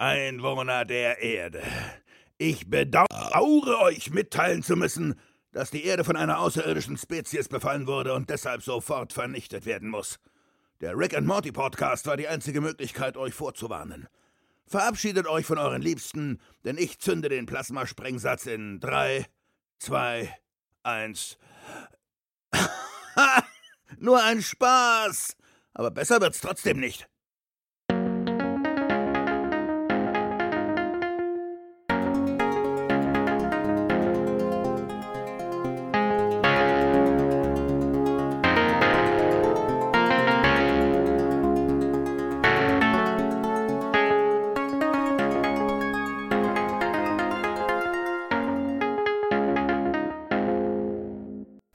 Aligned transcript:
Einwohner 0.00 0.86
der 0.86 1.20
Erde. 1.20 1.62
Ich 2.38 2.70
bedauere 2.70 3.82
euch 3.82 4.10
mitteilen 4.10 4.62
zu 4.62 4.74
müssen, 4.74 5.20
dass 5.52 5.70
die 5.70 5.84
Erde 5.84 6.04
von 6.04 6.16
einer 6.16 6.38
außerirdischen 6.38 6.96
Spezies 6.96 7.48
befallen 7.48 7.86
wurde 7.86 8.14
und 8.14 8.30
deshalb 8.30 8.62
sofort 8.62 9.12
vernichtet 9.12 9.66
werden 9.66 9.90
muss. 9.90 10.18
Der 10.80 10.96
Rick 10.96 11.14
and 11.14 11.26
Morty 11.26 11.52
Podcast 11.52 12.06
war 12.06 12.16
die 12.16 12.28
einzige 12.28 12.62
Möglichkeit, 12.62 13.18
euch 13.18 13.34
vorzuwarnen. 13.34 14.08
Verabschiedet 14.66 15.26
euch 15.26 15.44
von 15.44 15.58
euren 15.58 15.82
Liebsten, 15.82 16.40
denn 16.64 16.78
ich 16.78 16.98
zünde 16.98 17.28
den 17.28 17.44
Plasmasprengsatz 17.44 18.46
in 18.46 18.80
drei, 18.80 19.26
zwei, 19.78 20.34
eins. 20.82 21.36
Nur 23.98 24.22
ein 24.22 24.40
Spaß! 24.40 25.36
Aber 25.74 25.90
besser 25.90 26.22
wird's 26.22 26.40
trotzdem 26.40 26.80
nicht. 26.80 27.06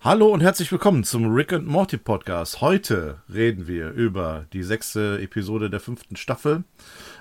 Hallo 0.05 0.27
und 0.27 0.41
herzlich 0.41 0.71
willkommen 0.71 1.03
zum 1.03 1.33
Rick 1.33 1.51
and 1.51 1.65
Morty 1.65 1.97
Podcast. 1.97 2.61
Heute 2.61 3.23
reden 3.33 3.65
wir 3.65 3.89
über 3.89 4.45
die 4.53 4.61
sechste 4.61 5.19
Episode 5.19 5.71
der 5.71 5.79
fünften 5.79 6.15
Staffel. 6.15 6.63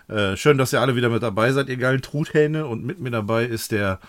Äh, 0.07 0.37
schön, 0.37 0.59
dass 0.59 0.75
ihr 0.75 0.83
alle 0.83 0.95
wieder 0.95 1.09
mit 1.09 1.23
dabei 1.23 1.51
seid, 1.53 1.71
ihr 1.71 1.79
geilen 1.79 2.03
Truthähne. 2.03 2.67
Und 2.67 2.85
mit 2.85 3.01
mir 3.01 3.11
dabei 3.11 3.47
ist 3.47 3.73
der 3.73 4.01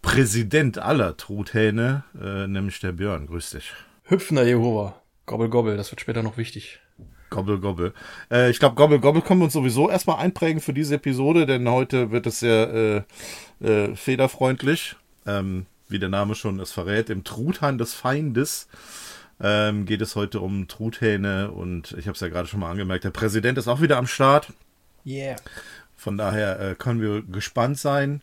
Präsident 0.00 0.78
aller 0.78 1.14
Truthähne, 1.18 2.04
äh, 2.18 2.46
nämlich 2.46 2.80
der 2.80 2.92
Björn. 2.92 3.26
Grüß 3.26 3.50
dich. 3.50 3.74
Hüpfender 4.04 4.46
Jehova. 4.46 4.94
Gobbel, 5.26 5.50
gobbel. 5.50 5.76
Das 5.76 5.92
wird 5.92 6.00
später 6.00 6.22
noch 6.22 6.38
wichtig. 6.38 6.80
Gobbel, 7.28 7.58
gobbel. 7.58 7.92
Äh, 8.30 8.48
ich 8.48 8.58
glaube, 8.58 8.76
Gobbel, 8.76 8.98
gobbel 8.98 9.20
können 9.20 9.40
wir 9.40 9.44
uns 9.44 9.52
sowieso 9.52 9.90
erstmal 9.90 10.24
einprägen 10.24 10.62
für 10.62 10.72
diese 10.72 10.94
Episode, 10.94 11.44
denn 11.44 11.68
heute 11.68 12.10
wird 12.12 12.26
es 12.26 12.40
sehr 12.40 13.04
äh, 13.60 13.66
äh, 13.68 13.94
federfreundlich. 13.94 14.96
Ähm, 15.26 15.66
wie 15.92 15.98
der 15.98 16.08
Name 16.08 16.34
schon 16.34 16.58
es 16.60 16.72
verrät, 16.72 17.10
im 17.10 17.24
Truthahn 17.24 17.78
des 17.78 17.94
Feindes 17.94 18.68
ähm, 19.40 19.86
geht 19.86 20.00
es 20.00 20.16
heute 20.16 20.40
um 20.40 20.68
Truthähne 20.68 21.50
und 21.50 21.92
ich 21.98 22.06
habe 22.06 22.14
es 22.14 22.20
ja 22.20 22.28
gerade 22.28 22.48
schon 22.48 22.60
mal 22.60 22.70
angemerkt, 22.70 23.04
der 23.04 23.10
Präsident 23.10 23.58
ist 23.58 23.68
auch 23.68 23.80
wieder 23.80 23.96
am 23.96 24.06
Start. 24.06 24.52
Yeah. 25.04 25.36
Von 25.96 26.18
daher 26.18 26.58
äh, 26.58 26.74
können 26.74 27.00
wir 27.00 27.22
gespannt 27.22 27.78
sein. 27.78 28.20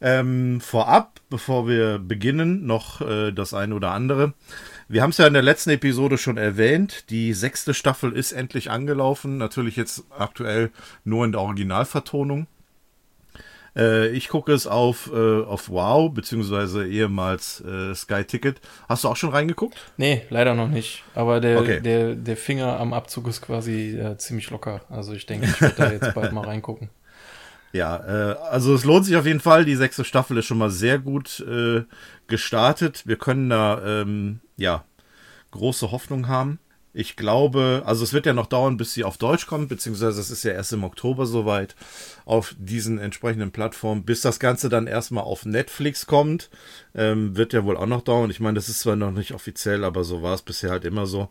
Ähm, 0.00 0.60
vorab, 0.60 1.20
bevor 1.28 1.68
wir 1.68 2.00
beginnen, 2.00 2.66
noch 2.66 3.00
äh, 3.02 3.30
das 3.30 3.54
eine 3.54 3.74
oder 3.76 3.92
andere. 3.92 4.34
Wir 4.88 5.02
haben 5.02 5.10
es 5.10 5.18
ja 5.18 5.28
in 5.28 5.34
der 5.34 5.42
letzten 5.42 5.70
Episode 5.70 6.18
schon 6.18 6.36
erwähnt. 6.36 7.08
Die 7.10 7.32
sechste 7.32 7.72
Staffel 7.72 8.12
ist 8.12 8.32
endlich 8.32 8.70
angelaufen. 8.70 9.38
Natürlich 9.38 9.76
jetzt 9.76 10.02
aktuell 10.10 10.72
nur 11.04 11.24
in 11.24 11.30
der 11.30 11.40
Originalvertonung. 11.40 12.48
Äh, 13.76 14.08
ich 14.08 14.28
gucke 14.28 14.52
es 14.52 14.66
auf, 14.66 15.10
äh, 15.12 15.42
auf 15.42 15.68
Wow, 15.70 16.12
beziehungsweise 16.12 16.86
ehemals 16.86 17.60
äh, 17.60 17.94
Sky 17.94 18.24
Ticket. 18.24 18.60
Hast 18.88 19.04
du 19.04 19.08
auch 19.08 19.16
schon 19.16 19.30
reingeguckt? 19.30 19.76
Nee, 19.96 20.22
leider 20.30 20.54
noch 20.54 20.68
nicht. 20.68 21.04
Aber 21.14 21.40
der, 21.40 21.60
okay. 21.60 21.80
der, 21.80 22.14
der 22.14 22.36
Finger 22.36 22.78
am 22.78 22.92
Abzug 22.92 23.28
ist 23.28 23.42
quasi 23.42 23.98
äh, 23.98 24.16
ziemlich 24.18 24.50
locker. 24.50 24.82
Also 24.88 25.12
ich 25.12 25.26
denke, 25.26 25.46
ich 25.46 25.60
werde 25.60 25.76
da 25.76 25.92
jetzt 25.92 26.14
bald 26.14 26.32
mal 26.32 26.44
reingucken. 26.44 26.90
Ja, 27.72 28.32
äh, 28.32 28.36
also 28.50 28.74
es 28.74 28.84
lohnt 28.84 29.04
sich 29.04 29.14
auf 29.16 29.26
jeden 29.26 29.38
Fall. 29.38 29.64
Die 29.64 29.76
sechste 29.76 30.04
Staffel 30.04 30.36
ist 30.38 30.46
schon 30.46 30.58
mal 30.58 30.70
sehr 30.70 30.98
gut 30.98 31.38
äh, 31.48 31.84
gestartet. 32.26 33.06
Wir 33.06 33.14
können 33.14 33.48
da 33.48 33.80
ähm, 34.02 34.40
ja 34.56 34.84
große 35.52 35.92
Hoffnung 35.92 36.26
haben. 36.26 36.58
Ich 36.92 37.14
glaube, 37.14 37.82
also 37.86 38.02
es 38.02 38.12
wird 38.12 38.26
ja 38.26 38.32
noch 38.32 38.46
dauern, 38.46 38.76
bis 38.76 38.94
sie 38.94 39.04
auf 39.04 39.16
Deutsch 39.16 39.46
kommt, 39.46 39.68
beziehungsweise 39.68 40.20
es 40.20 40.30
ist 40.30 40.42
ja 40.42 40.52
erst 40.52 40.72
im 40.72 40.82
Oktober 40.82 41.24
soweit 41.24 41.76
auf 42.24 42.54
diesen 42.58 42.98
entsprechenden 42.98 43.52
Plattformen. 43.52 44.04
Bis 44.04 44.22
das 44.22 44.40
Ganze 44.40 44.68
dann 44.68 44.88
erstmal 44.88 45.22
auf 45.22 45.46
Netflix 45.46 46.06
kommt, 46.06 46.50
ähm, 46.94 47.36
wird 47.36 47.52
ja 47.52 47.64
wohl 47.64 47.76
auch 47.76 47.86
noch 47.86 48.02
dauern. 48.02 48.30
Ich 48.30 48.40
meine, 48.40 48.56
das 48.56 48.68
ist 48.68 48.80
zwar 48.80 48.96
noch 48.96 49.12
nicht 49.12 49.34
offiziell, 49.34 49.84
aber 49.84 50.02
so 50.02 50.22
war 50.22 50.34
es 50.34 50.42
bisher 50.42 50.70
halt 50.70 50.84
immer 50.84 51.06
so, 51.06 51.28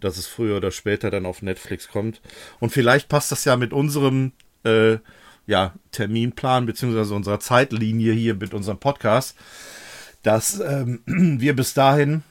dass 0.00 0.16
es 0.16 0.26
früher 0.26 0.56
oder 0.56 0.72
später 0.72 1.10
dann 1.10 1.24
auf 1.24 1.40
Netflix 1.40 1.86
kommt. 1.86 2.20
Und 2.58 2.70
vielleicht 2.70 3.08
passt 3.08 3.30
das 3.30 3.44
ja 3.44 3.56
mit 3.56 3.72
unserem 3.72 4.32
äh, 4.64 4.98
ja, 5.46 5.74
Terminplan, 5.92 6.66
beziehungsweise 6.66 7.14
unserer 7.14 7.38
Zeitlinie 7.38 8.12
hier 8.12 8.34
mit 8.34 8.54
unserem 8.54 8.78
Podcast, 8.78 9.36
dass 10.24 10.58
ähm, 10.58 11.00
wir 11.06 11.54
bis 11.54 11.74
dahin 11.74 12.24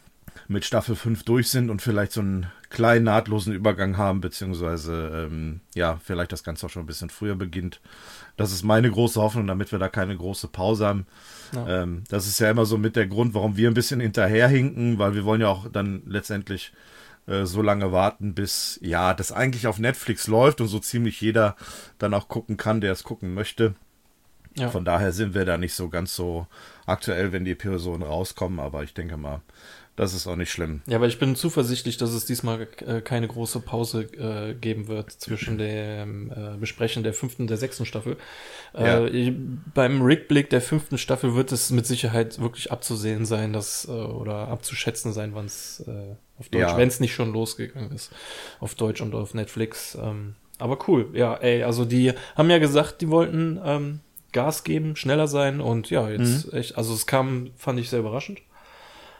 mit 0.47 0.65
Staffel 0.65 0.95
5 0.95 1.23
durch 1.23 1.49
sind 1.49 1.69
und 1.69 1.81
vielleicht 1.81 2.11
so 2.11 2.21
einen 2.21 2.47
kleinen 2.69 3.05
nahtlosen 3.05 3.53
Übergang 3.53 3.97
haben, 3.97 4.21
beziehungsweise 4.21 5.27
ähm, 5.31 5.61
ja, 5.73 5.99
vielleicht 6.03 6.31
das 6.31 6.43
Ganze 6.43 6.65
auch 6.65 6.69
schon 6.69 6.83
ein 6.83 6.87
bisschen 6.87 7.09
früher 7.09 7.35
beginnt. 7.35 7.79
Das 8.37 8.51
ist 8.51 8.63
meine 8.63 8.91
große 8.91 9.21
Hoffnung, 9.21 9.47
damit 9.47 9.71
wir 9.71 9.79
da 9.79 9.87
keine 9.87 10.15
große 10.15 10.47
Pause 10.49 10.85
haben. 10.85 11.07
Ja. 11.53 11.83
Ähm, 11.83 12.03
das 12.09 12.27
ist 12.27 12.39
ja 12.39 12.49
immer 12.49 12.65
so 12.65 12.77
mit 12.77 12.95
der 12.95 13.07
Grund, 13.07 13.33
warum 13.33 13.57
wir 13.57 13.69
ein 13.69 13.73
bisschen 13.73 13.99
hinterherhinken, 13.99 14.99
weil 14.99 15.15
wir 15.15 15.25
wollen 15.25 15.41
ja 15.41 15.47
auch 15.47 15.69
dann 15.71 16.03
letztendlich 16.05 16.73
äh, 17.27 17.45
so 17.45 17.61
lange 17.61 17.91
warten, 17.91 18.35
bis 18.35 18.79
ja, 18.81 19.13
das 19.13 19.31
eigentlich 19.31 19.67
auf 19.67 19.79
Netflix 19.79 20.27
läuft 20.27 20.61
und 20.61 20.67
so 20.67 20.79
ziemlich 20.79 21.21
jeder 21.21 21.55
dann 21.97 22.13
auch 22.13 22.27
gucken 22.27 22.57
kann, 22.57 22.81
der 22.81 22.91
es 22.91 23.03
gucken 23.03 23.33
möchte. 23.33 23.75
Ja. 24.57 24.69
Von 24.69 24.85
daher 24.85 25.11
sind 25.11 25.33
wir 25.33 25.43
da 25.43 25.57
nicht 25.57 25.73
so 25.73 25.89
ganz 25.89 26.15
so 26.15 26.47
aktuell, 26.85 27.31
wenn 27.33 27.43
die 27.43 27.51
Episoden 27.51 28.03
rauskommen, 28.03 28.59
aber 28.59 28.83
ich 28.83 28.93
denke 28.93 29.17
mal, 29.17 29.41
das 29.95 30.13
ist 30.13 30.27
auch 30.27 30.35
nicht 30.35 30.51
schlimm. 30.51 30.81
Ja, 30.87 30.97
aber 30.97 31.07
ich 31.07 31.19
bin 31.19 31.35
zuversichtlich, 31.35 31.95
dass 31.95 32.11
es 32.11 32.25
diesmal 32.25 32.67
äh, 32.85 33.01
keine 33.01 33.27
große 33.27 33.61
Pause 33.61 34.03
äh, 34.03 34.53
geben 34.53 34.87
wird 34.87 35.11
zwischen 35.11 35.57
dem 35.57 36.31
äh, 36.31 36.57
Besprechen 36.57 37.03
der 37.03 37.13
fünften 37.13 37.43
und 37.43 37.49
der 37.49 37.57
sechsten 37.57 37.85
Staffel. 37.85 38.17
Äh, 38.73 38.85
ja. 38.85 39.05
Ich, 39.05 39.31
beim 39.73 40.01
Rückblick 40.01 40.49
der 40.49 40.61
fünften 40.61 40.97
Staffel 40.97 41.35
wird 41.35 41.51
es 41.53 41.71
mit 41.71 41.85
Sicherheit 41.85 42.39
wirklich 42.39 42.71
abzusehen 42.73 43.25
sein, 43.25 43.53
dass, 43.53 43.87
äh, 43.87 43.91
oder 43.91 44.49
abzuschätzen 44.49 45.13
sein, 45.13 45.33
wann 45.33 45.45
es 45.45 45.83
äh, 45.87 46.15
auf 46.37 46.49
Deutsch, 46.49 46.61
ja. 46.61 46.77
wenn 46.77 46.89
es 46.89 46.99
nicht 46.99 47.13
schon 47.13 47.31
losgegangen 47.31 47.91
ist, 47.91 48.11
auf 48.59 48.75
Deutsch 48.75 49.01
und 49.01 49.15
auf 49.15 49.33
Netflix. 49.33 49.97
Ähm, 50.01 50.35
aber 50.59 50.77
cool, 50.87 51.09
ja, 51.13 51.35
ey, 51.35 51.63
also 51.63 51.85
die 51.85 52.13
haben 52.35 52.49
ja 52.49 52.59
gesagt, 52.59 53.01
die 53.01 53.09
wollten 53.09 53.59
ähm, 53.63 53.99
Gas 54.33 54.65
geben, 54.65 54.97
schneller 54.97 55.29
sein 55.29 55.61
und 55.61 55.89
ja, 55.89 56.09
jetzt 56.09 56.51
mhm. 56.51 56.57
echt, 56.57 56.77
also 56.77 56.93
es 56.93 57.05
kam, 57.05 57.51
fand 57.55 57.79
ich 57.79 57.89
sehr 57.89 57.99
überraschend. 57.99 58.39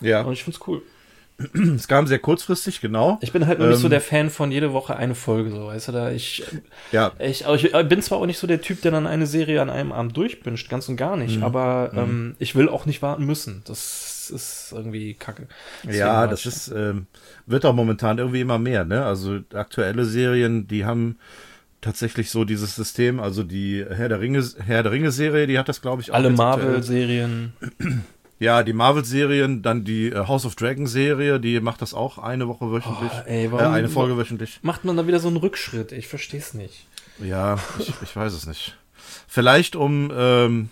Ja. 0.01 0.22
Und 0.22 0.33
ich 0.33 0.44
find's 0.44 0.59
cool. 0.67 0.81
Es 1.75 1.88
kam 1.88 2.07
sehr 2.07 2.19
kurzfristig, 2.19 2.81
genau. 2.81 3.17
Ich 3.22 3.31
bin 3.31 3.45
halt 3.45 3.59
nur 3.59 3.67
ähm, 3.67 3.73
nicht 3.73 3.81
so 3.81 3.88
ähm, 3.88 3.91
der 3.91 4.01
Fan 4.01 4.29
von 4.29 4.51
jede 4.51 4.73
Woche 4.73 4.95
eine 4.95 5.16
Folge, 5.16 5.51
so, 5.51 5.67
weißt 5.67 5.89
du, 5.89 5.91
da 5.91 6.11
ich, 6.11 6.44
ja. 6.91 7.11
ich, 7.19 7.45
ich 7.45 7.72
bin 7.89 8.01
zwar 8.01 8.19
auch 8.19 8.25
nicht 8.25 8.39
so 8.39 8.47
der 8.47 8.61
Typ, 8.61 8.81
der 8.81 8.91
dann 8.91 9.07
eine 9.07 9.28
Serie 9.28 9.61
an 9.61 9.69
einem 9.69 9.91
Abend 9.91 10.16
durchbinscht, 10.16 10.69
ganz 10.69 10.88
und 10.88 10.95
gar 10.95 11.17
nicht, 11.17 11.38
mhm. 11.38 11.44
aber 11.44 11.89
mhm. 11.91 12.00
Ähm, 12.00 12.35
ich 12.39 12.56
will 12.56 12.69
auch 12.69 12.85
nicht 12.85 13.01
warten 13.01 13.25
müssen. 13.25 13.63
Das 13.66 14.31
ist 14.33 14.72
irgendwie 14.73 15.13
kacke. 15.13 15.47
Deswegen 15.83 16.00
ja, 16.00 16.27
das 16.27 16.45
ist, 16.45 16.69
ähm, 16.69 17.07
wird 17.45 17.66
auch 17.66 17.75
momentan 17.75 18.17
irgendwie 18.17 18.41
immer 18.41 18.57
mehr, 18.57 18.85
ne? 18.85 19.06
Also 19.06 19.39
aktuelle 19.53 20.06
Serien, 20.06 20.67
die 20.67 20.85
haben 20.85 21.17
tatsächlich 21.81 22.31
so 22.31 22.45
dieses 22.45 22.75
System, 22.75 23.19
also 23.19 23.44
die 23.44 23.85
Herr 23.88 24.09
der 24.09 24.19
Ringe, 24.19 24.44
Herr 24.66 24.81
der 24.83 24.91
Ringe 24.91 25.12
Serie, 25.12 25.45
die 25.45 25.59
hat 25.59 25.69
das, 25.69 25.81
glaube 25.81 26.01
ich, 26.01 26.12
auch. 26.12 26.16
Alle 26.16 26.31
Marvel-Serien. 26.31 27.53
Ja, 28.38 28.63
die 28.63 28.73
Marvel-Serien, 28.73 29.62
dann 29.62 29.85
die 29.85 30.07
äh, 30.07 30.28
House 30.28 30.46
of 30.46 30.56
Dragon-Serie, 30.56 31.40
die 31.40 31.59
macht 31.62 31.81
das 31.81 31.94
auch 31.94 32.18
eine 32.18 32.47
Woche 32.47 32.69
wöchentlich. 32.69 33.12
Oh, 33.13 33.29
ey, 33.29 33.51
warum, 33.51 33.73
äh, 33.73 33.78
eine 33.78 33.90
Folge 33.90 34.18
wöchentlich. 34.18 34.59
Macht 34.62 34.84
man 34.84 34.97
da 34.97 35.07
wieder 35.07 35.19
so 35.19 35.29
einen 35.29 35.38
Rückschritt? 35.38 35.94
Ich 35.94 36.07
verstehe 36.07 36.41
es 36.41 36.53
nicht. 36.53 36.88
Ja, 37.19 37.57
ich, 37.79 37.94
ich 38.01 38.16
weiß 38.16 38.34
es 38.34 38.45
nicht. 38.45 38.78
Vielleicht 39.28 39.78
um, 39.78 40.12
ähm, 40.13 40.69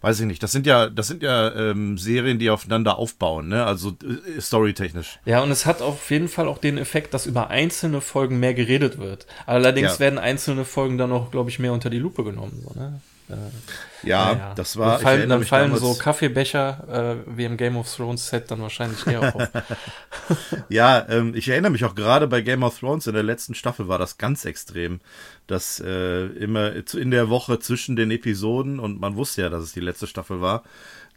weiß 0.00 0.20
ich 0.20 0.26
nicht, 0.26 0.42
das 0.42 0.52
sind 0.52 0.66
ja, 0.66 0.88
das 0.88 1.08
sind 1.08 1.22
ja 1.22 1.54
ähm, 1.54 1.98
Serien, 1.98 2.38
die 2.38 2.48
aufeinander 2.48 2.96
aufbauen, 2.96 3.48
ne? 3.48 3.66
Also 3.66 3.90
äh, 3.90 4.40
storytechnisch. 4.40 5.18
Ja, 5.26 5.42
und 5.42 5.50
es 5.50 5.66
hat 5.66 5.82
auf 5.82 6.10
jeden 6.10 6.28
Fall 6.28 6.48
auch 6.48 6.58
den 6.58 6.78
Effekt, 6.78 7.12
dass 7.12 7.26
über 7.26 7.50
einzelne 7.50 8.00
Folgen 8.00 8.40
mehr 8.40 8.54
geredet 8.54 8.98
wird. 8.98 9.26
Allerdings 9.44 9.94
ja. 9.94 10.00
werden 10.00 10.18
einzelne 10.18 10.64
Folgen 10.64 10.96
dann 10.96 11.12
auch, 11.12 11.30
glaube 11.30 11.50
ich, 11.50 11.58
mehr 11.58 11.74
unter 11.74 11.90
die 11.90 11.98
Lupe 11.98 12.24
genommen. 12.24 12.64
So, 12.66 12.78
ne? 12.78 13.00
Äh, 13.28 14.08
ja, 14.08 14.32
ja, 14.32 14.54
das 14.54 14.76
war. 14.76 14.92
Dann 14.92 15.00
fallen, 15.00 15.28
dann 15.28 15.44
fallen 15.44 15.76
so 15.76 15.94
Kaffeebecher 15.94 17.24
äh, 17.26 17.36
wie 17.36 17.44
im 17.44 17.56
Game 17.56 17.76
of 17.76 17.92
Thrones 17.92 18.28
Set 18.28 18.50
dann 18.50 18.60
wahrscheinlich 18.60 19.04
eher 19.06 19.34
auf. 19.34 19.48
ja, 20.68 21.04
ähm, 21.08 21.34
ich 21.34 21.48
erinnere 21.48 21.72
mich 21.72 21.84
auch 21.84 21.94
gerade 21.94 22.28
bei 22.28 22.40
Game 22.40 22.62
of 22.62 22.78
Thrones 22.78 23.06
in 23.06 23.14
der 23.14 23.24
letzten 23.24 23.54
Staffel 23.54 23.88
war 23.88 23.98
das 23.98 24.18
ganz 24.18 24.44
extrem, 24.44 25.00
dass 25.46 25.80
äh, 25.80 26.26
immer 26.26 26.72
in 26.94 27.10
der 27.10 27.28
Woche 27.28 27.58
zwischen 27.58 27.96
den 27.96 28.10
Episoden 28.10 28.78
und 28.78 29.00
man 29.00 29.16
wusste 29.16 29.42
ja, 29.42 29.48
dass 29.48 29.64
es 29.64 29.72
die 29.72 29.80
letzte 29.80 30.06
Staffel 30.06 30.40
war, 30.40 30.62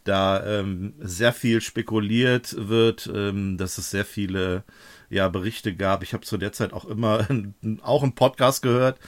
da 0.04 0.44
ähm, 0.44 0.94
sehr 0.98 1.32
viel 1.32 1.60
spekuliert 1.60 2.56
wird, 2.58 3.08
ähm, 3.14 3.56
dass 3.56 3.78
es 3.78 3.90
sehr 3.90 4.04
viele 4.04 4.64
ja, 5.10 5.28
Berichte 5.28 5.74
gab. 5.74 6.02
Ich 6.02 6.14
habe 6.14 6.24
zu 6.24 6.38
der 6.38 6.52
Zeit 6.52 6.72
auch 6.72 6.84
immer 6.84 7.26
auch 7.82 8.02
einen 8.02 8.14
Podcast 8.14 8.62
gehört, 8.62 8.98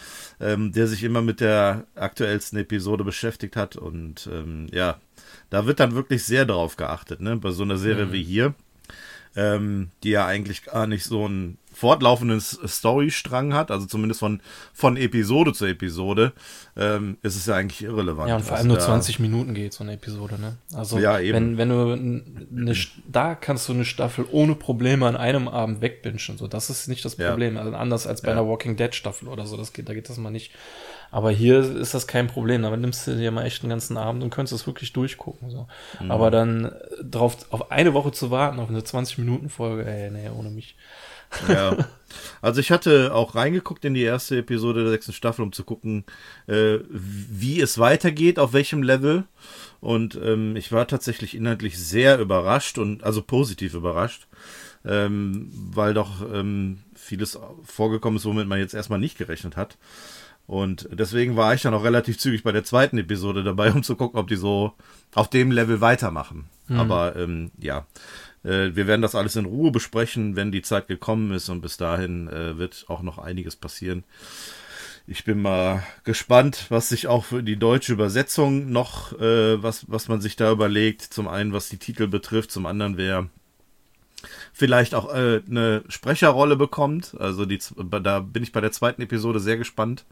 ähm, 0.41 0.73
der 0.73 0.89
sich 0.89 1.05
immer 1.05 1.23
mit 1.23 1.41
der 1.41 1.87
aktuellsten 1.95 2.59
Episode 2.59 3.05
beschäftigt 3.05 3.57
hat. 3.57 3.77
Und 3.77 4.29
ähm, 4.31 4.67
ja, 4.71 5.01
da 5.49 5.65
wird 5.67 5.81
dann 5.81 5.95
wirklich 5.95 6.25
sehr 6.25 6.45
drauf 6.45 6.77
geachtet, 6.77 7.21
ne? 7.21 7.37
Bei 7.37 7.53
so 7.53 7.63
einer 7.63 7.79
Serie 7.79 8.07
mhm. 8.07 8.13
wie 8.13 8.25
hier, 8.25 8.55
ähm, 9.37 9.91
die 10.03 10.11
ja 10.11 10.27
eigentlich 10.27 10.65
gar 10.65 10.87
nicht 10.87 11.05
so 11.05 11.27
ein 11.27 11.57
fortlaufenden 11.73 12.41
Storystrang 12.41 13.55
hat, 13.55 13.71
also 13.71 13.87
zumindest 13.87 14.21
von, 14.21 14.41
von 14.73 14.97
Episode 14.97 15.53
zu 15.53 15.67
Episode, 15.67 16.33
ähm, 16.77 17.19
ist 17.23 17.37
es 17.37 17.47
ja 17.47 17.55
eigentlich 17.55 17.83
irrelevant. 17.83 18.29
Ja, 18.29 18.37
und 18.37 18.45
vor 18.45 18.57
allem 18.57 18.69
nur 18.69 18.79
20 18.79 19.19
Minuten 19.19 19.55
geht 19.55 19.73
so 19.73 19.85
eine 19.85 19.95
Episode, 19.95 20.39
ne? 20.41 20.57
Also 20.75 20.99
ja, 20.99 21.19
wenn, 21.19 21.59
wenn 21.59 21.69
du 21.69 21.93
eine, 21.93 22.77
da 23.11 23.35
kannst 23.35 23.69
du 23.69 23.73
eine 23.73 23.85
Staffel 23.85 24.27
ohne 24.31 24.55
Probleme 24.55 25.07
an 25.07 25.17
einem 25.17 25.49
Abend 25.49 25.81
wegbingen. 25.81 26.19
So, 26.19 26.47
das 26.47 26.71
ist 26.71 26.89
nicht 26.89 27.05
das 27.05 27.17
Problem. 27.17 27.55
Ja. 27.55 27.63
Also 27.63 27.75
anders 27.75 28.07
als 28.07 28.23
bei 28.23 28.29
ja. 28.29 28.35
einer 28.35 28.47
Walking 28.47 28.77
Dead 28.77 28.95
Staffel 28.95 29.29
oder 29.29 29.47
so, 29.47 29.57
das 29.57 29.73
geht, 29.73 29.89
da 29.89 29.95
geht 29.95 30.09
das 30.09 30.19
mal 30.19 30.31
nicht. 30.31 30.53
Aber 31.13 31.31
hier 31.31 31.61
ist 31.61 31.93
das 31.93 32.07
kein 32.07 32.27
Problem. 32.27 32.65
Aber 32.65 32.77
nimmst 32.77 33.07
du 33.07 33.15
dir 33.15 33.31
mal 33.31 33.45
echt 33.45 33.63
einen 33.63 33.71
ganzen 33.71 33.99
Abend 33.99 34.23
und 34.25 34.31
könntest 34.31 34.55
es 34.55 34.67
wirklich 34.67 34.93
durchgucken. 34.95 35.51
So. 35.51 35.69
Mhm. 36.01 36.11
Aber 36.11 36.31
dann 36.31 36.73
drauf, 37.03 37.37
auf 37.51 37.71
eine 37.71 37.93
Woche 37.93 38.13
zu 38.13 38.31
warten, 38.31 38.59
auf 38.59 38.71
eine 38.71 38.81
20-Minuten-Folge, 38.81 39.85
ey, 39.85 40.11
nee, 40.11 40.31
ohne 40.31 40.51
mich. 40.51 40.75
Ja. 41.49 41.77
Also 42.41 42.61
ich 42.61 42.71
hatte 42.71 43.15
auch 43.15 43.35
reingeguckt 43.35 43.85
in 43.85 43.95
die 43.95 44.03
erste 44.03 44.39
Episode 44.39 44.83
der 44.83 44.91
sechsten 44.91 45.13
Staffel, 45.13 45.43
um 45.43 45.53
zu 45.53 45.65
gucken, 45.65 46.05
äh, 46.47 46.79
wie 46.91 47.61
es 47.61 47.79
weitergeht, 47.79 48.39
auf 48.39 48.53
welchem 48.53 48.83
Level. 48.83 49.25
Und 49.81 50.19
ähm, 50.23 50.57
ich 50.57 50.73
war 50.73 50.87
tatsächlich 50.87 51.35
inhaltlich 51.35 51.79
sehr 51.79 52.19
überrascht 52.19 52.79
und 52.79 53.03
also 53.05 53.23
positiv 53.23 53.75
überrascht, 53.75 54.27
ähm, 54.85 55.51
weil 55.53 55.95
doch 55.95 56.21
ähm, 56.33 56.79
vieles 56.95 57.39
vorgekommen 57.65 58.19
ist, 58.19 58.25
womit 58.25 58.47
man 58.47 58.59
jetzt 58.59 58.75
erstmal 58.75 59.01
nicht 59.01 59.19
gerechnet 59.19 59.57
hat. 59.57 59.79
Und 60.47 60.89
deswegen 60.93 61.37
war 61.37 61.55
ich 61.55 61.63
dann 61.63 61.75
auch 61.75 61.85
relativ 61.85 62.19
zügig 62.19 62.43
bei 62.43 62.53
der 62.53 62.65
zweiten 62.65 62.99
Episode 62.99 63.43
dabei, 63.45 63.73
um 63.73 63.83
zu 63.83 63.97
gucken, 63.97 64.19
ob 64.19 64.29
die 64.29 64.37
so 64.37 64.73
auf 65.15 65.31
dem 65.31 65.51
Level 65.51 65.81
weitermachen. 65.81 66.49
Mhm. 66.69 66.81
Aber 66.81 67.17
ähm, 67.17 67.51
ja, 67.59 67.87
äh, 68.45 68.75
wir 68.75 68.87
werden 68.87 69.03
das 69.03 69.15
alles 69.15 69.37
in 69.37 69.47
Ruhe 69.47 69.71
besprechen, 69.71 70.37
wenn 70.37 70.53
die 70.53 70.63
Zeit 70.63 70.89
gekommen 70.89 71.33
ist 71.33 71.49
und 71.49 71.61
bis 71.61 71.77
dahin 71.77 72.29
äh, 72.29 72.59
wird 72.59 72.87
auch 72.89 73.03
noch 73.03 73.19
einiges 73.19 73.57
passieren. 73.57 74.05
Ich 75.07 75.25
bin 75.25 75.43
mal 75.43 75.83
gespannt, 76.05 76.67
was 76.69 76.89
sich 76.89 77.09
auch 77.09 77.25
für 77.25 77.43
die 77.43 77.57
deutsche 77.57 77.93
Übersetzung 77.93 78.71
noch, 78.71 79.19
äh, 79.19 79.61
was, 79.63 79.85
was 79.89 80.09
man 80.09 80.21
sich 80.21 80.37
da 80.37 80.53
überlegt. 80.53 81.03
Zum 81.03 81.27
einen, 81.27 81.53
was 81.53 81.69
die 81.69 81.79
Titel 81.79 82.07
betrifft, 82.07 82.53
zum 82.53 82.67
anderen, 82.67 82.97
wer 82.97 83.29
vielleicht 84.53 84.95
auch 84.95 85.13
äh, 85.15 85.41
eine 85.49 85.83
Sprecherrolle 85.89 86.57
bekommt. 86.57 87.15
Also 87.19 87.47
die, 87.47 87.59
da 88.03 88.21
bin 88.21 88.43
ich 88.43 88.53
bei 88.53 88.61
der 88.61 88.73
zweiten 88.73 89.03
Episode 89.03 89.41
sehr 89.41 89.57
gespannt. 89.57 90.05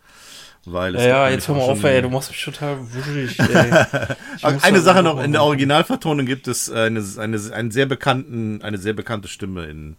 Weil 0.67 0.95
es 0.95 1.05
ja, 1.05 1.29
jetzt 1.31 1.49
hör 1.49 1.55
mal 1.55 1.63
auf, 1.63 1.83
ey, 1.85 2.03
du 2.03 2.11
machst 2.11 2.31
mich 2.31 2.45
total 2.45 2.77
wuschig, 2.81 3.41
eine 4.43 4.81
Sache 4.81 5.03
noch, 5.03 5.23
in 5.23 5.33
der 5.33 5.43
Originalvertonung 5.43 6.27
gibt 6.27 6.49
es 6.49 6.71
eine, 6.71 7.03
eine, 7.17 7.41
einen 7.55 7.71
sehr 7.71 7.87
bekannten, 7.87 8.61
eine 8.61 8.77
sehr 8.77 8.93
bekannte 8.93 9.29
Stimme 9.29 9.65
in, 9.65 9.97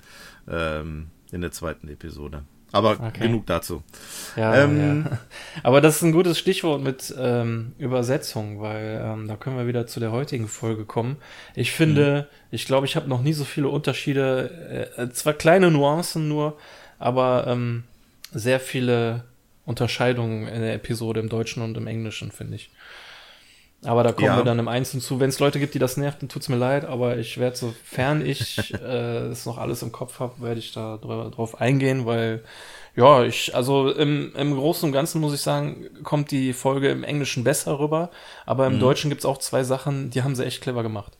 ähm, 0.48 1.08
in 1.32 1.42
der 1.42 1.52
zweiten 1.52 1.88
Episode. 1.88 2.44
Aber 2.72 2.92
okay. 2.92 3.28
genug 3.28 3.46
dazu. 3.48 3.84
Ja, 4.36 4.64
ähm, 4.64 5.06
ja, 5.10 5.20
Aber 5.64 5.82
das 5.82 5.98
ist 5.98 6.04
ein 6.04 6.14
gutes 6.14 6.40
Stichwort 6.40 6.82
mit 6.82 7.14
ähm, 7.18 7.74
Übersetzung, 7.78 8.62
weil 8.62 9.02
ähm, 9.04 9.28
da 9.28 9.36
können 9.36 9.58
wir 9.58 9.68
wieder 9.68 9.88
zu 9.88 10.00
der 10.00 10.12
heutigen 10.12 10.48
Folge 10.48 10.86
kommen. 10.86 11.18
Ich 11.54 11.72
finde, 11.72 12.28
mhm. 12.30 12.38
ich 12.52 12.66
glaube, 12.66 12.86
ich 12.86 12.96
habe 12.96 13.10
noch 13.10 13.22
nie 13.22 13.34
so 13.34 13.44
viele 13.44 13.68
Unterschiede, 13.68 14.90
äh, 14.98 15.10
zwar 15.10 15.34
kleine 15.34 15.70
Nuancen 15.70 16.28
nur, 16.28 16.58
aber 16.98 17.46
ähm, 17.48 17.84
sehr 18.32 18.60
viele 18.60 19.26
Unterscheidungen 19.66 20.48
in 20.48 20.62
der 20.62 20.74
Episode 20.74 21.20
im 21.20 21.30
Deutschen 21.30 21.62
und 21.64 21.76
im 21.78 21.88
Englischen, 21.88 22.32
finde 22.32 22.56
ich. 22.56 22.72
Aber 23.84 24.04
da 24.04 24.12
kommen 24.12 24.28
ja. 24.28 24.38
wir 24.38 24.44
dann 24.44 24.60
im 24.60 24.68
Einzelnen 24.68 25.02
zu. 25.02 25.20
Wenn 25.20 25.30
es 25.30 25.40
Leute 25.40 25.60
gibt, 25.60 25.74
die 25.74 25.80
das 25.80 25.98
nervt, 25.98 26.22
dann 26.22 26.30
tut's 26.30 26.50
mir 26.50 26.56
leid, 26.56 26.86
aber 26.86 27.18
ich 27.18 27.40
werde, 27.40 27.56
sofern 27.56 28.24
ich 28.24 28.74
äh, 28.74 29.30
das 29.30 29.46
noch 29.46 29.58
alles 29.58 29.82
im 29.82 29.92
Kopf 29.92 30.20
habe, 30.20 30.34
werde 30.42 30.60
ich 30.60 30.72
da 30.72 30.98
drauf 30.98 31.60
eingehen, 31.60 32.06
weil 32.06 32.44
ja, 32.96 33.24
ich, 33.24 33.56
also 33.56 33.90
im, 33.90 34.34
im 34.36 34.54
Großen 34.54 34.88
und 34.88 34.92
Ganzen 34.92 35.22
muss 35.22 35.34
ich 35.34 35.42
sagen, 35.42 35.88
kommt 36.04 36.30
die 36.32 36.52
Folge 36.52 36.90
im 36.90 37.04
Englischen 37.04 37.44
besser 37.44 37.80
rüber, 37.80 38.12
aber 38.46 38.68
im 38.68 38.76
mhm. 38.76 38.80
Deutschen 38.80 39.10
gibt's 39.10 39.26
auch 39.26 39.38
zwei 39.38 39.64
Sachen, 39.64 40.10
die 40.10 40.24
haben 40.24 40.36
sie 40.36 40.46
echt 40.46 40.62
clever 40.62 40.84
gemacht. 40.84 41.18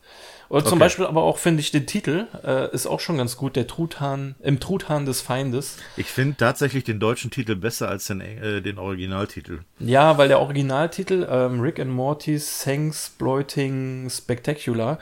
Oder 0.52 0.64
zum 0.64 0.74
okay. 0.74 0.80
Beispiel 0.80 1.06
aber 1.06 1.22
auch, 1.22 1.38
finde 1.38 1.62
ich, 1.62 1.70
den 1.70 1.86
Titel 1.86 2.26
äh, 2.44 2.70
ist 2.74 2.86
auch 2.86 3.00
schon 3.00 3.16
ganz 3.16 3.38
gut, 3.38 3.56
der 3.56 3.66
Truthahn, 3.66 4.34
im 4.42 4.60
Truthahn 4.60 5.06
des 5.06 5.22
Feindes. 5.22 5.78
Ich 5.96 6.08
finde 6.08 6.36
tatsächlich 6.36 6.84
den 6.84 7.00
deutschen 7.00 7.30
Titel 7.30 7.56
besser 7.56 7.88
als 7.88 8.08
den, 8.08 8.20
äh, 8.20 8.60
den 8.60 8.76
Originaltitel. 8.76 9.60
Ja, 9.78 10.18
weil 10.18 10.28
der 10.28 10.40
Originaltitel 10.40 11.26
ähm, 11.30 11.60
Rick 11.60 11.80
and 11.80 11.90
Morty's 11.90 12.64
Sangsploiting 12.64 14.10
Spectacular 14.10 14.98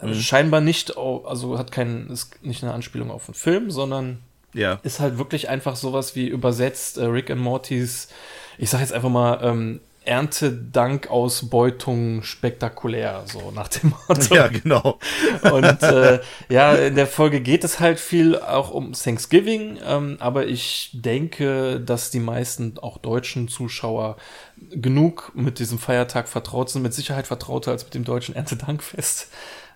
äh, 0.00 0.06
mhm. 0.06 0.14
scheinbar 0.14 0.60
nicht, 0.60 0.96
also 0.96 1.58
hat 1.58 1.72
kein, 1.72 2.08
ist 2.08 2.44
nicht 2.44 2.62
eine 2.62 2.72
Anspielung 2.72 3.10
auf 3.10 3.28
einen 3.28 3.34
Film, 3.34 3.72
sondern 3.72 4.18
ja. 4.52 4.78
ist 4.84 5.00
halt 5.00 5.18
wirklich 5.18 5.48
einfach 5.48 5.74
sowas 5.74 6.14
wie 6.14 6.28
übersetzt 6.28 6.98
äh, 6.98 7.04
Rick 7.06 7.32
and 7.32 7.40
Morty's, 7.40 8.10
ich 8.58 8.70
sag 8.70 8.78
jetzt 8.78 8.92
einfach 8.92 9.10
mal, 9.10 9.40
ähm, 9.42 9.80
Erntedankausbeutung 10.04 12.22
spektakulär, 12.22 13.24
so 13.26 13.50
nach 13.50 13.68
dem 13.68 13.94
Motto. 14.08 14.34
Ja, 14.34 14.48
genau. 14.48 14.98
Und 15.42 15.82
äh, 15.82 16.20
ja, 16.48 16.74
in 16.74 16.94
der 16.94 17.06
Folge 17.06 17.40
geht 17.40 17.64
es 17.64 17.80
halt 17.80 18.00
viel 18.00 18.38
auch 18.38 18.70
um 18.70 18.92
Thanksgiving, 18.92 19.78
ähm, 19.86 20.16
aber 20.20 20.46
ich 20.46 20.90
denke, 20.92 21.80
dass 21.80 22.10
die 22.10 22.20
meisten 22.20 22.78
auch 22.78 22.98
deutschen 22.98 23.48
Zuschauer 23.48 24.16
genug 24.70 25.32
mit 25.34 25.58
diesem 25.58 25.78
Feiertag 25.78 26.28
vertraut 26.28 26.70
sind, 26.70 26.82
mit 26.82 26.94
Sicherheit 26.94 27.26
vertrauter 27.26 27.72
als 27.72 27.84
mit 27.84 27.94
dem 27.94 28.04
deutschen 28.04 28.34
Erntedankfest. 28.34 29.28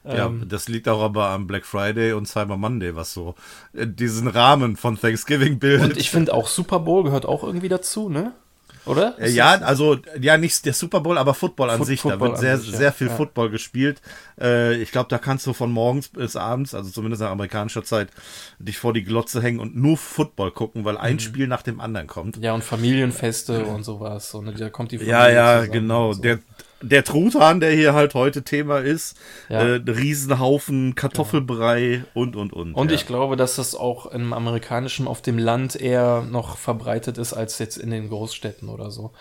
Ja, 0.05 0.27
ähm, 0.27 0.47
das 0.49 0.69
liegt 0.69 0.89
auch 0.89 1.03
aber 1.03 1.31
am 1.31 1.47
Black 1.47 1.67
Friday 1.67 2.13
und 2.13 2.27
Cyber 2.27 2.57
Monday, 2.57 2.95
was 2.95 3.13
so 3.13 3.35
äh, 3.73 3.87
diesen 3.87 4.29
Rahmen 4.29 4.77
von 4.77 4.99
Thanksgiving 4.99 5.59
bildet. 5.59 5.93
Und 5.93 5.99
ich 5.99 6.11
finde 6.11 6.35
auch 6.35 6.49
Super 6.49 6.81
Bowl 6.81 7.05
gehört 7.05 7.27
auch 7.27 7.43
irgendwie 7.43 7.69
dazu, 7.69 8.09
ne? 8.09 8.33
Oder? 8.89 9.19
Ist 9.19 9.35
ja, 9.35 9.51
also 9.61 9.99
ja 10.21 10.37
nicht 10.37 10.65
der 10.65 10.73
Super 10.73 11.01
Bowl, 11.01 11.19
aber 11.19 11.35
Football 11.35 11.71
an 11.71 11.79
Foot 11.79 11.87
sich. 11.87 12.01
Football 12.01 12.19
da 12.19 12.25
wird 12.27 12.39
sehr, 12.39 12.59
sich, 12.59 12.75
sehr 12.75 12.93
viel 12.93 13.09
ja. 13.09 13.17
Football 13.17 13.51
gespielt. 13.51 14.01
Äh, 14.41 14.77
ich 14.77 14.91
glaube, 14.91 15.09
da 15.09 15.19
kannst 15.19 15.47
du 15.47 15.53
von 15.53 15.71
morgens 15.71 16.09
bis 16.09 16.37
abends, 16.37 16.75
also 16.75 16.91
zumindest 16.91 17.23
nach 17.23 17.31
amerikanischer 17.31 17.85
Zeit, 17.85 18.09
dich 18.59 18.79
vor 18.79 18.93
die 18.93 19.05
Glotze 19.05 19.43
hängen 19.43 19.61
und 19.61 19.77
nur 19.77 19.97
Football 19.97 20.51
gucken, 20.51 20.85
weil 20.85 20.97
ein 20.97 21.15
mhm. 21.15 21.21
Spiel 21.21 21.47
nach 21.47 21.63
dem 21.63 21.81
anderen 21.81 22.07
kommt. 22.07 22.39
Ja, 22.39 22.55
und 22.55 22.65
Familienfeste 22.65 23.65
und 23.65 23.85
sowas. 23.85 24.35
Und 24.35 24.59
da 24.59 24.71
kommt 24.71 24.93
die 24.93 24.99
Familie 24.99 25.13
Ja, 25.13 25.29
ja, 25.29 25.67
genau. 25.67 26.13
So. 26.13 26.23
Der, 26.23 26.39
der 26.81 27.05
Truthahn, 27.05 27.61
der 27.61 27.73
hier 27.73 27.95
halt 27.95 28.15
heute 28.15 28.43
Thema 28.43 28.79
ist, 28.79 29.17
ja. 29.49 29.77
äh, 29.77 29.83
Riesenhaufen, 29.87 30.95
Kartoffelbrei 30.95 31.95
ja. 31.97 32.05
und, 32.15 32.37
und, 32.37 32.53
und. 32.53 32.75
Und 32.75 32.91
ja. 32.91 32.95
ich 32.95 33.07
glaube, 33.07 33.37
dass 33.37 33.57
das 33.57 33.75
auch 33.75 34.07
im 34.07 34.33
amerikanischen 34.33 35.09
auf 35.09 35.23
dem 35.23 35.39
Land 35.39 35.77
eher 35.77 36.27
noch 36.31 36.57
verbreitet 36.57 37.19
ist 37.19 37.33
als 37.33 37.59
jetzt 37.59 37.79
in 37.79 37.91
den 37.91 38.09
Großstädten 38.09 38.69
oder 38.69 38.91
so. 38.91 39.13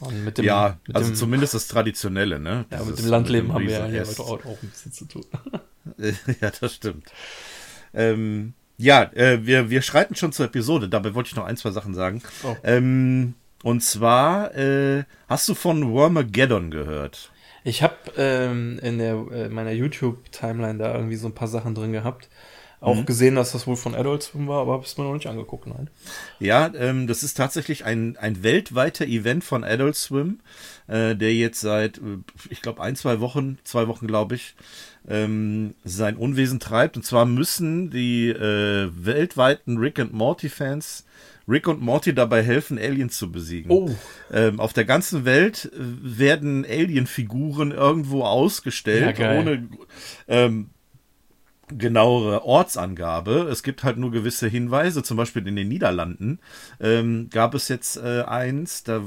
Dem, 0.00 0.32
ja, 0.44 0.78
also 0.94 1.10
dem, 1.10 1.14
zumindest 1.14 1.52
das 1.52 1.68
Traditionelle, 1.68 2.40
ne? 2.40 2.64
ja, 2.70 2.82
mit 2.82 2.98
dem 2.98 3.06
Landleben 3.06 3.48
mit 3.48 3.50
dem 3.50 3.54
haben 3.54 3.68
wir 3.68 3.78
ja 3.78 4.04
hier 4.04 4.06
heute 4.06 4.22
auch 4.48 4.62
ein 4.62 4.68
bisschen 4.70 4.92
zu 4.92 5.04
tun. 5.04 5.24
ja, 6.40 6.50
das 6.58 6.74
stimmt. 6.74 7.04
Ähm, 7.92 8.54
ja, 8.78 9.02
äh, 9.12 9.44
wir, 9.44 9.68
wir 9.68 9.82
schreiten 9.82 10.14
schon 10.14 10.32
zur 10.32 10.46
Episode, 10.46 10.88
dabei 10.88 11.14
wollte 11.14 11.28
ich 11.28 11.36
noch 11.36 11.44
ein, 11.44 11.58
zwei 11.58 11.70
Sachen 11.70 11.92
sagen. 11.92 12.22
Oh. 12.42 12.56
Ähm, 12.64 13.34
und 13.62 13.82
zwar, 13.82 14.54
äh, 14.54 15.04
hast 15.28 15.48
du 15.48 15.54
von 15.54 15.92
Wormageddon 15.92 16.70
gehört? 16.70 17.30
Ich 17.62 17.82
habe 17.82 17.94
ähm, 18.16 18.78
in 18.82 18.98
der, 18.98 19.14
äh, 19.32 19.48
meiner 19.48 19.72
YouTube-Timeline 19.72 20.78
da 20.78 20.94
irgendwie 20.94 21.16
so 21.16 21.28
ein 21.28 21.34
paar 21.34 21.48
Sachen 21.48 21.74
drin 21.74 21.92
gehabt. 21.92 22.28
Auch 22.82 22.96
mhm. 22.96 23.04
gesehen, 23.04 23.34
dass 23.34 23.52
das 23.52 23.66
wohl 23.66 23.76
von 23.76 23.94
Adult 23.94 24.22
Swim 24.22 24.48
war, 24.48 24.62
aber 24.62 24.72
habe 24.72 24.84
es 24.84 24.96
mir 24.96 25.04
noch 25.04 25.12
nicht 25.12 25.26
angeguckt, 25.26 25.66
nein. 25.66 25.90
Ja, 26.38 26.72
ähm, 26.74 27.06
das 27.06 27.22
ist 27.22 27.34
tatsächlich 27.34 27.84
ein, 27.84 28.16
ein 28.16 28.42
weltweiter 28.42 29.04
Event 29.04 29.44
von 29.44 29.64
Adult 29.64 29.96
Swim, 29.96 30.40
äh, 30.86 31.14
der 31.14 31.34
jetzt 31.34 31.60
seit, 31.60 31.98
äh, 31.98 32.18
ich 32.48 32.62
glaube, 32.62 32.80
ein, 32.80 32.96
zwei 32.96 33.20
Wochen, 33.20 33.58
zwei 33.64 33.86
Wochen, 33.86 34.06
glaube 34.06 34.36
ich, 34.36 34.54
ähm, 35.06 35.74
sein 35.84 36.16
Unwesen 36.16 36.58
treibt. 36.58 36.96
Und 36.96 37.02
zwar 37.02 37.26
müssen 37.26 37.90
die 37.90 38.30
äh, 38.30 38.90
weltweiten 38.94 39.76
Rick 39.76 39.98
and 39.98 40.14
Morty 40.14 40.48
Fans 40.48 41.04
Rick 41.50 41.68
und 41.68 41.80
Morty 41.82 42.14
dabei 42.14 42.42
helfen, 42.42 42.78
Aliens 42.78 43.16
zu 43.16 43.32
besiegen. 43.32 43.70
Oh. 43.70 43.90
Ähm, 44.32 44.60
auf 44.60 44.72
der 44.72 44.84
ganzen 44.84 45.24
Welt 45.24 45.70
äh, 45.74 45.78
werden 45.78 46.64
Alien-Figuren 46.64 47.72
irgendwo 47.72 48.22
ausgestellt, 48.22 49.18
ja, 49.18 49.38
ohne 49.38 49.68
ähm, 50.28 50.70
genauere 51.76 52.44
Ortsangabe. 52.44 53.48
Es 53.50 53.62
gibt 53.62 53.84
halt 53.84 53.96
nur 53.96 54.10
gewisse 54.10 54.48
Hinweise, 54.48 55.02
zum 55.02 55.16
Beispiel 55.16 55.46
in 55.46 55.56
den 55.56 55.68
Niederlanden 55.68 56.40
ähm, 56.80 57.28
gab 57.30 57.54
es 57.54 57.68
jetzt 57.68 57.96
äh, 57.96 58.22
eins, 58.22 58.84
da 58.84 59.02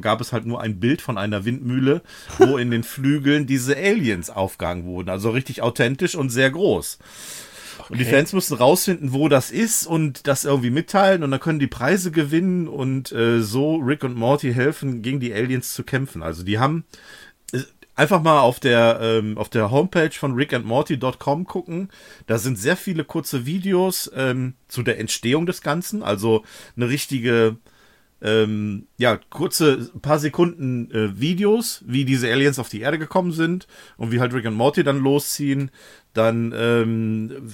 gab 0.00 0.20
es 0.20 0.32
halt 0.32 0.46
nur 0.46 0.60
ein 0.60 0.80
Bild 0.80 1.00
von 1.00 1.18
einer 1.18 1.44
Windmühle, 1.44 2.02
wo 2.38 2.56
in 2.58 2.70
den 2.70 2.84
Flügeln 2.84 3.46
diese 3.46 3.76
Aliens 3.76 4.30
aufgehangen 4.30 4.84
wurden. 4.84 5.10
Also 5.10 5.30
richtig 5.30 5.62
authentisch 5.62 6.14
und 6.14 6.30
sehr 6.30 6.50
groß. 6.50 6.98
Okay. 7.86 7.92
Und 7.92 7.98
die 7.98 8.04
Fans 8.04 8.32
mussten 8.32 8.54
rausfinden, 8.54 9.12
wo 9.12 9.28
das 9.28 9.50
ist 9.50 9.86
und 9.86 10.26
das 10.26 10.44
irgendwie 10.44 10.70
mitteilen 10.70 11.22
und 11.22 11.30
dann 11.30 11.40
können 11.40 11.58
die 11.58 11.66
Preise 11.66 12.10
gewinnen 12.10 12.68
und 12.68 13.12
äh, 13.12 13.40
so 13.40 13.76
Rick 13.76 14.04
und 14.04 14.16
Morty 14.16 14.52
helfen, 14.52 15.02
gegen 15.02 15.20
die 15.20 15.32
Aliens 15.32 15.72
zu 15.72 15.84
kämpfen. 15.84 16.22
Also 16.22 16.42
die 16.42 16.58
haben 16.58 16.84
einfach 17.96 18.22
mal 18.22 18.40
auf 18.40 18.60
der, 18.60 18.98
ähm, 19.00 19.36
auf 19.36 19.48
der 19.48 19.70
Homepage 19.70 20.12
von 20.12 20.34
rickandmorty.com 20.34 21.46
gucken. 21.46 21.88
Da 22.26 22.38
sind 22.38 22.58
sehr 22.58 22.76
viele 22.76 23.04
kurze 23.04 23.46
Videos 23.46 24.10
ähm, 24.14 24.54
zu 24.68 24.82
der 24.82 25.00
Entstehung 25.00 25.46
des 25.46 25.62
Ganzen. 25.62 26.02
Also 26.02 26.44
eine 26.76 26.88
richtige, 26.88 27.56
ähm, 28.22 28.86
ja, 28.96 29.18
kurze, 29.30 29.90
paar 30.00 30.18
Sekunden 30.18 30.90
äh, 30.90 31.20
Videos, 31.20 31.82
wie 31.86 32.04
diese 32.04 32.30
Aliens 32.30 32.58
auf 32.58 32.68
die 32.68 32.80
Erde 32.80 32.98
gekommen 32.98 33.32
sind 33.32 33.66
und 33.96 34.10
wie 34.10 34.20
halt 34.20 34.32
Rick 34.32 34.46
und 34.46 34.54
Morty 34.54 34.82
dann 34.82 34.98
losziehen. 34.98 35.70
Dann, 36.14 36.52
ähm, 36.56 37.52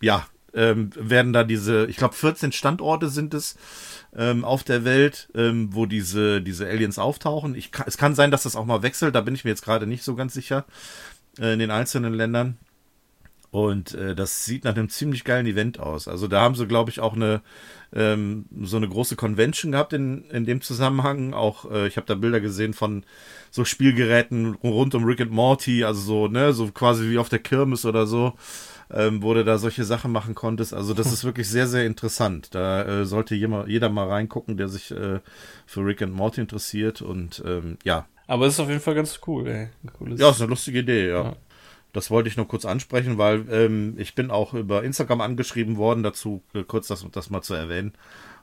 ja, 0.00 0.26
ähm, 0.54 0.90
werden 0.96 1.32
da 1.32 1.44
diese, 1.44 1.86
ich 1.86 1.96
glaube 1.96 2.14
14 2.14 2.52
Standorte 2.52 3.08
sind 3.08 3.34
es, 3.34 3.56
ähm, 4.16 4.44
auf 4.44 4.62
der 4.62 4.84
Welt, 4.84 5.28
ähm, 5.34 5.68
wo 5.72 5.84
diese, 5.86 6.40
diese 6.40 6.66
Aliens 6.66 6.98
auftauchen. 6.98 7.54
Ich, 7.54 7.70
es 7.86 7.98
kann 7.98 8.14
sein, 8.14 8.30
dass 8.30 8.44
das 8.44 8.56
auch 8.56 8.64
mal 8.64 8.82
wechselt, 8.82 9.14
da 9.14 9.20
bin 9.20 9.34
ich 9.34 9.44
mir 9.44 9.50
jetzt 9.50 9.64
gerade 9.64 9.86
nicht 9.86 10.04
so 10.04 10.14
ganz 10.14 10.32
sicher 10.32 10.64
äh, 11.38 11.52
in 11.52 11.58
den 11.58 11.70
einzelnen 11.70 12.14
Ländern. 12.14 12.56
Und 13.54 13.94
äh, 13.94 14.16
das 14.16 14.44
sieht 14.44 14.64
nach 14.64 14.74
einem 14.74 14.88
ziemlich 14.88 15.22
geilen 15.22 15.46
Event 15.46 15.78
aus. 15.78 16.08
Also 16.08 16.26
da 16.26 16.40
haben 16.40 16.56
sie, 16.56 16.66
glaube 16.66 16.90
ich, 16.90 16.98
auch 16.98 17.14
eine 17.14 17.40
ähm, 17.94 18.46
so 18.62 18.78
eine 18.78 18.88
große 18.88 19.14
Convention 19.14 19.70
gehabt 19.70 19.92
in, 19.92 20.24
in 20.30 20.44
dem 20.44 20.60
Zusammenhang. 20.60 21.34
Auch 21.34 21.70
äh, 21.70 21.86
ich 21.86 21.96
habe 21.96 22.08
da 22.08 22.16
Bilder 22.16 22.40
gesehen 22.40 22.74
von 22.74 23.04
so 23.52 23.64
Spielgeräten 23.64 24.54
rund 24.56 24.96
um 24.96 25.04
Rick 25.04 25.20
and 25.20 25.30
Morty, 25.30 25.84
also 25.84 26.00
so 26.00 26.26
ne, 26.26 26.52
so 26.52 26.66
quasi 26.72 27.08
wie 27.08 27.18
auf 27.18 27.28
der 27.28 27.38
Kirmes 27.38 27.84
oder 27.84 28.08
so 28.08 28.34
ähm, 28.90 29.22
wo 29.22 29.34
du 29.34 29.44
da 29.44 29.58
solche 29.58 29.84
Sachen 29.84 30.12
machen 30.12 30.34
konntest. 30.34 30.74
Also 30.74 30.94
das 30.94 31.12
ist 31.12 31.24
wirklich 31.24 31.48
sehr, 31.48 31.66
sehr 31.66 31.86
interessant. 31.86 32.54
Da 32.54 32.82
äh, 32.82 33.06
sollte 33.06 33.34
jeder, 33.34 33.66
jeder 33.68 33.88
mal 33.88 34.08
reingucken, 34.08 34.56
der 34.56 34.68
sich 34.68 34.90
äh, 34.90 35.20
für 35.66 35.80
Rick 35.80 36.02
and 36.02 36.12
Morty 36.12 36.40
interessiert 36.40 37.02
und 37.02 37.42
ähm, 37.46 37.78
ja. 37.84 38.06
Aber 38.26 38.46
es 38.46 38.54
ist 38.54 38.60
auf 38.60 38.68
jeden 38.68 38.80
Fall 38.80 38.94
ganz 38.94 39.20
cool, 39.26 39.46
ey. 39.46 39.68
Cooles 39.98 40.18
ja, 40.18 40.30
ist 40.30 40.40
eine 40.40 40.50
lustige 40.50 40.78
Idee, 40.78 41.08
ja. 41.08 41.22
ja. 41.24 41.36
Das 41.94 42.10
wollte 42.10 42.28
ich 42.28 42.36
nur 42.36 42.46
kurz 42.46 42.66
ansprechen, 42.66 43.16
weil 43.16 43.46
ähm, 43.50 43.94
ich 43.96 44.14
bin 44.14 44.30
auch 44.30 44.52
über 44.52 44.84
Instagram 44.84 45.22
angeschrieben 45.22 45.78
worden, 45.78 46.02
dazu 46.02 46.42
äh, 46.52 46.62
kurz 46.62 46.88
das, 46.88 47.06
das 47.10 47.30
mal 47.30 47.40
zu 47.40 47.54
erwähnen. 47.54 47.94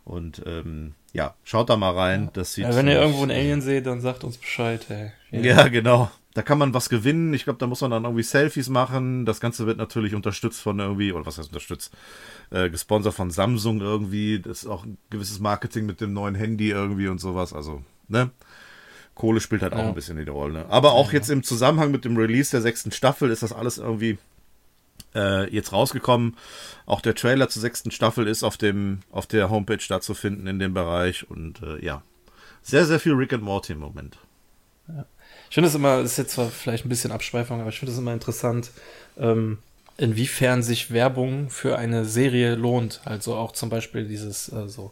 Und 0.03 0.41
ähm, 0.47 0.95
ja, 1.13 1.35
schaut 1.43 1.69
da 1.69 1.77
mal 1.77 1.93
rein. 1.93 2.31
Das 2.33 2.55
sieht 2.55 2.63
ja, 2.63 2.75
wenn 2.75 2.87
ihr 2.87 2.99
irgendwo 2.99 3.21
einen 3.21 3.31
Alien 3.31 3.61
seht, 3.61 3.85
dann 3.85 4.01
sagt 4.01 4.23
uns 4.23 4.37
Bescheid, 4.37 4.83
ey. 4.89 5.11
Ja, 5.29 5.41
ja 5.41 5.67
genau 5.67 6.09
da 6.33 6.41
kann 6.41 6.57
man 6.57 6.73
was 6.73 6.89
gewinnen. 6.89 7.33
Ich 7.33 7.43
glaube, 7.43 7.59
da 7.59 7.67
muss 7.67 7.81
man 7.81 7.91
dann 7.91 8.05
irgendwie 8.05 8.23
Selfies 8.23 8.69
machen. 8.69 9.25
Das 9.25 9.39
Ganze 9.39 9.65
wird 9.65 9.77
natürlich 9.77 10.15
unterstützt 10.15 10.61
von 10.61 10.79
irgendwie, 10.79 11.11
oder 11.11 11.25
was 11.25 11.37
heißt 11.37 11.49
unterstützt? 11.49 11.93
Äh, 12.51 12.69
gesponsert 12.69 13.13
von 13.13 13.31
Samsung 13.31 13.81
irgendwie. 13.81 14.39
Das 14.39 14.63
ist 14.63 14.67
auch 14.67 14.85
ein 14.85 14.97
gewisses 15.09 15.39
Marketing 15.39 15.85
mit 15.85 15.99
dem 15.99 16.13
neuen 16.13 16.35
Handy 16.35 16.69
irgendwie 16.69 17.07
und 17.07 17.19
sowas. 17.19 17.53
Also, 17.53 17.83
ne? 18.07 18.31
Kohle 19.15 19.41
spielt 19.41 19.61
halt 19.61 19.73
ja. 19.73 19.79
auch 19.79 19.87
ein 19.87 19.93
bisschen 19.93 20.17
die 20.17 20.29
Rolle. 20.29 20.59
Ne? 20.59 20.65
Aber 20.69 20.93
auch 20.93 21.07
ja. 21.07 21.19
jetzt 21.19 21.29
im 21.29 21.43
Zusammenhang 21.43 21.91
mit 21.91 22.05
dem 22.05 22.17
Release 22.17 22.51
der 22.51 22.61
sechsten 22.61 22.91
Staffel 22.91 23.29
ist 23.29 23.43
das 23.43 23.53
alles 23.53 23.77
irgendwie 23.77 24.17
äh, 25.15 25.49
jetzt 25.53 25.73
rausgekommen. 25.73 26.37
Auch 26.85 27.01
der 27.01 27.15
Trailer 27.15 27.49
zur 27.49 27.61
sechsten 27.61 27.91
Staffel 27.91 28.27
ist 28.27 28.43
auf 28.43 28.57
dem 28.57 28.99
auf 29.11 29.27
der 29.27 29.49
Homepage 29.49 29.83
da 29.87 30.01
zu 30.01 30.13
finden 30.13 30.47
in 30.47 30.59
dem 30.59 30.73
Bereich 30.73 31.29
und 31.29 31.61
äh, 31.61 31.83
ja, 31.83 32.01
sehr 32.61 32.85
sehr 32.85 32.99
viel 32.99 33.13
Rick 33.13 33.33
and 33.33 33.43
Morty 33.43 33.73
im 33.73 33.79
Moment. 33.79 34.17
Ja. 34.87 35.05
Ich 35.49 35.55
finde 35.55 35.67
es 35.67 35.75
immer, 35.75 36.01
das 36.01 36.11
ist 36.11 36.17
jetzt 36.17 36.31
zwar 36.31 36.49
vielleicht 36.49 36.85
ein 36.85 36.89
bisschen 36.89 37.11
Abschweifung, 37.11 37.59
aber 37.59 37.69
ich 37.69 37.79
finde 37.79 37.91
es 37.91 37.97
immer 37.97 38.13
interessant, 38.13 38.71
ähm, 39.17 39.57
inwiefern 39.97 40.63
sich 40.63 40.91
Werbung 40.91 41.49
für 41.49 41.77
eine 41.77 42.05
Serie 42.05 42.55
lohnt. 42.55 43.01
Also 43.05 43.35
auch 43.35 43.51
zum 43.51 43.69
Beispiel 43.69 44.07
dieses 44.07 44.51
äh, 44.51 44.67
so 44.67 44.91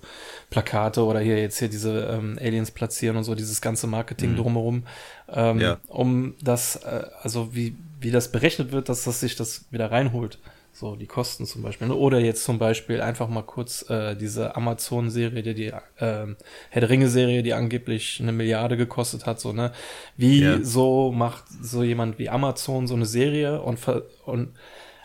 Plakate 0.49 1.03
oder 1.03 1.19
hier 1.19 1.39
jetzt 1.39 1.59
hier 1.59 1.69
diese 1.69 2.01
ähm, 2.11 2.37
Aliens 2.39 2.71
platzieren 2.71 3.17
und 3.17 3.23
so, 3.23 3.35
dieses 3.35 3.61
ganze 3.61 3.87
Marketing 3.87 4.33
mhm. 4.33 4.37
drumherum, 4.37 4.83
ähm, 5.31 5.59
ja. 5.59 5.77
um 5.87 6.35
das, 6.41 6.77
äh, 6.77 7.05
also 7.21 7.55
wie, 7.55 7.75
wie 7.99 8.11
das 8.11 8.31
berechnet 8.31 8.71
wird, 8.71 8.89
dass 8.89 9.03
das 9.03 9.19
sich 9.19 9.35
das 9.35 9.65
wieder 9.71 9.91
reinholt. 9.91 10.37
So, 10.71 10.95
die 10.95 11.07
Kosten 11.07 11.45
zum 11.45 11.61
Beispiel. 11.61 11.87
Ne? 11.87 11.95
Oder 11.95 12.19
jetzt 12.19 12.45
zum 12.45 12.57
Beispiel 12.57 13.01
einfach 13.01 13.27
mal 13.27 13.41
kurz 13.41 13.89
äh, 13.89 14.15
diese 14.15 14.55
Amazon-Serie, 14.55 15.43
die, 15.43 15.53
die 15.53 15.67
äh, 15.67 15.73
Herr 15.97 16.35
der 16.73 16.89
Ringe-Serie, 16.89 17.43
die 17.43 17.53
angeblich 17.53 18.19
eine 18.21 18.31
Milliarde 18.31 18.77
gekostet 18.77 19.25
hat, 19.25 19.41
so, 19.41 19.51
ne? 19.51 19.73
Wie 20.15 20.41
ja. 20.41 20.63
so 20.63 21.11
macht 21.11 21.45
so 21.61 21.83
jemand 21.83 22.17
wie 22.17 22.29
Amazon 22.29 22.87
so 22.87 22.95
eine 22.95 23.05
Serie 23.05 23.61
und, 23.61 23.79
und 24.25 24.53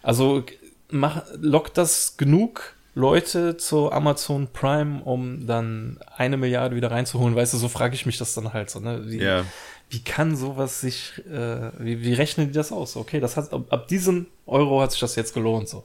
also 0.05 0.45
mach, 0.91 1.23
lockt 1.41 1.77
das 1.77 2.17
genug 2.17 2.75
Leute 2.95 3.57
zu 3.57 3.91
Amazon 3.91 4.47
Prime, 4.53 5.03
um 5.03 5.47
dann 5.49 5.99
eine 6.17 6.37
Milliarde 6.37 6.77
wieder 6.77 6.93
reinzuholen? 6.93 7.35
Weißt 7.35 7.55
du, 7.55 7.59
so 7.59 7.69
frage 7.69 7.97
ich 7.97 8.07
mich 8.07 8.19
das 8.19 8.35
dann 8.35 8.53
halt 8.53 8.71
so, 8.71 8.79
ne? 8.79 9.03
Wie, 9.07 9.19
ja 9.19 9.45
wie 9.95 10.03
kann 10.03 10.35
sowas 10.35 10.81
sich, 10.81 11.23
äh, 11.31 11.71
wie, 11.79 12.03
wie 12.03 12.15
rechnen 12.15 12.49
die 12.49 12.53
das 12.53 12.73
aus? 12.73 12.97
Okay, 12.97 13.21
das 13.21 13.37
hat, 13.37 13.53
ab, 13.53 13.67
ab 13.71 13.89
diesem 13.89 14.27
Euro 14.47 14.81
hat 14.81 14.91
sich 14.91 15.01
das 15.01 15.15
jetzt 15.15 15.35
gelohnt, 15.35 15.69
so. 15.69 15.85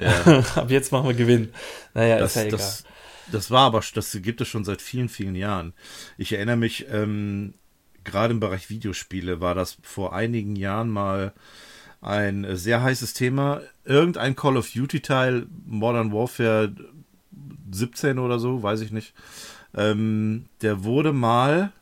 Ja. 0.00 0.42
ab 0.56 0.70
jetzt 0.70 0.90
machen 0.90 1.06
wir 1.06 1.14
Gewinn. 1.14 1.52
Naja, 1.94 2.18
das, 2.18 2.30
ist 2.30 2.36
ja 2.36 2.42
egal. 2.42 2.58
Das, 2.58 2.84
das 3.30 3.50
war 3.50 3.66
aber, 3.66 3.82
das 3.94 4.18
gibt 4.20 4.40
es 4.40 4.48
schon 4.48 4.64
seit 4.64 4.82
vielen, 4.82 5.08
vielen 5.08 5.36
Jahren. 5.36 5.74
Ich 6.18 6.32
erinnere 6.32 6.56
mich, 6.56 6.86
ähm, 6.90 7.54
gerade 8.02 8.32
im 8.32 8.40
Bereich 8.40 8.68
Videospiele 8.68 9.40
war 9.40 9.54
das 9.54 9.78
vor 9.82 10.12
einigen 10.12 10.56
Jahren 10.56 10.90
mal 10.90 11.32
ein 12.00 12.56
sehr 12.56 12.82
heißes 12.82 13.14
Thema. 13.14 13.60
Irgendein 13.84 14.36
Call 14.36 14.56
of 14.56 14.70
Duty 14.70 15.00
Teil, 15.00 15.46
Modern 15.66 16.12
Warfare 16.12 16.72
17 17.70 18.18
oder 18.18 18.38
so, 18.38 18.62
weiß 18.62 18.80
ich 18.80 18.92
nicht. 18.92 19.14
Ähm, 19.74 20.46
der 20.62 20.84
wurde 20.84 21.12
mal 21.12 21.72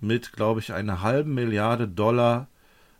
mit, 0.00 0.32
glaube 0.32 0.60
ich, 0.60 0.72
einer 0.72 1.02
halben 1.02 1.34
Milliarde 1.34 1.88
Dollar 1.88 2.48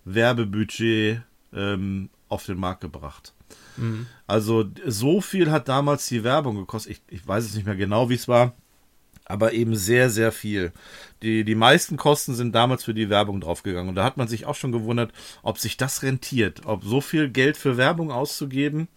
Werbebudget 0.05 1.23
ähm, 1.53 2.11
auf 2.29 2.47
den 2.47 2.59
Markt 2.59 2.81
gebracht. 2.81 3.35
Mhm. 3.77 4.07
Also 4.27 4.65
so 4.87 5.21
viel 5.21 5.51
hat 5.51 5.69
damals 5.69 6.07
die 6.07 6.25
Werbung 6.25 6.57
gekostet. 6.57 6.93
Ich, 6.93 7.19
ich 7.21 7.27
weiß 7.27 7.45
es 7.45 7.55
nicht 7.55 7.67
mehr 7.67 7.77
genau, 7.77 8.09
wie 8.09 8.15
es 8.15 8.29
war, 8.29 8.55
aber 9.27 9.53
eben 9.53 9.77
sehr, 9.77 10.09
sehr 10.11 10.33
viel. 10.33 10.73
Die, 11.23 11.45
die 11.45 11.55
meisten 11.55 11.97
Kosten 11.97 12.35
sind 12.35 12.55
damals 12.55 12.85
für 12.85 12.95
die 12.95 13.11
Werbung 13.11 13.41
draufgegangen. 13.41 13.89
Und 13.89 13.95
da 13.95 14.05
hat 14.05 14.17
man 14.17 14.29
sich 14.29 14.47
auch 14.47 14.55
schon 14.55 14.73
gewundert, 14.73 15.13
ob 15.43 15.59
sich 15.59 15.77
das 15.77 16.03
rentiert, 16.03 16.63
ob 16.65 16.85
so 16.85 17.01
viel 17.01 17.29
Geld 17.29 17.57
für 17.57 17.77
Werbung 17.77 18.11
auszugeben 18.11 18.89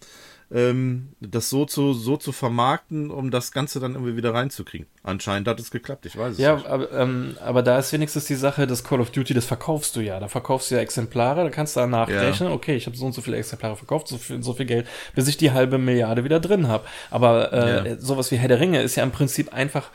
ähm, 0.52 1.10
das 1.20 1.48
so 1.48 1.64
zu, 1.64 1.92
so 1.92 2.16
zu 2.16 2.32
vermarkten, 2.32 3.10
um 3.10 3.30
das 3.30 3.52
Ganze 3.52 3.78
dann 3.78 3.94
irgendwie 3.94 4.16
wieder 4.16 4.34
reinzukriegen. 4.34 4.86
Anscheinend 5.04 5.46
hat 5.46 5.60
es 5.60 5.70
geklappt, 5.70 6.06
ich 6.06 6.18
weiß 6.18 6.32
es 6.32 6.38
ja, 6.38 6.56
nicht. 6.56 6.64
Ja, 6.64 6.70
aber, 6.70 6.92
ähm, 6.92 7.36
aber 7.44 7.62
da 7.62 7.78
ist 7.78 7.92
wenigstens 7.92 8.24
die 8.24 8.34
Sache, 8.34 8.66
das 8.66 8.82
Call 8.82 9.00
of 9.00 9.10
Duty, 9.10 9.32
das 9.32 9.44
verkaufst 9.44 9.94
du 9.94 10.00
ja. 10.00 10.18
Da 10.18 10.26
verkaufst 10.26 10.70
du 10.70 10.74
ja 10.74 10.80
Exemplare, 10.80 11.44
da 11.44 11.50
kannst 11.50 11.76
du 11.76 11.80
danach 11.80 12.08
ja. 12.08 12.20
rechnen, 12.20 12.50
okay, 12.50 12.74
ich 12.74 12.86
habe 12.86 12.96
so 12.96 13.06
und 13.06 13.12
so 13.12 13.20
viele 13.20 13.36
Exemplare 13.36 13.76
verkauft, 13.76 14.08
so 14.08 14.18
viel, 14.18 14.42
so 14.42 14.52
viel 14.52 14.66
Geld, 14.66 14.88
bis 15.14 15.28
ich 15.28 15.36
die 15.36 15.52
halbe 15.52 15.78
Milliarde 15.78 16.24
wieder 16.24 16.40
drin 16.40 16.66
habe. 16.66 16.84
Aber 17.10 17.52
äh, 17.52 17.90
ja. 17.90 17.96
sowas 18.00 18.30
wie 18.32 18.36
Herr 18.36 18.48
der 18.48 18.60
Ringe 18.60 18.82
ist 18.82 18.96
ja 18.96 19.04
im 19.04 19.12
Prinzip 19.12 19.52
einfach 19.52 19.90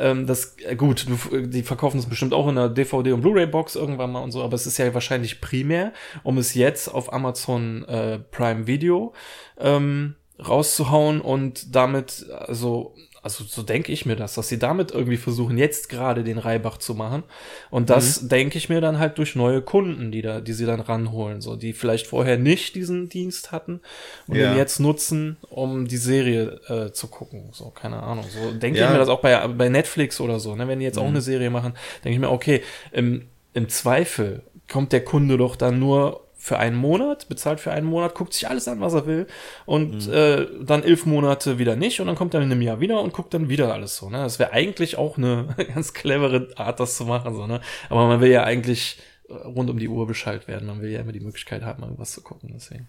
ähm, 0.00 0.26
das, 0.26 0.56
äh, 0.66 0.74
gut, 0.74 1.06
du, 1.08 1.46
die 1.46 1.62
verkaufen 1.62 1.98
es 1.98 2.06
bestimmt 2.06 2.32
auch 2.32 2.48
in 2.48 2.56
einer 2.56 2.68
DVD- 2.68 3.12
und 3.12 3.20
Blu-ray-Box 3.20 3.76
irgendwann 3.76 4.12
mal 4.12 4.20
und 4.20 4.32
so, 4.32 4.42
aber 4.42 4.54
es 4.54 4.66
ist 4.66 4.78
ja 4.78 4.92
wahrscheinlich 4.94 5.40
primär, 5.40 5.92
um 6.22 6.38
es 6.38 6.54
jetzt 6.54 6.88
auf 6.88 7.12
Amazon 7.12 7.84
äh, 7.84 8.18
Prime 8.18 8.66
Video 8.66 9.12
ähm, 9.58 10.16
rauszuhauen 10.38 11.20
und 11.20 11.74
damit, 11.76 12.26
also 12.30 12.94
also 13.22 13.44
so 13.44 13.62
denke 13.62 13.92
ich 13.92 14.06
mir 14.06 14.16
das, 14.16 14.34
dass 14.34 14.48
sie 14.48 14.58
damit 14.58 14.92
irgendwie 14.92 15.16
versuchen, 15.16 15.58
jetzt 15.58 15.88
gerade 15.88 16.24
den 16.24 16.38
Reibach 16.38 16.78
zu 16.78 16.94
machen. 16.94 17.22
Und 17.70 17.90
das 17.90 18.22
mhm. 18.22 18.28
denke 18.28 18.58
ich 18.58 18.68
mir 18.68 18.80
dann 18.80 18.98
halt 18.98 19.18
durch 19.18 19.36
neue 19.36 19.60
Kunden, 19.60 20.10
die 20.10 20.22
da, 20.22 20.40
die 20.40 20.52
sie 20.52 20.64
dann 20.64 20.80
ranholen, 20.80 21.40
so, 21.40 21.56
die 21.56 21.72
vielleicht 21.72 22.06
vorher 22.06 22.38
nicht 22.38 22.74
diesen 22.74 23.08
Dienst 23.08 23.52
hatten 23.52 23.80
und 24.26 24.36
ja. 24.36 24.50
den 24.50 24.56
jetzt 24.56 24.80
nutzen, 24.80 25.36
um 25.50 25.86
die 25.86 25.98
Serie 25.98 26.60
äh, 26.68 26.92
zu 26.92 27.08
gucken. 27.08 27.50
So, 27.52 27.70
keine 27.70 28.02
Ahnung. 28.02 28.24
So 28.28 28.52
denke 28.52 28.78
ja. 28.78 28.86
ich 28.86 28.92
mir 28.92 28.98
das 28.98 29.08
auch 29.08 29.20
bei, 29.20 29.46
bei 29.48 29.68
Netflix 29.68 30.20
oder 30.20 30.40
so, 30.40 30.56
ne? 30.56 30.66
Wenn 30.66 30.78
die 30.78 30.84
jetzt 30.86 30.96
mhm. 30.96 31.02
auch 31.02 31.08
eine 31.08 31.20
Serie 31.20 31.50
machen, 31.50 31.74
denke 32.04 32.14
ich 32.14 32.20
mir, 32.20 32.30
okay, 32.30 32.62
im, 32.92 33.28
im 33.52 33.68
Zweifel 33.68 34.42
kommt 34.70 34.92
der 34.92 35.04
Kunde 35.04 35.36
doch 35.36 35.56
dann 35.56 35.78
nur 35.78 36.26
für 36.40 36.58
einen 36.58 36.76
Monat, 36.76 37.28
bezahlt 37.28 37.60
für 37.60 37.70
einen 37.70 37.86
Monat, 37.86 38.14
guckt 38.14 38.32
sich 38.32 38.48
alles 38.48 38.66
an, 38.66 38.80
was 38.80 38.94
er 38.94 39.06
will 39.06 39.26
und 39.66 40.06
mhm. 40.06 40.12
äh, 40.12 40.46
dann 40.62 40.82
elf 40.82 41.04
Monate 41.04 41.58
wieder 41.58 41.76
nicht 41.76 42.00
und 42.00 42.06
dann 42.06 42.16
kommt 42.16 42.32
er 42.32 42.40
in 42.40 42.50
einem 42.50 42.62
Jahr 42.62 42.80
wieder 42.80 43.02
und 43.02 43.12
guckt 43.12 43.34
dann 43.34 43.50
wieder 43.50 43.74
alles 43.74 43.96
so. 43.96 44.08
Ne? 44.08 44.18
Das 44.18 44.38
wäre 44.38 44.52
eigentlich 44.52 44.96
auch 44.96 45.18
eine 45.18 45.54
ganz 45.74 45.92
clevere 45.92 46.48
Art, 46.56 46.80
das 46.80 46.96
zu 46.96 47.04
machen. 47.04 47.34
So, 47.34 47.46
ne? 47.46 47.60
Aber 47.90 48.06
man 48.06 48.22
will 48.22 48.30
ja 48.30 48.42
eigentlich 48.42 48.98
rund 49.28 49.68
um 49.68 49.78
die 49.78 49.88
Uhr 49.88 50.06
Bescheid 50.06 50.48
werden. 50.48 50.66
Man 50.66 50.80
will 50.80 50.90
ja 50.90 51.00
immer 51.00 51.12
die 51.12 51.20
Möglichkeit 51.20 51.62
haben, 51.62 51.82
irgendwas 51.82 52.12
zu 52.12 52.22
gucken. 52.22 52.50
Deswegen. 52.54 52.88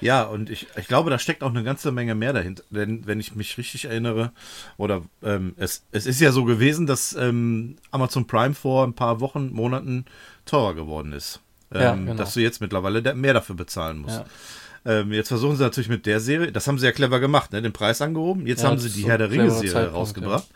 Ja, 0.00 0.24
und 0.24 0.50
ich, 0.50 0.66
ich 0.76 0.88
glaube, 0.88 1.10
da 1.10 1.18
steckt 1.18 1.42
auch 1.42 1.50
eine 1.50 1.62
ganze 1.62 1.92
Menge 1.92 2.16
mehr 2.16 2.32
dahinter. 2.32 2.64
Denn 2.70 3.06
wenn 3.06 3.20
ich 3.20 3.34
mich 3.36 3.56
richtig 3.58 3.84
erinnere, 3.84 4.32
oder 4.76 5.02
ähm, 5.22 5.54
es, 5.56 5.84
es 5.92 6.06
ist 6.06 6.20
ja 6.20 6.32
so 6.32 6.44
gewesen, 6.44 6.86
dass 6.86 7.14
ähm, 7.14 7.76
Amazon 7.92 8.26
Prime 8.26 8.54
vor 8.54 8.84
ein 8.84 8.94
paar 8.94 9.20
Wochen, 9.20 9.50
Monaten 9.52 10.04
teurer 10.44 10.74
geworden 10.74 11.12
ist. 11.12 11.40
Ähm, 11.74 11.80
ja, 11.80 11.94
genau. 11.94 12.14
Dass 12.14 12.34
du 12.34 12.40
jetzt 12.40 12.60
mittlerweile 12.60 13.14
mehr 13.14 13.34
dafür 13.34 13.56
bezahlen 13.56 13.98
musst. 13.98 14.18
Ja. 14.18 15.00
Ähm, 15.00 15.12
jetzt 15.12 15.28
versuchen 15.28 15.56
sie 15.56 15.62
natürlich 15.62 15.88
mit 15.88 16.06
der 16.06 16.18
Serie, 16.20 16.50
das 16.50 16.66
haben 16.66 16.78
sie 16.78 16.86
ja 16.86 16.92
clever 16.92 17.20
gemacht, 17.20 17.52
ne, 17.52 17.62
den 17.62 17.72
Preis 17.72 18.02
angehoben. 18.02 18.46
Jetzt 18.46 18.62
ja, 18.62 18.68
haben 18.68 18.78
sie 18.78 18.90
die 18.90 19.02
so 19.02 19.08
Herr 19.08 19.18
der 19.18 19.30
Ringe-Serie 19.30 19.88
rausgebracht. 19.88 20.48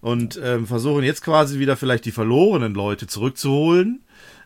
Und 0.00 0.38
ähm, 0.42 0.66
versuchen 0.66 1.02
jetzt 1.02 1.22
quasi 1.22 1.58
wieder 1.58 1.76
vielleicht 1.76 2.04
die 2.04 2.12
verlorenen 2.12 2.74
Leute 2.74 3.06
zurückzuholen 3.06 4.02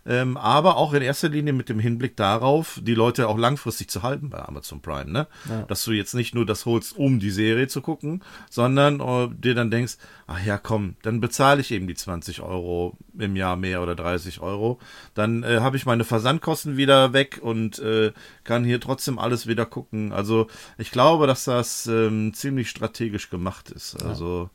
ähm, 0.07 0.37
aber 0.37 0.77
auch 0.77 0.93
in 0.93 1.03
erster 1.03 1.29
Linie 1.29 1.53
mit 1.53 1.69
dem 1.69 1.79
Hinblick 1.79 2.17
darauf, 2.17 2.81
die 2.83 2.95
Leute 2.95 3.29
auch 3.29 3.39
langfristig 3.39 3.91
zu 3.91 4.03
halten 4.03 4.31
bei 4.31 4.41
Amazon 4.41 4.81
Prime, 4.81 5.11
ne? 5.11 5.27
Ja. 5.49 5.63
Dass 5.63 5.85
du 5.85 5.93
jetzt 5.93 6.15
nicht 6.15 6.35
nur 6.35 6.47
das 6.47 6.67
holst, 6.67 6.97
um 6.97 7.21
die 7.21 7.31
Serie 7.31 7.69
zu 7.69 7.83
gucken, 7.83 8.23
sondern 8.49 9.01
uh, 9.01 9.29
dir 9.29 9.55
dann 9.55 9.71
denkst, 9.71 9.97
ach 10.27 10.45
ja, 10.45 10.59
komm, 10.59 10.97
dann 11.03 11.21
bezahle 11.21 11.61
ich 11.61 11.71
eben 11.71 11.87
die 11.87 11.95
20 11.95 12.41
Euro 12.41 12.97
im 13.19 13.37
Jahr 13.37 13.57
mehr 13.57 13.83
oder 13.83 13.95
30 13.95 14.41
Euro. 14.41 14.79
Dann 15.15 15.43
äh, 15.43 15.61
habe 15.61 15.77
ich 15.77 15.87
meine 15.87 16.05
Versandkosten 16.05 16.77
wieder 16.77 17.13
weg 17.13 17.39
und 17.43 17.79
äh, 17.81 18.13
kann 18.45 18.65
hier 18.65 18.81
trotzdem 18.81 19.19
alles 19.19 19.47
wieder 19.47 19.67
gucken. 19.67 20.13
Also 20.13 20.47
ich 20.79 20.91
glaube, 20.91 21.27
dass 21.27 21.45
das 21.45 21.87
ähm, 21.87 22.33
ziemlich 22.35 22.71
strategisch 22.71 23.31
gemacht 23.31 23.71
ist. 23.71 24.03
Also, 24.03 24.51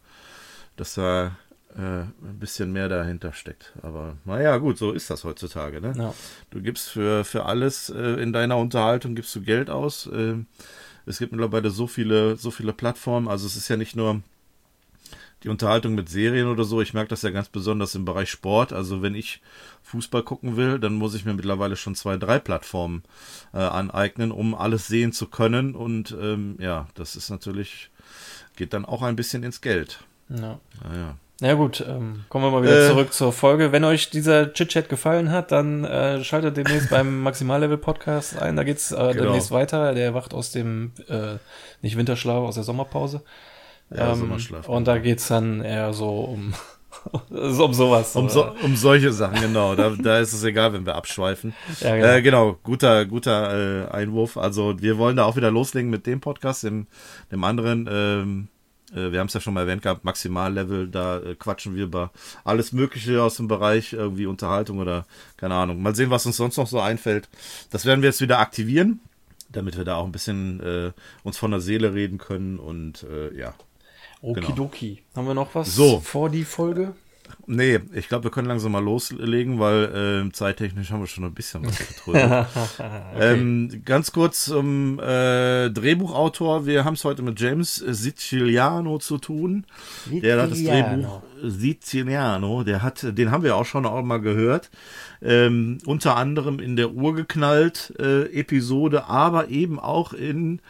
dass 0.75 0.95
da 0.95 1.27
äh, 1.27 1.29
ein 1.81 2.39
bisschen 2.39 2.71
mehr 2.71 2.87
dahinter 2.87 3.33
steckt. 3.33 3.73
Aber 3.81 4.15
naja, 4.23 4.57
gut, 4.57 4.77
so 4.77 4.91
ist 4.91 5.09
das 5.09 5.23
heutzutage. 5.23 5.81
Ne? 5.81 5.93
Ja. 5.97 6.13
Du 6.51 6.61
gibst 6.61 6.89
für, 6.89 7.25
für 7.25 7.45
alles 7.45 7.89
äh, 7.89 8.21
in 8.21 8.31
deiner 8.31 8.57
Unterhaltung 8.57 9.15
gibst 9.15 9.35
du 9.35 9.41
Geld 9.41 9.69
aus. 9.69 10.07
Äh, 10.07 10.35
es 11.05 11.19
gibt 11.19 11.31
mittlerweile 11.33 11.69
so 11.69 11.87
viele, 11.87 12.37
so 12.37 12.49
viele 12.49 12.73
Plattformen. 12.73 13.27
Also 13.27 13.45
es 13.45 13.55
ist 13.57 13.67
ja 13.67 13.77
nicht 13.77 13.95
nur 13.95 14.21
die 15.43 15.49
Unterhaltung 15.49 15.95
mit 15.95 16.09
Serien 16.09 16.47
oder 16.47 16.63
so. 16.63 16.81
Ich 16.81 16.93
merke 16.93 17.09
das 17.09 17.21
ja 17.21 17.29
ganz 17.29 17.49
besonders 17.49 17.93
im 17.93 18.05
Bereich 18.05 18.31
Sport. 18.31 18.73
Also 18.73 19.01
wenn 19.01 19.13
ich 19.13 19.41
Fußball 19.83 20.23
gucken 20.23 20.55
will, 20.55 20.79
dann 20.79 20.95
muss 20.95 21.13
ich 21.13 21.25
mir 21.25 21.33
mittlerweile 21.33 21.75
schon 21.75 21.93
zwei, 21.93 22.17
drei 22.17 22.39
Plattformen 22.39 23.03
äh, 23.53 23.57
aneignen, 23.57 24.31
um 24.31 24.55
alles 24.55 24.87
sehen 24.87 25.11
zu 25.11 25.27
können. 25.27 25.75
Und 25.75 26.15
ähm, 26.19 26.55
ja, 26.59 26.87
das 26.95 27.15
ist 27.15 27.29
natürlich, 27.29 27.91
geht 28.55 28.73
dann 28.73 28.85
auch 28.85 29.03
ein 29.03 29.15
bisschen 29.15 29.43
ins 29.43 29.61
Geld. 29.61 30.03
Ja. 30.29 30.59
Naja. 30.83 31.17
Na 31.41 31.53
gut, 31.53 31.83
ähm, 31.85 32.23
kommen 32.29 32.45
wir 32.45 32.51
mal 32.51 32.63
wieder 32.63 32.85
äh, 32.85 32.87
zurück 32.87 33.11
zur 33.11 33.33
Folge. 33.33 33.73
Wenn 33.73 33.83
euch 33.83 34.09
dieser 34.09 34.53
Chit-Chat 34.53 34.87
gefallen 34.87 35.31
hat, 35.31 35.51
dann 35.51 35.83
äh, 35.83 36.23
schaltet 36.23 36.55
demnächst 36.55 36.89
beim 36.89 37.21
Maximallevel-Podcast 37.23 38.41
ein. 38.41 38.55
Da 38.55 38.63
geht's 38.63 38.93
äh, 38.93 38.95
genau. 38.95 39.25
demnächst 39.25 39.51
weiter. 39.51 39.93
Der 39.93 40.13
wacht 40.13 40.33
aus 40.33 40.51
dem, 40.51 40.93
äh, 41.09 41.35
nicht 41.81 41.97
Winterschlaf, 41.97 42.37
aus 42.37 42.55
der 42.55 42.63
Sommerpause. 42.63 43.21
Ja, 43.93 44.13
ähm, 44.13 44.19
Sommerschlaf. 44.19 44.69
Und 44.69 44.87
da 44.87 44.97
geht's 44.97 45.27
dann 45.27 45.61
eher 45.61 45.91
so 45.91 46.21
um, 46.21 46.53
um 47.29 47.73
sowas. 47.73 48.15
Um, 48.15 48.29
so, 48.29 48.53
um 48.63 48.77
solche 48.77 49.11
Sachen, 49.11 49.41
genau. 49.41 49.75
da, 49.75 49.89
da 49.89 50.19
ist 50.19 50.31
es 50.31 50.41
egal, 50.45 50.71
wenn 50.71 50.85
wir 50.85 50.95
abschweifen. 50.95 51.53
Ja, 51.81 51.95
genau. 51.97 52.07
Äh, 52.07 52.21
genau, 52.21 52.59
guter, 52.63 53.05
guter 53.05 53.87
äh, 53.87 53.91
Einwurf. 53.91 54.37
Also 54.37 54.81
wir 54.81 54.97
wollen 54.97 55.17
da 55.17 55.25
auch 55.25 55.35
wieder 55.35 55.51
loslegen 55.51 55.91
mit 55.91 56.07
dem 56.07 56.21
Podcast, 56.21 56.63
dem, 56.63 56.87
dem 57.29 57.43
anderen. 57.43 57.89
Ähm, 57.91 58.47
äh, 58.47 58.54
wir 59.11 59.19
haben 59.19 59.27
es 59.27 59.33
ja 59.33 59.41
schon 59.41 59.53
mal 59.53 59.61
erwähnt 59.61 59.81
gehabt, 59.81 60.05
Maximallevel, 60.05 60.87
da 60.87 61.19
äh, 61.19 61.35
quatschen 61.35 61.75
wir 61.75 61.83
über 61.83 62.11
alles 62.43 62.71
Mögliche 62.71 63.21
aus 63.21 63.37
dem 63.37 63.47
Bereich 63.47 63.93
irgendwie 63.93 64.25
Unterhaltung 64.25 64.79
oder 64.79 65.05
keine 65.37 65.55
Ahnung. 65.55 65.81
Mal 65.81 65.95
sehen, 65.95 66.09
was 66.09 66.25
uns 66.25 66.37
sonst 66.37 66.57
noch 66.57 66.67
so 66.67 66.79
einfällt. 66.79 67.29
Das 67.71 67.85
werden 67.85 68.01
wir 68.01 68.09
jetzt 68.09 68.21
wieder 68.21 68.39
aktivieren, 68.39 68.99
damit 69.49 69.77
wir 69.77 69.85
da 69.85 69.95
auch 69.95 70.05
ein 70.05 70.11
bisschen 70.11 70.59
äh, 70.61 70.91
uns 71.23 71.37
von 71.37 71.51
der 71.51 71.59
Seele 71.59 71.93
reden 71.93 72.17
können 72.17 72.57
und 72.57 73.03
äh, 73.03 73.37
ja. 73.37 73.53
Okidoki. 74.21 74.95
Genau. 74.95 75.05
Haben 75.15 75.27
wir 75.27 75.33
noch 75.33 75.53
was 75.53 75.75
so. 75.75 75.99
vor 75.99 76.29
die 76.29 76.45
Folge? 76.45 76.95
Nee, 77.47 77.79
ich 77.93 78.07
glaube, 78.07 78.25
wir 78.25 78.31
können 78.31 78.47
langsam 78.47 78.71
mal 78.71 78.83
loslegen, 78.83 79.59
weil 79.59 80.25
äh, 80.27 80.31
zeittechnisch 80.31 80.91
haben 80.91 81.01
wir 81.01 81.07
schon 81.07 81.23
ein 81.23 81.33
bisschen 81.33 81.65
was 81.65 81.77
getrödelt. 81.77 82.25
okay. 82.55 82.89
ähm, 83.19 83.81
ganz 83.85 84.11
kurz 84.11 84.45
zum 84.45 84.99
äh, 84.99 85.69
Drehbuchautor. 85.69 86.65
Wir 86.65 86.85
haben 86.85 86.95
es 86.95 87.03
heute 87.03 87.21
mit 87.21 87.39
James 87.39 87.75
Siciliano 87.75 88.97
zu 88.97 89.17
tun. 89.17 89.65
Siciliano. 90.05 90.21
Der 90.21 90.41
hat 90.41 90.51
das 90.51 90.63
Drehbuch 90.63 91.21
Siciliano, 91.43 92.63
der 92.63 92.81
hat, 92.81 93.05
den 93.17 93.31
haben 93.31 93.43
wir 93.43 93.55
auch 93.55 93.65
schon 93.65 93.85
auch 93.85 94.01
mal 94.01 94.21
gehört. 94.21 94.69
Ähm, 95.21 95.77
unter 95.85 96.15
anderem 96.17 96.59
in 96.59 96.75
der 96.75 96.93
Urgeknallt 96.93 97.93
äh, 97.99 98.23
Episode, 98.39 99.05
aber 99.05 99.49
eben 99.49 99.79
auch 99.79 100.13
in 100.13 100.61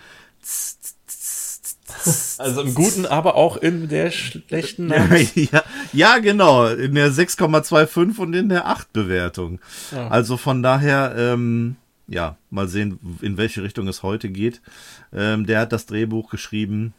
also 2.37 2.61
im 2.61 2.73
Guten, 2.73 3.05
aber 3.05 3.35
auch 3.35 3.57
in 3.57 3.87
der 3.87 4.11
schlechten 4.11 4.87
Nacht. 4.87 5.35
Ja, 5.35 5.63
ja, 5.95 6.19
genau. 6.19 6.67
In 6.67 6.95
der 6.95 7.11
6,25 7.11 8.17
und 8.19 8.33
in 8.33 8.49
der 8.49 8.67
8 8.67 8.93
Bewertung. 8.93 9.59
Ja. 9.91 10.07
Also 10.09 10.37
von 10.37 10.61
daher, 10.61 11.15
ähm, 11.17 11.77
ja, 12.07 12.37
mal 12.49 12.67
sehen, 12.67 12.99
in 13.21 13.37
welche 13.37 13.63
Richtung 13.63 13.87
es 13.87 14.03
heute 14.03 14.29
geht. 14.29 14.61
Ähm, 15.13 15.45
der 15.45 15.61
hat 15.61 15.71
das 15.71 15.85
Drehbuch 15.85 16.29
geschrieben. 16.29 16.93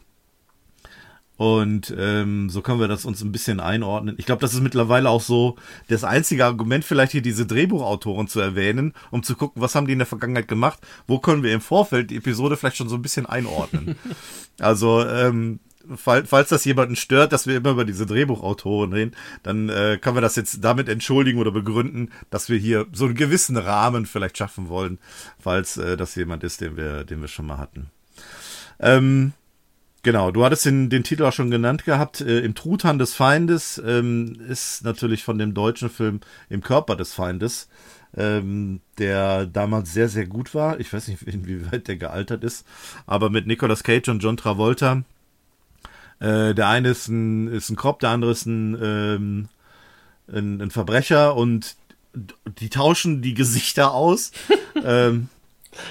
Und 1.37 1.93
ähm, 1.95 2.49
so 2.49 2.63
können 2.63 2.79
wir 2.79 2.87
das 2.87 3.05
uns 3.05 3.21
ein 3.21 3.31
bisschen 3.31 3.59
einordnen. 3.59 4.15
Ich 4.17 4.25
glaube, 4.25 4.41
das 4.41 4.55
ist 4.55 4.61
mittlerweile 4.61 5.09
auch 5.09 5.21
so 5.21 5.55
das 5.87 6.03
einzige 6.03 6.43
Argument, 6.43 6.83
vielleicht 6.83 7.11
hier 7.11 7.21
diese 7.21 7.45
Drehbuchautoren 7.45 8.27
zu 8.27 8.39
erwähnen, 8.39 8.93
um 9.11 9.21
zu 9.21 9.35
gucken, 9.35 9.61
was 9.61 9.75
haben 9.75 9.85
die 9.85 9.93
in 9.93 9.99
der 9.99 10.07
Vergangenheit 10.07 10.47
gemacht, 10.47 10.79
wo 11.05 11.19
können 11.19 11.43
wir 11.43 11.53
im 11.53 11.61
Vorfeld 11.61 12.09
die 12.09 12.17
Episode 12.17 12.57
vielleicht 12.57 12.77
schon 12.77 12.89
so 12.89 12.95
ein 12.95 13.03
bisschen 13.03 13.27
einordnen. 13.27 13.95
also, 14.59 15.05
ähm, 15.05 15.59
falls 15.95 16.49
das 16.49 16.65
jemanden 16.65 16.95
stört, 16.95 17.33
dass 17.33 17.47
wir 17.47 17.57
immer 17.57 17.71
über 17.71 17.85
diese 17.85 18.05
Drehbuchautoren 18.05 18.93
reden, 18.93 19.15
dann 19.43 19.69
äh, 19.69 19.97
können 20.01 20.17
wir 20.17 20.21
das 20.21 20.35
jetzt 20.35 20.63
damit 20.63 20.89
entschuldigen 20.89 21.39
oder 21.39 21.51
begründen, 21.51 22.11
dass 22.29 22.49
wir 22.49 22.57
hier 22.57 22.85
so 22.91 23.05
einen 23.05 23.15
gewissen 23.15 23.57
Rahmen 23.57 24.05
vielleicht 24.05 24.37
schaffen 24.37 24.69
wollen, 24.69 24.99
falls 25.39 25.77
äh, 25.77 25.97
das 25.97 26.15
jemand 26.15 26.43
ist, 26.43 26.61
den 26.61 26.77
wir, 26.77 27.03
den 27.03 27.21
wir 27.21 27.27
schon 27.27 27.47
mal 27.47 27.57
hatten. 27.57 27.89
Ähm, 28.79 29.33
Genau, 30.07 30.31
du 30.31 30.45
hattest 30.45 30.63
den, 30.63 30.89
den 30.89 31.03
Titel 31.03 31.25
auch 31.25 31.33
schon 31.33 31.51
genannt 31.51 31.83
gehabt. 31.83 32.21
Äh, 32.21 32.39
Im 32.39 32.55
Truthahn 32.55 32.97
des 32.97 33.13
Feindes 33.13 33.81
ähm, 33.85 34.39
ist 34.47 34.85
natürlich 34.85 35.21
von 35.21 35.37
dem 35.37 35.53
deutschen 35.53 35.89
Film 35.89 36.21
Im 36.49 36.61
Körper 36.61 36.95
des 36.95 37.13
Feindes, 37.13 37.67
ähm, 38.15 38.79
der 38.99 39.47
damals 39.47 39.91
sehr, 39.91 40.07
sehr 40.07 40.25
gut 40.25 40.55
war. 40.55 40.79
Ich 40.79 40.93
weiß 40.93 41.09
nicht, 41.09 41.23
inwieweit 41.23 41.89
der 41.89 41.97
gealtert 41.97 42.45
ist, 42.45 42.65
aber 43.05 43.29
mit 43.29 43.47
Nicolas 43.47 43.83
Cage 43.83 44.07
und 44.07 44.23
John 44.23 44.37
Travolta. 44.37 45.03
Äh, 46.19 46.53
der 46.53 46.67
eine 46.67 46.89
ist 46.89 47.07
ein, 47.07 47.47
ist 47.47 47.69
ein 47.69 47.75
Cop, 47.75 47.99
der 47.99 48.09
andere 48.09 48.31
ist 48.31 48.45
ein, 48.45 48.77
ähm, 48.81 49.49
ein, 50.31 50.61
ein 50.61 50.71
Verbrecher 50.71 51.35
und 51.35 51.75
die 52.59 52.69
tauschen 52.69 53.21
die 53.21 53.33
Gesichter 53.33 53.93
aus. 53.93 54.31
ähm, 54.83 55.29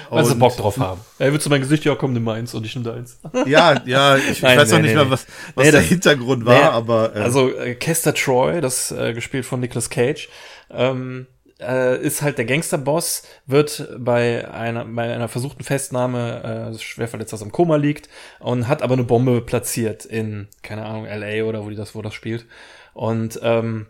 weil 0.09 0.25
sie 0.25 0.35
Bock 0.35 0.57
drauf 0.57 0.77
haben. 0.79 1.01
Ey, 1.17 1.31
willst 1.31 1.45
du 1.45 1.49
mein 1.49 1.61
Gesicht? 1.61 1.85
Ja, 1.85 1.95
komm, 1.95 2.13
nimm 2.13 2.27
eins 2.27 2.53
und 2.53 2.65
ich 2.65 2.75
nimm 2.75 2.83
deins. 2.83 3.19
Ja, 3.45 3.81
ja, 3.85 4.17
ich, 4.17 4.41
Nein, 4.41 4.57
weiß 4.57 4.69
nee, 4.69 4.75
noch 4.75 4.81
nicht 4.81 4.91
nee, 4.91 4.97
mal, 4.97 5.09
was, 5.09 5.25
was 5.55 5.65
nee, 5.65 5.71
der 5.71 5.81
das, 5.81 5.89
Hintergrund 5.89 6.45
war, 6.45 6.73
aber. 6.73 7.15
Äh. 7.15 7.19
Also, 7.19 7.53
äh, 7.55 7.75
Kester 7.75 8.13
Troy, 8.13 8.59
das 8.59 8.91
äh, 8.91 9.13
gespielt 9.13 9.45
von 9.45 9.59
Nicolas 9.59 9.89
Cage, 9.89 10.27
ähm, 10.69 11.27
äh, 11.59 12.01
ist 12.01 12.21
halt 12.21 12.37
der 12.37 12.45
Gangsterboss, 12.45 13.23
wird 13.45 13.89
bei 13.97 14.49
einer, 14.49 14.85
bei 14.85 15.13
einer 15.13 15.27
versuchten 15.27 15.63
Festnahme 15.63 16.71
äh, 16.73 16.79
schwer 16.79 17.07
verletzt, 17.07 17.33
dass 17.33 17.41
er 17.41 17.45
im 17.45 17.51
Koma 17.51 17.75
liegt 17.75 18.09
und 18.39 18.67
hat 18.67 18.81
aber 18.81 18.93
eine 18.93 19.03
Bombe 19.03 19.41
platziert 19.41 20.05
in, 20.05 20.47
keine 20.61 20.85
Ahnung, 20.85 21.05
LA 21.05 21.43
oder 21.43 21.65
wo 21.65 21.69
die 21.69 21.75
das, 21.75 21.95
wo 21.95 22.01
das 22.01 22.13
spielt. 22.13 22.45
Und 22.93 23.39
ähm, 23.43 23.87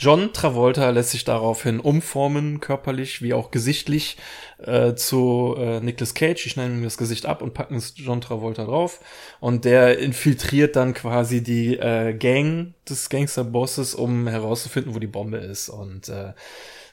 John 0.00 0.32
Travolta 0.32 0.88
lässt 0.88 1.10
sich 1.10 1.24
daraufhin 1.24 1.78
umformen, 1.78 2.60
körperlich 2.60 3.20
wie 3.20 3.34
auch 3.34 3.50
gesichtlich, 3.50 4.16
äh, 4.56 4.94
zu 4.94 5.54
äh, 5.58 5.80
Nicolas 5.80 6.14
Cage. 6.14 6.42
Die 6.42 6.48
schneiden 6.48 6.78
ihm 6.78 6.84
das 6.84 6.96
Gesicht 6.96 7.26
ab 7.26 7.42
und 7.42 7.52
packen 7.52 7.76
es 7.76 7.92
John 7.96 8.22
Travolta 8.22 8.64
drauf. 8.64 9.00
Und 9.40 9.66
der 9.66 9.98
infiltriert 9.98 10.74
dann 10.74 10.94
quasi 10.94 11.42
die 11.42 11.76
äh, 11.76 12.14
Gang 12.14 12.72
des 12.88 13.10
Gangsterbosses, 13.10 13.94
um 13.94 14.26
herauszufinden, 14.26 14.94
wo 14.94 15.00
die 15.00 15.06
Bombe 15.06 15.36
ist. 15.36 15.68
Und 15.68 16.08
äh, 16.08 16.32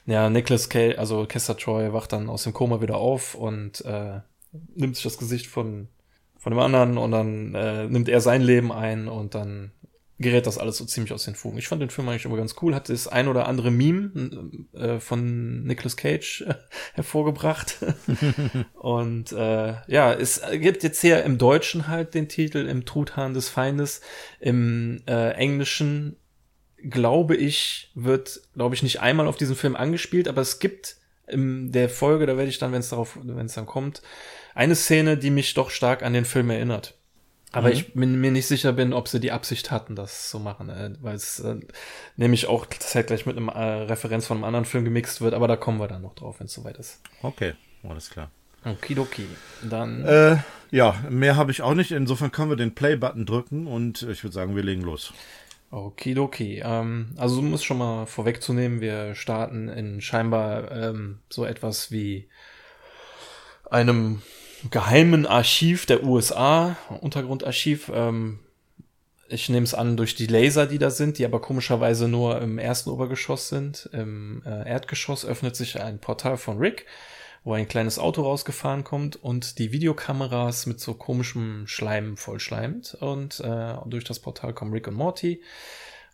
ja, 0.08 0.30
Nicolas 0.30 0.68
Cage, 0.68 0.98
also 0.98 1.26
Kester 1.26 1.56
Troy, 1.56 1.92
wacht 1.92 2.12
dann 2.12 2.28
aus 2.28 2.44
dem 2.44 2.52
Koma 2.52 2.80
wieder 2.80 2.96
auf 2.96 3.34
und 3.34 3.84
äh, 3.84 4.20
nimmt 4.74 4.96
sich 4.96 5.04
das 5.04 5.18
Gesicht 5.18 5.46
von 5.46 5.88
von 6.38 6.52
dem 6.52 6.60
anderen 6.60 6.98
und 6.98 7.10
dann 7.10 7.54
äh, 7.54 7.88
nimmt 7.88 8.08
er 8.08 8.20
sein 8.20 8.42
Leben 8.42 8.72
ein 8.72 9.08
und 9.08 9.34
dann 9.34 9.72
gerät 10.20 10.46
das 10.46 10.58
alles 10.58 10.76
so 10.76 10.84
ziemlich 10.84 11.12
aus 11.12 11.24
den 11.24 11.34
Fugen. 11.34 11.58
Ich 11.58 11.68
fand 11.68 11.82
den 11.82 11.90
Film 11.90 12.08
eigentlich 12.08 12.24
immer 12.24 12.36
ganz 12.36 12.56
cool, 12.60 12.74
hat 12.74 12.88
das 12.88 13.06
ein 13.06 13.28
oder 13.28 13.46
andere 13.46 13.70
Meme 13.70 14.50
äh, 14.72 14.98
von 14.98 15.64
Nicolas 15.64 15.96
Cage 15.96 16.42
äh, 16.42 16.54
hervorgebracht. 16.94 17.78
und 18.74 19.32
äh, 19.32 19.74
ja, 19.86 20.12
es 20.12 20.42
gibt 20.52 20.82
jetzt 20.82 21.00
hier 21.00 21.22
im 21.24 21.38
Deutschen 21.38 21.88
halt 21.88 22.14
den 22.14 22.28
Titel 22.28 22.66
im 22.66 22.84
Truthahn 22.84 23.34
des 23.34 23.48
Feindes, 23.48 24.00
im 24.40 25.02
äh, 25.06 25.32
Englischen 25.32 26.16
glaube 26.82 27.36
ich, 27.36 27.90
wird, 27.94 28.40
glaube 28.54 28.74
ich, 28.74 28.82
nicht 28.82 29.00
einmal 29.00 29.26
auf 29.26 29.36
diesen 29.36 29.56
Film 29.56 29.76
angespielt, 29.76 30.28
aber 30.28 30.40
es 30.40 30.58
gibt 30.58 30.96
in 31.26 31.72
der 31.72 31.88
Folge, 31.88 32.26
da 32.26 32.36
werde 32.36 32.48
ich 32.48 32.58
dann, 32.58 32.72
wenn 32.72 32.80
es 32.80 32.88
darauf, 32.88 33.18
wenn 33.22 33.46
es 33.46 33.54
dann 33.54 33.66
kommt, 33.66 34.02
eine 34.54 34.74
Szene, 34.74 35.16
die 35.16 35.30
mich 35.30 35.54
doch 35.54 35.70
stark 35.70 36.02
an 36.02 36.12
den 36.12 36.24
Film 36.24 36.50
erinnert. 36.50 36.94
Aber 37.52 37.68
mhm. 37.68 37.74
ich 37.74 37.94
bin 37.94 38.20
mir 38.20 38.30
nicht 38.30 38.46
sicher 38.46 38.72
bin, 38.72 38.92
ob 38.92 39.08
sie 39.08 39.20
die 39.20 39.32
Absicht 39.32 39.70
hatten, 39.70 39.96
das 39.96 40.28
zu 40.30 40.38
machen, 40.38 40.68
äh, 40.68 40.90
weil 41.00 41.16
es 41.16 41.40
äh, 41.40 41.56
nämlich 42.16 42.46
auch 42.46 42.66
zeitgleich 42.66 43.24
mit 43.24 43.36
einem 43.36 43.48
äh, 43.48 43.58
Referenz 43.58 44.26
von 44.26 44.38
einem 44.38 44.44
anderen 44.44 44.64
Film 44.66 44.84
gemixt 44.84 45.20
wird, 45.20 45.34
aber 45.34 45.48
da 45.48 45.56
kommen 45.56 45.80
wir 45.80 45.88
dann 45.88 46.02
noch 46.02 46.14
drauf, 46.14 46.40
wenn 46.40 46.46
es 46.46 46.52
soweit 46.52 46.76
ist. 46.76 47.00
Okay, 47.22 47.54
alles 47.88 48.10
klar. 48.10 48.30
Okidoki. 48.64 49.26
Dann. 49.62 50.04
Äh, 50.04 50.38
ja, 50.70 50.96
mehr 51.08 51.36
habe 51.36 51.50
ich 51.50 51.62
auch 51.62 51.74
nicht. 51.74 51.92
Insofern 51.92 52.32
können 52.32 52.50
wir 52.50 52.56
den 52.56 52.74
Play-Button 52.74 53.24
drücken 53.24 53.66
und 53.66 54.02
ich 54.02 54.22
würde 54.24 54.34
sagen, 54.34 54.56
wir 54.56 54.62
legen 54.62 54.82
los. 54.82 55.12
Okidoki. 55.70 56.62
Ähm, 56.64 57.14
also 57.16 57.40
um 57.40 57.52
es 57.54 57.64
schon 57.64 57.78
mal 57.78 58.06
vorwegzunehmen, 58.06 58.80
wir 58.80 59.14
starten 59.14 59.68
in 59.68 60.00
scheinbar 60.00 60.70
ähm, 60.72 61.18
so 61.28 61.44
etwas 61.44 61.90
wie 61.90 62.28
einem 63.70 64.22
geheimen 64.70 65.26
Archiv 65.26 65.86
der 65.86 66.04
USA, 66.04 66.76
Untergrundarchiv. 67.00 67.90
Ähm, 67.94 68.40
ich 69.28 69.48
nehme 69.50 69.64
es 69.64 69.74
an 69.74 69.96
durch 69.96 70.14
die 70.14 70.26
Laser, 70.26 70.66
die 70.66 70.78
da 70.78 70.90
sind, 70.90 71.18
die 71.18 71.26
aber 71.26 71.40
komischerweise 71.40 72.08
nur 72.08 72.40
im 72.40 72.58
ersten 72.58 72.90
Obergeschoss 72.90 73.50
sind. 73.50 73.88
Im 73.92 74.42
äh, 74.46 74.68
Erdgeschoss 74.68 75.26
öffnet 75.26 75.54
sich 75.54 75.80
ein 75.80 75.98
Portal 75.98 76.38
von 76.38 76.58
Rick, 76.58 76.86
wo 77.48 77.54
ein 77.54 77.66
kleines 77.66 77.98
Auto 77.98 78.20
rausgefahren 78.20 78.84
kommt 78.84 79.16
und 79.16 79.58
die 79.58 79.72
Videokameras 79.72 80.66
mit 80.66 80.80
so 80.80 80.92
komischem 80.92 81.66
Schleim 81.66 82.18
vollschleimt. 82.18 82.98
Und 83.00 83.40
äh, 83.40 83.74
durch 83.86 84.04
das 84.04 84.18
Portal 84.18 84.52
kommen 84.52 84.74
Rick 84.74 84.86
und 84.86 84.94
Morty. 84.94 85.40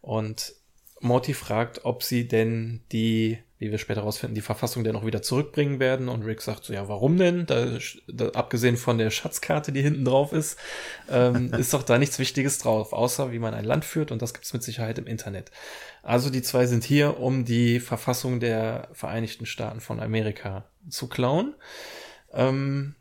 Und 0.01 0.53
Morty 1.01 1.35
fragt, 1.35 1.85
ob 1.85 2.05
sie 2.05 2.29
denn 2.29 2.83
die 2.93 3.39
wie 3.65 3.71
wir 3.71 3.79
später 3.79 4.03
herausfinden, 4.03 4.35
die 4.35 4.43
Verfassung 4.43 4.85
dann 4.85 4.95
auch 4.95 5.07
wieder 5.07 5.23
zurückbringen 5.23 5.81
werden. 5.81 6.09
Und 6.11 6.23
Rick 6.23 6.43
sagt 6.43 6.65
so, 6.65 6.75
ja, 6.75 6.87
warum 6.89 7.17
denn? 7.17 7.47
Da, 7.47 7.79
da, 8.09 8.29
abgesehen 8.31 8.77
von 8.77 8.99
der 8.99 9.11
Schatzkarte, 9.11 9.73
die 9.73 9.81
hinten 9.81 10.05
drauf 10.05 10.33
ist, 10.33 10.59
ähm, 11.11 11.53
ist 11.59 11.73
doch 11.73 11.83
da 11.83 11.99
nichts 11.99 12.19
Wichtiges 12.19 12.59
drauf, 12.59 12.93
außer 12.93 13.33
wie 13.33 13.39
man 13.39 13.55
ein 13.55 13.65
Land 13.65 13.87
führt. 13.87 14.13
Und 14.13 14.21
das 14.21 14.35
gibt's 14.35 14.53
mit 14.53 14.63
Sicherheit 14.63 14.99
im 14.99 15.07
Internet. 15.07 15.51
Also 16.05 16.29
die 16.29 16.43
zwei 16.43 16.67
sind 16.67 16.85
hier, 16.85 17.19
um 17.19 17.45
die 17.45 17.81
Verfassung 17.81 18.39
der 18.39 18.89
Vereinigten 18.93 19.47
Staaten 19.47 19.81
von 19.81 20.01
Amerika 20.01 20.67
zu 20.89 21.09
klauen. 21.09 21.55
Ähm, 22.33 22.95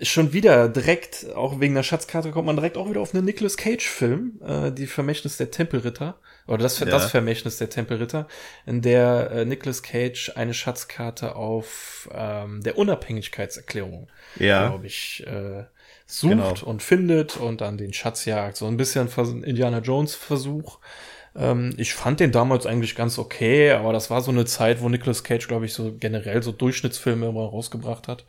schon 0.00 0.32
wieder 0.32 0.68
direkt, 0.68 1.26
auch 1.34 1.60
wegen 1.60 1.74
der 1.74 1.82
Schatzkarte, 1.82 2.30
kommt 2.30 2.46
man 2.46 2.56
direkt 2.56 2.76
auch 2.76 2.88
wieder 2.88 3.00
auf 3.00 3.14
einen 3.14 3.24
Nicolas 3.24 3.56
Cage-Film, 3.56 4.40
äh, 4.42 4.72
die 4.72 4.86
Vermächtnis 4.86 5.36
der 5.36 5.50
Tempelritter, 5.50 6.18
oder 6.46 6.58
das, 6.62 6.78
ja. 6.78 6.86
das 6.86 7.10
Vermächtnis 7.10 7.58
der 7.58 7.68
Tempelritter, 7.68 8.28
in 8.64 8.80
der 8.80 9.30
äh, 9.30 9.44
Nicolas 9.44 9.82
Cage 9.82 10.32
eine 10.36 10.54
Schatzkarte 10.54 11.36
auf 11.36 12.08
ähm, 12.14 12.62
der 12.62 12.78
Unabhängigkeitserklärung, 12.78 14.08
ja. 14.36 14.68
glaube 14.68 14.86
ich, 14.86 15.26
äh, 15.26 15.64
sucht 16.06 16.30
genau. 16.30 16.54
und 16.64 16.82
findet 16.82 17.36
und 17.36 17.60
dann 17.60 17.76
den 17.76 17.92
Schatz 17.92 18.24
jagt. 18.24 18.56
So 18.56 18.66
ein 18.66 18.78
bisschen 18.78 19.08
Indiana 19.42 19.80
Jones-Versuch. 19.80 20.78
Ähm, 21.38 21.72
ich 21.76 21.94
fand 21.94 22.20
den 22.20 22.32
damals 22.32 22.66
eigentlich 22.66 22.96
ganz 22.96 23.18
okay, 23.18 23.70
aber 23.70 23.92
das 23.92 24.10
war 24.10 24.20
so 24.20 24.30
eine 24.30 24.44
Zeit, 24.44 24.82
wo 24.82 24.88
Nicolas 24.88 25.22
Cage, 25.22 25.46
glaube 25.46 25.66
ich, 25.66 25.72
so 25.72 25.94
generell 25.98 26.42
so 26.42 26.52
Durchschnittsfilme 26.52 27.28
immer 27.28 27.42
rausgebracht 27.42 28.08
hat. 28.08 28.24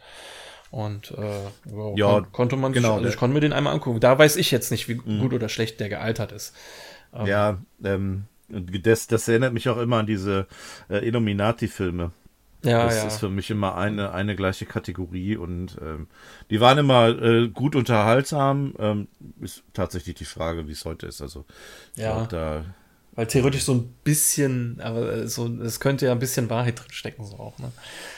Und 0.71 1.15
äh, 1.17 1.95
ja, 1.95 2.19
kon 2.19 2.31
konnte 2.31 2.55
man 2.55 2.73
genau, 2.73 2.89
sich, 2.89 2.97
also 2.97 3.09
ich 3.09 3.17
konnte 3.17 3.33
mir 3.33 3.39
den 3.39 3.53
einmal 3.53 3.73
angucken. 3.73 3.99
Da 3.99 4.19
weiß 4.19 4.35
ich 4.35 4.51
jetzt 4.51 4.69
nicht, 4.69 4.87
wie 4.87 5.01
mhm. 5.03 5.19
gut 5.19 5.33
oder 5.33 5.49
schlecht 5.49 5.79
der 5.79 5.89
gealtert 5.89 6.31
ist. 6.31 6.55
Ähm, 7.11 7.25
ja, 7.25 7.57
ähm, 7.83 8.25
das, 8.47 9.07
das 9.07 9.27
erinnert 9.27 9.53
mich 9.53 9.67
auch 9.69 9.79
immer 9.79 9.97
an 9.97 10.05
diese 10.05 10.45
äh, 10.89 11.05
Illuminati-Filme. 11.07 12.11
Ja, 12.63 12.85
das 12.85 12.97
ja. 12.97 13.07
ist 13.07 13.17
für 13.17 13.29
mich 13.29 13.49
immer 13.49 13.77
eine, 13.77 14.11
eine 14.11 14.35
gleiche 14.35 14.65
Kategorie 14.65 15.37
und 15.37 15.77
ähm, 15.81 16.07
die 16.49 16.59
waren 16.59 16.77
immer 16.77 17.07
äh, 17.07 17.47
gut 17.47 17.73
unterhaltsam. 17.75 18.75
Ähm, 18.77 19.07
ist 19.39 19.63
tatsächlich 19.73 20.15
die 20.15 20.25
Frage, 20.25 20.67
wie 20.67 20.73
es 20.73 20.83
heute 20.83 21.07
ist. 21.07 21.21
Also 21.21 21.45
ja. 21.95 22.17
Glaub, 22.17 22.29
da 22.29 22.65
weil 23.19 23.27
theoretisch 23.27 23.63
so 23.63 23.73
ein 23.73 23.93
bisschen, 24.05 24.79
aber 24.79 25.11
äh, 25.11 25.27
so, 25.27 25.45
es 25.61 25.81
könnte 25.81 26.05
ja 26.05 26.13
ein 26.13 26.19
bisschen 26.19 26.49
Wahrheit 26.49 26.79
drin 26.79 26.91
stecken, 26.91 27.25
so 27.25 27.35
auch, 27.35 27.59
ne? 27.59 27.69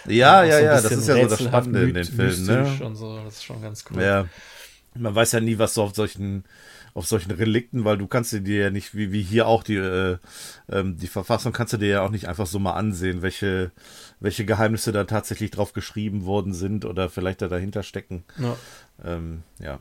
Ja, 0.06 0.44
ja, 0.44 0.60
so 0.60 0.64
ja, 0.64 0.74
das 0.80 0.92
ist 0.92 1.08
ja 1.08 1.16
so 1.16 1.28
das 1.28 1.42
Spannende 1.42 1.84
in 1.86 1.94
den 1.96 2.04
Filmen, 2.04 2.46
ne? 2.46 2.86
Und 2.86 2.96
so, 2.96 3.18
das 3.24 3.38
ist 3.38 3.44
schon 3.44 3.64
ganz 3.64 3.84
cool. 3.90 4.00
Ja. 4.00 4.28
Man 4.94 5.16
weiß 5.16 5.32
ja 5.32 5.40
nie, 5.40 5.58
was 5.58 5.74
so 5.74 5.82
auf 5.82 5.96
solchen, 5.96 6.44
auf 6.94 7.08
solchen 7.08 7.32
Relikten, 7.32 7.84
weil 7.84 7.98
du 7.98 8.06
kannst 8.06 8.32
dir 8.32 8.64
ja 8.66 8.70
nicht, 8.70 8.94
wie, 8.96 9.12
wie 9.12 9.24
hier 9.24 9.48
auch 9.48 9.64
die, 9.64 9.78
äh, 9.78 10.20
ähm, 10.70 10.98
die 10.98 11.08
Verfassung 11.08 11.52
kannst 11.52 11.74
du 11.74 11.78
dir 11.78 11.90
ja 11.90 12.02
auch 12.04 12.12
nicht 12.12 12.28
einfach 12.28 12.46
so 12.46 12.60
mal 12.60 12.74
ansehen, 12.74 13.24
welche, 13.24 13.72
welche 14.20 14.46
Geheimnisse 14.46 14.92
da 14.92 15.06
tatsächlich 15.06 15.50
drauf 15.50 15.74
geschrieben 15.74 16.26
worden 16.26 16.54
sind 16.54 16.86
oder 16.86 17.10
vielleicht 17.10 17.42
da 17.42 17.48
dahinter 17.48 17.82
stecken. 17.82 18.24
Ja. 18.38 18.56
Ähm, 19.04 19.42
ja. 19.58 19.80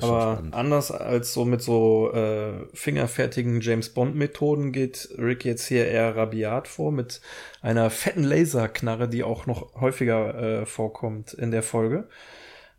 Aber 0.00 0.42
anders 0.52 0.90
als 0.90 1.32
so 1.32 1.44
mit 1.44 1.62
so 1.62 2.12
äh, 2.12 2.66
fingerfertigen 2.74 3.60
James 3.60 3.88
Bond 3.90 4.14
Methoden 4.16 4.72
geht 4.72 5.08
Rick 5.16 5.44
jetzt 5.44 5.66
hier 5.66 5.86
eher 5.86 6.16
rabiat 6.16 6.68
vor 6.68 6.92
mit 6.92 7.20
einer 7.62 7.90
fetten 7.90 8.24
Laserknarre, 8.24 9.08
die 9.08 9.24
auch 9.24 9.46
noch 9.46 9.80
häufiger 9.80 10.62
äh, 10.62 10.66
vorkommt 10.66 11.32
in 11.32 11.50
der 11.50 11.62
Folge. 11.62 12.08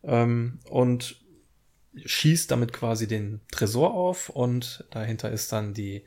Ähm, 0.04 0.60
und 0.70 1.20
schießt 2.06 2.52
damit 2.52 2.74
quasi 2.74 3.08
den 3.08 3.42
Tresor 3.52 3.94
auf 3.94 4.30
und 4.30 4.86
dahinter 4.92 5.32
ist 5.32 5.52
dann 5.52 5.74
die 5.74 6.04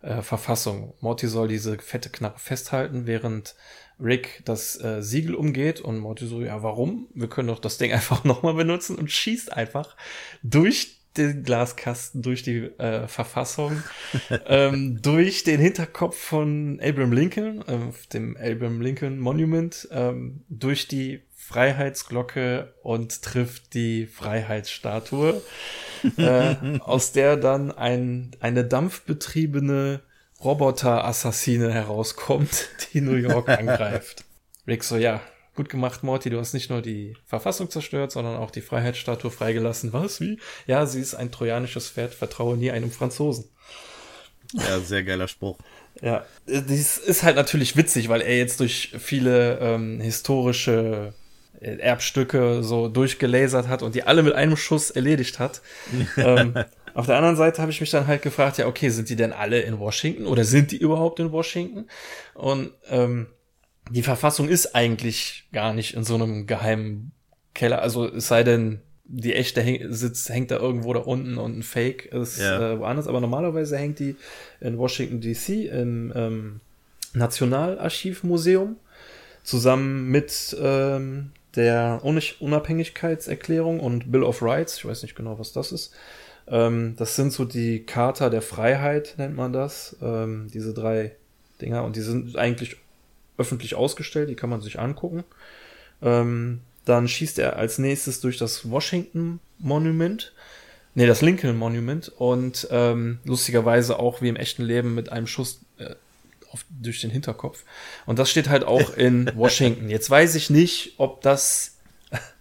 äh, 0.00 0.22
Verfassung. 0.22 0.94
Morty 1.00 1.28
soll 1.28 1.48
diese 1.48 1.78
fette 1.78 2.10
Knarre 2.10 2.38
festhalten, 2.38 3.06
während 3.06 3.54
Rick 4.00 4.42
das 4.44 4.80
äh, 4.82 5.02
Siegel 5.02 5.34
umgeht 5.34 5.80
und 5.80 5.98
Morty 5.98 6.26
so, 6.26 6.40
ja, 6.40 6.62
warum? 6.62 7.08
Wir 7.14 7.28
können 7.28 7.48
doch 7.48 7.58
das 7.58 7.78
Ding 7.78 7.92
einfach 7.94 8.24
nochmal 8.24 8.54
benutzen 8.54 8.96
und 8.96 9.10
schießt 9.10 9.52
einfach 9.52 9.96
durch 10.42 10.98
den 11.16 11.42
Glaskasten, 11.42 12.22
durch 12.22 12.42
die 12.42 12.58
äh, 12.78 13.08
Verfassung, 13.08 13.82
ähm, 14.46 15.00
durch 15.02 15.42
den 15.42 15.60
Hinterkopf 15.60 16.16
von 16.16 16.80
Abraham 16.82 17.12
Lincoln, 17.12 17.62
äh, 17.62 17.78
dem 18.12 18.36
Abraham 18.36 18.80
Lincoln 18.80 19.18
Monument, 19.18 19.88
ähm, 19.90 20.44
durch 20.48 20.86
die 20.86 21.22
Freiheitsglocke 21.34 22.74
und 22.82 23.22
trifft 23.22 23.74
die 23.74 24.06
Freiheitsstatue, 24.06 25.42
äh, 26.18 26.54
aus 26.80 27.12
der 27.12 27.36
dann 27.36 27.72
ein, 27.72 28.32
eine 28.40 28.64
dampfbetriebene 28.64 30.02
Roboter-Assassine 30.42 31.72
herauskommt, 31.72 32.68
die 32.92 33.00
New 33.00 33.16
York 33.16 33.48
angreift. 33.58 34.24
Rick 34.66 34.84
so, 34.84 34.96
ja, 34.96 35.20
gut 35.54 35.68
gemacht, 35.68 36.02
Morty, 36.02 36.30
du 36.30 36.38
hast 36.38 36.54
nicht 36.54 36.70
nur 36.70 36.82
die 36.82 37.16
Verfassung 37.24 37.70
zerstört, 37.70 38.12
sondern 38.12 38.36
auch 38.36 38.50
die 38.50 38.60
Freiheitsstatue 38.60 39.30
freigelassen. 39.30 39.92
Was, 39.92 40.20
wie? 40.20 40.38
Ja, 40.66 40.86
sie 40.86 41.00
ist 41.00 41.14
ein 41.14 41.32
trojanisches 41.32 41.88
Pferd, 41.90 42.14
vertraue 42.14 42.56
nie 42.56 42.70
einem 42.70 42.90
Franzosen. 42.90 43.46
Ja, 44.52 44.80
sehr 44.80 45.02
geiler 45.02 45.28
Spruch. 45.28 45.58
Ja, 46.00 46.24
das 46.46 46.98
ist 46.98 47.22
halt 47.22 47.36
natürlich 47.36 47.76
witzig, 47.76 48.08
weil 48.08 48.20
er 48.20 48.36
jetzt 48.36 48.60
durch 48.60 48.94
viele 48.98 49.58
ähm, 49.58 50.00
historische 50.00 51.12
Erbstücke 51.60 52.62
so 52.62 52.88
durchgelasert 52.88 53.68
hat 53.68 53.82
und 53.82 53.94
die 53.94 54.04
alle 54.04 54.22
mit 54.22 54.34
einem 54.34 54.56
Schuss 54.56 54.90
erledigt 54.90 55.38
hat. 55.38 55.60
ähm, 56.16 56.54
auf 56.98 57.06
der 57.06 57.14
anderen 57.14 57.36
Seite 57.36 57.62
habe 57.62 57.70
ich 57.70 57.80
mich 57.80 57.92
dann 57.92 58.08
halt 58.08 58.22
gefragt, 58.22 58.58
ja, 58.58 58.66
okay, 58.66 58.88
sind 58.88 59.08
die 59.08 59.14
denn 59.14 59.32
alle 59.32 59.60
in 59.60 59.78
Washington 59.78 60.26
oder 60.26 60.42
sind 60.42 60.72
die 60.72 60.78
überhaupt 60.78 61.20
in 61.20 61.30
Washington? 61.30 61.86
Und 62.34 62.72
ähm, 62.90 63.28
die 63.88 64.02
Verfassung 64.02 64.48
ist 64.48 64.74
eigentlich 64.74 65.46
gar 65.52 65.74
nicht 65.74 65.94
in 65.94 66.02
so 66.02 66.16
einem 66.16 66.48
geheimen 66.48 67.12
Keller, 67.54 67.82
also 67.82 68.12
es 68.12 68.26
sei 68.26 68.42
denn, 68.42 68.80
die 69.04 69.32
echte 69.32 69.62
Häng 69.62 69.92
Sitz 69.92 70.28
hängt 70.28 70.50
da 70.50 70.56
irgendwo 70.58 70.92
da 70.92 70.98
unten 70.98 71.38
und 71.38 71.58
ein 71.58 71.62
Fake 71.62 72.06
ist 72.06 72.40
ja. 72.40 72.72
äh, 72.72 72.80
woanders, 72.80 73.06
aber 73.06 73.20
normalerweise 73.20 73.78
hängt 73.78 74.00
die 74.00 74.16
in 74.60 74.76
Washington 74.76 75.20
DC 75.20 75.70
im 75.70 76.12
ähm, 76.16 76.60
Nationalarchivmuseum 77.14 78.74
zusammen 79.44 80.08
mit 80.08 80.56
ähm, 80.60 81.30
der 81.54 82.00
Unabhängigkeitserklärung 82.02 83.78
und 83.78 84.10
Bill 84.10 84.24
of 84.24 84.42
Rights, 84.42 84.78
ich 84.78 84.84
weiß 84.84 85.02
nicht 85.02 85.14
genau, 85.14 85.38
was 85.38 85.52
das 85.52 85.70
ist, 85.70 85.94
ähm, 86.50 86.94
das 86.96 87.16
sind 87.16 87.32
so 87.32 87.44
die 87.44 87.84
Charta 87.84 88.30
der 88.30 88.42
Freiheit, 88.42 89.14
nennt 89.18 89.36
man 89.36 89.52
das. 89.52 89.96
Ähm, 90.02 90.48
diese 90.52 90.72
drei 90.72 91.12
Dinger. 91.60 91.84
Und 91.84 91.96
die 91.96 92.00
sind 92.00 92.36
eigentlich 92.36 92.76
öffentlich 93.36 93.74
ausgestellt, 93.74 94.28
die 94.28 94.34
kann 94.34 94.50
man 94.50 94.60
sich 94.60 94.78
angucken. 94.78 95.24
Ähm, 96.02 96.60
dann 96.84 97.06
schießt 97.06 97.38
er 97.38 97.56
als 97.56 97.78
nächstes 97.78 98.20
durch 98.20 98.38
das 98.38 98.70
Washington 98.70 99.40
Monument. 99.58 100.32
Nee, 100.94 101.06
das 101.06 101.22
Lincoln 101.22 101.56
Monument. 101.56 102.08
Und 102.08 102.66
ähm, 102.70 103.18
lustigerweise 103.24 103.98
auch 103.98 104.22
wie 104.22 104.28
im 104.28 104.36
echten 104.36 104.62
Leben 104.62 104.94
mit 104.94 105.12
einem 105.12 105.26
Schuss 105.26 105.60
äh, 105.78 105.94
auf, 106.50 106.64
durch 106.70 107.00
den 107.00 107.10
Hinterkopf. 107.10 107.64
Und 108.06 108.18
das 108.18 108.30
steht 108.30 108.48
halt 108.48 108.64
auch 108.64 108.96
in 108.96 109.30
Washington. 109.36 109.90
Jetzt 109.90 110.08
weiß 110.08 110.34
ich 110.34 110.48
nicht, 110.48 110.94
ob 110.96 111.20
das 111.20 111.76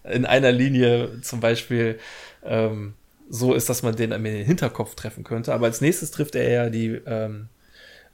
in 0.06 0.26
einer 0.26 0.54
Linie 0.54 1.22
zum 1.22 1.42
Beispiel 1.42 2.00
ähm, 2.46 2.94
so 3.30 3.54
ist, 3.54 3.70
dass 3.70 3.84
man 3.84 3.96
den 3.96 4.12
in 4.12 4.24
den 4.24 4.46
Hinterkopf 4.46 4.96
treffen 4.96 5.24
könnte. 5.24 5.54
Aber 5.54 5.66
als 5.66 5.82
nächstes 5.82 6.12
trifft 6.12 6.36
er 6.36 6.50
ja 6.50 6.70
die 6.70 7.00
ähm, 7.06 7.50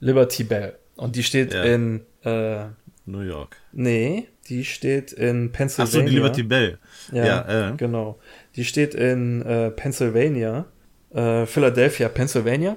Liberty 0.00 0.44
Bell. 0.44 0.76
Und 0.96 1.16
die 1.16 1.22
steht 1.22 1.52
Ja. 1.52 1.62
in, 1.64 2.00
äh, 2.24 2.64
New 3.06 3.20
York. 3.20 3.56
nee, 3.72 4.28
die 4.48 4.64
steht 4.64 5.12
in 5.12 5.52
Pennsylvania. 5.52 5.92
so, 5.92 6.02
die 6.08 6.14
Liberty 6.14 6.42
Bell. 6.42 6.78
Ja, 7.12 7.24
Ja, 7.24 7.70
äh. 7.70 7.76
genau. 7.76 8.18
Die 8.56 8.64
steht 8.64 8.94
in 8.94 9.42
äh, 9.42 9.70
Pennsylvania, 9.70 10.66
äh, 11.14 11.46
Philadelphia, 11.46 12.08
Pennsylvania. 12.08 12.76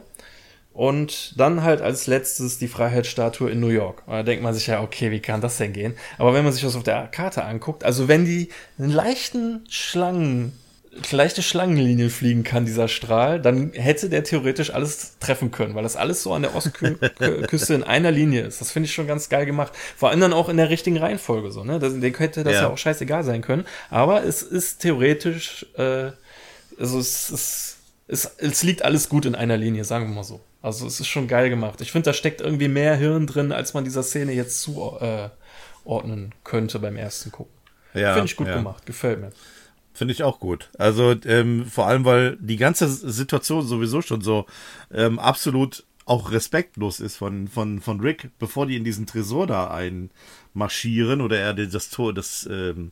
Und 0.74 1.40
dann 1.40 1.64
halt 1.64 1.82
als 1.82 2.06
letztes 2.06 2.60
die 2.60 2.68
Freiheitsstatue 2.68 3.50
in 3.50 3.60
New 3.60 3.70
York. 3.70 4.04
Und 4.06 4.14
da 4.14 4.22
denkt 4.22 4.44
man 4.44 4.54
sich 4.54 4.68
ja, 4.68 4.84
okay, 4.84 5.10
wie 5.10 5.20
kann 5.22 5.42
das 5.42 5.58
denn 5.58 5.74
gehen? 5.74 5.96
Aber 6.20 6.36
wenn 6.36 6.44
man 6.44 6.54
sich 6.54 6.62
das 6.62 6.76
auf 6.76 6.84
der 6.84 7.08
Karte 7.08 7.44
anguckt, 7.44 7.84
also 7.84 8.08
wenn 8.08 8.26
die 8.26 8.50
einen 8.78 8.92
leichten 8.92 9.66
Schlangen, 9.70 10.54
leichte 11.12 11.42
Schlangenlinie 11.42 12.10
fliegen 12.10 12.44
kann, 12.44 12.66
dieser 12.66 12.88
Strahl, 12.88 13.42
dann 13.42 13.72
hätte 13.74 14.10
der 14.10 14.24
theoretisch 14.24 14.72
alles 14.72 15.18
treffen 15.20 15.52
können, 15.52 15.76
weil 15.76 15.84
das 15.84 15.96
alles 15.96 16.24
so 16.24 16.34
an 16.34 16.44
der 16.44 16.56
Ostküste 16.56 17.74
in 17.74 17.84
einer 17.84 18.12
Linie 18.12 18.42
ist. 18.42 18.62
Das 18.62 18.72
finde 18.72 18.88
ich 18.88 18.94
schon 18.94 19.08
ganz 19.08 19.30
geil 19.30 19.46
gemacht. 19.46 19.74
Vor 19.96 20.10
allem 20.10 20.20
dann 20.20 20.34
auch 20.34 20.50
in 20.50 20.58
der 20.58 20.70
richtigen 20.70 20.98
Reihenfolge 20.98 21.52
so, 21.52 21.64
ne? 21.64 21.80
Das, 21.80 22.00
dem 22.00 22.14
könnte 22.14 22.44
das 22.44 22.54
ja. 22.54 22.62
Ja. 22.64 22.68
auch 22.70 22.78
scheißegal 22.78 23.24
sein 23.24 23.42
können. 23.42 23.66
Aber 23.90 24.24
es 24.24 24.42
ist 24.42 24.82
theoretisch, 24.82 25.66
äh, 25.78 26.12
also 26.80 27.00
es 27.00 27.30
ist, 27.30 27.78
es, 28.08 28.26
es 28.38 28.64
liegt 28.64 28.84
alles 28.84 29.10
gut 29.10 29.26
in 29.26 29.36
einer 29.36 29.58
Linie, 29.58 29.84
sagen 29.84 30.08
wir 30.08 30.16
mal 30.16 30.24
so. 30.24 30.42
Also 30.62 30.88
es 30.88 31.00
ist 31.00 31.08
schon 31.08 31.28
geil 31.28 31.50
gemacht. 31.50 31.82
Ich 31.82 31.92
finde, 31.92 32.06
da 32.06 32.14
steckt 32.14 32.42
irgendwie 32.42 32.68
mehr 32.68 32.96
Hirn 32.96 33.28
drin, 33.28 33.52
als 33.52 33.74
man 33.74 33.84
dieser 33.84 34.04
Szene 34.04 34.34
jetzt 34.34 34.62
zuordnen 34.62 35.32
äh, 36.26 36.36
könnte 36.44 36.80
beim 36.80 36.98
ersten 36.98 37.32
Gucken. 37.32 37.54
Ja, 37.94 38.14
Finde 38.14 38.26
ich 38.26 38.36
gut 38.36 38.48
ja. 38.48 38.56
gemacht, 38.56 38.86
gefällt 38.86 39.20
mir. 39.20 39.32
Finde 39.98 40.14
ich 40.14 40.22
auch 40.22 40.40
gut. 40.40 40.70
Also 40.78 41.16
ähm, 41.26 41.66
vor 41.66 41.88
allem, 41.88 42.06
weil 42.06 42.38
die 42.40 42.58
ganze 42.58 42.88
Situation 42.88 43.66
sowieso 43.66 44.04
schon 44.04 44.22
so 44.22 44.46
ähm, 44.94 45.18
absolut 45.18 45.86
auch 46.06 46.32
respektlos 46.32 47.00
ist 47.00 47.18
von, 47.18 47.48
von, 47.48 47.82
von 47.82 48.00
Rick, 48.00 48.30
bevor 48.38 48.68
die 48.68 48.76
in 48.76 48.84
diesen 48.84 49.08
Tresor 49.08 49.48
da 49.48 49.72
einmarschieren 49.72 51.20
oder 51.20 51.40
er 51.40 51.56
das 51.56 51.90
Tor, 51.90 52.14
das, 52.14 52.48
ähm, 52.48 52.92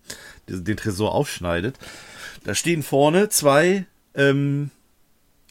den 0.50 0.78
Tresor 0.78 1.14
aufschneidet. 1.14 1.78
Da 2.44 2.56
stehen 2.56 2.82
vorne 2.82 3.30
zwei 3.30 3.86
ähm, 4.16 4.72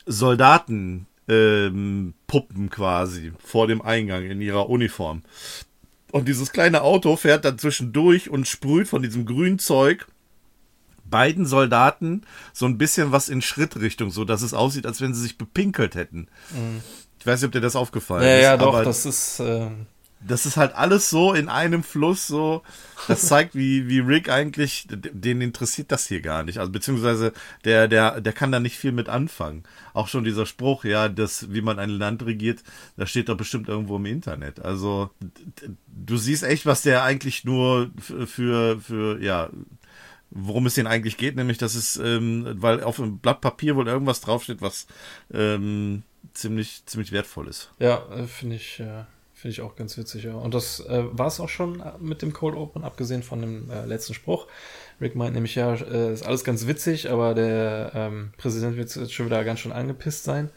Soldaten 0.06 1.06
ähm, 1.28 2.14
Puppen 2.26 2.68
quasi 2.68 3.32
vor 3.38 3.68
dem 3.68 3.80
Eingang 3.80 4.24
in 4.24 4.40
ihrer 4.40 4.68
Uniform. 4.68 5.22
Und 6.10 6.26
dieses 6.26 6.50
kleine 6.50 6.82
Auto 6.82 7.14
fährt 7.14 7.44
dann 7.44 7.60
zwischendurch 7.60 8.28
und 8.28 8.48
sprüht 8.48 8.88
von 8.88 9.02
diesem 9.02 9.24
grünen 9.24 9.60
Zeug 9.60 10.08
beiden 11.10 11.46
Soldaten 11.46 12.22
so 12.52 12.66
ein 12.66 12.78
bisschen 12.78 13.12
was 13.12 13.28
in 13.28 13.42
Schrittrichtung, 13.42 14.10
so 14.10 14.24
dass 14.24 14.42
es 14.42 14.54
aussieht, 14.54 14.86
als 14.86 15.00
wenn 15.00 15.14
sie 15.14 15.22
sich 15.22 15.38
bepinkelt 15.38 15.94
hätten. 15.94 16.28
Ich 17.18 17.26
weiß 17.26 17.40
nicht, 17.40 17.46
ob 17.46 17.52
dir 17.52 17.60
das 17.60 17.76
aufgefallen 17.76 18.24
Ja, 18.24 18.36
ist. 18.36 18.42
ja, 18.42 18.56
doch, 18.56 18.82
das 18.84 19.06
ist, 19.06 19.40
äh, 19.40 19.68
das 20.26 20.46
ist 20.46 20.56
halt 20.56 20.74
alles 20.74 21.10
so 21.10 21.34
in 21.34 21.48
einem 21.50 21.82
Fluss 21.82 22.26
so. 22.26 22.62
Das 23.08 23.22
zeigt, 23.28 23.54
wie, 23.54 23.88
wie 23.88 23.98
Rick 24.00 24.30
eigentlich, 24.30 24.86
den 24.88 25.42
interessiert 25.42 25.92
das 25.92 26.06
hier 26.06 26.22
gar 26.22 26.42
nicht. 26.42 26.58
Also 26.58 26.72
beziehungsweise 26.72 27.32
der, 27.64 27.88
der, 27.88 28.20
der 28.22 28.32
kann 28.32 28.50
da 28.50 28.58
nicht 28.60 28.78
viel 28.78 28.92
mit 28.92 29.08
anfangen. 29.10 29.64
Auch 29.92 30.08
schon 30.08 30.24
dieser 30.24 30.46
Spruch, 30.46 30.84
ja, 30.84 31.08
das, 31.10 31.52
wie 31.52 31.60
man 31.60 31.78
ein 31.78 31.90
Land 31.90 32.24
regiert, 32.24 32.62
da 32.96 33.06
steht 33.06 33.28
doch 33.28 33.36
bestimmt 33.36 33.68
irgendwo 33.68 33.96
im 33.96 34.06
Internet. 34.06 34.60
Also 34.60 35.10
du 35.86 36.16
siehst 36.16 36.42
echt, 36.42 36.64
was 36.64 36.80
der 36.82 37.02
eigentlich 37.04 37.44
nur 37.44 37.90
für, 38.26 38.80
für 38.80 39.20
ja, 39.22 39.50
worum 40.34 40.66
es 40.66 40.74
denen 40.74 40.88
eigentlich 40.88 41.16
geht, 41.16 41.36
nämlich 41.36 41.58
dass 41.58 41.74
es, 41.74 41.96
ähm, 41.96 42.54
weil 42.58 42.82
auf 42.82 43.00
einem 43.00 43.18
Blatt 43.18 43.40
Papier 43.40 43.76
wohl 43.76 43.88
irgendwas 43.88 44.20
draufsteht, 44.20 44.60
was 44.60 44.86
ähm, 45.32 46.02
ziemlich, 46.34 46.84
ziemlich 46.86 47.12
wertvoll 47.12 47.48
ist. 47.48 47.70
ja, 47.78 48.04
äh, 48.12 48.26
finde 48.26 48.56
ich, 48.56 48.80
äh, 48.80 49.04
finde 49.32 49.52
ich 49.52 49.60
auch 49.60 49.76
ganz 49.76 49.96
witzig, 49.96 50.24
ja. 50.24 50.34
Und 50.34 50.54
das 50.54 50.80
äh, 50.80 51.04
war 51.12 51.26
es 51.26 51.38
auch 51.38 51.48
schon 51.48 51.80
äh, 51.80 51.92
mit 52.00 52.22
dem 52.22 52.32
Cold 52.32 52.56
Open, 52.56 52.82
abgesehen 52.82 53.22
von 53.22 53.40
dem 53.40 53.70
äh, 53.70 53.84
letzten 53.84 54.14
Spruch. 54.14 54.46
Rick 55.00 55.16
meint 55.16 55.34
nämlich, 55.34 55.54
ja, 55.54 55.74
äh, 55.74 56.12
ist 56.12 56.24
alles 56.24 56.44
ganz 56.44 56.66
witzig, 56.66 57.10
aber 57.10 57.34
der 57.34 57.92
ähm, 57.94 58.32
Präsident 58.36 58.76
wird 58.76 58.94
jetzt 58.94 59.12
schon 59.12 59.26
wieder 59.26 59.44
ganz 59.44 59.60
schön 59.60 59.72
angepisst 59.72 60.24
sein. 60.24 60.50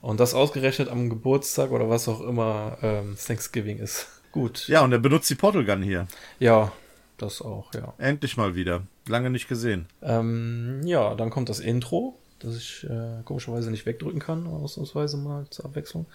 Und 0.00 0.20
das 0.20 0.34
ausgerechnet 0.34 0.88
am 0.88 1.10
Geburtstag 1.10 1.70
oder 1.70 1.90
was 1.90 2.08
auch 2.08 2.20
immer 2.20 2.78
ähm, 2.82 3.16
Thanksgiving 3.16 3.78
ist. 3.78 4.08
Gut. 4.32 4.68
Ja, 4.68 4.82
und 4.82 4.92
er 4.92 4.98
benutzt 4.98 5.28
die 5.28 5.34
Portal 5.34 5.64
Gun 5.64 5.82
hier. 5.82 6.06
Ja, 6.38 6.72
das 7.18 7.42
auch, 7.42 7.74
ja. 7.74 7.92
Endlich 7.98 8.36
mal 8.36 8.54
wieder. 8.54 8.82
Lange 9.10 9.30
nicht 9.30 9.48
gesehen. 9.48 9.86
Ähm, 10.02 10.80
ja, 10.84 11.14
dann 11.14 11.30
kommt 11.30 11.48
das 11.48 11.60
Intro, 11.60 12.18
das 12.38 12.56
ich 12.56 12.84
äh, 12.88 13.22
komischerweise 13.24 13.70
nicht 13.70 13.86
wegdrücken 13.86 14.20
kann, 14.20 14.46
ausnahmsweise 14.46 15.16
mal 15.16 15.46
zur 15.50 15.66
Abwechslung. 15.66 16.06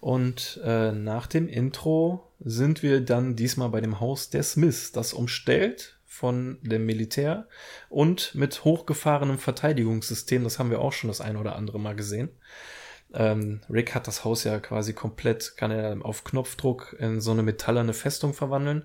Und 0.00 0.60
äh, 0.64 0.92
nach 0.92 1.26
dem 1.26 1.48
Intro 1.48 2.28
sind 2.40 2.82
wir 2.82 3.00
dann 3.00 3.36
diesmal 3.36 3.68
bei 3.68 3.80
dem 3.80 4.00
Haus 4.00 4.30
der 4.30 4.42
Smiths, 4.42 4.92
das 4.92 5.12
umstellt 5.12 5.98
von 6.04 6.58
dem 6.62 6.86
Militär 6.86 7.46
und 7.88 8.34
mit 8.34 8.64
hochgefahrenem 8.64 9.38
Verteidigungssystem, 9.38 10.42
das 10.42 10.58
haben 10.58 10.70
wir 10.70 10.80
auch 10.80 10.92
schon 10.92 11.08
das 11.08 11.20
ein 11.20 11.36
oder 11.36 11.54
andere 11.54 11.78
Mal 11.78 11.94
gesehen. 11.94 12.30
Ähm, 13.14 13.60
Rick 13.70 13.94
hat 13.94 14.06
das 14.06 14.24
Haus 14.24 14.44
ja 14.44 14.58
quasi 14.58 14.92
komplett, 14.92 15.56
kann 15.56 15.70
er 15.70 15.96
auf 16.02 16.24
Knopfdruck 16.24 16.96
in 16.98 17.20
so 17.20 17.30
eine 17.30 17.42
metallerne 17.42 17.94
Festung 17.94 18.34
verwandeln. 18.34 18.84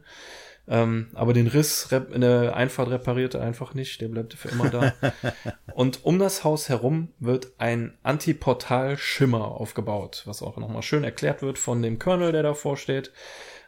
Ähm, 0.65 1.10
aber 1.13 1.34
den 1.34 1.47
Riss 1.47 1.89
in 1.91 2.21
der 2.21 2.56
Einfahrt 2.56 2.89
repariert 2.89 3.34
er 3.34 3.41
einfach 3.41 3.73
nicht, 3.73 3.99
der 3.99 4.08
bleibt 4.08 4.34
für 4.34 4.47
immer 4.47 4.69
da. 4.69 4.93
Und 5.73 6.06
um 6.06 6.19
das 6.19 6.43
Haus 6.43 6.69
herum 6.69 7.10
wird 7.19 7.52
ein 7.58 7.97
Antiportal-Schimmer 8.04 9.43
aufgebaut, 9.43 10.23
was 10.26 10.41
auch 10.41 10.58
nochmal 10.58 10.84
schön 10.84 11.04
erklärt 11.04 11.41
wird 11.41 11.60
von 11.60 11.82
dem 11.82 11.99
Colonel, 11.99 12.32
der 12.32 12.43
davor 12.43 12.78
steht 12.78 13.12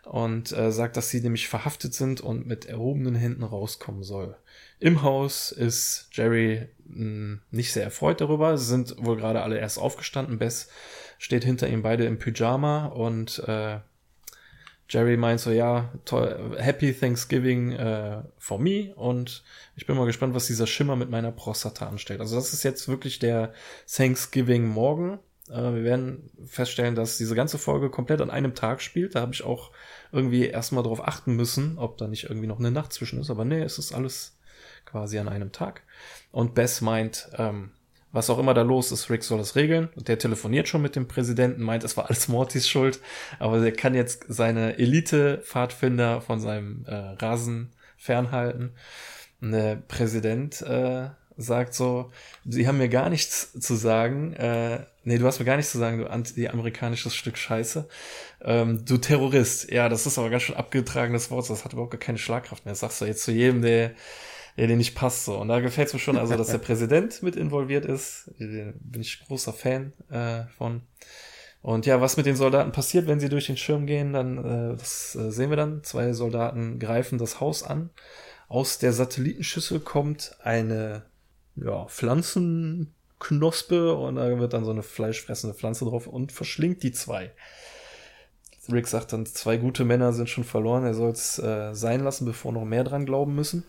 und 0.05 0.51
äh, 0.51 0.71
sagt, 0.71 0.97
dass 0.97 1.09
sie 1.09 1.19
nämlich 1.19 1.47
verhaftet 1.47 1.93
sind 1.93 2.21
und 2.21 2.45
mit 2.45 2.65
erhobenen 2.65 3.15
Händen 3.15 3.43
rauskommen 3.43 4.03
soll. 4.03 4.37
Im 4.79 5.01
Haus 5.01 5.51
ist 5.51 6.09
Jerry 6.11 6.67
mh, 6.85 7.39
nicht 7.51 7.73
sehr 7.73 7.83
erfreut 7.83 8.21
darüber. 8.21 8.57
Sie 8.57 8.65
sind 8.65 8.95
wohl 9.03 9.17
gerade 9.17 9.41
alle 9.41 9.57
erst 9.57 9.79
aufgestanden. 9.79 10.37
Bess 10.37 10.69
steht 11.17 11.43
hinter 11.43 11.67
ihm 11.67 11.81
beide 11.81 12.05
im 12.05 12.19
Pyjama 12.19 12.85
und 12.85 13.39
äh, 13.47 13.79
Jerry 14.87 15.17
meint 15.17 15.39
so, 15.39 15.51
ja, 15.51 15.91
toll, 16.05 16.55
Happy 16.59 16.93
Thanksgiving 16.93 17.71
äh, 17.71 18.21
for 18.37 18.59
me 18.59 18.93
und 18.95 19.43
ich 19.75 19.87
bin 19.87 19.97
mal 19.97 20.05
gespannt, 20.05 20.35
was 20.35 20.47
dieser 20.47 20.67
Schimmer 20.67 20.95
mit 20.95 21.09
meiner 21.09 21.31
Prostata 21.31 21.87
anstellt. 21.87 22.19
Also 22.19 22.35
das 22.35 22.53
ist 22.53 22.63
jetzt 22.63 22.87
wirklich 22.87 23.17
der 23.19 23.53
Thanksgiving 23.87 24.67
morgen. 24.67 25.19
Äh, 25.49 25.73
wir 25.73 25.83
werden 25.83 26.29
feststellen, 26.45 26.95
dass 26.95 27.17
diese 27.17 27.35
ganze 27.35 27.57
Folge 27.57 27.89
komplett 27.89 28.21
an 28.21 28.29
einem 28.29 28.53
Tag 28.53 28.81
spielt. 28.81 29.15
Da 29.15 29.21
habe 29.21 29.33
ich 29.33 29.43
auch 29.43 29.71
irgendwie 30.11 30.45
erstmal 30.45 30.83
drauf 30.83 31.05
achten 31.05 31.35
müssen, 31.35 31.77
ob 31.79 31.97
da 31.97 32.07
nicht 32.07 32.25
irgendwie 32.25 32.47
noch 32.47 32.59
eine 32.59 32.71
Nacht 32.71 32.93
zwischen 32.93 33.19
ist. 33.19 33.31
Aber 33.31 33.43
nee, 33.43 33.61
es 33.61 33.79
ist 33.79 33.91
alles 33.91 34.37
quasi 34.85 35.17
an 35.17 35.27
einem 35.27 35.51
Tag. 35.51 35.81
Und 36.31 36.53
Bess 36.53 36.81
meint, 36.81 37.29
ähm, 37.37 37.71
was 38.15 38.29
auch 38.29 38.39
immer 38.39 38.53
da 38.53 38.61
los 38.61 38.93
ist, 38.93 39.09
Rick 39.09 39.23
soll 39.23 39.37
das 39.37 39.55
regeln. 39.55 39.89
Und 39.95 40.07
der 40.07 40.17
telefoniert 40.17 40.69
schon 40.69 40.81
mit 40.81 40.95
dem 40.95 41.07
Präsidenten, 41.07 41.61
meint, 41.61 41.83
es 41.83 41.97
war 41.97 42.07
alles 42.07 42.29
Mortys 42.29 42.67
Schuld. 42.67 43.01
Aber 43.39 43.59
der 43.59 43.73
kann 43.73 43.93
jetzt 43.93 44.25
seine 44.29 44.77
Elite-Pfadfinder 44.79 46.21
von 46.21 46.39
seinem 46.39 46.85
äh, 46.87 46.95
Rasen 46.95 47.73
fernhalten. 47.97 48.71
Und 49.41 49.51
der 49.51 49.75
Präsident 49.75 50.61
äh, 50.61 51.09
sagt 51.35 51.73
so, 51.73 52.11
sie 52.45 52.67
haben 52.67 52.77
mir 52.77 52.87
gar 52.87 53.09
nichts 53.09 53.51
zu 53.59 53.75
sagen. 53.75 54.31
Äh, 54.33 54.85
nee, 55.03 55.17
du 55.17 55.25
hast 55.25 55.39
mir 55.39 55.45
gar 55.45 55.57
nichts 55.57 55.73
zu 55.73 55.77
sagen, 55.77 55.97
du 55.97 56.09
anti-amerikanisches 56.09 57.13
Stück 57.13 57.37
Scheiße. 57.37 57.89
Ähm, 58.43 58.85
du 58.85 58.97
Terrorist. 58.97 59.69
Ja, 59.71 59.89
das 59.89 60.05
ist 60.05 60.17
aber 60.17 60.29
ganz 60.29 60.43
schön 60.43 60.55
abgetragenes 60.55 61.31
Wort. 61.31 61.49
Das 61.49 61.65
hat 61.65 61.73
überhaupt 61.73 61.91
gar 61.91 61.99
keine 61.99 62.17
Schlagkraft 62.17 62.63
mehr. 62.63 62.71
Das 62.71 62.79
sagst 62.79 63.01
du 63.01 63.05
jetzt 63.05 63.23
zu 63.23 63.33
jedem, 63.33 63.61
der 63.61 63.91
der 64.57 64.67
dir 64.67 64.77
nicht 64.77 64.95
passt 64.95 65.25
so. 65.25 65.37
Und 65.37 65.49
da 65.49 65.59
gefällt 65.59 65.89
es 65.89 65.93
mir 65.93 65.99
schon, 65.99 66.17
also 66.17 66.35
dass 66.35 66.47
der 66.47 66.59
Präsident 66.59 67.21
mit 67.23 67.35
involviert 67.35 67.85
ist. 67.85 68.31
Bin 68.37 69.01
ich 69.01 69.19
großer 69.25 69.53
Fan 69.53 69.93
äh, 70.09 70.43
von. 70.57 70.81
Und 71.61 71.85
ja, 71.85 71.99
was 71.99 72.15
mit 72.15 72.25
den 72.25 72.35
Soldaten 72.35 72.71
passiert, 72.71 73.07
wenn 73.07 73.19
sie 73.19 73.29
durch 73.29 73.47
den 73.47 73.57
Schirm 73.57 73.87
gehen, 73.87 74.13
dann 74.13 74.37
äh, 74.37 74.77
das 74.77 75.15
äh, 75.15 75.31
sehen 75.31 75.49
wir 75.49 75.57
dann. 75.57 75.83
Zwei 75.83 76.13
Soldaten 76.13 76.79
greifen 76.79 77.17
das 77.17 77.39
Haus 77.39 77.63
an. 77.63 77.89
Aus 78.47 78.77
der 78.77 78.93
Satellitenschüssel 78.93 79.79
kommt 79.79 80.37
eine 80.43 81.05
ja, 81.55 81.85
Pflanzenknospe 81.85 83.95
und 83.95 84.17
da 84.17 84.39
wird 84.39 84.53
dann 84.53 84.63
so 84.63 84.71
eine 84.71 84.83
fleischfressende 84.83 85.55
Pflanze 85.55 85.85
drauf 85.85 86.05
und 86.05 86.31
verschlingt 86.31 86.83
die 86.83 86.91
zwei. 86.91 87.31
Rick 88.71 88.87
sagt 88.87 89.13
dann, 89.13 89.25
zwei 89.25 89.57
gute 89.57 89.85
Männer 89.85 90.13
sind 90.13 90.29
schon 90.29 90.43
verloren, 90.43 90.85
er 90.85 90.93
soll 90.93 91.11
es 91.11 91.39
äh, 91.39 91.73
sein 91.73 92.03
lassen, 92.03 92.25
bevor 92.25 92.51
noch 92.51 92.65
mehr 92.65 92.83
dran 92.83 93.05
glauben 93.05 93.35
müssen. 93.35 93.63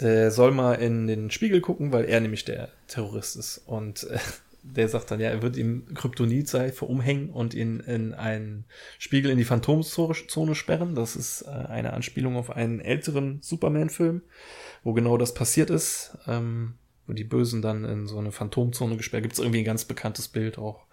Der 0.00 0.30
soll 0.30 0.50
mal 0.52 0.74
in 0.74 1.06
den 1.06 1.30
Spiegel 1.30 1.60
gucken, 1.60 1.92
weil 1.92 2.04
er 2.04 2.20
nämlich 2.20 2.44
der 2.44 2.68
Terrorist 2.88 3.36
ist. 3.36 3.58
Und 3.66 4.04
äh, 4.04 4.18
der 4.62 4.88
sagt 4.88 5.10
dann, 5.10 5.20
ja, 5.20 5.28
er 5.30 5.42
wird 5.42 5.56
ihm 5.56 5.94
Kryptonitseife 5.94 6.84
umhängen 6.84 7.30
und 7.30 7.54
ihn 7.54 7.80
in 7.80 8.14
einen 8.14 8.64
Spiegel 8.98 9.30
in 9.30 9.38
die 9.38 9.44
Phantomzone 9.44 10.54
sperren. 10.54 10.94
Das 10.94 11.16
ist 11.16 11.42
äh, 11.42 11.50
eine 11.50 11.92
Anspielung 11.92 12.36
auf 12.36 12.50
einen 12.50 12.80
älteren 12.80 13.38
Superman-Film, 13.42 14.22
wo 14.82 14.92
genau 14.92 15.16
das 15.16 15.34
passiert 15.34 15.70
ist. 15.70 16.18
Ähm, 16.26 16.74
wo 17.10 17.14
die 17.14 17.24
Bösen 17.24 17.60
dann 17.60 17.84
in 17.84 18.06
so 18.06 18.18
eine 18.18 18.30
Phantomzone 18.30 18.96
gesperrt. 18.96 19.24
Gibt 19.24 19.34
es 19.34 19.40
irgendwie 19.40 19.58
ein 19.58 19.64
ganz 19.64 19.84
bekanntes 19.84 20.28
Bild 20.28 20.58
auch. 20.58 20.86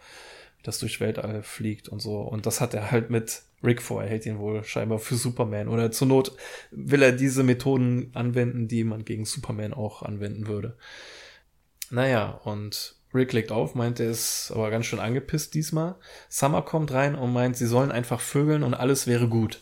das 0.64 0.80
durch 0.80 1.00
Weltall 1.00 1.44
fliegt 1.44 1.88
und 1.88 2.02
so. 2.02 2.20
Und 2.22 2.46
das 2.46 2.60
hat 2.60 2.74
er 2.74 2.92
halt 2.92 3.10
mit 3.10 3.44
Rick 3.64 3.82
vor. 3.82 4.04
Er 4.04 4.10
hält 4.10 4.26
ihn 4.26 4.40
wohl 4.40 4.64
scheinbar 4.64 5.00
für 5.00 5.16
Superman. 5.16 5.68
Oder 5.68 5.92
zur 5.92 6.08
Not 6.08 6.32
will 6.72 7.02
er 7.02 7.12
diese 7.12 7.44
Methoden 7.44 8.12
anwenden, 8.14 8.68
die 8.68 8.84
man 8.84 9.06
gegen 9.06 9.26
Superman 9.26 9.74
auch 9.74 10.04
anwenden 10.04 10.48
würde. 10.48 10.78
Naja, 11.90 12.30
und 12.44 12.96
Rick 13.14 13.34
legt 13.34 13.52
auf, 13.52 13.74
meint, 13.74 14.00
er 14.00 14.10
ist 14.10 14.52
aber 14.54 14.70
ganz 14.70 14.86
schön 14.86 15.00
angepisst 15.00 15.54
diesmal. 15.54 15.96
Summer 16.30 16.62
kommt 16.62 16.92
rein 16.92 17.16
und 17.16 17.32
meint, 17.32 17.56
sie 17.56 17.66
sollen 17.66 17.92
einfach 17.92 18.20
vögeln 18.20 18.64
und 18.64 18.74
alles 18.74 19.08
wäre 19.08 19.28
gut. 19.28 19.62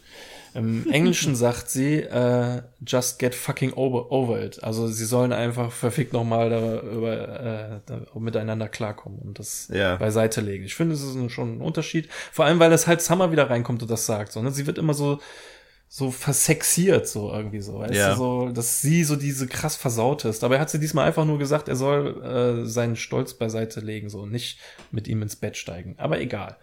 Im 0.55 0.89
Englischen 0.89 1.35
sagt 1.35 1.69
sie, 1.69 1.97
äh, 1.97 2.61
just 2.85 3.19
get 3.19 3.35
fucking 3.35 3.73
over, 3.73 4.11
over 4.11 4.41
it. 4.41 4.63
Also 4.63 4.87
sie 4.87 5.05
sollen 5.05 5.33
einfach 5.33 5.71
verfickt 5.71 6.13
nochmal 6.13 6.49
darüber 6.49 7.39
äh, 7.39 7.79
da, 7.85 8.01
miteinander 8.17 8.69
klarkommen 8.69 9.19
und 9.19 9.37
das 9.37 9.69
ja. 9.73 9.97
beiseite 9.97 10.41
legen. 10.41 10.63
Ich 10.63 10.75
finde, 10.75 10.95
es 10.95 11.03
ist 11.03 11.31
schon 11.31 11.57
ein 11.57 11.61
Unterschied. 11.61 12.09
Vor 12.31 12.45
allem, 12.45 12.59
weil 12.59 12.71
es 12.71 12.87
halt 12.87 13.01
Summer 13.01 13.31
wieder 13.31 13.49
reinkommt 13.49 13.81
und 13.81 13.91
das 13.91 14.05
sagt. 14.05 14.31
So, 14.31 14.41
ne? 14.41 14.51
Sie 14.51 14.65
wird 14.65 14.77
immer 14.77 14.93
so 14.93 15.19
so 15.87 16.11
versexiert, 16.11 17.07
so 17.07 17.31
irgendwie 17.31 17.61
so. 17.61 17.79
Weißt 17.79 17.93
ja. 17.93 18.11
du, 18.11 18.15
so, 18.17 18.49
dass 18.49 18.81
sie 18.81 19.03
so 19.03 19.15
diese 19.15 19.47
krass 19.47 19.75
versaut 19.75 20.25
ist. 20.25 20.41
Dabei 20.43 20.59
hat 20.59 20.69
sie 20.69 20.79
diesmal 20.79 21.07
einfach 21.07 21.25
nur 21.25 21.37
gesagt, 21.37 21.69
er 21.69 21.75
soll 21.75 22.21
äh, 22.23 22.65
seinen 22.65 22.95
Stolz 22.95 23.33
beiseite 23.33 23.79
legen, 23.79 24.09
so 24.09 24.25
nicht 24.25 24.59
mit 24.91 25.07
ihm 25.07 25.21
ins 25.21 25.35
Bett 25.35 25.57
steigen. 25.57 25.95
Aber 25.97 26.19
egal. 26.19 26.57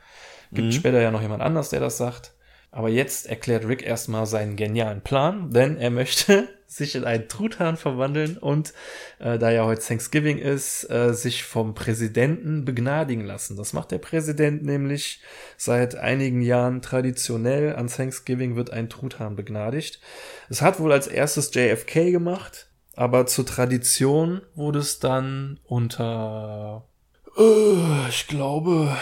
Gibt 0.52 0.66
mhm. 0.68 0.72
später 0.72 1.00
ja 1.00 1.10
noch 1.10 1.22
jemand 1.22 1.42
anders, 1.42 1.70
der 1.70 1.80
das 1.80 1.96
sagt. 1.96 2.32
Aber 2.74 2.88
jetzt 2.88 3.26
erklärt 3.26 3.68
Rick 3.68 3.82
erstmal 3.82 4.24
seinen 4.24 4.56
genialen 4.56 5.02
Plan, 5.02 5.50
denn 5.50 5.76
er 5.76 5.90
möchte 5.90 6.48
sich 6.66 6.94
in 6.94 7.04
einen 7.04 7.28
Truthahn 7.28 7.76
verwandeln 7.76 8.38
und, 8.38 8.72
äh, 9.18 9.38
da 9.38 9.50
ja 9.50 9.66
heute 9.66 9.82
Thanksgiving 9.82 10.38
ist, 10.38 10.90
äh, 10.90 11.12
sich 11.12 11.44
vom 11.44 11.74
Präsidenten 11.74 12.64
begnadigen 12.64 13.26
lassen. 13.26 13.58
Das 13.58 13.74
macht 13.74 13.90
der 13.90 13.98
Präsident 13.98 14.64
nämlich 14.64 15.20
seit 15.58 15.96
einigen 15.96 16.40
Jahren 16.40 16.80
traditionell. 16.80 17.76
An 17.76 17.88
Thanksgiving 17.88 18.56
wird 18.56 18.70
ein 18.70 18.88
Truthahn 18.88 19.36
begnadigt. 19.36 20.00
Es 20.48 20.62
hat 20.62 20.80
wohl 20.80 20.92
als 20.92 21.06
erstes 21.06 21.54
JFK 21.54 22.10
gemacht, 22.10 22.68
aber 22.96 23.26
zur 23.26 23.44
Tradition 23.44 24.40
wurde 24.54 24.78
es 24.78 24.98
dann 24.98 25.60
unter, 25.64 26.88
äh, 27.36 28.08
ich 28.08 28.28
glaube, 28.28 28.96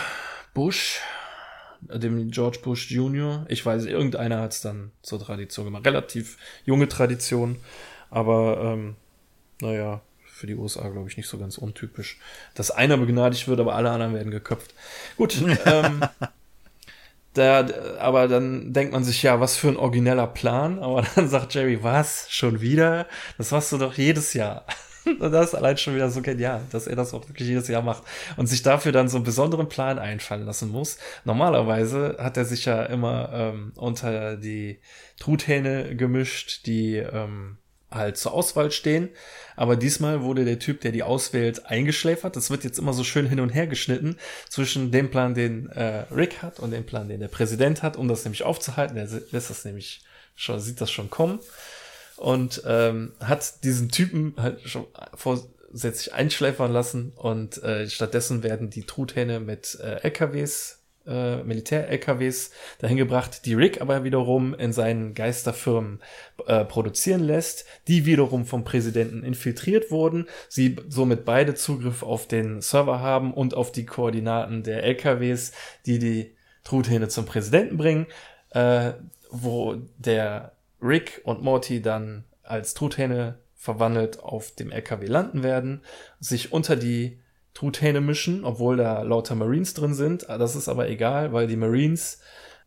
Bush 0.54 1.00
dem 1.82 2.30
George 2.30 2.58
Bush 2.62 2.90
Jr. 2.90 3.44
Ich 3.48 3.64
weiß, 3.64 3.86
irgendeiner 3.86 4.40
hat 4.40 4.52
es 4.52 4.60
dann 4.60 4.92
zur 5.02 5.20
Tradition 5.20 5.66
gemacht. 5.66 5.86
Relativ 5.86 6.36
junge 6.64 6.88
Tradition, 6.88 7.56
aber 8.10 8.60
ähm, 8.62 8.96
naja, 9.60 10.02
für 10.24 10.46
die 10.46 10.54
USA, 10.54 10.88
glaube 10.88 11.08
ich, 11.08 11.16
nicht 11.16 11.28
so 11.28 11.38
ganz 11.38 11.58
untypisch. 11.58 12.18
Dass 12.54 12.70
einer 12.70 12.96
begnadigt 12.96 13.46
wird, 13.46 13.60
aber 13.60 13.74
alle 13.74 13.90
anderen 13.90 14.14
werden 14.14 14.30
geköpft. 14.30 14.74
Gut, 15.16 15.36
ähm, 15.66 16.02
da, 17.34 17.68
aber 17.98 18.26
dann 18.26 18.72
denkt 18.72 18.92
man 18.92 19.04
sich, 19.04 19.22
ja, 19.22 19.38
was 19.38 19.56
für 19.56 19.68
ein 19.68 19.76
origineller 19.76 20.26
Plan. 20.26 20.78
Aber 20.78 21.04
dann 21.14 21.28
sagt 21.28 21.54
Jerry, 21.54 21.82
was? 21.82 22.26
Schon 22.30 22.60
wieder? 22.60 23.06
Das 23.38 23.50
machst 23.50 23.70
du 23.72 23.78
doch 23.78 23.94
jedes 23.94 24.32
Jahr. 24.32 24.64
Und 25.20 25.32
das 25.32 25.48
ist 25.48 25.54
allein 25.54 25.76
schon 25.76 25.94
wieder 25.94 26.10
so 26.10 26.22
genial, 26.22 26.62
dass 26.70 26.86
er 26.86 26.96
das 26.96 27.14
auch 27.14 27.26
wirklich 27.28 27.48
jedes 27.48 27.68
Jahr 27.68 27.82
macht 27.82 28.02
und 28.36 28.46
sich 28.46 28.62
dafür 28.62 28.92
dann 28.92 29.08
so 29.08 29.16
einen 29.16 29.24
besonderen 29.24 29.68
Plan 29.68 29.98
einfallen 29.98 30.44
lassen 30.44 30.70
muss. 30.70 30.98
Normalerweise 31.24 32.16
hat 32.18 32.36
er 32.36 32.44
sich 32.44 32.64
ja 32.66 32.84
immer 32.84 33.30
ähm, 33.32 33.72
unter 33.76 34.36
die 34.36 34.80
Truthähne 35.18 35.96
gemischt, 35.96 36.66
die 36.66 36.96
ähm, 36.96 37.58
halt 37.90 38.16
zur 38.16 38.32
Auswahl 38.32 38.70
stehen. 38.70 39.08
Aber 39.56 39.76
diesmal 39.76 40.22
wurde 40.22 40.44
der 40.44 40.58
Typ, 40.58 40.80
der 40.80 40.92
die 40.92 41.02
auswählt, 41.02 41.66
eingeschläfert. 41.66 42.36
Das 42.36 42.50
wird 42.50 42.64
jetzt 42.64 42.78
immer 42.78 42.92
so 42.92 43.04
schön 43.04 43.26
hin 43.26 43.40
und 43.40 43.50
her 43.50 43.66
geschnitten 43.66 44.16
zwischen 44.48 44.92
dem 44.92 45.10
Plan, 45.10 45.34
den 45.34 45.68
äh, 45.70 46.04
Rick 46.14 46.42
hat 46.42 46.60
und 46.60 46.70
dem 46.70 46.84
Plan, 46.84 47.08
den 47.08 47.20
der 47.20 47.28
Präsident 47.28 47.82
hat, 47.82 47.96
um 47.96 48.06
das 48.08 48.24
nämlich 48.24 48.44
aufzuhalten. 48.44 48.96
Der 48.96 49.08
lässt 49.30 49.50
das 49.50 49.64
nämlich 49.64 50.02
schon, 50.36 50.60
sieht 50.60 50.80
das 50.80 50.90
schon 50.90 51.10
kommen 51.10 51.40
und 52.20 52.62
ähm, 52.66 53.12
hat 53.18 53.64
diesen 53.64 53.88
Typen 53.88 54.34
halt 54.36 54.60
schon 54.68 54.84
vorsätzlich 55.14 56.12
einschläfern 56.12 56.70
lassen 56.70 57.12
und 57.16 57.62
äh, 57.62 57.88
stattdessen 57.88 58.42
werden 58.42 58.68
die 58.68 58.82
Truthähne 58.82 59.40
mit 59.40 59.78
äh, 59.82 60.02
LKWs, 60.02 60.82
äh, 61.06 61.36
Militär-LKWs 61.42 62.50
dahin 62.78 62.98
gebracht, 62.98 63.46
die 63.46 63.54
Rick 63.54 63.80
aber 63.80 64.04
wiederum 64.04 64.52
in 64.52 64.74
seinen 64.74 65.14
Geisterfirmen 65.14 66.00
äh, 66.46 66.66
produzieren 66.66 67.22
lässt, 67.22 67.64
die 67.88 68.04
wiederum 68.04 68.44
vom 68.44 68.64
Präsidenten 68.64 69.22
infiltriert 69.22 69.90
wurden, 69.90 70.26
sie 70.50 70.76
somit 70.90 71.24
beide 71.24 71.54
Zugriff 71.54 72.02
auf 72.02 72.28
den 72.28 72.60
Server 72.60 73.00
haben 73.00 73.32
und 73.32 73.54
auf 73.54 73.72
die 73.72 73.86
Koordinaten 73.86 74.62
der 74.62 74.84
LKWs, 74.84 75.52
die 75.86 75.98
die 75.98 76.36
Truthähne 76.64 77.08
zum 77.08 77.24
Präsidenten 77.24 77.78
bringen, 77.78 78.06
äh, 78.50 78.92
wo 79.30 79.76
der 79.96 80.52
Rick 80.82 81.20
und 81.24 81.42
Morty 81.42 81.82
dann 81.82 82.24
als 82.42 82.74
Truthähne 82.74 83.38
verwandelt 83.54 84.20
auf 84.20 84.54
dem 84.54 84.72
LKW 84.72 85.06
landen 85.06 85.42
werden, 85.42 85.82
sich 86.18 86.52
unter 86.52 86.76
die 86.76 87.20
Truthähne 87.52 88.00
mischen, 88.00 88.44
obwohl 88.44 88.76
da 88.76 89.02
lauter 89.02 89.34
Marines 89.34 89.74
drin 89.74 89.94
sind. 89.94 90.22
Das 90.28 90.56
ist 90.56 90.68
aber 90.68 90.88
egal, 90.88 91.32
weil 91.32 91.46
die 91.46 91.56
Marines 91.56 92.20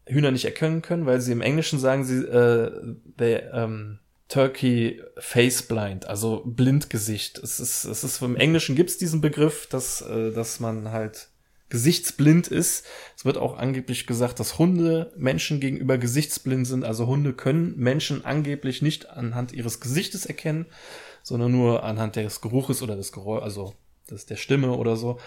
Hühner 0.06 0.32
nicht 0.32 0.45
erkennen 0.45 0.82
können, 0.82 1.06
weil 1.06 1.21
sie 1.21 1.32
im 1.32 1.41
Englischen 1.41 1.80
sagen 1.80 2.04
sie 2.04 2.19
äh, 2.19 2.95
the, 3.17 3.39
ähm, 3.54 3.99
Turkey 4.28 5.02
face 5.17 5.63
blind, 5.63 6.08
also 6.08 6.43
Blindgesicht. 6.45 7.38
Es 7.38 7.60
ist, 7.60 7.86
es 7.86 8.04
ist 8.04 8.21
im 8.21 8.36
Englischen 8.36 8.76
gibt's 8.76 8.97
diesen 8.97 9.21
Begriff, 9.21 9.67
dass, 9.67 10.02
äh, 10.02 10.32
dass 10.32 10.60
man 10.60 10.91
halt 10.91 11.30
gesichtsblind 11.74 12.50
ist. 12.50 12.86
Es 13.18 13.26
wird 13.26 13.40
auch 13.40 13.58
angeblich 13.58 14.06
gesagt, 14.06 14.40
dass 14.40 14.60
Hunde 14.60 15.12
Menschen 15.18 15.60
gegenüber 15.60 15.98
gesichtsblind 15.98 16.68
sind. 16.68 16.86
Also 16.86 17.08
Hunde 17.08 17.34
können 17.34 17.76
Menschen 17.78 18.24
angeblich 18.24 18.84
nicht 18.84 19.10
anhand 19.10 19.54
ihres 19.54 19.80
Gesichtes 19.80 20.28
erkennen, 20.28 20.68
sondern 21.24 21.52
nur 21.52 21.82
anhand 21.82 22.16
des 22.16 22.42
Geruches 22.42 22.84
oder 22.84 22.96
des 22.96 23.12
Geräuschs, 23.12 23.44
also 23.44 23.74
des, 24.08 24.28
der 24.28 24.36
Stimme 24.36 24.74
oder 24.74 24.96
so. 24.96 25.18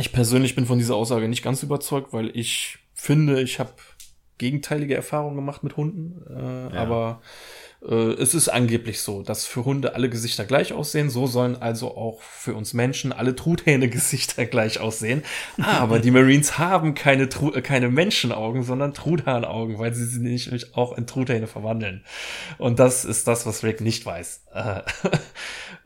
Ich 0.00 0.12
persönlich 0.12 0.54
bin 0.54 0.64
von 0.64 0.78
dieser 0.78 0.96
Aussage 0.96 1.28
nicht 1.28 1.42
ganz 1.42 1.62
überzeugt, 1.62 2.14
weil 2.14 2.30
ich 2.34 2.78
finde, 2.94 3.42
ich 3.42 3.58
habe 3.58 3.72
gegenteilige 4.38 4.94
Erfahrungen 4.94 5.36
gemacht 5.36 5.62
mit 5.62 5.76
Hunden. 5.76 6.24
Äh, 6.26 6.74
ja. 6.74 6.80
Aber 6.80 7.20
es 7.90 8.34
ist 8.34 8.48
angeblich 8.48 9.00
so, 9.00 9.22
dass 9.22 9.44
für 9.44 9.64
Hunde 9.64 9.96
alle 9.96 10.08
Gesichter 10.08 10.44
gleich 10.44 10.72
aussehen. 10.72 11.10
So 11.10 11.26
sollen 11.26 11.60
also 11.60 11.96
auch 11.96 12.22
für 12.22 12.54
uns 12.54 12.74
Menschen 12.74 13.12
alle 13.12 13.34
Truthähne-Gesichter 13.34 14.46
gleich 14.46 14.78
aussehen. 14.78 15.24
Aber 15.60 15.98
die 15.98 16.12
Marines 16.12 16.58
haben 16.58 16.94
keine, 16.94 17.28
Tru 17.28 17.52
äh, 17.52 17.60
keine 17.60 17.88
Menschenaugen, 17.88 18.62
sondern 18.62 18.94
Truthahnaugen, 18.94 19.78
weil 19.80 19.94
sie 19.94 20.04
sie 20.04 20.20
nicht 20.20 20.76
auch 20.76 20.96
in 20.96 21.08
Truthähne 21.08 21.48
verwandeln. 21.48 22.04
Und 22.58 22.78
das 22.78 23.04
ist 23.04 23.26
das, 23.26 23.46
was 23.46 23.64
Rick 23.64 23.80
nicht 23.80 24.06
weiß. 24.06 24.42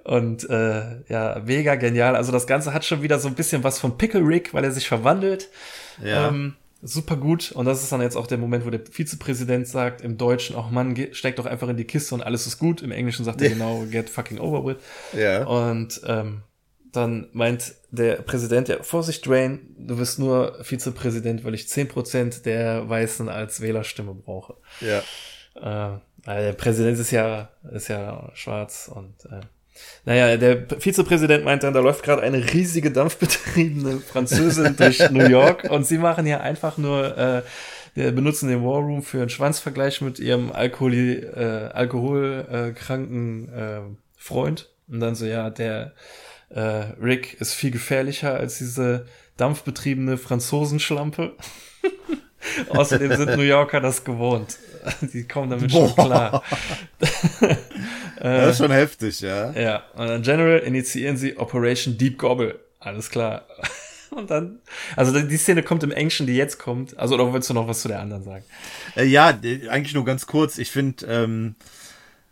Und 0.05 0.49
äh, 0.51 1.03
ja, 1.09 1.41
mega 1.45 1.77
genial. 1.77 2.15
Also 2.15 2.31
das 2.31 2.47
Ganze 2.47 2.75
hat 2.75 2.85
schon 2.85 3.03
wieder 3.03 3.19
so 3.19 3.29
ein 3.29 3.35
bisschen 3.35 3.65
was 3.65 3.79
von 3.79 3.97
Pickle 3.97 4.21
Rick, 4.21 4.53
weil 4.53 4.65
er 4.65 4.71
sich 4.71 4.87
verwandelt. 4.87 5.49
Ja. 6.05 6.29
Ähm, 6.29 6.57
super 6.87 7.17
gut. 7.17 7.53
Und 7.53 7.67
das 7.67 7.83
ist 7.83 7.93
dann 7.93 8.01
jetzt 8.01 8.17
auch 8.17 8.27
der 8.27 8.39
Moment, 8.39 8.65
wo 8.65 8.71
der 8.71 8.81
Vizepräsident 8.81 9.67
sagt 9.67 10.01
im 10.01 10.17
Deutschen, 10.17 10.57
auch 10.57 10.71
Mann, 10.71 10.97
steck 11.13 11.37
doch 11.37 11.47
einfach 11.47 11.69
in 11.69 11.77
die 11.77 11.85
Kiste 11.85 12.15
und 12.15 12.23
alles 12.23 12.47
ist 12.47 12.59
gut. 12.59 12.83
Im 12.83 12.93
Englischen 12.93 13.25
sagt 13.25 13.43
er 13.43 13.51
genau, 13.51 13.85
get 13.91 14.09
fucking 14.09 14.39
over 14.39 14.65
with. 14.65 14.77
Ja. 15.13 15.45
Und 15.45 16.01
ähm, 16.07 16.43
dann 16.93 17.29
meint 17.33 17.75
der 17.91 18.17
Präsident, 18.17 18.69
ja, 18.69 18.83
Vorsicht, 18.83 19.27
Dwayne, 19.27 19.61
du 19.77 19.97
bist 19.97 20.19
nur 20.19 20.59
Vizepräsident, 20.63 21.45
weil 21.45 21.55
ich 21.55 21.69
zehn 21.69 21.89
Prozent 21.89 22.47
der 22.47 22.89
Weißen 22.89 23.29
als 23.29 23.61
Wählerstimme 23.61 24.15
brauche. 24.15 24.55
Ja. 24.81 25.03
Äh, 25.55 25.99
der 26.27 26.53
Präsident 26.53 26.99
ist 26.99 27.11
ja, 27.11 27.51
ist 27.71 27.89
ja 27.89 28.31
schwarz 28.35 28.91
und 28.93 29.15
äh, 29.27 29.41
naja, 30.05 30.37
der 30.37 30.67
Vizepräsident 30.79 31.45
meint 31.45 31.63
dann, 31.63 31.75
da 31.75 31.81
läuft 31.81 32.03
gerade 32.03 32.23
eine 32.23 32.53
riesige 32.53 32.91
dampfbetriebene 32.91 34.01
Französin 34.01 34.77
durch 34.77 35.11
New 35.11 35.29
York 35.29 35.65
und 35.71 35.87
sie 35.87 35.99
machen 35.99 36.27
hier 36.27 36.41
einfach 36.41 36.79
nur, 36.79 37.17
äh, 37.17 37.43
wir 37.95 38.13
benutzen 38.13 38.49
den 38.49 38.63
War 38.63 38.81
Room 38.81 39.03
für 39.03 39.21
einen 39.21 39.31
Schwanzvergleich 39.31 40.01
mit 40.03 40.19
ihrem 40.19 40.53
Alkohol, 40.53 41.33
äh, 41.35 41.75
alkoholkranken 41.75 43.53
äh, 43.53 43.81
Freund. 44.17 44.71
Und 44.89 45.01
dann 45.01 45.15
so, 45.15 45.25
ja, 45.25 45.51
der 45.51 45.93
äh, 46.51 46.61
Rick 47.03 47.41
ist 47.41 47.55
viel 47.55 47.71
gefährlicher 47.71 48.35
als 48.35 48.59
diese 48.59 49.07
dampfbetriebene 49.37 50.19
Franzosenschlampe. 50.19 51.35
Außerdem 52.69 53.17
sind 53.17 53.37
New 53.37 53.43
Yorker 53.43 53.81
das 53.81 54.05
gewohnt. 54.05 54.59
Die 55.01 55.27
kommen 55.27 55.51
damit 55.51 55.73
Boah. 55.73 55.89
schon 55.89 55.97
klar. 55.97 56.43
das 58.21 58.51
ist 58.53 58.59
schon 58.59 58.71
heftig, 58.71 59.21
ja. 59.21 59.51
Ja, 59.53 59.83
und 59.97 60.09
dann 60.09 60.23
General 60.23 60.59
initiieren 60.61 61.17
sie 61.17 61.37
Operation 61.37 61.99
Deep 61.99 62.19
Gobble. 62.19 62.59
Alles 62.79 63.11
klar. 63.11 63.47
Und 64.11 64.31
dann, 64.31 64.61
also 64.95 65.21
die 65.21 65.37
Szene 65.37 65.63
kommt 65.63 65.83
im 65.83 65.91
Englischen, 65.91 66.27
die 66.27 66.37
jetzt 66.37 66.59
kommt. 66.59 66.97
Also, 66.97 67.17
oder 67.17 67.35
willst 67.35 67.51
du 67.51 67.55
noch 67.55 67.69
was 67.69 67.83
zu 67.83 67.89
der 67.89 68.01
anderen 68.01 68.23
sagen? 68.23 68.45
Äh, 68.97 69.05
ja, 69.05 69.27
eigentlich 69.27 69.95
nur 69.95 70.05
ganz 70.05 70.27
kurz. 70.27 70.57
Ich 70.59 70.71
finde, 70.71 71.05
ähm, 71.07 71.55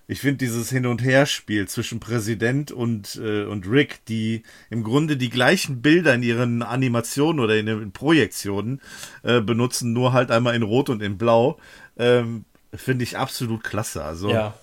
ich 0.06 0.20
finde 0.20 0.38
dieses 0.38 0.70
Hin- 0.70 0.86
und 0.86 1.02
Herspiel 1.02 1.66
zwischen 1.68 2.00
Präsident 2.00 2.70
und, 2.72 3.16
äh, 3.22 3.44
und 3.44 3.66
Rick, 3.68 4.04
die 4.06 4.42
im 4.70 4.82
Grunde 4.82 5.16
die 5.16 5.30
gleichen 5.30 5.80
Bilder 5.82 6.14
in 6.14 6.22
ihren 6.22 6.62
Animationen 6.62 7.40
oder 7.40 7.56
in 7.56 7.66
den 7.66 7.92
Projektionen 7.92 8.80
äh, 9.22 9.40
benutzen, 9.40 9.92
nur 9.92 10.12
halt 10.12 10.30
einmal 10.30 10.54
in 10.54 10.62
Rot 10.62 10.90
und 10.90 11.02
in 11.02 11.16
Blau, 11.18 11.58
ähm, 11.96 12.44
finde 12.74 13.04
ich 13.04 13.16
absolut 13.16 13.64
klasse. 13.64 14.04
Also, 14.04 14.30
Ja. 14.30 14.54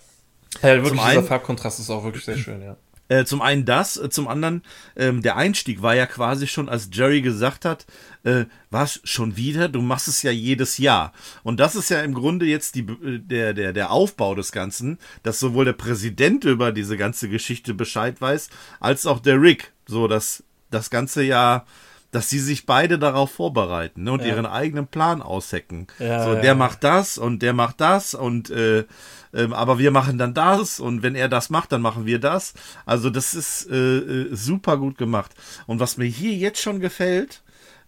Ja, 0.61 0.69
wirklich, 0.69 0.89
Zum 0.89 0.97
dieser 0.97 1.07
einen- 1.07 1.23
Farbkontrast 1.23 1.79
ist 1.79 1.89
auch 1.89 2.03
wirklich 2.03 2.25
sehr 2.25 2.37
schön, 2.37 2.61
ja. 2.61 2.75
Äh, 3.11 3.25
zum 3.25 3.41
einen 3.41 3.65
das, 3.65 3.97
äh, 3.97 4.09
zum 4.09 4.29
anderen, 4.29 4.63
ähm, 4.95 5.21
der 5.21 5.35
Einstieg 5.35 5.81
war 5.81 5.95
ja 5.95 6.05
quasi 6.05 6.47
schon, 6.47 6.69
als 6.69 6.89
Jerry 6.93 7.21
gesagt 7.21 7.65
hat, 7.65 7.85
äh, 8.23 8.45
was, 8.69 9.01
schon 9.03 9.35
wieder? 9.35 9.67
Du 9.67 9.81
machst 9.81 10.07
es 10.07 10.21
ja 10.21 10.31
jedes 10.31 10.77
Jahr. 10.77 11.11
Und 11.43 11.59
das 11.59 11.75
ist 11.75 11.89
ja 11.89 11.99
im 12.03 12.13
Grunde 12.13 12.45
jetzt 12.45 12.75
die, 12.75 12.83
äh, 12.83 13.19
der, 13.19 13.53
der, 13.53 13.73
der 13.73 13.91
Aufbau 13.91 14.33
des 14.33 14.53
Ganzen, 14.53 14.97
dass 15.23 15.41
sowohl 15.41 15.65
der 15.65 15.73
Präsident 15.73 16.45
über 16.45 16.71
diese 16.71 16.95
ganze 16.95 17.27
Geschichte 17.27 17.73
Bescheid 17.73 18.21
weiß, 18.21 18.49
als 18.79 19.05
auch 19.05 19.19
der 19.19 19.41
Rick. 19.41 19.73
So, 19.87 20.07
dass 20.07 20.45
das 20.69 20.89
ganze 20.89 21.21
Jahr, 21.21 21.65
dass 22.11 22.29
sie 22.29 22.39
sich 22.39 22.65
beide 22.65 22.97
darauf 22.97 23.31
vorbereiten 23.31 24.03
ne, 24.03 24.13
und 24.13 24.21
Ja. 24.21 24.27
ihren 24.27 24.45
eigenen 24.45 24.87
Plan 24.87 25.21
aushecken. 25.21 25.87
Ja, 25.99 26.23
so, 26.23 26.35
ja. 26.35 26.39
der 26.39 26.55
macht 26.55 26.85
das 26.85 27.17
und 27.17 27.41
der 27.41 27.51
macht 27.51 27.81
das 27.81 28.13
und 28.13 28.49
äh, 28.51 28.85
ähm, 29.33 29.53
aber 29.53 29.79
wir 29.79 29.91
machen 29.91 30.17
dann 30.17 30.33
das 30.33 30.79
und 30.79 31.03
wenn 31.03 31.15
er 31.15 31.29
das 31.29 31.49
macht, 31.49 31.71
dann 31.71 31.81
machen 31.81 32.05
wir 32.05 32.19
das. 32.19 32.53
Also 32.85 33.09
das 33.09 33.33
ist 33.33 33.69
äh, 33.69 33.97
äh, 33.97 34.35
super 34.35 34.77
gut 34.77 34.97
gemacht. 34.97 35.33
Und 35.67 35.79
was 35.79 35.97
mir 35.97 36.05
hier 36.05 36.33
jetzt 36.33 36.61
schon 36.61 36.79
gefällt, 36.79 37.41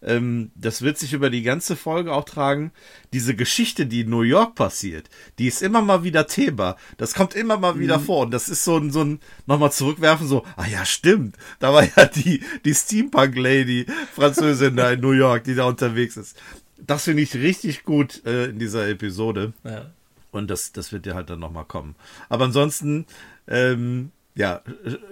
ähm, 0.04 0.50
das 0.54 0.82
wird 0.82 0.98
sich 0.98 1.12
über 1.12 1.30
die 1.30 1.42
ganze 1.42 1.76
Folge 1.76 2.12
auch 2.12 2.24
tragen, 2.24 2.72
diese 3.12 3.34
Geschichte, 3.34 3.86
die 3.86 4.02
in 4.02 4.10
New 4.10 4.22
York 4.22 4.54
passiert, 4.54 5.08
die 5.38 5.46
ist 5.46 5.62
immer 5.62 5.82
mal 5.82 6.04
wieder 6.04 6.26
Thema. 6.26 6.76
Das 6.98 7.14
kommt 7.14 7.34
immer 7.34 7.58
mal 7.58 7.78
wieder 7.78 7.98
vor. 7.98 8.24
Und 8.24 8.30
das 8.30 8.48
ist 8.48 8.64
so 8.64 8.76
ein, 8.76 8.90
so 8.90 9.02
ein 9.02 9.20
nochmal 9.46 9.72
zurückwerfen, 9.72 10.26
so, 10.26 10.44
ah 10.56 10.66
ja, 10.66 10.84
stimmt. 10.84 11.36
Da 11.58 11.72
war 11.72 11.84
ja 11.84 12.04
die, 12.06 12.42
die 12.64 12.74
Steampunk-Lady, 12.74 13.86
Französin 14.14 14.76
da 14.76 14.90
in 14.90 15.00
New 15.00 15.12
York, 15.12 15.44
die 15.44 15.54
da 15.54 15.64
unterwegs 15.64 16.16
ist. 16.16 16.36
Das 16.78 17.04
finde 17.04 17.22
ich 17.22 17.34
richtig 17.34 17.84
gut 17.84 18.24
äh, 18.26 18.46
in 18.46 18.58
dieser 18.58 18.88
Episode. 18.88 19.54
ja. 19.64 19.90
Und 20.34 20.50
das, 20.50 20.72
das 20.72 20.90
wird 20.90 21.06
ja 21.06 21.14
halt 21.14 21.30
dann 21.30 21.38
nochmal 21.38 21.64
kommen. 21.64 21.94
Aber 22.28 22.46
ansonsten, 22.46 23.06
ähm, 23.46 24.10
ja, 24.34 24.62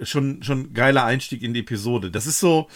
schon, 0.01 0.43
schon 0.43 0.73
geiler 0.73 1.05
Einstieg 1.05 1.43
in 1.43 1.53
die 1.53 1.61
Episode. 1.61 2.11
Das 2.11 2.27
ist 2.27 2.39
so, 2.39 2.67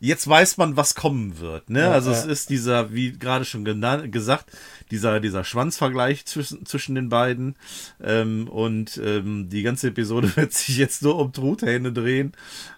jetzt 0.00 0.26
weiß 0.26 0.56
man, 0.56 0.76
was 0.76 0.96
kommen 0.96 1.38
wird. 1.38 1.70
Ne? 1.70 1.82
Ja, 1.82 1.92
also 1.92 2.10
ja. 2.10 2.16
es 2.18 2.24
ist 2.24 2.50
dieser, 2.50 2.92
wie 2.92 3.12
gerade 3.12 3.44
schon 3.44 3.64
gesagt, 4.10 4.50
dieser, 4.92 5.18
dieser 5.18 5.42
Schwanzvergleich 5.42 6.24
zwischen, 6.26 6.64
zwischen 6.66 6.94
den 6.94 7.08
beiden. 7.08 7.56
Ähm, 8.00 8.46
und 8.48 9.00
ähm, 9.04 9.48
die 9.48 9.62
ganze 9.64 9.88
Episode 9.88 10.30
wird 10.36 10.52
sich 10.52 10.76
jetzt 10.76 11.02
nur 11.02 11.18
um 11.18 11.32
Truthähne 11.32 11.92
drehen. 11.92 12.32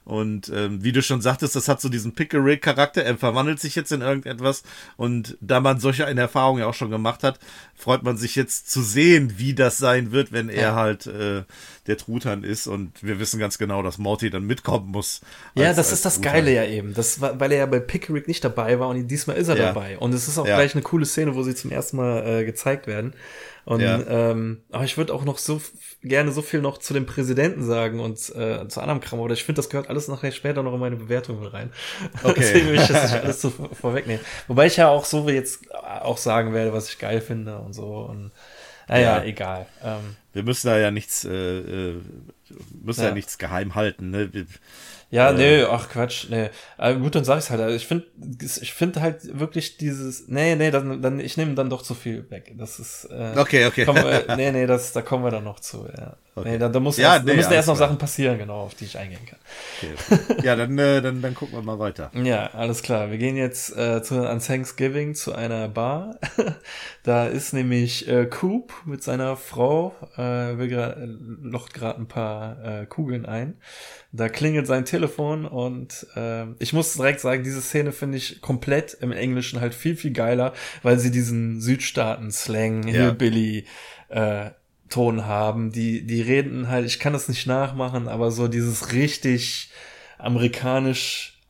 Und 0.06 0.50
ähm, 0.54 0.84
wie 0.84 0.92
du 0.92 1.02
schon 1.02 1.20
sagtest, 1.22 1.56
das 1.56 1.66
hat 1.68 1.80
so 1.80 1.88
diesen 1.88 2.12
Pickle-Rick-Charakter. 2.14 3.02
Er 3.02 3.16
verwandelt 3.16 3.58
sich 3.58 3.74
jetzt 3.74 3.90
in 3.90 4.02
irgendetwas. 4.02 4.62
Und 4.96 5.36
da 5.40 5.60
man 5.60 5.80
solche 5.80 6.06
eine 6.06 6.20
Erfahrung 6.20 6.58
ja 6.58 6.66
auch 6.66 6.74
schon 6.74 6.90
gemacht 6.90 7.22
hat, 7.22 7.38
freut 7.74 8.02
man 8.02 8.16
sich 8.18 8.36
jetzt 8.36 8.70
zu 8.70 8.82
sehen, 8.82 9.34
wie 9.38 9.54
das 9.54 9.78
sein 9.78 10.12
wird, 10.12 10.30
wenn 10.30 10.48
er 10.50 10.62
Ja. 10.62 10.74
halt 10.76 11.06
äh, 11.06 11.42
der 11.86 11.96
Truthahn 11.96 12.44
ist. 12.44 12.66
Und 12.66 13.02
wir 13.02 13.18
wissen 13.18 13.40
ganz 13.40 13.56
genau, 13.58 13.82
dass 13.82 13.96
Morty 13.98 14.28
dann 14.30 14.44
mitkommen 14.44 14.90
muss. 14.90 15.22
Ja, 15.54 15.68
als- 15.68 15.76
das 15.76 15.86
als 15.88 15.94
ist 15.96 16.04
das 16.04 16.14
Truthahn. 16.16 16.32
Geile 16.34 16.54
ja 16.54 16.64
eben. 16.66 16.92
Das 16.94 17.20
weil 17.22 17.50
er 17.52 17.58
ja 17.58 17.66
bei 17.66 17.80
Pickerick 17.80 18.28
nicht 18.28 18.44
dabei 18.44 18.78
war 18.78 18.88
und 18.88 19.08
diesmal 19.08 19.36
ist 19.36 19.48
er 19.48 19.56
Ja. 19.56 19.66
dabei. 19.72 19.96
Und 19.98 20.12
es 20.14 20.28
ist 20.28 20.36
auch 20.38 20.46
Ja. 20.46 20.56
gleich 20.56 20.74
eine 20.74 20.82
coole 20.82 21.06
Szene, 21.06 21.34
wo 21.34 21.42
sie 21.42 21.54
zum 21.54 21.70
ersten 21.70 21.96
Mal 21.96 22.03
äh, 22.04 22.44
gezeigt 22.44 22.86
werden. 22.86 23.14
Und 23.64 23.80
Ja. 23.80 23.98
ähm, 24.30 24.60
aber 24.70 24.84
ich 24.84 24.96
würde 24.98 25.14
auch 25.14 25.24
noch 25.24 25.38
so 25.38 25.60
gerne 26.02 26.32
so 26.32 26.42
viel 26.42 26.60
noch 26.60 26.76
zu 26.78 26.92
dem 26.92 27.06
Präsidenten 27.06 27.64
sagen 27.64 27.98
und 28.00 28.18
äh, 28.34 28.68
zu 28.68 28.80
anderem 28.80 29.00
Kram. 29.00 29.20
Oder 29.20 29.32
ich 29.34 29.42
finde, 29.44 29.58
das 29.60 29.70
gehört 29.70 29.88
alles 29.88 30.06
nachher 30.08 30.32
später 30.32 30.62
noch 30.62 30.74
in 30.74 30.80
meine 30.80 30.96
Bewertung 30.96 31.40
mit 31.40 31.52
rein. 31.52 31.70
Okay. 32.22 32.34
Deswegen 32.40 32.66
will 32.68 32.74
ich 32.80 32.86
das 32.88 33.10
nicht 33.12 33.14
alles 33.24 33.40
so 33.40 33.50
vor- 33.50 33.74
vorwegnehmen. 33.74 34.24
Wobei 34.48 34.66
ich 34.66 34.76
ja 34.76 34.88
auch 34.88 35.04
so 35.06 35.26
wie 35.26 35.32
jetzt 35.32 35.70
auch 35.72 36.18
sagen 36.18 36.52
werde, 36.52 36.72
was 36.74 36.88
ich 36.90 36.98
geil 36.98 37.20
finde 37.22 37.58
und 37.58 37.72
so. 37.72 37.86
Und 38.10 38.32
naja, 38.86 39.18
Ja. 39.18 39.24
egal. 39.24 39.66
Ähm, 39.82 40.16
Wir 40.34 40.42
müssen 40.42 40.66
da 40.66 40.78
ja 40.78 40.90
nichts, 40.90 41.24
äh, 41.24 41.30
äh, 41.32 41.94
müssen 42.82 43.00
ja. 43.02 43.08
Ja. 43.08 43.14
nichts 43.14 43.38
geheim 43.38 43.74
halten. 43.74 44.10
Ne? 44.10 44.32
Wir- 44.34 44.44
Ja, 45.10 45.30
Äh. 45.30 45.34
nee, 45.34 45.62
ach 45.64 45.88
Quatsch, 45.88 46.28
nee. 46.30 46.50
Aber 46.76 46.96
gut, 46.96 47.14
dann 47.14 47.24
sag 47.24 47.38
ich's 47.38 47.50
halt. 47.50 47.60
Also 47.60 47.76
ich 47.76 47.86
finde, 47.86 48.06
ich 48.38 48.72
finde 48.72 49.00
halt 49.00 49.38
wirklich 49.38 49.76
dieses, 49.76 50.28
nee, 50.28 50.56
nee, 50.56 50.70
dann, 50.70 51.00
dann 51.02 51.20
ich 51.20 51.36
nehme 51.36 51.54
dann 51.54 51.70
doch 51.70 51.82
zu 51.82 51.94
viel 51.94 52.28
weg. 52.30 52.52
Das 52.56 52.78
ist, 52.78 53.04
äh, 53.10 53.34
Okay, 53.36 53.66
okay. 53.66 53.84
Kommen 53.84 54.04
wir, 54.04 54.36
nee, 54.36 54.50
nee, 54.52 54.66
das, 54.66 54.92
da 54.92 55.02
kommen 55.02 55.24
wir 55.24 55.30
dann 55.30 55.44
noch 55.44 55.60
zu. 55.60 55.86
Ja, 55.96 56.16
Okay. 56.36 56.50
nee, 56.50 56.58
da, 56.58 56.68
da, 56.68 56.80
muss 56.80 56.96
Ja, 56.96 57.14
erst, 57.14 57.20
da 57.28 57.30
nee, 57.30 57.36
müssen 57.36 57.52
erst 57.52 57.68
noch 57.68 57.76
klar. 57.76 57.88
Sachen 57.88 57.98
passieren, 57.98 58.38
genau, 58.38 58.62
auf 58.62 58.74
die 58.74 58.86
ich 58.86 58.98
eingehen 58.98 59.24
kann. 59.24 59.38
okay. 59.78 60.42
ja, 60.44 60.56
dann, 60.56 60.76
äh, 60.78 61.00
dann, 61.00 61.22
dann 61.22 61.32
gucken 61.34 61.54
wir 61.56 61.62
mal 61.62 61.78
weiter. 61.78 62.10
Ja, 62.12 62.46
alles 62.54 62.82
klar. 62.82 63.12
Wir 63.12 63.18
gehen 63.18 63.36
jetzt 63.36 63.76
äh, 63.76 64.02
zu, 64.02 64.28
an 64.28 64.40
Thanksgiving 64.40 65.14
zu 65.14 65.32
einer 65.32 65.68
Bar. 65.68 66.16
da 67.04 67.26
ist 67.26 67.52
nämlich 67.52 68.08
äh, 68.08 68.26
Coop 68.26 68.72
mit 68.84 69.02
seiner 69.04 69.36
Frau, 69.36 69.94
äh, 70.16 70.20
will 70.58 70.68
gra- 70.76 71.00
äh, 71.00 71.06
locht 71.42 71.72
gerade 71.72 72.00
ein 72.00 72.08
paar 72.08 72.64
äh, 72.82 72.86
Kugeln 72.86 73.26
ein. 73.26 73.58
Da 74.10 74.28
klingelt 74.28 74.66
sein 74.66 74.84
Telefon 74.84 75.44
und 75.46 76.06
äh, 76.16 76.46
ich 76.58 76.72
muss 76.72 76.94
direkt 76.94 77.20
sagen, 77.20 77.44
diese 77.44 77.60
Szene 77.62 77.92
finde 77.92 78.18
ich 78.18 78.40
komplett 78.40 78.94
im 79.00 79.12
Englischen 79.12 79.60
halt 79.60 79.74
viel, 79.74 79.96
viel 79.96 80.12
geiler, 80.12 80.52
weil 80.82 80.98
sie 80.98 81.10
diesen 81.12 81.60
Südstaaten-Slang, 81.60 82.88
Ja. 82.88 82.92
Hillbilly, 83.02 83.66
äh, 84.08 84.50
Ton 84.94 85.26
haben. 85.26 85.72
Die, 85.72 86.06
die 86.06 86.22
reden 86.22 86.68
halt, 86.68 86.86
ich 86.86 87.00
kann 87.00 87.12
das 87.12 87.28
nicht 87.28 87.48
nachmachen, 87.48 88.06
aber 88.06 88.30
so 88.30 88.46
dieses 88.46 88.92
richtig 88.92 89.72
amerikanisch, 90.18 91.40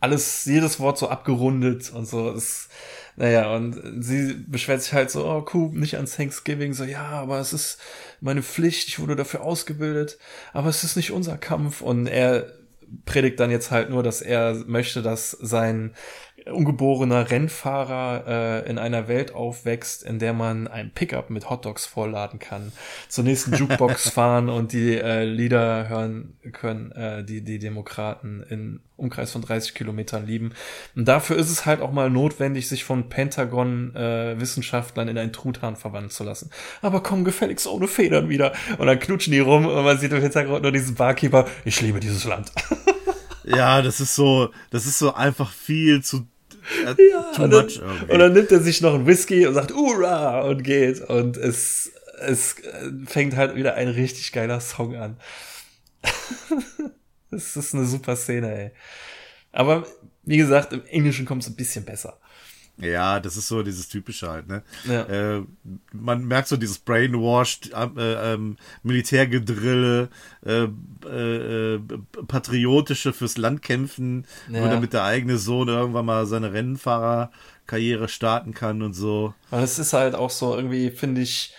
alles, 0.00 0.46
jedes 0.46 0.80
Wort 0.80 0.96
so 0.96 1.08
abgerundet 1.08 1.90
und 1.90 2.06
so 2.06 2.30
ist, 2.30 2.70
naja, 3.16 3.54
und 3.54 4.02
sie 4.02 4.42
beschwert 4.46 4.80
sich 4.80 4.94
halt 4.94 5.10
so, 5.10 5.26
oh, 5.26 5.42
Coop, 5.42 5.74
nicht 5.74 5.96
ans 5.96 6.16
Thanksgiving, 6.16 6.72
so, 6.72 6.84
ja, 6.84 7.04
aber 7.04 7.40
es 7.40 7.52
ist 7.52 7.78
meine 8.22 8.42
Pflicht, 8.42 8.88
ich 8.88 8.98
wurde 9.00 9.16
dafür 9.16 9.42
ausgebildet, 9.42 10.18
aber 10.54 10.70
es 10.70 10.82
ist 10.82 10.96
nicht 10.96 11.10
unser 11.10 11.36
Kampf 11.36 11.82
und 11.82 12.06
er 12.06 12.54
predigt 13.04 13.38
dann 13.38 13.50
jetzt 13.50 13.70
halt 13.70 13.90
nur, 13.90 14.02
dass 14.02 14.22
er 14.22 14.54
möchte, 14.66 15.02
dass 15.02 15.32
sein 15.32 15.92
ungeborener 16.50 17.30
Rennfahrer 17.30 18.64
äh, 18.64 18.70
in 18.70 18.78
einer 18.78 19.08
Welt 19.08 19.34
aufwächst, 19.34 20.02
in 20.02 20.18
der 20.18 20.32
man 20.32 20.66
ein 20.68 20.90
Pickup 20.92 21.28
mit 21.30 21.50
Hotdogs 21.50 21.86
vollladen 21.86 22.38
kann, 22.38 22.72
zur 23.08 23.24
nächsten 23.24 23.54
Jukebox 23.54 24.10
fahren 24.10 24.48
und 24.48 24.72
die 24.72 24.96
äh, 24.96 25.24
Lieder 25.24 25.88
hören 25.88 26.36
können, 26.52 26.92
äh, 26.92 27.24
die 27.24 27.42
die 27.42 27.58
Demokraten 27.58 28.44
in 28.48 28.80
Umkreis 28.96 29.32
von 29.32 29.42
30 29.42 29.74
Kilometern 29.74 30.26
lieben. 30.26 30.52
Und 30.96 31.06
dafür 31.06 31.36
ist 31.36 31.50
es 31.50 31.66
halt 31.66 31.80
auch 31.80 31.92
mal 31.92 32.10
notwendig, 32.10 32.68
sich 32.68 32.84
von 32.84 33.08
Pentagon-Wissenschaftlern 33.08 35.08
in 35.08 35.16
einen 35.16 35.32
Truthahn 35.32 35.76
verwandeln 35.76 36.10
zu 36.10 36.24
lassen. 36.24 36.50
Aber 36.82 37.02
komm 37.02 37.24
gefälligst 37.24 37.68
ohne 37.68 37.86
Federn 37.86 38.28
wieder. 38.28 38.52
Und 38.78 38.86
dann 38.86 38.98
knutschen 38.98 39.32
die 39.32 39.38
rum 39.38 39.66
und 39.66 39.84
man 39.84 39.98
sieht 39.98 40.12
im 40.12 40.20
Hintergrund 40.20 40.62
nur 40.62 40.72
diesen 40.72 40.96
Barkeeper. 40.96 41.46
Ich 41.64 41.80
liebe 41.80 42.00
dieses 42.00 42.24
Land. 42.24 42.50
Ja, 43.56 43.80
das 43.80 44.00
ist 44.00 44.14
so, 44.14 44.50
das 44.68 44.84
ist 44.84 44.98
so 44.98 45.14
einfach 45.14 45.50
viel 45.50 46.02
zu 46.02 46.26
äh, 46.86 46.94
too 46.94 47.42
und, 47.42 47.50
dann, 47.52 47.64
much 47.64 47.78
irgendwie. 47.78 48.12
und 48.12 48.18
dann 48.18 48.32
nimmt 48.32 48.52
er 48.52 48.60
sich 48.60 48.80
noch 48.80 48.94
einen 48.94 49.06
Whisky 49.06 49.46
und 49.46 49.54
sagt 49.54 49.72
Ura 49.72 50.42
und 50.42 50.62
geht 50.62 51.00
und 51.00 51.36
es, 51.36 51.92
es 52.20 52.56
fängt 53.06 53.36
halt 53.36 53.54
wieder 53.54 53.74
ein 53.74 53.88
richtig 53.88 54.32
geiler 54.32 54.60
Song 54.60 54.96
an. 54.96 55.16
das 57.30 57.56
ist 57.56 57.74
eine 57.74 57.84
super 57.84 58.16
Szene, 58.16 58.56
ey. 58.56 58.70
Aber 59.52 59.86
wie 60.24 60.36
gesagt, 60.36 60.72
im 60.72 60.84
Englischen 60.86 61.26
kommt 61.26 61.42
es 61.42 61.48
ein 61.48 61.56
bisschen 61.56 61.84
besser. 61.84 62.20
Ja, 62.80 63.18
das 63.18 63.36
ist 63.36 63.48
so 63.48 63.62
dieses 63.64 63.88
typische 63.88 64.30
halt, 64.30 64.46
ne? 64.46 64.62
Ja. 64.84 65.02
Äh, 65.02 65.42
man 65.92 66.24
merkt 66.24 66.46
so 66.48 66.56
dieses 66.56 66.78
Brainwashed, 66.78 67.72
äh, 67.72 68.34
ähm, 68.34 68.56
Militärgedrille, 68.84 70.08
äh, 70.46 70.68
äh, 71.04 71.74
äh, 71.74 71.80
patriotische 72.28 73.12
fürs 73.12 73.36
Land 73.36 73.62
kämpfen, 73.62 74.26
Ja. 74.48 74.60
nur 74.60 74.68
damit 74.68 74.92
der 74.92 75.02
eigene 75.04 75.38
Sohn 75.38 75.66
irgendwann 75.68 76.06
mal 76.06 76.26
seine 76.26 76.52
Rennfahrerkarriere 76.52 78.08
starten 78.08 78.54
kann 78.54 78.82
und 78.82 78.94
so. 78.94 79.34
Weil 79.50 79.64
es 79.64 79.78
ist 79.80 79.92
halt 79.92 80.14
auch 80.14 80.30
so 80.30 80.54
irgendwie, 80.54 80.90
finde 80.90 81.22
ich, 81.22 81.52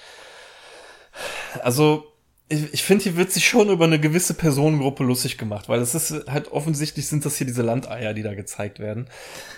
also 1.62 2.09
ich, 2.50 2.74
ich 2.74 2.84
finde, 2.84 3.04
hier 3.04 3.16
wird 3.16 3.32
sich 3.32 3.48
schon 3.48 3.70
über 3.70 3.86
eine 3.86 4.00
gewisse 4.00 4.34
Personengruppe 4.34 5.04
lustig 5.04 5.38
gemacht, 5.38 5.70
weil 5.70 5.80
es 5.82 5.94
ist 5.94 6.28
halt 6.28 6.52
offensichtlich 6.52 7.08
sind 7.08 7.24
das 7.24 7.38
hier 7.38 7.46
diese 7.48 7.62
Landeier, 7.62 8.14
die 8.14 8.24
da 8.24 8.34
gezeigt 8.34 8.80
werden. 8.80 9.08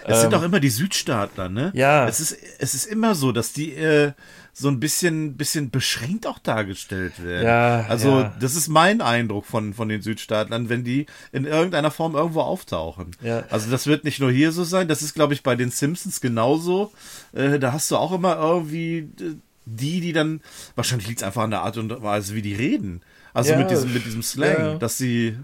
Es 0.06 0.22
sind 0.22 0.34
Ähm, 0.34 0.40
auch 0.40 0.44
immer 0.44 0.60
die 0.60 0.70
Südstaatler, 0.70 1.48
ne? 1.50 1.72
Ja. 1.74 2.08
Es 2.08 2.20
ist, 2.20 2.38
es 2.60 2.76
ist 2.76 2.86
immer 2.86 3.16
so, 3.16 3.32
dass 3.32 3.54
die 3.54 3.74
äh, 3.76 4.12
so 4.54 4.68
ein 4.68 4.82
bisschen, 4.82 5.38
bisschen 5.38 5.70
beschränkt 5.72 6.28
auch 6.28 6.38
dargestellt 6.38 7.24
werden. 7.24 7.48
Ja, 7.48 7.86
Also, 7.88 8.20
ja. 8.22 8.36
das 8.42 8.56
ist 8.58 8.68
mein 8.68 9.00
Eindruck 9.00 9.46
von, 9.46 9.74
von 9.74 9.88
den 9.88 10.02
Südstaatlern, 10.02 10.68
wenn 10.68 10.84
die 10.84 11.06
in 11.32 11.46
irgendeiner 11.46 11.92
Form 11.92 12.16
irgendwo 12.16 12.42
auftauchen. 12.42 13.12
Ja. 13.22 13.46
Also, 13.50 13.72
das 13.72 13.88
wird 13.88 14.04
nicht 14.04 14.20
nur 14.20 14.32
hier 14.32 14.52
so 14.52 14.66
sein, 14.66 14.90
das 14.90 15.02
ist, 15.02 15.14
glaube 15.14 15.34
ich, 15.34 15.44
bei 15.44 15.56
den 15.56 15.72
Simpsons 15.72 16.20
genauso. 16.20 16.92
Äh, 17.32 17.60
da 17.60 17.72
hast 17.72 17.90
du 17.92 17.96
auch 17.96 18.12
immer 18.12 18.36
irgendwie 18.36 18.98
äh, 19.22 19.36
die, 19.66 20.02
die 20.02 20.14
dann, 20.14 20.42
wahrscheinlich 20.76 21.08
liegt 21.08 21.22
es 21.22 21.24
einfach 21.24 21.44
an 21.44 21.52
der 21.52 21.62
Art 21.62 21.78
und 21.78 22.02
Weise, 22.02 22.36
wie 22.36 22.42
die 22.42 22.56
reden. 22.56 23.02
Also 23.34 23.52
Ja, 23.52 23.60
mit 23.60 23.72
diesem, 23.72 23.94
mit 23.94 24.06
diesem 24.06 24.24
Slang, 24.24 24.58
ja. 24.58 24.76
dass 24.76 24.98
sie 24.98 25.38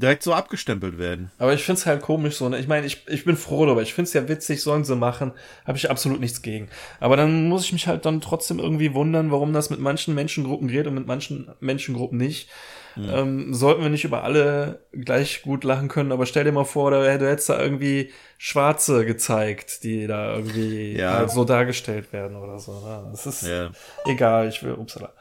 direkt 0.00 0.22
so 0.22 0.32
abgestempelt 0.32 0.98
werden. 0.98 1.30
Aber 1.38 1.52
ich 1.52 1.62
find's 1.62 1.86
halt 1.86 2.00
komisch 2.00 2.36
so. 2.36 2.48
Ne? 2.48 2.58
Ich 2.58 2.68
meine, 2.68 2.86
ich, 2.86 3.06
ich 3.08 3.24
bin 3.24 3.36
froh 3.36 3.66
darüber. 3.66 3.82
Ich 3.82 3.94
find's 3.94 4.12
ja 4.12 4.28
witzig, 4.28 4.62
sollen 4.62 4.84
sie 4.84 4.96
machen. 4.96 5.32
Habe 5.66 5.76
ich 5.76 5.90
absolut 5.90 6.20
nichts 6.20 6.42
gegen. 6.42 6.68
Aber 7.00 7.16
dann 7.16 7.48
muss 7.48 7.64
ich 7.64 7.72
mich 7.72 7.86
halt 7.86 8.06
dann 8.06 8.20
trotzdem 8.20 8.58
irgendwie 8.58 8.94
wundern, 8.94 9.30
warum 9.30 9.52
das 9.52 9.70
mit 9.70 9.80
manchen 9.80 10.14
Menschengruppen 10.14 10.68
geht 10.68 10.86
und 10.86 10.94
mit 10.94 11.06
manchen 11.06 11.50
Menschengruppen 11.60 12.18
nicht. 12.18 12.48
Ähm, 12.96 13.54
sollten 13.54 13.82
wir 13.82 13.88
nicht 13.90 14.04
über 14.04 14.24
alle 14.24 14.84
gleich 14.92 15.42
gut 15.42 15.64
lachen 15.64 15.88
können, 15.88 16.12
aber 16.12 16.26
stell 16.26 16.44
dir 16.44 16.52
mal 16.52 16.64
vor, 16.64 16.90
du, 16.90 17.04
hättest 17.08 17.48
da 17.48 17.60
irgendwie 17.60 18.10
Schwarze 18.38 19.04
gezeigt, 19.06 19.84
die 19.84 20.06
da 20.06 20.34
irgendwie 20.36 20.96
Ja. 20.98 21.12
halt 21.12 21.30
so 21.30 21.44
dargestellt 21.44 22.12
werden 22.12 22.36
oder 22.36 22.58
so. 22.58 22.72
Ne? 22.80 23.08
Das 23.10 23.26
ist 23.26 23.42
Ja. 23.46 23.70
egal, 24.06 24.48
ich 24.48 24.62
will, 24.62 24.72
upsala. 24.74 25.12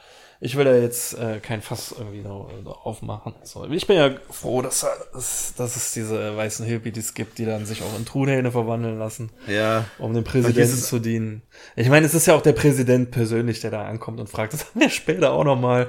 Ich 0.42 0.56
will 0.56 0.64
da 0.64 0.74
jetzt 0.74 1.16
äh, 1.20 1.40
kein 1.42 1.62
Fass 1.62 1.94
irgendwie 1.98 2.22
noch, 2.22 2.50
noch 2.64 2.86
aufmachen. 2.86 3.34
So, 3.44 3.66
ich 3.70 3.86
bin 3.88 3.98
ja 3.98 4.12
froh, 4.32 4.62
dass, 4.62 4.88
dass, 5.12 5.54
dass 5.58 5.76
es 5.76 5.92
diese 5.92 6.38
weißen 6.38 6.66
Hillbillies 6.66 7.14
gibt, 7.14 7.40
die 7.40 7.46
dann 7.46 7.66
sich 7.66 7.84
auch 7.84 7.98
in 7.98 8.06
Truthähne 8.06 8.50
verwandeln 8.50 8.98
lassen, 8.98 9.32
Ja. 9.48 9.84
um 9.98 10.14
dem 10.14 10.24
Präsidenten 10.24 10.78
zu 10.78 11.00
dienen. 11.00 11.42
Ich 11.76 11.90
meine, 11.90 12.06
es 12.06 12.14
ist 12.14 12.26
ja 12.26 12.36
auch 12.36 12.42
der 12.42 12.54
Präsident 12.54 13.12
persönlich, 13.12 13.60
der 13.60 13.72
da 13.72 13.86
ankommt 13.86 14.22
und 14.22 14.30
fragt, 14.30 14.54
das 14.54 14.68
haben 14.70 14.80
wir 14.80 14.90
später 14.90 15.34
auch 15.34 15.44
noch 15.44 15.60
mal. 15.60 15.88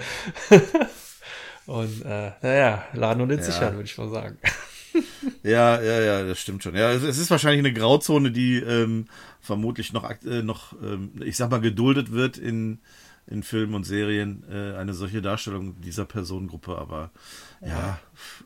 Und 1.71 2.03
äh, 2.05 2.33
naja, 2.43 2.85
laden 2.93 3.23
und 3.23 3.31
in 3.31 3.39
Ja. 3.39 3.45
sichern, 3.45 3.75
würde 3.75 3.85
ich 3.85 3.97
mal 3.97 4.11
sagen. 4.11 4.39
Ja, 5.45 5.81
ja, 5.81 6.01
ja, 6.01 6.25
das 6.25 6.41
stimmt 6.41 6.65
schon. 6.65 6.75
Ja, 6.75 6.91
es, 6.91 7.05
es 7.05 7.17
ist 7.17 7.31
wahrscheinlich 7.31 7.61
eine 7.61 7.73
Grauzone, 7.73 8.33
die 8.33 8.57
ähm, 8.57 9.07
vermutlich 9.41 9.93
noch, 9.93 10.03
äh, 10.25 10.43
noch 10.43 10.73
ähm, 10.83 11.13
ich 11.25 11.37
sag 11.37 11.49
mal, 11.49 11.61
geduldet 11.61 12.11
wird 12.11 12.37
in, 12.39 12.81
in 13.29 13.45
Filmen 13.45 13.75
und 13.75 13.85
Serien, 13.85 14.43
äh, 14.51 14.77
eine 14.77 14.93
solche 14.93 15.23
Darstellung 15.23 15.81
dieser 15.81 16.07
Personengruppe. 16.07 16.77
Aber 16.77 17.13
ja, 17.65 18.01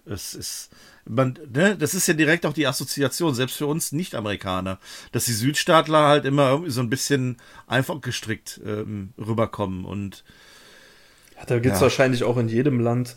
es 0.04 0.34
ist, 0.34 0.70
man, 1.06 1.38
ne, 1.50 1.78
das 1.78 1.94
ist 1.94 2.06
ja 2.08 2.14
direkt 2.14 2.44
auch 2.44 2.52
die 2.52 2.66
Assoziation, 2.66 3.34
selbst 3.34 3.56
für 3.56 3.66
uns 3.66 3.92
Nicht-Amerikaner, 3.92 4.78
dass 5.12 5.24
die 5.24 5.32
Südstaatler 5.32 6.06
halt 6.06 6.26
immer 6.26 6.50
irgendwie 6.50 6.72
so 6.72 6.82
ein 6.82 6.90
bisschen 6.90 7.38
einfach 7.66 8.02
gestrickt 8.02 8.60
ähm, 8.66 9.14
rüberkommen 9.16 9.86
und 9.86 10.24
Ja, 11.37 11.45
da 11.47 11.59
gibt's 11.59 11.78
Ja. 11.78 11.85
wahrscheinlich 11.85 12.24
auch 12.24 12.37
in 12.37 12.49
jedem 12.49 12.80
Land 12.80 13.16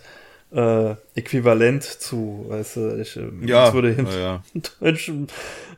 äh, 0.51 0.95
äquivalent 1.15 1.83
zu, 1.83 2.45
weißt 2.47 2.75
du, 2.77 2.99
ich, 3.01 3.17
äh, 3.17 3.29
Ja, 3.45 3.73
würde 3.73 3.91
im 3.91 4.05
ja, 4.05 4.17
ja. 4.17 4.43
deutschen 4.79 5.27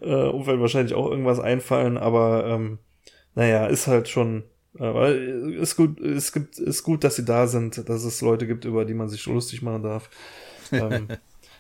äh, 0.02 0.06
Umfeld 0.14 0.60
wahrscheinlich 0.60 0.94
auch 0.94 1.10
irgendwas 1.10 1.40
einfallen, 1.40 1.98
aber 1.98 2.46
ähm, 2.46 2.78
naja, 3.36 3.66
ist 3.66 3.88
halt 3.88 4.10
schon, 4.10 4.44
äh, 4.76 4.82
weil 4.94 5.56
ist 5.60 5.76
gut, 5.76 6.00
es 6.00 6.32
gibt, 6.34 6.60
ist 6.60 6.84
gut, 6.84 7.04
dass 7.04 7.16
sie 7.16 7.26
da 7.26 7.48
sind, 7.48 7.90
dass 7.90 8.04
es 8.04 8.22
Leute 8.22 8.46
gibt, 8.46 8.66
über 8.66 8.86
die 8.86 8.94
man 8.94 9.10
sich 9.10 9.26
lustig 9.26 9.62
machen 9.62 9.84
darf. 9.84 10.10
Ähm, 10.72 11.08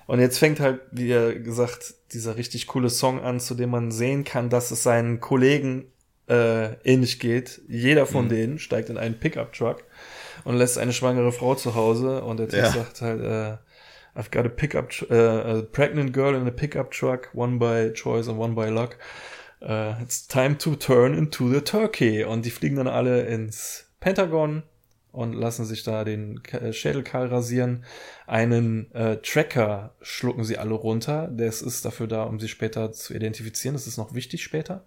und 0.05 0.19
jetzt 0.19 0.37
fängt 0.37 0.59
halt, 0.59 0.81
wie 0.91 1.09
er 1.09 1.33
gesagt, 1.33 1.95
dieser 2.13 2.37
richtig 2.37 2.67
coole 2.67 2.91
Song 2.91 3.21
an, 3.21 3.39
zu 3.39 3.55
dem 3.55 3.71
man 3.71 3.89
sehen 3.91 4.23
kann, 4.23 4.51
dass 4.51 4.69
es 4.69 4.83
seinen 4.83 5.19
Kollegen 5.19 5.85
äh, 6.27 6.73
ähnlich 6.83 7.19
geht. 7.19 7.59
Jeder 7.67 8.05
von 8.05 8.29
denen 8.29 8.59
steigt 8.59 8.89
in 8.91 8.99
einen 8.99 9.19
Pickup-Truck 9.19 9.83
und 10.43 10.55
lässt 10.57 10.77
eine 10.77 10.93
schwangere 10.93 11.31
Frau 11.31 11.55
zu 11.55 11.75
Hause 11.75 12.23
und 12.23 12.37
der 12.37 12.47
Text 12.49 12.75
Ja. 12.75 12.83
sagt 12.83 13.01
halt, 13.01 13.21
äh, 13.21 13.57
I've 14.19 14.31
got 14.31 14.45
a 14.45 14.49
pickup, 14.49 14.91
äh, 15.09 15.15
a 15.15 15.61
pregnant 15.61 16.13
girl 16.13 16.35
in 16.35 16.47
a 16.47 16.51
pickup 16.51 16.91
truck, 16.91 17.29
one 17.33 17.57
by 17.57 17.93
choice 17.93 18.27
and 18.27 18.37
one 18.39 18.55
by 18.55 18.69
luck. 18.69 18.97
Uh, 19.61 19.93
it's 20.01 20.25
time 20.27 20.57
to 20.57 20.75
turn 20.75 21.13
into 21.13 21.49
the 21.49 21.61
turkey. 21.61 22.23
Und 22.23 22.45
die 22.45 22.49
fliegen 22.49 22.77
dann 22.77 22.87
alle 22.87 23.23
ins 23.25 23.85
Pentagon 23.99 24.63
und 25.11 25.33
lassen 25.33 25.65
sich 25.65 25.83
da 25.83 26.03
den 26.05 26.41
äh, 26.51 26.71
Schädel 26.71 27.03
kahl 27.03 27.27
rasieren. 27.27 27.83
Einen 28.25 28.89
äh, 28.93 29.17
Tracker 29.17 29.95
schlucken 30.01 30.43
sie 30.45 30.57
alle 30.57 30.73
runter. 30.73 31.27
Das 31.31 31.61
ist 31.61 31.83
dafür 31.83 32.07
da, 32.07 32.23
um 32.23 32.39
sie 32.39 32.47
später 32.47 32.91
zu 32.93 33.13
identifizieren. 33.13 33.73
Das 33.75 33.85
ist 33.85 33.97
noch 33.97 34.13
wichtig 34.13 34.43
später. 34.43 34.85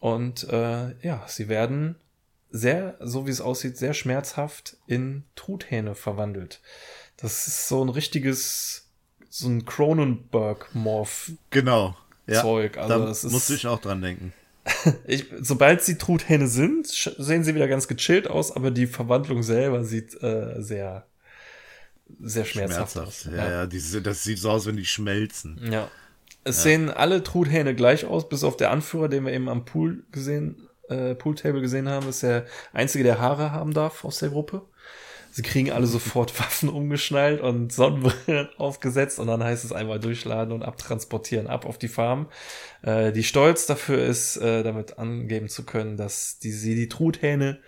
Und 0.00 0.48
äh, 0.50 0.94
ja, 1.02 1.22
sie 1.26 1.48
werden 1.48 1.96
sehr, 2.50 2.96
so 3.00 3.26
wie 3.26 3.30
es 3.30 3.40
aussieht, 3.40 3.76
sehr 3.76 3.94
schmerzhaft 3.94 4.76
in 4.86 5.24
Truthähne 5.36 5.94
verwandelt. 5.94 6.60
Das 7.16 7.46
ist 7.46 7.68
so 7.68 7.84
ein 7.84 7.88
richtiges, 7.88 8.86
so 9.28 9.48
ein 9.48 9.64
Cronenberg-Morph. 9.64 11.32
genau. 11.50 11.96
Ja, 12.26 12.42
Zeug, 12.42 12.76
also 12.76 12.98
da 12.98 13.06
das 13.06 13.24
ist- 13.24 13.32
musste 13.32 13.54
ich 13.54 13.66
auch 13.66 13.80
dran 13.80 14.02
denken. 14.02 14.32
Ich, 15.06 15.24
sobald 15.40 15.82
sie 15.82 15.96
Truthähne 15.96 16.46
sind, 16.46 16.86
sehen 16.86 17.42
sie 17.42 17.54
wieder 17.54 17.68
ganz 17.68 17.88
gechillt 17.88 18.28
aus, 18.28 18.54
aber 18.54 18.70
die 18.70 18.86
Verwandlung 18.86 19.42
selber 19.42 19.82
sieht 19.82 20.22
äh, 20.22 20.56
sehr, 20.60 21.06
sehr 22.20 22.44
schmerzhaft, 22.44 22.92
Schmerzhaft. 22.92 23.26
aus. 23.28 23.34
Ja, 23.34 23.50
ja, 23.50 23.66
diese, 23.66 24.02
das 24.02 24.22
sieht 24.24 24.38
so 24.38 24.50
aus, 24.50 24.66
wenn 24.66 24.76
die 24.76 24.84
schmelzen. 24.84 25.58
Ja. 25.72 25.90
Es 26.44 26.62
sehen 26.62 26.90
alle 26.90 27.22
Truthähne 27.22 27.74
gleich 27.74 28.04
aus, 28.04 28.28
bis 28.28 28.44
auf 28.44 28.58
der 28.58 28.70
Anführer, 28.70 29.08
den 29.08 29.24
wir 29.24 29.32
eben 29.32 29.48
am 29.48 29.64
Pool 29.64 30.04
gesehen, 30.12 30.67
äh, 30.88 31.14
Pooltable 31.14 31.60
gesehen 31.60 31.88
haben, 31.88 32.08
ist 32.08 32.22
der 32.22 32.46
einzige, 32.72 33.04
der 33.04 33.20
Haare 33.20 33.52
haben 33.52 33.72
darf 33.72 34.04
aus 34.04 34.18
der 34.18 34.30
Gruppe. 34.30 34.62
Sie 35.30 35.42
kriegen 35.42 35.70
alle 35.70 35.86
sofort 35.86 36.38
Waffen 36.40 36.68
umgeschnallt 36.68 37.40
und 37.40 37.72
Sonnenbrillen 37.72 38.48
aufgesetzt 38.58 39.18
und 39.18 39.28
dann 39.28 39.42
heißt 39.42 39.64
es 39.64 39.72
einmal 39.72 40.00
durchladen 40.00 40.52
und 40.52 40.62
abtransportieren, 40.62 41.46
ab 41.46 41.66
auf 41.66 41.78
die 41.78 41.88
Farm. 41.88 42.28
Äh, 42.82 43.12
die 43.12 43.24
Stolz 43.24 43.66
dafür 43.66 44.04
ist, 44.04 44.36
äh, 44.36 44.62
damit 44.62 44.98
angeben 44.98 45.48
zu 45.48 45.64
können, 45.64 45.96
dass 45.96 46.38
die, 46.38 46.52
sie 46.52 46.74
die 46.74 46.88
Truthähne 46.88 47.60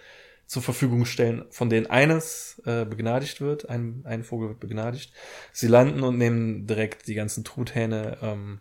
zur 0.47 0.63
Verfügung 0.63 1.05
stellen, 1.05 1.45
von 1.51 1.71
denen 1.71 1.87
eines 1.87 2.61
äh, 2.67 2.85
begnadigt 2.85 3.41
wird, 3.41 3.69
ein, 3.69 4.03
ein 4.05 4.25
Vogel 4.25 4.49
wird 4.49 4.59
begnadigt. 4.59 5.13
Sie 5.53 5.69
landen 5.69 6.03
und 6.03 6.19
nehmen 6.19 6.67
direkt 6.67 7.07
die 7.07 7.15
ganzen 7.15 7.45
Truthähne 7.45 8.19
ähm, 8.21 8.61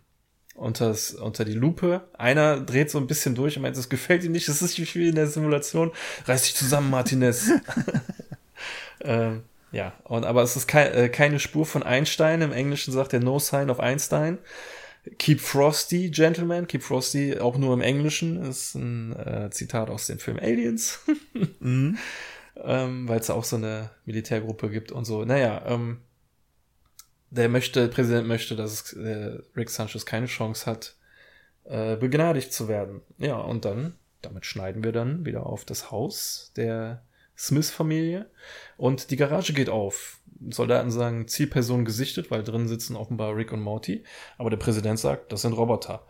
unters, 0.60 1.12
unter 1.12 1.46
die 1.46 1.54
Lupe. 1.54 2.02
Einer 2.18 2.60
dreht 2.60 2.92
so 2.92 2.98
ein 2.98 3.08
bisschen 3.08 3.36
durch 3.36 3.56
und 3.56 3.64
meint, 3.64 3.78
es 3.78 3.90
gefällt 3.90 4.24
ihm 4.24 4.32
nicht, 4.32 4.48
das 4.48 4.62
ist 4.62 4.78
nicht 4.78 4.96
wie 4.96 5.10
in 5.10 5.16
der 5.16 5.28
Simulation. 5.28 5.92
Reiß 6.26 6.44
dich 6.44 6.56
zusammen, 6.56 6.90
Martinez. 6.90 7.52
ähm, 9.02 9.44
ja, 9.72 9.94
und 10.04 10.26
aber 10.26 10.44
es 10.44 10.56
ist 10.56 10.68
kei 10.68 10.88
äh, 10.88 11.10
keine 11.10 11.40
Spur 11.40 11.66
von 11.66 11.84
Einstein. 11.84 12.42
Im 12.42 12.52
Englischen 12.52 12.92
sagt 12.92 13.14
er 13.14 13.20
No 13.20 13.40
Sign 13.40 13.70
of 13.70 13.80
Einstein. 13.80 14.40
Keep 15.18 15.40
Frosty, 15.40 16.10
Gentlemen. 16.10 16.68
Keep 16.68 16.84
Frosty, 16.84 17.40
auch 17.40 17.58
nur 17.58 17.74
im 17.74 17.82
Englischen, 17.82 18.44
ist 18.44 18.76
ein 18.76 19.16
äh, 19.16 19.50
Zitat 19.52 19.90
aus 19.90 20.08
dem 20.08 20.20
Film 20.20 20.38
Aliens. 20.40 21.00
ähm, 21.62 21.98
Weil 22.56 23.20
es 23.20 23.28
da 23.28 23.34
auch 23.34 23.46
so 23.46 23.56
eine 23.56 23.92
Militärgruppe 24.06 24.70
gibt 24.70 24.92
und 24.92 25.06
so. 25.06 25.24
Naja, 25.24 25.64
ähm, 25.68 26.00
der 27.32 27.50
möchte, 27.50 27.82
der 27.82 27.94
Präsident 27.94 28.28
möchte, 28.28 28.56
dass 28.56 28.94
äh, 28.94 29.40
Rick 29.56 29.70
Sanchez 29.70 30.06
keine 30.06 30.26
Chance 30.26 30.66
hat, 30.66 30.96
äh, 31.66 31.96
begnadigt 31.96 32.54
zu 32.54 32.68
werden. 32.68 33.02
Ja, 33.18 33.38
und 33.38 33.66
dann, 33.66 33.96
damit 34.22 34.46
schneiden 34.46 34.84
wir 34.84 34.92
dann 34.92 35.26
wieder 35.26 35.46
auf 35.46 35.66
das 35.66 35.92
Haus 35.92 36.52
der 36.56 37.04
Smith-Familie 37.38 38.30
und 38.78 39.12
die 39.12 39.16
Garage 39.16 39.54
geht 39.54 39.70
auf. 39.70 40.20
Soldaten 40.50 40.92
sagen, 40.92 41.28
Zielperson 41.28 41.86
gesichtet, 41.86 42.32
weil 42.32 42.44
drin 42.44 42.68
sitzen 42.68 42.96
offenbar 42.96 43.36
Rick 43.36 43.52
und 43.52 43.62
Morty, 43.62 44.04
aber 44.38 44.50
der 44.50 44.58
Präsident 44.58 45.00
sagt, 45.00 45.32
das 45.32 45.42
sind 45.42 45.54
Roboter. 45.54 46.06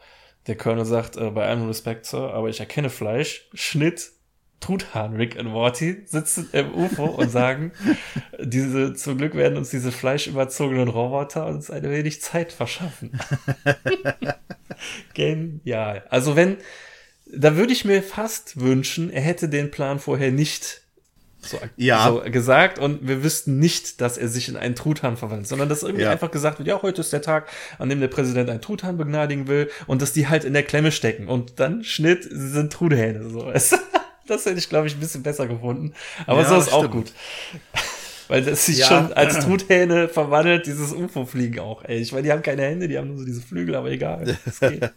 Der 0.47 0.55
Colonel 0.55 0.85
sagt, 0.85 1.17
äh, 1.17 1.31
bei 1.31 1.47
allem 1.47 1.67
Respekt, 1.67 2.05
Sir, 2.05 2.33
aber 2.33 2.49
ich 2.49 2.59
erkenne 2.59 2.89
Fleisch, 2.89 3.49
Schnitt, 3.53 4.11
Truthahn, 4.59 5.15
Rick 5.15 5.37
und 5.39 5.47
Morty 5.47 6.03
sitzen 6.05 6.49
im 6.51 6.73
UFO 6.73 7.05
und 7.05 7.29
sagen, 7.31 7.71
diese, 8.41 8.93
zum 8.93 9.17
Glück 9.17 9.35
werden 9.35 9.57
uns 9.57 9.69
diese 9.69 9.91
fleischüberzogenen 9.91 10.89
Roboter 10.89 11.45
uns 11.47 11.71
eine 11.71 11.89
wenig 11.89 12.21
Zeit 12.21 12.51
verschaffen. 12.51 13.17
Genial. 15.13 16.03
Also 16.09 16.35
wenn, 16.35 16.57
da 17.31 17.55
würde 17.55 17.73
ich 17.73 17.85
mir 17.85 18.01
fast 18.03 18.59
wünschen, 18.59 19.09
er 19.09 19.21
hätte 19.21 19.49
den 19.49 19.71
Plan 19.71 19.99
vorher 19.99 20.31
nicht 20.31 20.81
so, 21.41 21.57
Ja. 21.77 22.05
so 22.07 22.21
gesagt 22.29 22.79
und 22.79 23.07
wir 23.07 23.23
wüssten 23.23 23.59
nicht, 23.59 24.01
dass 24.01 24.17
er 24.17 24.27
sich 24.27 24.49
in 24.49 24.57
einen 24.57 24.75
Truthahn 24.75 25.15
verwandelt, 25.15 25.47
sondern 25.47 25.69
dass 25.69 25.83
irgendwie 25.83 26.03
Ja. 26.03 26.11
einfach 26.11 26.31
gesagt 26.31 26.59
wird, 26.59 26.67
ja, 26.67 26.81
heute 26.81 26.99
ist 26.99 27.13
der 27.13 27.21
Tag, 27.21 27.47
an 27.77 27.87
dem 27.87 28.01
der 28.01 28.09
Präsident 28.09 28.49
einen 28.49 28.61
Truthahn 28.61 28.97
begnadigen 28.97 29.47
will 29.47 29.69
und 29.87 30.01
dass 30.01 30.11
die 30.11 30.27
halt 30.27 30.43
in 30.43 30.51
der 30.53 30.63
Klemme 30.63 30.91
stecken 30.91 31.27
und 31.29 31.59
dann 31.61 31.83
Schnitt, 31.85 32.23
sie 32.23 32.49
sind 32.49 32.73
Truthähne, 32.73 33.29
so. 33.29 33.45
weißt? 33.45 33.77
Das 34.29 34.45
hätte 34.45 34.59
ich, 34.59 34.69
glaube 34.69 34.87
ich, 34.87 34.93
ein 34.95 34.99
bisschen 34.99 35.23
besser 35.23 35.47
gefunden. 35.47 35.93
Aber 36.27 36.41
Ja, 36.41 36.49
so 36.49 36.57
ist 36.57 36.71
auch 36.71 36.79
stimmt. 36.85 36.93
gut. 36.93 37.13
Weil 38.27 38.43
das 38.43 38.65
sich 38.67 38.77
Ja. 38.79 38.85
schon 38.87 39.13
als 39.13 39.39
Truthähne 39.45 40.07
verwandelt, 40.07 40.67
dieses 40.67 40.93
UFO-Fliegen 40.93 41.59
auch, 41.59 41.83
ey. 41.83 41.97
Ich 41.99 42.11
meine, 42.11 42.23
die 42.23 42.31
haben 42.31 42.43
keine 42.43 42.61
Hände, 42.61 42.87
die 42.87 42.97
haben 42.97 43.07
nur 43.07 43.17
so 43.17 43.25
diese 43.25 43.41
Flügel, 43.41 43.75
aber 43.75 43.89
egal. 43.89 44.37
Das 44.45 44.59
geht. 44.69 44.91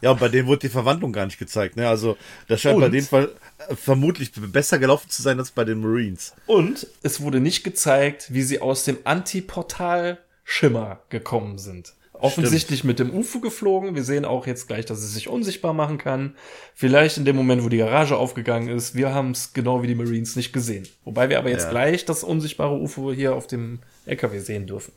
Ja, 0.00 0.12
und 0.12 0.20
bei 0.20 0.28
denen 0.28 0.46
wurde 0.46 0.60
die 0.60 0.68
Verwandlung 0.68 1.12
gar 1.12 1.26
nicht 1.26 1.40
gezeigt. 1.40 1.74
Ne? 1.76 1.88
Also 1.88 2.16
das 2.46 2.60
scheint 2.60 2.76
Und? 2.76 2.82
bei 2.82 2.88
denen 2.88 3.04
ver 3.06 3.30
vermutlich 3.74 4.30
besser 4.32 4.78
gelaufen 4.78 5.10
zu 5.10 5.20
sein 5.22 5.40
als 5.40 5.50
bei 5.50 5.64
den 5.64 5.80
Marines. 5.80 6.34
Und 6.46 6.86
es 7.02 7.20
wurde 7.20 7.40
nicht 7.40 7.64
gezeigt, 7.64 8.32
wie 8.32 8.42
sie 8.42 8.60
aus 8.60 8.84
dem 8.84 8.98
Antiportal-Schimmer 9.02 11.00
gekommen 11.08 11.58
sind. 11.58 11.94
Offensichtlich 12.20 12.80
Stimmt. 12.80 12.98
mit 12.98 12.98
dem 12.98 13.18
UFO 13.18 13.40
geflogen. 13.40 13.94
Wir 13.94 14.04
sehen 14.04 14.24
auch 14.24 14.46
jetzt 14.46 14.66
gleich, 14.66 14.86
dass 14.86 14.98
es 14.98 15.14
sich 15.14 15.28
unsichtbar 15.28 15.72
machen 15.72 15.98
kann. 15.98 16.36
Vielleicht 16.74 17.16
in 17.16 17.24
dem 17.24 17.36
Moment, 17.36 17.64
wo 17.64 17.68
die 17.68 17.78
Garage 17.78 18.16
aufgegangen 18.16 18.68
ist. 18.68 18.94
Wir 18.94 19.14
haben 19.14 19.30
es 19.30 19.52
genau 19.52 19.82
wie 19.82 19.86
die 19.86 19.94
Marines 19.94 20.36
nicht 20.36 20.52
gesehen. 20.52 20.88
Wobei 21.04 21.28
wir 21.28 21.38
aber 21.38 21.50
jetzt 21.50 21.64
ja. 21.64 21.70
gleich 21.70 22.04
das 22.04 22.24
unsichtbare 22.24 22.74
UFO 22.74 23.12
hier 23.12 23.34
auf 23.34 23.46
dem 23.46 23.80
LKW 24.06 24.38
sehen 24.38 24.66
dürfen. 24.66 24.92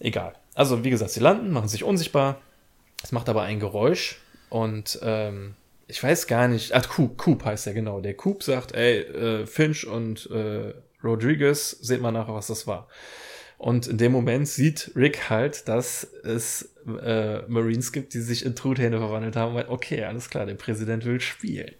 Egal. 0.00 0.34
Also, 0.54 0.84
wie 0.84 0.90
gesagt, 0.90 1.12
sie 1.12 1.20
landen, 1.20 1.50
machen 1.50 1.68
sich 1.68 1.84
unsichtbar. 1.84 2.40
Es 3.02 3.12
macht 3.12 3.28
aber 3.28 3.42
ein 3.42 3.60
Geräusch 3.60 4.20
und 4.48 4.98
ähm, 5.02 5.54
ich 5.88 6.02
weiß 6.02 6.26
gar 6.26 6.48
nicht. 6.48 6.72
Ach, 6.72 6.88
Coop, 6.88 7.18
Coop 7.18 7.44
heißt 7.44 7.66
er 7.66 7.74
genau. 7.74 8.00
Der 8.00 8.14
Coop 8.14 8.42
sagt, 8.42 8.72
ey, 8.74 9.00
äh, 9.00 9.46
Finch 9.46 9.86
und 9.86 10.30
äh, 10.30 10.74
Rodriguez, 11.02 11.70
seht 11.70 12.00
mal 12.00 12.12
nachher, 12.12 12.34
was 12.34 12.46
das 12.46 12.66
war. 12.66 12.88
Und 13.62 13.86
in 13.86 13.96
dem 13.96 14.10
Moment 14.10 14.48
sieht 14.48 14.90
Rick 14.96 15.30
halt, 15.30 15.68
dass 15.68 16.02
es 16.24 16.74
äh, 17.00 17.42
Marines 17.46 17.92
gibt, 17.92 18.12
die 18.12 18.18
sich 18.18 18.44
in 18.44 18.56
Truthähne 18.56 18.98
verwandelt 18.98 19.36
haben. 19.36 19.54
Meint, 19.54 19.68
okay, 19.68 20.02
alles 20.02 20.28
klar, 20.30 20.46
der 20.46 20.56
Präsident 20.56 21.04
will 21.04 21.20
spielen. 21.20 21.70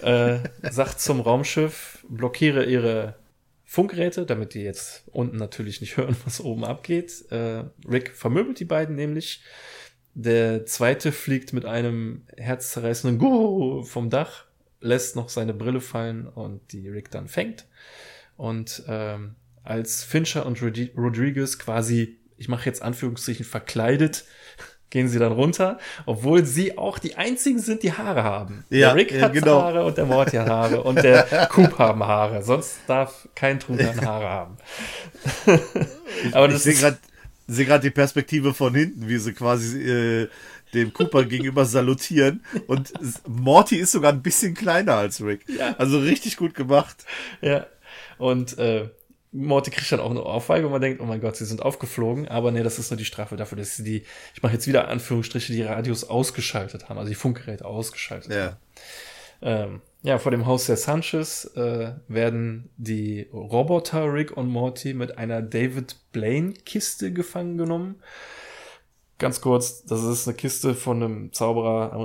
äh, 0.00 0.38
sagt 0.70 1.00
zum 1.00 1.18
Raumschiff, 1.20 2.06
blockiere 2.08 2.66
ihre 2.66 3.16
Funkgeräte, 3.64 4.26
damit 4.26 4.54
die 4.54 4.60
jetzt 4.60 5.02
unten 5.10 5.38
natürlich 5.38 5.80
nicht 5.80 5.96
hören, 5.96 6.14
was 6.24 6.40
oben 6.40 6.64
abgeht. 6.64 7.24
Äh, 7.32 7.64
Rick 7.90 8.12
vermöbelt 8.12 8.60
die 8.60 8.64
beiden 8.64 8.94
nämlich. 8.94 9.42
Der 10.14 10.66
zweite 10.66 11.10
fliegt 11.10 11.52
mit 11.52 11.64
einem 11.64 12.28
herzzerreißenden 12.36 13.18
Guru 13.18 13.82
vom 13.82 14.08
Dach, 14.08 14.44
lässt 14.80 15.16
noch 15.16 15.30
seine 15.30 15.52
Brille 15.52 15.80
fallen 15.80 16.28
und 16.28 16.60
die 16.70 16.88
Rick 16.88 17.10
dann 17.10 17.26
fängt. 17.26 17.66
Und 18.36 18.84
ähm, 18.86 19.34
als 19.64 20.04
Fincher 20.04 20.46
und 20.46 20.60
Rodriguez 20.96 21.58
quasi, 21.58 22.18
ich 22.36 22.48
mache 22.48 22.66
jetzt 22.66 22.82
Anführungszeichen, 22.82 23.44
verkleidet, 23.44 24.24
gehen 24.90 25.08
sie 25.08 25.18
dann 25.18 25.32
runter, 25.32 25.78
obwohl 26.04 26.44
sie 26.44 26.76
auch 26.76 26.98
die 26.98 27.16
einzigen 27.16 27.58
sind, 27.58 27.82
die 27.82 27.92
Haare 27.92 28.24
haben. 28.24 28.64
Ja, 28.68 28.88
der 28.88 28.96
Rick 28.96 29.20
hat 29.20 29.32
genau. 29.32 29.62
Haare 29.62 29.84
und 29.84 29.96
der 29.96 30.06
Morty 30.06 30.36
hat 30.36 30.48
Haare 30.48 30.82
und 30.82 31.02
der 31.02 31.22
Coop 31.50 31.78
haben 31.78 32.04
Haare. 32.04 32.42
Sonst 32.42 32.80
darf 32.86 33.28
kein 33.34 33.58
Truthahn 33.58 34.00
Haare 34.06 34.28
haben. 34.28 34.56
Aber 36.32 36.48
das 36.48 36.66
ich 36.66 36.78
sehe 37.46 37.66
gerade 37.66 37.82
die 37.82 37.90
Perspektive 37.90 38.52
von 38.54 38.74
hinten, 38.74 39.08
wie 39.08 39.18
sie 39.18 39.32
quasi 39.32 39.80
äh, 39.80 40.28
dem 40.74 40.92
Cooper 40.92 41.24
gegenüber 41.24 41.64
salutieren. 41.64 42.44
Und 42.66 42.92
Morty 43.26 43.76
ist 43.76 43.92
sogar 43.92 44.12
ein 44.12 44.22
bisschen 44.22 44.54
kleiner 44.54 44.94
als 44.94 45.22
Rick. 45.22 45.44
Ja. 45.48 45.74
Also 45.78 45.98
richtig 45.98 46.36
gut 46.36 46.54
gemacht. 46.54 47.04
Ja. 47.40 47.66
Und 48.18 48.58
äh, 48.58 48.88
Morty 49.32 49.70
kriegt 49.70 49.90
dann 49.90 50.00
auch 50.00 50.10
eine 50.10 50.20
Aufweige 50.20 50.66
und 50.66 50.72
man 50.72 50.80
denkt, 50.82 51.00
oh 51.00 51.06
mein 51.06 51.20
Gott, 51.20 51.36
sie 51.36 51.46
sind 51.46 51.62
aufgeflogen, 51.62 52.28
aber 52.28 52.50
nee, 52.52 52.62
das 52.62 52.78
ist 52.78 52.90
nur 52.90 52.98
die 52.98 53.06
Strafe 53.06 53.36
dafür, 53.36 53.56
dass 53.56 53.76
sie 53.76 53.84
die, 53.84 54.04
ich 54.34 54.42
mache 54.42 54.52
jetzt 54.52 54.66
wieder 54.66 54.88
Anführungsstriche, 54.88 55.52
die 55.52 55.62
Radios 55.62 56.04
ausgeschaltet 56.04 56.88
haben, 56.88 56.98
also 56.98 57.08
die 57.08 57.14
Funkgeräte 57.14 57.64
ausgeschaltet 57.64 58.32
ja. 58.32 58.44
haben. 58.44 58.56
Ähm, 59.42 59.80
ja, 60.02 60.18
vor 60.18 60.32
dem 60.32 60.46
Haus 60.46 60.66
der 60.66 60.76
Sanchez 60.76 61.50
äh, 61.56 61.92
werden 62.08 62.70
die 62.76 63.28
Roboter 63.32 64.12
Rick 64.12 64.36
und 64.36 64.48
Morty 64.48 64.94
mit 64.94 65.16
einer 65.16 65.40
David 65.42 65.96
Blaine 66.12 66.52
Kiste 66.52 67.12
gefangen 67.12 67.56
genommen. 67.56 68.02
Ganz 69.18 69.40
kurz, 69.40 69.84
das 69.84 70.02
ist 70.02 70.26
eine 70.26 70.36
Kiste 70.36 70.74
von 70.74 71.02
einem 71.02 71.32
Zauberer, 71.32 71.96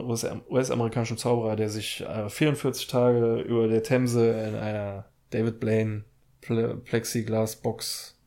US-amerikanischen 0.50 1.18
Zauberer, 1.18 1.56
der 1.56 1.70
sich 1.70 2.02
äh, 2.02 2.30
44 2.30 2.88
Tage 2.88 3.42
über 3.42 3.68
der 3.68 3.84
Themse 3.84 4.30
in 4.30 4.56
einer 4.56 5.06
David 5.32 5.60
Blaine 5.60 6.04
Plexiglas-Box 6.50 8.18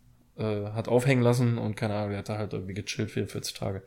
äh, 0.40 0.70
hat 0.72 0.88
aufhängen 0.88 1.22
lassen 1.22 1.58
und 1.58 1.76
keine 1.76 1.94
Ahnung, 1.94 2.10
der 2.10 2.20
hat 2.20 2.28
da 2.28 2.38
halt 2.38 2.52
irgendwie 2.52 2.74
gechillt 2.74 3.10
44 3.10 3.54
Tage. 3.54 3.82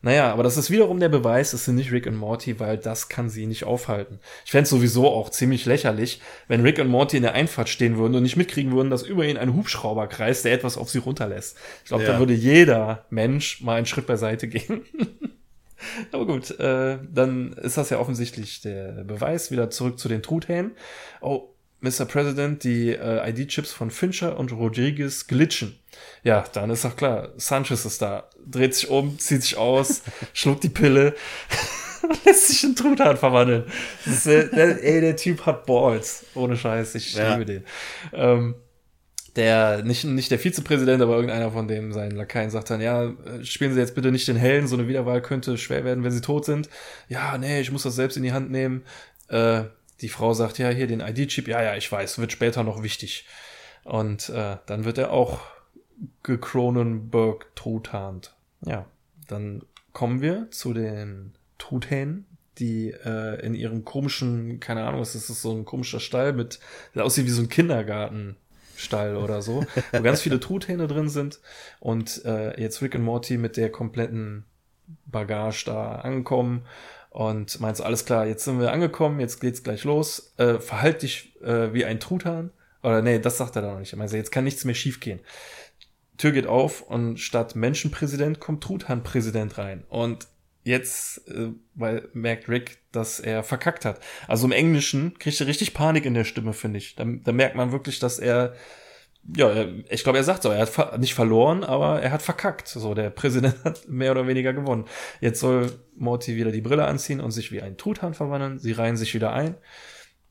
Naja, 0.00 0.32
aber 0.32 0.44
das 0.44 0.56
ist 0.56 0.70
wiederum 0.70 1.00
der 1.00 1.08
Beweis, 1.08 1.52
es 1.52 1.64
sind 1.64 1.74
nicht 1.74 1.90
Rick 1.90 2.06
und 2.06 2.14
Morty, 2.14 2.60
weil 2.60 2.78
das 2.78 3.08
kann 3.08 3.28
sie 3.28 3.46
nicht 3.46 3.64
aufhalten. 3.64 4.20
Ich 4.44 4.52
fände 4.52 4.68
sowieso 4.68 5.08
auch 5.08 5.30
ziemlich 5.30 5.66
lächerlich, 5.66 6.20
wenn 6.46 6.62
Rick 6.62 6.78
und 6.78 6.88
Morty 6.88 7.16
in 7.16 7.24
der 7.24 7.34
Einfahrt 7.34 7.68
stehen 7.68 7.96
würden 7.96 8.14
und 8.14 8.22
nicht 8.22 8.36
mitkriegen 8.36 8.72
würden, 8.72 8.90
dass 8.90 9.02
über 9.02 9.24
ihnen 9.24 9.38
ein 9.38 9.54
Hubschrauber 9.54 10.06
kreist, 10.06 10.44
der 10.44 10.52
etwas 10.52 10.78
auf 10.78 10.88
sie 10.88 10.98
runterlässt. 10.98 11.56
Ich 11.82 11.88
glaube, 11.88 12.04
ja. 12.04 12.12
da 12.12 12.18
würde 12.20 12.34
jeder 12.34 13.06
Mensch 13.10 13.60
mal 13.60 13.74
einen 13.74 13.86
Schritt 13.86 14.06
beiseite 14.06 14.46
gehen. 14.46 14.82
Aber 16.12 16.26
gut, 16.26 16.58
äh, 16.60 16.98
dann 17.10 17.52
ist 17.54 17.76
das 17.76 17.90
ja 17.90 17.98
offensichtlich 17.98 18.60
der 18.60 19.04
Beweis. 19.04 19.50
Wieder 19.50 19.70
zurück 19.70 19.98
zu 19.98 20.08
den 20.08 20.22
Truthähnen. 20.22 20.72
Oh, 21.20 21.54
Mr. 21.80 22.06
President 22.06 22.64
die 22.64 22.90
äh, 22.90 23.30
ID-Chips 23.30 23.72
von 23.72 23.90
Fincher 23.90 24.36
und 24.36 24.52
Rodriguez 24.52 25.26
glitchen. 25.26 25.78
Ja, 26.24 26.44
dann 26.52 26.70
ist 26.70 26.84
doch 26.84 26.96
klar, 26.96 27.30
Sanchez 27.36 27.84
ist 27.84 28.02
da, 28.02 28.28
dreht 28.44 28.74
sich 28.74 28.90
um, 28.90 29.18
zieht 29.18 29.42
sich 29.42 29.56
aus, 29.56 30.02
schluckt 30.32 30.64
die 30.64 30.68
Pille, 30.68 31.14
lässt 32.24 32.48
sich 32.48 32.64
in 32.64 32.74
Truthahn 32.74 33.16
verwandeln. 33.16 33.64
Ist, 34.04 34.26
äh, 34.26 34.48
der, 34.48 34.82
ey, 34.82 35.00
der 35.00 35.16
Typ 35.16 35.46
hat 35.46 35.66
Balls, 35.66 36.24
ohne 36.34 36.56
Scheiß, 36.56 36.94
ich 36.96 37.14
ja. 37.14 37.34
liebe 37.34 37.44
den. 37.44 37.64
Ähm, 38.12 38.56
der, 39.36 39.84
nicht, 39.84 40.04
nicht 40.04 40.32
der 40.32 40.40
Vizepräsident, 40.40 41.00
aber 41.00 41.14
irgendeiner 41.14 41.52
von 41.52 41.68
dem 41.68 41.92
seinen 41.92 42.16
Lakaien 42.16 42.50
sagt 42.50 42.70
dann, 42.70 42.80
ja, 42.80 43.04
äh, 43.04 43.44
spielen 43.44 43.72
Sie 43.72 43.78
jetzt 43.78 43.94
bitte 43.94 44.10
nicht 44.10 44.26
den 44.26 44.36
Helden, 44.36 44.66
so 44.66 44.76
eine 44.76 44.88
Wiederwahl 44.88 45.22
könnte 45.22 45.56
schwer 45.58 45.84
werden, 45.84 46.02
wenn 46.02 46.10
Sie 46.10 46.20
tot 46.20 46.44
sind. 46.44 46.68
Ja, 47.08 47.38
nee, 47.38 47.60
ich 47.60 47.70
muss 47.70 47.84
das 47.84 47.94
selbst 47.94 48.16
in 48.16 48.24
die 48.24 48.32
Hand 48.32 48.50
nehmen. 48.50 48.82
Äh, 49.28 49.64
die 50.00 50.08
Frau 50.08 50.32
sagt, 50.32 50.58
ja, 50.58 50.68
hier 50.70 50.86
den 50.86 51.00
ID-Chip, 51.00 51.48
ja, 51.48 51.62
ja, 51.62 51.76
ich 51.76 51.90
weiß, 51.90 52.18
wird 52.18 52.32
später 52.32 52.62
noch 52.62 52.82
wichtig. 52.82 53.26
Und 53.84 54.28
äh, 54.28 54.56
dann 54.66 54.84
wird 54.84 54.98
er 54.98 55.12
auch 55.12 55.40
gekronenberg 56.22 57.54
truthahnt. 57.56 58.34
Ja, 58.64 58.86
dann 59.26 59.62
kommen 59.92 60.20
wir 60.20 60.50
zu 60.50 60.72
den 60.72 61.34
Truthähnen, 61.58 62.26
die 62.58 62.90
äh, 62.90 63.44
in 63.44 63.54
ihrem 63.54 63.84
komischen, 63.84 64.60
keine 64.60 64.84
Ahnung, 64.84 65.00
was 65.00 65.14
ist 65.14 65.26
so 65.28 65.52
ein 65.52 65.64
komischer 65.64 66.00
Stall 66.00 66.32
mit, 66.32 66.60
der 66.94 67.04
aussieht 67.04 67.26
wie 67.26 67.30
so 67.30 67.42
ein 67.42 67.48
Kindergartenstall 67.48 69.16
oder 69.16 69.42
so, 69.42 69.64
wo 69.92 70.02
ganz 70.02 70.22
viele 70.22 70.40
Truthähne 70.40 70.86
drin 70.86 71.08
sind 71.08 71.40
und 71.80 72.24
äh, 72.24 72.60
jetzt 72.60 72.82
Rick 72.82 72.94
und 72.94 73.02
Morty 73.02 73.38
mit 73.38 73.56
der 73.56 73.70
kompletten 73.70 74.44
Bagage 75.06 75.64
da 75.66 75.96
ankommen 75.96 76.62
und 77.10 77.60
meinst, 77.60 77.80
alles 77.80 78.04
klar, 78.04 78.26
jetzt 78.26 78.44
sind 78.44 78.60
wir 78.60 78.72
angekommen, 78.72 79.20
jetzt 79.20 79.40
geht's 79.40 79.62
gleich 79.62 79.84
los. 79.84 80.34
Äh, 80.36 80.58
verhalt 80.58 81.02
dich 81.02 81.34
äh, 81.42 81.72
wie 81.72 81.84
ein 81.84 82.00
Truthahn. 82.00 82.50
Oder 82.82 83.02
nee, 83.02 83.18
das 83.18 83.38
sagt 83.38 83.56
er 83.56 83.62
da 83.62 83.72
noch 83.72 83.80
nicht. 83.80 83.92
Er 83.92 83.98
meint, 83.98 84.12
jetzt 84.12 84.30
kann 84.30 84.44
nichts 84.44 84.64
mehr 84.64 84.74
schiefgehen. 84.74 85.20
Tür 86.16 86.32
geht 86.32 86.46
auf 86.46 86.82
und 86.82 87.18
statt 87.18 87.56
Menschenpräsident 87.56 88.40
kommt 88.40 88.62
Truthahnpräsident 88.62 89.56
rein. 89.58 89.84
Und 89.88 90.28
jetzt 90.64 91.26
äh, 91.28 91.52
weil 91.74 92.08
merkt 92.12 92.48
Rick, 92.48 92.78
dass 92.92 93.20
er 93.20 93.42
verkackt 93.42 93.84
hat. 93.84 94.00
Also 94.26 94.46
im 94.46 94.52
Englischen 94.52 95.18
kriegt 95.18 95.40
er 95.40 95.46
richtig 95.46 95.74
Panik 95.74 96.04
in 96.04 96.14
der 96.14 96.24
Stimme, 96.24 96.52
finde 96.52 96.78
ich. 96.78 96.94
Da, 96.96 97.04
da 97.06 97.32
merkt 97.32 97.56
man 97.56 97.72
wirklich, 97.72 97.98
dass 97.98 98.18
er 98.18 98.54
ja, 99.36 99.66
ich 99.90 100.04
glaube, 100.04 100.18
er 100.18 100.24
sagt 100.24 100.42
so, 100.42 100.50
er 100.50 100.66
hat 100.66 100.98
nicht 100.98 101.14
verloren, 101.14 101.64
aber 101.64 102.00
er 102.00 102.12
hat 102.12 102.22
verkackt. 102.22 102.68
So, 102.68 102.94
der 102.94 103.10
Präsident 103.10 103.56
hat 103.64 103.88
mehr 103.88 104.12
oder 104.12 104.26
weniger 104.26 104.52
gewonnen. 104.52 104.86
Jetzt 105.20 105.40
soll 105.40 105.70
Morty 105.96 106.36
wieder 106.36 106.50
die 106.50 106.60
Brille 106.60 106.86
anziehen 106.86 107.20
und 107.20 107.30
sich 107.30 107.52
wie 107.52 107.62
ein 107.62 107.76
Truthahn 107.76 108.14
verwandeln. 108.14 108.58
Sie 108.58 108.72
reihen 108.72 108.96
sich 108.96 109.14
wieder 109.14 109.32
ein. 109.32 109.56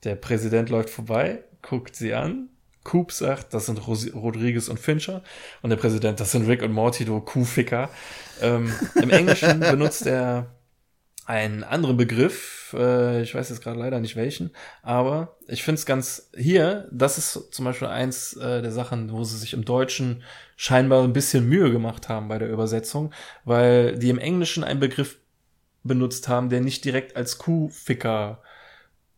Der 0.04 0.16
Präsident 0.16 0.70
läuft 0.70 0.90
vorbei, 0.90 1.44
guckt 1.62 1.96
sie 1.96 2.14
an. 2.14 2.50
Coop 2.84 3.12
sagt, 3.12 3.54
das 3.54 3.66
sind 3.66 3.86
Ros 3.86 4.14
Rodriguez 4.14 4.70
und 4.70 4.80
Fincher. 4.80 5.22
Und 5.62 5.72
der 5.72 5.78
Präsident, 5.78 6.22
das 6.22 6.32
sind 6.32 6.48
Rick 6.48 6.64
und 6.64 6.72
Morty, 6.72 7.04
du 7.04 7.20
Kuhficker. 7.20 7.90
Ähm, 8.42 8.72
Im 8.96 9.10
Englischen 9.10 9.60
benutzt 9.60 10.08
er 10.08 10.57
einen 11.28 11.66
anderen 11.66 11.98
Begriff, 11.98 12.74
äh, 12.78 13.22
ich 13.22 13.36
weiß 13.36 13.50
jetzt 13.50 13.62
gerade 13.62 13.78
leider 13.78 14.00
nicht 14.00 14.16
welchen, 14.16 14.52
aber 14.82 15.36
ich 15.48 15.62
finde 15.62 15.78
es 15.78 15.86
ganz 15.86 16.30
hier, 16.36 16.88
das 16.90 17.18
ist 17.18 17.54
zum 17.54 17.66
Beispiel 17.66 17.90
eins 17.90 18.34
äh, 18.38 18.62
der 18.62 18.72
Sachen, 18.72 19.12
wo 19.12 19.26
sie 19.26 19.38
sich 19.38 19.54
im 19.54 19.66
Deutschen 19.66 20.24
scheinbar 20.56 21.04
ein 21.04 21.12
bisschen 21.12 21.48
Mühe 21.48 21.70
gemacht 21.70 22.08
haben 22.08 22.30
bei 22.30 22.40
der 22.40 22.50
Übersetzung, 22.50 23.12
weil 23.44 24.00
die 24.00 24.10
im 24.10 24.20
Englischen 24.20 24.64
einen 24.64 24.80
Begriff 24.80 25.18
benutzt 25.84 26.30
haben, 26.30 26.48
der 26.48 26.62
nicht 26.62 26.86
direkt 26.86 27.18
als 27.18 27.38
Kuhficker 27.38 28.42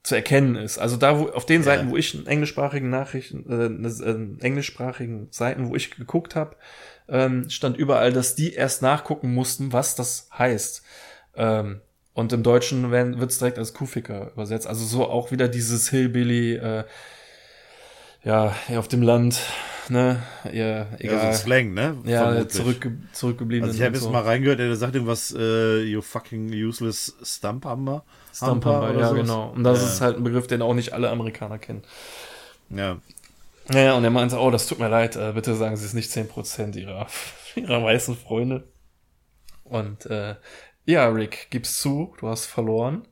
zu 0.01 0.15
erkennen 0.15 0.55
ist. 0.55 0.79
Also 0.79 0.97
da, 0.97 1.19
wo 1.19 1.27
auf 1.29 1.45
den 1.45 1.61
Seiten, 1.61 1.87
ja. 1.87 1.91
wo 1.91 1.97
ich 1.97 2.25
englischsprachigen 2.25 2.89
Nachrichten, 2.89 3.45
äh, 3.47 4.03
äh, 4.03 4.43
englischsprachigen 4.43 5.27
Seiten, 5.29 5.69
wo 5.69 5.75
ich 5.75 5.91
geguckt 5.91 6.35
habe, 6.35 6.55
ähm, 7.07 7.51
stand 7.51 7.77
überall, 7.77 8.11
dass 8.11 8.33
die 8.33 8.53
erst 8.53 8.81
nachgucken 8.81 9.31
mussten, 9.31 9.73
was 9.73 9.93
das 9.93 10.27
heißt. 10.35 10.83
Ähm, 11.35 11.81
und 12.19 12.33
im 12.33 12.43
Deutschen 12.43 12.91
wird 12.91 13.31
es 13.31 13.39
direkt 13.39 13.57
als 13.57 13.73
Kuhficker 13.73 14.31
übersetzt. 14.33 14.67
Also 14.67 14.85
so 14.85 15.07
auch 15.07 15.31
wieder 15.31 15.47
dieses 15.47 15.89
Hillbilly, 15.89 16.55
äh, 16.55 16.83
ja, 18.25 18.53
auf 18.75 18.89
dem 18.89 19.01
Land, 19.01 19.39
ne, 19.87 20.21
ja, 20.51 20.87
egal. 20.99 21.23
Ja, 21.23 21.31
so 21.31 21.43
Slang, 21.43 21.73
ne? 21.73 21.97
Ja, 22.03 22.45
zurück, 22.49 22.91
zurückgeblieben. 23.13 23.69
Also 23.69 23.77
ich 23.79 23.85
habe 23.85 23.95
jetzt 23.95 24.03
so. 24.03 24.09
mal 24.09 24.23
reingehört, 24.23 24.59
der 24.59 24.75
sagt 24.75 24.95
irgendwas, 24.95 25.33
äh, 25.37 25.83
you 25.83 26.01
fucking 26.01 26.51
useless 26.51 27.15
Stumphammer. 27.23 28.03
Stumphammer, 28.33 28.99
ja, 28.99 29.07
sowas. 29.07 29.21
genau. 29.21 29.51
Und 29.51 29.63
das 29.63 29.79
ja. 29.79 29.87
ist 29.87 30.01
halt 30.01 30.17
ein 30.17 30.23
Begriff, 30.23 30.47
den 30.47 30.61
auch 30.61 30.73
nicht 30.73 30.91
alle 30.91 31.09
Amerikaner 31.09 31.57
kennen. 31.57 31.83
Ja. 32.69 32.97
Ja, 33.73 33.93
und 33.93 34.03
er 34.03 34.09
meinte, 34.09 34.37
oh, 34.37 34.51
das 34.51 34.67
tut 34.67 34.79
mir 34.79 34.89
leid, 34.89 35.15
äh, 35.15 35.31
bitte 35.33 35.55
sagen 35.55 35.77
Sie 35.77 35.85
es 35.85 35.93
nicht 35.93 36.11
10% 36.11 36.75
ihrer, 36.75 37.07
ihrer 37.55 37.81
weißen 37.81 38.17
Freunde. 38.17 38.65
Und 39.63 40.07
äh, 40.07 40.35
ja, 40.89 41.07
Rick, 41.07 41.47
gib's 41.51 41.79
zu, 41.79 42.15
du 42.19 42.27
hast 42.27 42.47
verloren. 42.47 43.07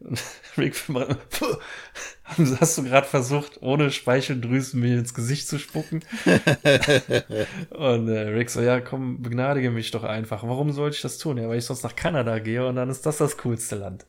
Rick, 0.58 0.74
hast 2.60 2.78
du 2.78 2.82
gerade 2.82 3.06
versucht, 3.06 3.62
ohne 3.62 3.92
Speicheldrüsen 3.92 4.80
mir 4.80 4.98
ins 4.98 5.14
Gesicht 5.14 5.46
zu 5.46 5.60
spucken? 5.60 6.00
und 7.70 8.08
äh, 8.08 8.28
Rick 8.30 8.50
so, 8.50 8.60
ja, 8.60 8.80
komm, 8.80 9.22
begnadige 9.22 9.70
mich 9.70 9.92
doch 9.92 10.02
einfach. 10.02 10.42
Warum 10.42 10.72
sollte 10.72 10.96
ich 10.96 11.02
das 11.02 11.18
tun? 11.18 11.38
Ja, 11.38 11.48
weil 11.48 11.58
ich 11.58 11.64
sonst 11.64 11.84
nach 11.84 11.94
Kanada 11.94 12.40
gehe 12.40 12.66
und 12.66 12.74
dann 12.74 12.90
ist 12.90 13.06
das 13.06 13.18
das 13.18 13.38
coolste 13.38 13.76
Land. 13.76 14.06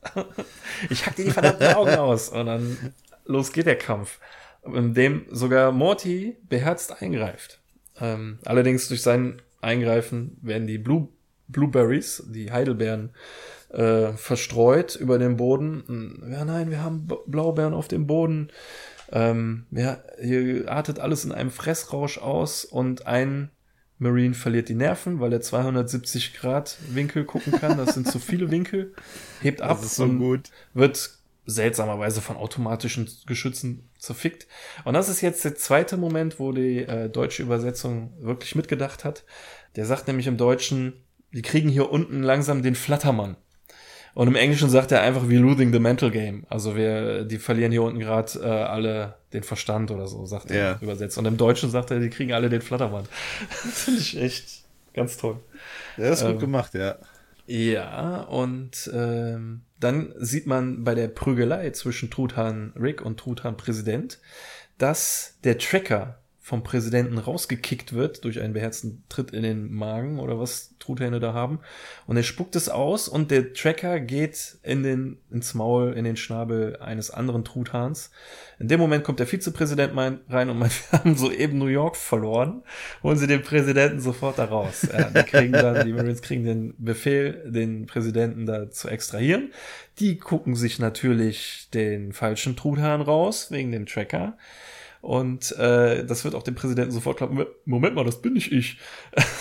ich 0.90 1.06
hack 1.06 1.14
dir 1.14 1.26
die 1.26 1.30
verdammten 1.30 1.74
Augen 1.74 1.94
aus 1.94 2.28
und 2.28 2.46
dann 2.46 2.92
los 3.24 3.52
geht 3.52 3.66
der 3.66 3.78
Kampf, 3.78 4.18
in 4.64 4.94
dem 4.94 5.26
sogar 5.30 5.70
Morty 5.70 6.36
beherzt 6.48 7.00
eingreift. 7.00 7.60
Ähm, 8.00 8.40
allerdings 8.44 8.88
durch 8.88 9.02
sein 9.02 9.40
Eingreifen 9.60 10.38
werden 10.42 10.66
die 10.66 10.78
Blue 10.78 11.08
Blueberries, 11.48 12.24
die 12.28 12.50
Heidelbeeren, 12.52 13.10
äh, 13.70 14.12
verstreut 14.12 14.96
über 14.96 15.18
den 15.18 15.36
Boden. 15.36 16.22
Ja, 16.30 16.44
nein, 16.44 16.70
wir 16.70 16.82
haben 16.82 17.08
Blaubeeren 17.26 17.74
auf 17.74 17.88
dem 17.88 18.06
Boden. 18.06 18.50
Ähm, 19.12 19.66
ja, 19.70 19.98
hier 20.20 20.70
artet 20.70 20.98
alles 20.98 21.24
in 21.24 21.32
einem 21.32 21.50
Fressrausch 21.50 22.18
aus 22.18 22.64
und 22.64 23.06
ein 23.06 23.50
Marine 23.98 24.34
verliert 24.34 24.68
die 24.68 24.74
Nerven, 24.74 25.20
weil 25.20 25.32
er 25.32 25.40
270 25.40 26.34
Grad 26.34 26.76
Winkel 26.88 27.24
gucken 27.24 27.52
kann. 27.52 27.78
Das 27.78 27.94
sind 27.94 28.10
zu 28.10 28.18
viele 28.18 28.50
Winkel. 28.50 28.92
Hebt 29.40 29.62
ab 29.62 29.78
das 29.78 29.86
ist 29.86 29.96
so 29.96 30.04
und 30.04 30.18
gut. 30.18 30.50
wird 30.74 31.18
seltsamerweise 31.46 32.20
von 32.20 32.36
automatischen 32.36 33.08
Geschützen 33.26 33.88
zerfickt. 33.98 34.48
Und 34.84 34.94
das 34.94 35.08
ist 35.08 35.20
jetzt 35.20 35.44
der 35.44 35.54
zweite 35.54 35.96
Moment, 35.96 36.38
wo 36.40 36.52
die 36.52 36.80
äh, 36.80 37.08
deutsche 37.08 37.42
Übersetzung 37.42 38.12
wirklich 38.20 38.54
mitgedacht 38.54 39.04
hat. 39.04 39.24
Der 39.76 39.86
sagt 39.86 40.08
nämlich 40.08 40.26
im 40.26 40.36
Deutschen, 40.36 41.04
die 41.32 41.42
kriegen 41.42 41.68
hier 41.68 41.90
unten 41.90 42.22
langsam 42.22 42.62
den 42.62 42.74
Flattermann. 42.74 43.36
Und 44.14 44.28
im 44.28 44.34
Englischen 44.34 44.70
sagt 44.70 44.92
er 44.92 45.02
einfach, 45.02 45.28
we 45.28 45.34
losing 45.34 45.74
the 45.74 45.78
mental 45.78 46.10
game. 46.10 46.46
Also 46.48 46.74
wir, 46.74 47.24
die 47.24 47.36
verlieren 47.36 47.70
hier 47.70 47.82
unten 47.82 47.98
gerade 47.98 48.38
äh, 48.38 48.46
alle 48.46 49.16
den 49.34 49.42
Verstand 49.42 49.90
oder 49.90 50.06
so, 50.06 50.24
sagt 50.24 50.50
er 50.50 50.80
übersetzt. 50.80 51.18
Und 51.18 51.26
im 51.26 51.36
Deutschen 51.36 51.70
sagt 51.70 51.90
er, 51.90 52.00
die 52.00 52.08
kriegen 52.08 52.32
alle 52.32 52.48
den 52.48 52.62
Flattermann. 52.62 53.04
das 53.62 53.82
finde 53.82 54.00
ich 54.00 54.16
echt 54.18 54.64
ganz 54.94 55.18
toll. 55.18 55.40
Ja, 55.98 56.08
das 56.08 56.20
ist 56.20 56.26
ähm, 56.26 56.32
gut 56.32 56.40
gemacht, 56.40 56.72
ja. 56.72 56.96
Ja, 57.46 58.22
und 58.22 58.90
ähm, 58.92 59.60
dann 59.78 60.14
sieht 60.16 60.46
man 60.46 60.82
bei 60.82 60.94
der 60.94 61.08
Prügelei 61.08 61.70
zwischen 61.70 62.10
Truthahn 62.10 62.72
Rick 62.74 63.02
und 63.02 63.20
Truthahn 63.20 63.58
Präsident, 63.58 64.18
dass 64.78 65.38
der 65.44 65.58
Tracker 65.58 66.18
vom 66.46 66.62
Präsidenten 66.62 67.18
rausgekickt 67.18 67.92
wird 67.92 68.22
durch 68.22 68.40
einen 68.40 68.52
beherzten 68.52 69.02
Tritt 69.08 69.32
in 69.32 69.42
den 69.42 69.72
Magen 69.72 70.20
oder 70.20 70.38
was 70.38 70.76
Truthähne 70.78 71.18
da 71.18 71.34
haben. 71.34 71.58
Und 72.06 72.16
er 72.16 72.22
spuckt 72.22 72.54
es 72.54 72.68
aus 72.68 73.08
und 73.08 73.32
der 73.32 73.52
Tracker 73.52 73.98
geht 73.98 74.56
in 74.62 74.84
den, 74.84 75.18
ins 75.28 75.54
Maul, 75.54 75.94
in 75.94 76.04
den 76.04 76.16
Schnabel 76.16 76.76
eines 76.76 77.10
anderen 77.10 77.44
Truthahns. 77.44 78.12
In 78.60 78.68
dem 78.68 78.78
Moment 78.78 79.02
kommt 79.02 79.18
der 79.18 79.26
Vizepräsident 79.26 79.92
rein 79.96 80.48
und 80.48 80.60
meint, 80.60 80.72
wir 80.92 81.00
haben 81.00 81.16
soeben 81.16 81.58
New 81.58 81.66
York 81.66 81.96
verloren. 81.96 82.62
Holen 83.02 83.18
sie 83.18 83.26
den 83.26 83.42
Präsidenten 83.42 83.98
sofort 83.98 84.38
da 84.38 84.44
raus. 84.44 84.86
Ja, 84.88 85.10
die 85.10 85.28
kriegen 85.28 85.52
dann, 85.52 85.84
die 85.84 85.92
Marines 85.92 86.22
kriegen 86.22 86.44
den 86.44 86.74
Befehl, 86.78 87.42
den 87.50 87.86
Präsidenten 87.86 88.46
da 88.46 88.70
zu 88.70 88.86
extrahieren. 88.86 89.52
Die 89.98 90.16
gucken 90.16 90.54
sich 90.54 90.78
natürlich 90.78 91.70
den 91.74 92.12
falschen 92.12 92.54
Truthahn 92.54 93.00
raus, 93.00 93.50
wegen 93.50 93.72
dem 93.72 93.86
Tracker. 93.86 94.38
Und 95.06 95.52
äh, 95.52 96.04
das 96.04 96.24
wird 96.24 96.34
auch 96.34 96.42
dem 96.42 96.56
Präsidenten 96.56 96.90
sofort 96.90 97.18
klappen. 97.18 97.46
Moment 97.64 97.94
mal, 97.94 98.02
das 98.04 98.22
bin 98.22 98.32
nicht 98.32 98.50
ich. 98.50 98.80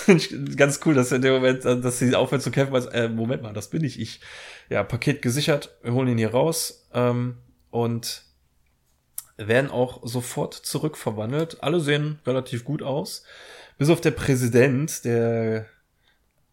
Ganz 0.55 0.79
cool, 0.85 0.93
dass 0.93 1.11
er 1.11 1.15
in 1.15 1.23
dem 1.23 1.33
Moment, 1.33 1.65
dass 1.65 1.97
sie 1.97 2.13
aufhört 2.13 2.43
zu 2.43 2.51
kämpfen, 2.51 2.71
weil 2.71 2.87
äh, 2.89 3.09
Moment 3.09 3.41
mal, 3.41 3.51
das 3.51 3.71
bin 3.71 3.81
nicht 3.81 3.99
ich. 3.99 4.21
Ja, 4.69 4.83
Paket 4.83 5.23
gesichert, 5.23 5.75
wir 5.81 5.93
holen 5.93 6.09
ihn 6.09 6.19
hier 6.19 6.29
raus 6.29 6.87
ähm, 6.93 7.37
und 7.71 8.25
werden 9.37 9.71
auch 9.71 10.05
sofort 10.05 10.53
zurückverwandelt. 10.53 11.63
Alle 11.63 11.79
sehen 11.79 12.19
relativ 12.27 12.63
gut 12.63 12.83
aus. 12.83 13.23
Bis 13.79 13.89
auf 13.89 14.01
der 14.01 14.11
Präsident, 14.11 15.03
der 15.03 15.65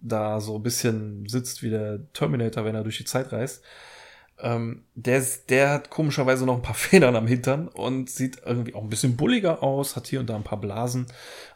da 0.00 0.40
so 0.40 0.56
ein 0.56 0.62
bisschen 0.62 1.28
sitzt 1.28 1.62
wie 1.62 1.68
der 1.68 2.10
Terminator, 2.14 2.64
wenn 2.64 2.74
er 2.74 2.82
durch 2.82 2.96
die 2.96 3.04
Zeit 3.04 3.30
reist. 3.30 3.62
Ähm, 4.40 4.84
der, 4.94 5.22
der 5.48 5.70
hat 5.70 5.90
komischerweise 5.90 6.44
noch 6.44 6.56
ein 6.56 6.62
paar 6.62 6.74
Federn 6.74 7.16
am 7.16 7.26
Hintern 7.26 7.68
und 7.68 8.10
sieht 8.10 8.38
irgendwie 8.44 8.74
auch 8.74 8.82
ein 8.82 8.90
bisschen 8.90 9.16
bulliger 9.16 9.62
aus, 9.62 9.94
hat 9.94 10.06
hier 10.06 10.20
und 10.20 10.28
da 10.28 10.36
ein 10.36 10.42
paar 10.42 10.60
Blasen. 10.60 11.06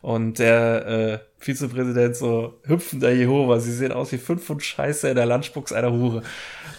Und 0.02 0.38
der 0.38 0.86
äh, 0.86 1.18
Vizepräsident 1.38 2.16
so 2.16 2.60
hüpfender 2.64 3.12
Jehova, 3.12 3.58
sie 3.58 3.72
sehen 3.72 3.92
aus 3.92 4.12
wie 4.12 4.18
fünf 4.18 4.44
Pfund 4.44 4.62
Scheiße 4.62 5.08
in 5.08 5.16
der 5.16 5.26
Lunchbox 5.26 5.72
einer 5.72 5.92
Hure. 5.92 6.22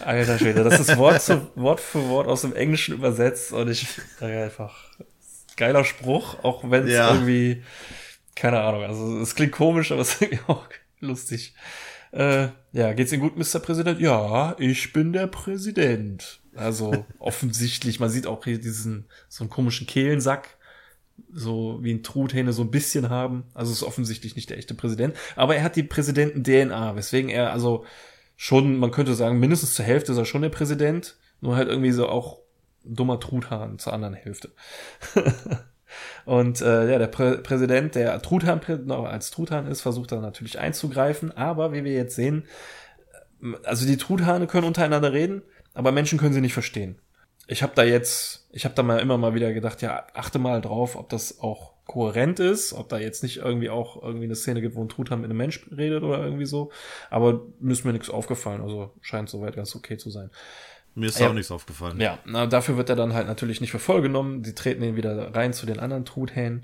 Alter 0.04 0.38
Schwede, 0.38 0.64
das 0.64 0.80
ist 0.80 0.98
Wort, 0.98 1.22
zu, 1.22 1.50
Wort 1.56 1.80
für 1.80 2.08
Wort 2.08 2.28
aus 2.28 2.42
dem 2.42 2.56
Englischen 2.56 2.96
übersetzt 2.96 3.52
und 3.52 3.70
ich 3.70 3.88
sage 4.20 4.44
einfach, 4.44 4.76
geiler 5.58 5.84
Spruch, 5.84 6.44
auch 6.44 6.70
wenn 6.70 6.86
es 6.86 6.94
ja. 6.94 7.14
irgendwie, 7.14 7.64
keine 8.36 8.62
Ahnung, 8.62 8.84
also 8.84 9.20
es 9.20 9.36
klingt 9.36 9.52
komisch, 9.52 9.92
aber 9.92 10.02
es 10.02 10.14
ist 10.14 10.22
irgendwie 10.22 10.44
auch 10.48 10.68
lustig. 11.00 11.54
Äh, 12.18 12.50
ja, 12.72 12.94
geht's 12.94 13.14
Ihnen 13.14 13.22
gut, 13.22 13.38
Mr. 13.38 13.60
Präsident? 13.60 14.00
Ja, 14.00 14.56
ich 14.58 14.92
bin 14.92 15.14
der 15.14 15.28
Präsident. 15.28 16.40
Also 16.56 17.06
offensichtlich, 17.20 18.00
man 18.00 18.10
sieht 18.10 18.26
auch 18.26 18.44
hier 18.44 18.60
diesen, 18.60 19.06
so 19.30 19.44
einen 19.44 19.52
komischen 19.52 19.86
Kehlensack, 19.86 20.58
so 21.32 21.78
wie 21.84 21.94
ein 21.94 22.02
Truthähne 22.02 22.54
so 22.54 22.64
ein 22.64 22.72
bisschen 22.72 23.12
haben. 23.12 23.44
Also 23.54 23.72
ist 23.72 23.84
offensichtlich 23.84 24.36
nicht 24.36 24.50
der 24.50 24.58
echte 24.58 24.74
Präsident. 24.74 25.16
Aber 25.36 25.56
er 25.56 25.64
hat 25.64 25.76
die 25.76 25.84
Präsidenten-DNA, 25.84 26.96
weswegen 26.96 27.30
er 27.30 27.54
also 27.54 27.86
schon, 28.36 28.78
man 28.80 28.90
könnte 28.90 29.14
sagen, 29.14 29.40
mindestens 29.40 29.76
zur 29.76 29.86
Hälfte 29.86 30.12
ist 30.12 30.18
er 30.18 30.26
schon 30.26 30.42
der 30.42 30.50
Präsident, 30.50 31.18
nur 31.40 31.56
halt 31.56 31.68
irgendwie 31.70 31.92
so 31.92 32.10
auch 32.10 32.40
dummer 32.84 33.20
Truthahn 33.20 33.78
zur 33.78 33.94
anderen 33.94 34.16
Hälfte. 34.16 34.50
Und 36.26 36.62
äh, 36.62 36.92
ja, 36.92 37.00
der 37.00 37.08
Prä 37.08 37.38
Präsident, 37.38 37.96
der 37.96 38.22
Truthahn 38.22 38.62
als 38.92 39.32
Truthahn 39.32 39.68
ist, 39.68 39.82
versucht 39.82 40.12
dann 40.12 40.22
natürlich 40.22 40.60
einzugreifen. 40.60 41.36
Aber 41.36 41.74
wie 41.74 41.84
wir 41.84 41.94
jetzt 41.94 42.16
sehen, 42.16 42.46
also 43.64 43.86
die 43.86 43.98
Truthahne 43.98 44.48
können 44.48 44.68
untereinander 44.68 45.14
reden, 45.14 45.42
aber 45.74 45.92
Menschen 45.92 46.20
können 46.20 46.34
sie 46.34 46.42
nicht 46.42 46.54
verstehen. 46.54 47.00
Ich 47.48 47.64
habe 47.64 47.74
da 47.76 47.84
jetzt, 47.84 48.48
ich 48.52 48.66
habe 48.66 48.76
da 48.76 48.84
mal 48.84 49.00
immer 49.00 49.18
mal 49.18 49.34
wieder 49.34 49.54
gedacht, 49.54 49.82
ja, 49.82 50.06
achte 50.14 50.38
mal 50.40 50.60
drauf, 50.60 50.96
ob 50.96 51.10
das 51.10 51.40
auch 51.40 51.78
kohärent 51.86 52.40
ist, 52.42 52.74
ob 52.74 52.90
da 52.90 52.98
jetzt 52.98 53.24
nicht 53.24 53.38
irgendwie 53.38 53.70
auch 53.70 54.04
irgendwie 54.04 54.26
eine 54.26 54.36
Szene 54.36 54.62
gibt, 54.62 54.76
wo 54.76 54.84
ein 54.84 54.90
Truthahn 54.90 55.22
mit 55.22 55.30
einem 55.30 55.38
Mensch 55.38 55.66
redet 55.76 56.04
oder 56.04 56.22
irgendwie 56.24 56.46
so. 56.46 56.72
Aber 57.10 57.42
ist 57.66 57.86
mir 57.86 57.94
nichts 57.94 58.10
aufgefallen, 58.10 58.62
also 58.62 58.92
scheint 59.02 59.30
soweit 59.30 59.56
ganz 59.56 59.76
okay 59.76 59.98
zu 59.98 60.10
sein. 60.10 60.30
Mir 60.98 61.10
ist 61.10 61.20
ja, 61.20 61.30
auch 61.30 61.34
nichts 61.34 61.52
aufgefallen. 61.52 62.00
Ja, 62.00 62.18
na, 62.26 62.48
dafür 62.48 62.76
wird 62.76 62.90
er 62.90 62.96
dann 62.96 63.14
halt 63.14 63.28
natürlich 63.28 63.62
nicht 63.62 63.70
für 63.70 63.78
voll 63.78 64.02
genommen. 64.02 64.42
Die 64.42 64.56
treten 64.56 64.82
ihn 64.82 64.96
wieder 64.96 65.36
rein 65.36 65.54
zu 65.54 65.68
den 65.68 65.80
anderen 65.80 66.06
Truthähnen. 66.06 66.64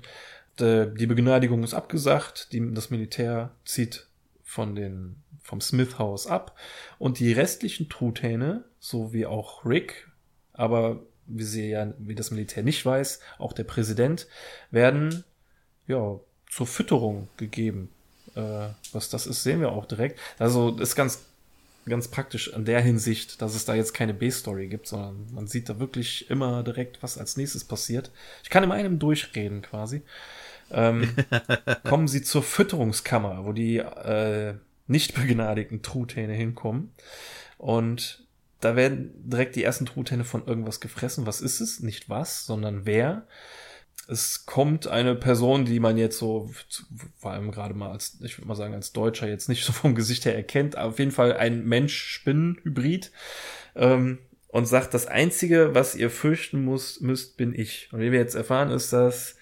Die 0.58 1.06
Begnadigung 1.06 1.62
ist 1.62 1.72
abgesagt. 1.72 2.52
Die, 2.52 2.74
das 2.74 2.90
Militär 2.90 3.52
zieht 3.64 4.08
von 4.42 4.74
den, 4.74 5.22
vom 5.40 5.60
Smith 5.60 6.00
House 6.00 6.26
ab. 6.26 6.58
Und 6.98 7.20
die 7.20 7.32
restlichen 7.32 7.88
Truthähne, 7.88 8.64
so 8.80 9.12
wie 9.12 9.24
auch 9.24 9.64
Rick, 9.64 10.08
aber 10.52 10.98
wie 11.26 11.44
sie 11.44 11.70
ja, 11.70 11.94
wie 11.98 12.16
das 12.16 12.32
Militär 12.32 12.64
nicht 12.64 12.84
weiß, 12.84 13.20
auch 13.38 13.52
der 13.52 13.64
Präsident, 13.64 14.26
werden, 14.72 15.22
ja, 15.86 16.18
zur 16.50 16.66
Fütterung 16.66 17.28
gegeben. 17.36 17.88
Äh, 18.34 18.66
was 18.92 19.10
das 19.10 19.28
ist, 19.28 19.44
sehen 19.44 19.60
wir 19.60 19.70
auch 19.70 19.86
direkt. 19.86 20.18
Also, 20.40 20.76
ist 20.76 20.96
ganz 20.96 21.22
ganz 21.86 22.08
praktisch 22.08 22.48
in 22.48 22.64
der 22.64 22.80
Hinsicht, 22.80 23.42
dass 23.42 23.54
es 23.54 23.64
da 23.64 23.74
jetzt 23.74 23.94
keine 23.94 24.14
B-Story 24.14 24.68
gibt, 24.68 24.86
sondern 24.86 25.26
man 25.32 25.46
sieht 25.46 25.68
da 25.68 25.78
wirklich 25.78 26.30
immer 26.30 26.62
direkt, 26.62 27.02
was 27.02 27.18
als 27.18 27.36
nächstes 27.36 27.64
passiert. 27.64 28.10
Ich 28.42 28.50
kann 28.50 28.64
in 28.64 28.72
einem 28.72 28.98
durchreden 28.98 29.62
quasi. 29.62 30.02
Ähm, 30.70 31.14
kommen 31.84 32.08
sie 32.08 32.22
zur 32.22 32.42
Fütterungskammer, 32.42 33.44
wo 33.44 33.52
die 33.52 33.78
äh, 33.78 34.54
nicht 34.86 35.14
begnadigten 35.14 35.82
Truthähne 35.82 36.34
hinkommen. 36.34 36.92
Und 37.58 38.26
da 38.60 38.76
werden 38.76 39.12
direkt 39.28 39.56
die 39.56 39.64
ersten 39.64 39.86
Truthähne 39.86 40.24
von 40.24 40.46
irgendwas 40.46 40.80
gefressen. 40.80 41.26
Was 41.26 41.40
ist 41.40 41.60
es? 41.60 41.80
Nicht 41.80 42.08
was, 42.08 42.46
sondern 42.46 42.86
wer 42.86 43.26
es 44.08 44.46
kommt 44.46 44.86
eine 44.86 45.14
Person, 45.14 45.64
die 45.64 45.80
man 45.80 45.96
jetzt 45.96 46.18
so, 46.18 46.50
vor 47.16 47.32
allem 47.32 47.50
gerade 47.50 47.74
mal 47.74 47.90
als, 47.90 48.18
ich 48.22 48.38
würde 48.38 48.48
mal 48.48 48.54
sagen, 48.54 48.74
als 48.74 48.92
Deutscher 48.92 49.28
jetzt 49.28 49.48
nicht 49.48 49.64
so 49.64 49.72
vom 49.72 49.94
Gesicht 49.94 50.24
her 50.24 50.34
erkennt, 50.34 50.76
auf 50.76 50.98
jeden 50.98 51.10
Fall 51.10 51.36
ein 51.36 51.64
Mensch-Spinnen-Hybrid, 51.64 53.10
ähm, 53.76 54.18
und 54.48 54.66
sagt, 54.66 54.94
das 54.94 55.06
Einzige, 55.06 55.74
was 55.74 55.96
ihr 55.96 56.10
fürchten 56.10 56.64
muss, 56.64 57.00
müsst, 57.00 57.36
bin 57.36 57.52
ich. 57.52 57.88
Und 57.92 57.98
wie 57.98 58.12
wir 58.12 58.20
jetzt 58.20 58.36
erfahren, 58.36 58.70
ist 58.70 58.92
das 58.92 59.34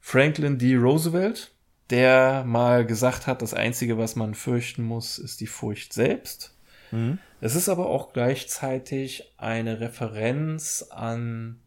Franklin 0.00 0.56
D. 0.56 0.76
Roosevelt, 0.76 1.50
der 1.90 2.44
mal 2.44 2.86
gesagt 2.86 3.26
hat, 3.26 3.42
das 3.42 3.54
Einzige, 3.54 3.98
was 3.98 4.14
man 4.14 4.34
fürchten 4.34 4.84
muss, 4.84 5.18
ist 5.18 5.40
die 5.40 5.48
Furcht 5.48 5.92
selbst. 5.92 6.54
Mhm. 6.92 7.18
Es 7.40 7.56
ist 7.56 7.68
aber 7.68 7.86
auch 7.86 8.12
gleichzeitig 8.12 9.32
eine 9.36 9.80
Referenz 9.80 10.86
an 10.90 11.58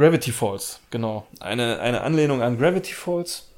Gravity 0.00 0.32
Falls, 0.32 0.80
genau. 0.88 1.26
Eine, 1.40 1.78
eine 1.80 2.00
Anlehnung 2.00 2.40
an 2.40 2.56
Gravity 2.56 2.94
Falls. 2.94 3.50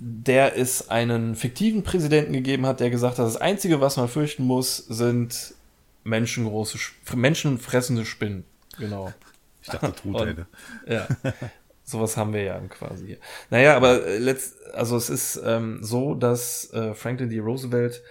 der 0.00 0.58
es 0.58 0.90
einen 0.90 1.36
fiktiven 1.36 1.84
Präsidenten 1.84 2.32
gegeben 2.32 2.66
hat, 2.66 2.80
der 2.80 2.90
gesagt 2.90 3.18
hat, 3.18 3.26
das 3.26 3.36
Einzige, 3.36 3.80
was 3.80 3.96
man 3.96 4.08
fürchten 4.08 4.42
muss, 4.44 4.76
sind 4.76 5.54
menschengroße, 6.02 6.78
menschenfressende 7.14 8.04
Spinnen. 8.04 8.44
Genau. 8.76 9.12
Ich 9.62 9.68
dachte 9.68 9.92
Truthähne. 9.94 10.46
ja. 10.86 11.06
Sowas 11.84 12.16
haben 12.16 12.32
wir 12.32 12.42
ja 12.42 12.58
quasi 12.68 13.06
hier. 13.06 13.18
Naja, 13.50 13.76
aber 13.76 14.04
äh, 14.04 14.18
letzt, 14.18 14.56
also 14.74 14.96
es 14.96 15.08
ist 15.08 15.40
ähm, 15.44 15.78
so, 15.82 16.16
dass 16.16 16.72
äh, 16.72 16.92
Franklin 16.94 17.30
D. 17.30 17.38
Roosevelt 17.38 18.02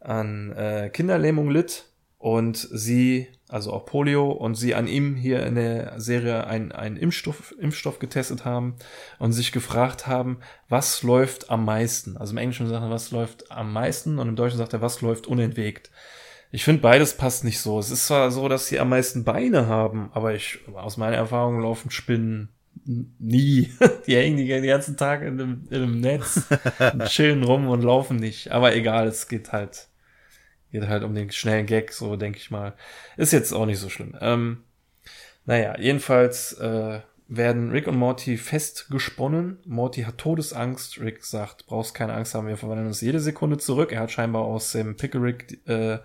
an 0.00 0.52
äh, 0.52 0.90
Kinderlähmung 0.92 1.50
litt 1.50 1.86
und 2.18 2.56
sie, 2.56 3.28
also 3.48 3.72
auch 3.72 3.86
Polio, 3.86 4.30
und 4.30 4.54
sie 4.56 4.74
an 4.74 4.88
ihm 4.88 5.14
hier 5.14 5.44
in 5.46 5.54
der 5.54 6.00
Serie 6.00 6.46
einen, 6.46 6.72
einen 6.72 6.96
Impfstoff, 6.96 7.54
Impfstoff 7.58 7.98
getestet 7.98 8.44
haben 8.44 8.76
und 9.18 9.32
sich 9.32 9.52
gefragt 9.52 10.06
haben, 10.06 10.38
was 10.68 11.02
läuft 11.02 11.50
am 11.50 11.64
meisten? 11.64 12.16
Also 12.16 12.32
im 12.32 12.38
Englischen 12.38 12.68
sagt 12.68 12.82
er, 12.82 12.90
was 12.90 13.10
läuft 13.10 13.50
am 13.50 13.72
meisten 13.72 14.18
und 14.18 14.28
im 14.28 14.36
Deutschen 14.36 14.58
sagt 14.58 14.72
er, 14.72 14.82
was 14.82 15.00
läuft 15.00 15.26
unentwegt. 15.26 15.90
Ich 16.50 16.64
finde, 16.64 16.82
beides 16.82 17.16
passt 17.16 17.44
nicht 17.44 17.60
so. 17.60 17.78
Es 17.78 17.90
ist 17.90 18.06
zwar 18.06 18.30
so, 18.30 18.48
dass 18.48 18.66
sie 18.66 18.80
am 18.80 18.88
meisten 18.88 19.24
Beine 19.24 19.66
haben, 19.66 20.10
aber 20.12 20.34
ich, 20.34 20.60
aus 20.74 20.96
meiner 20.96 21.16
Erfahrung 21.16 21.60
laufen 21.60 21.90
Spinnen 21.90 22.50
nie. 22.84 23.72
Die 24.06 24.16
hängen 24.16 24.36
die, 24.36 24.46
den 24.46 24.64
ganzen 24.64 24.96
Tag 24.96 25.22
in 25.22 25.40
einem, 25.40 25.64
in 25.70 25.82
einem 25.82 26.00
Netz 26.00 26.42
und 26.92 27.04
chillen 27.06 27.42
rum 27.42 27.68
und 27.68 27.82
laufen 27.82 28.16
nicht. 28.16 28.52
Aber 28.52 28.74
egal, 28.74 29.08
es 29.08 29.28
geht 29.28 29.52
halt, 29.52 29.88
geht 30.80 30.88
halt 30.88 31.04
um 31.04 31.14
den 31.14 31.30
schnellen 31.30 31.66
Gag, 31.66 31.92
so 31.92 32.16
denke 32.16 32.38
ich 32.38 32.50
mal. 32.50 32.74
Ist 33.16 33.32
jetzt 33.32 33.52
auch 33.52 33.66
nicht 33.66 33.78
so 33.78 33.88
schlimm. 33.88 34.16
Ähm, 34.20 34.64
naja, 35.44 35.78
jedenfalls 35.78 36.52
äh, 36.54 37.00
werden 37.28 37.70
Rick 37.70 37.86
und 37.86 37.96
Morty 37.96 38.36
festgesponnen. 38.36 39.58
Morty 39.64 40.02
hat 40.02 40.18
Todesangst. 40.18 41.00
Rick 41.00 41.24
sagt, 41.24 41.66
brauchst 41.66 41.94
keine 41.94 42.14
Angst 42.14 42.34
haben, 42.34 42.48
wir 42.48 42.56
verwandeln 42.56 42.88
uns 42.88 43.00
jede 43.00 43.20
Sekunde 43.20 43.58
zurück. 43.58 43.92
Er 43.92 44.00
hat 44.00 44.10
scheinbar 44.10 44.42
aus 44.42 44.72
dem 44.72 44.96
Pickle 44.96 45.22
Rick 45.22 45.66
äh, 45.66 45.98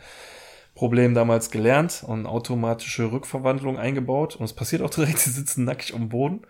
Problem 0.74 1.14
damals 1.14 1.52
gelernt 1.52 2.04
und 2.08 2.26
automatische 2.26 3.12
Rückverwandlung 3.12 3.78
eingebaut. 3.78 4.36
Und 4.36 4.46
es 4.46 4.54
passiert 4.54 4.82
auch 4.82 4.90
direkt, 4.90 5.20
sie 5.20 5.32
sitzen 5.32 5.66
nackig 5.66 5.94
am 5.94 6.10
Boden. 6.10 6.42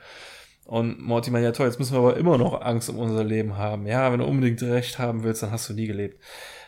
Und 0.66 1.02
Morty 1.02 1.32
meint, 1.32 1.44
ja 1.44 1.52
toll, 1.52 1.68
jetzt 1.68 1.80
müssen 1.80 1.94
wir 1.94 2.00
aber 2.00 2.18
immer 2.18 2.38
noch 2.38 2.62
Angst 2.62 2.90
um 2.90 2.98
unser 2.98 3.24
Leben 3.24 3.58
haben. 3.58 3.88
Ja, 3.88 4.12
wenn 4.12 4.20
du 4.20 4.26
unbedingt 4.26 4.62
recht 4.62 5.00
haben 5.00 5.24
willst, 5.24 5.44
dann 5.44 5.52
hast 5.52 5.68
du 5.70 5.74
nie 5.74 5.88
gelebt. 5.88 6.22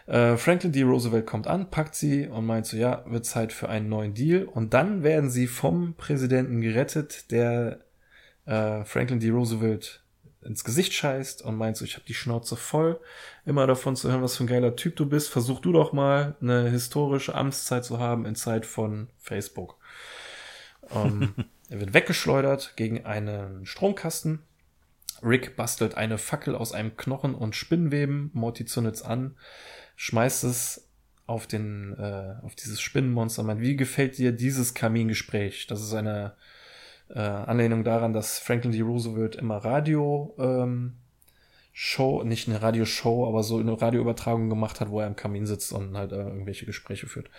Äh, 0.06 0.38
Franklin 0.38 0.72
D. 0.72 0.84
Roosevelt 0.84 1.26
kommt 1.26 1.48
an, 1.48 1.70
packt 1.70 1.96
sie 1.96 2.28
und 2.28 2.46
meint 2.46 2.66
so, 2.66 2.78
ja, 2.78 3.04
wird 3.08 3.26
Zeit 3.26 3.54
für 3.54 3.70
einen 3.70 3.90
neuen 3.90 4.14
Deal. 4.14 4.46
Und 4.46 4.74
dann 4.74 5.04
werden 5.04 5.30
sie 5.30 5.48
vom 5.48 5.96
Präsidenten 5.96 6.62
gerettet, 6.62 7.32
der 7.32 7.80
äh, 8.46 8.84
Franklin 8.84 9.20
D. 9.20 9.30
Roosevelt 9.30 10.04
ins 10.42 10.64
Gesicht 10.64 10.94
scheißt 10.94 11.42
und 11.42 11.56
meint 11.56 11.78
so, 11.78 11.86
ich 11.86 11.96
habe 11.96 12.06
die 12.06 12.14
Schnauze 12.14 12.56
voll, 12.56 13.00
immer 13.46 13.66
davon 13.66 13.96
zu 13.96 14.10
hören, 14.10 14.22
was 14.22 14.36
für 14.36 14.44
ein 14.44 14.48
geiler 14.48 14.76
Typ 14.76 14.96
du 14.96 15.06
bist. 15.06 15.30
Versuch 15.30 15.60
du 15.60 15.72
doch 15.72 15.94
mal 15.94 16.36
eine 16.42 16.70
historische 16.70 17.36
Amtszeit 17.36 17.86
zu 17.86 18.00
haben 18.00 18.26
in 18.26 18.36
Zeit 18.36 18.66
von 18.66 19.10
Facebook. 19.20 19.78
Ähm, 20.94 21.34
er 21.70 21.80
wird 21.80 21.94
weggeschleudert 21.94 22.74
gegen 22.76 23.06
einen 23.06 23.66
Stromkasten. 23.66 24.40
Rick 25.22 25.56
bastelt 25.56 25.96
eine 25.96 26.18
Fackel 26.18 26.56
aus 26.56 26.74
einem 26.74 26.98
Knochen 26.98 27.34
und 27.34 27.56
Spinnweben. 27.56 28.30
Morty 28.34 28.66
zündet's 28.66 29.02
an, 29.02 29.38
schmeißt 29.96 30.44
es 30.44 30.88
auf 31.26 31.48
den, 31.48 31.98
äh, 31.98 32.36
auf 32.44 32.56
dieses 32.56 32.82
Spinnenmonster. 32.82 33.44
Meint, 33.44 33.62
wie 33.62 33.76
gefällt 33.76 34.18
dir 34.18 34.32
dieses 34.32 34.74
Kamingespräch? 34.74 35.68
Das 35.68 35.82
ist 35.82 35.94
eine 35.94 36.34
äh, 37.10 37.20
Anlehnung 37.20 37.84
daran, 37.84 38.14
dass 38.14 38.40
Franklin 38.40 38.72
D. 38.72 38.82
Roosevelt 38.82 39.36
immer 39.36 39.58
Radio 39.58 40.36
ähm, 40.38 40.94
Show, 41.72 42.24
nicht 42.24 42.48
eine 42.48 42.62
Radioshow, 42.62 43.28
aber 43.28 43.42
so 43.42 43.58
eine 43.58 43.82
Radioübertragung 43.82 44.48
gemacht 44.48 44.80
hat, 44.80 44.90
wo 44.90 45.00
er 45.00 45.08
im 45.08 45.16
Kamin 45.16 45.48
sitzt 45.48 45.74
und 45.74 45.98
halt 45.98 46.12
äh, 46.12 46.18
irgendwelche 46.18 46.68
Gespräche 46.68 47.08
führt. 47.08 47.30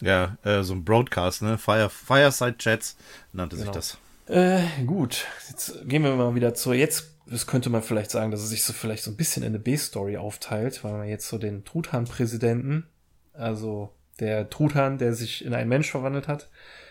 Ja, 0.00 0.36
äh, 0.44 0.62
so 0.62 0.74
ein 0.74 0.84
Broadcast, 0.84 1.42
ne? 1.42 1.58
Fire, 1.58 1.90
Fireside 1.90 2.58
Chats 2.58 2.96
nannte 3.32 3.56
genau. 3.56 3.72
sich 3.72 3.74
das. 3.74 3.98
Äh, 4.28 4.84
gut, 4.84 5.26
jetzt 5.48 5.88
gehen 5.88 6.02
wir 6.04 6.14
mal 6.14 6.34
wieder 6.34 6.54
zu. 6.54 6.72
Jetzt 6.72 7.15
das 7.26 7.46
könnte 7.46 7.70
man 7.70 7.82
vielleicht 7.82 8.10
sagen, 8.10 8.30
dass 8.30 8.42
es 8.42 8.50
sich 8.50 8.62
so 8.62 8.72
vielleicht 8.72 9.02
so 9.02 9.10
ein 9.10 9.16
bisschen 9.16 9.42
in 9.42 9.50
eine 9.50 9.58
B-Story 9.58 10.16
aufteilt, 10.16 10.84
weil 10.84 10.92
man 10.92 11.08
jetzt 11.08 11.28
so 11.28 11.38
den 11.38 11.64
Truthahn-Präsidenten, 11.64 12.86
also 13.32 13.92
der 14.20 14.48
Truthahn, 14.48 14.98
der 14.98 15.12
sich 15.12 15.44
in 15.44 15.52
einen 15.52 15.68
Mensch 15.68 15.90
verwandelt 15.90 16.28
hat, 16.28 16.48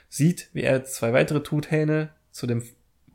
sieht, 0.09 0.49
wie 0.53 0.61
er 0.61 0.83
zwei 0.83 1.13
weitere 1.13 1.41
Truthähne 1.41 2.09
zu 2.31 2.47
dem 2.47 2.63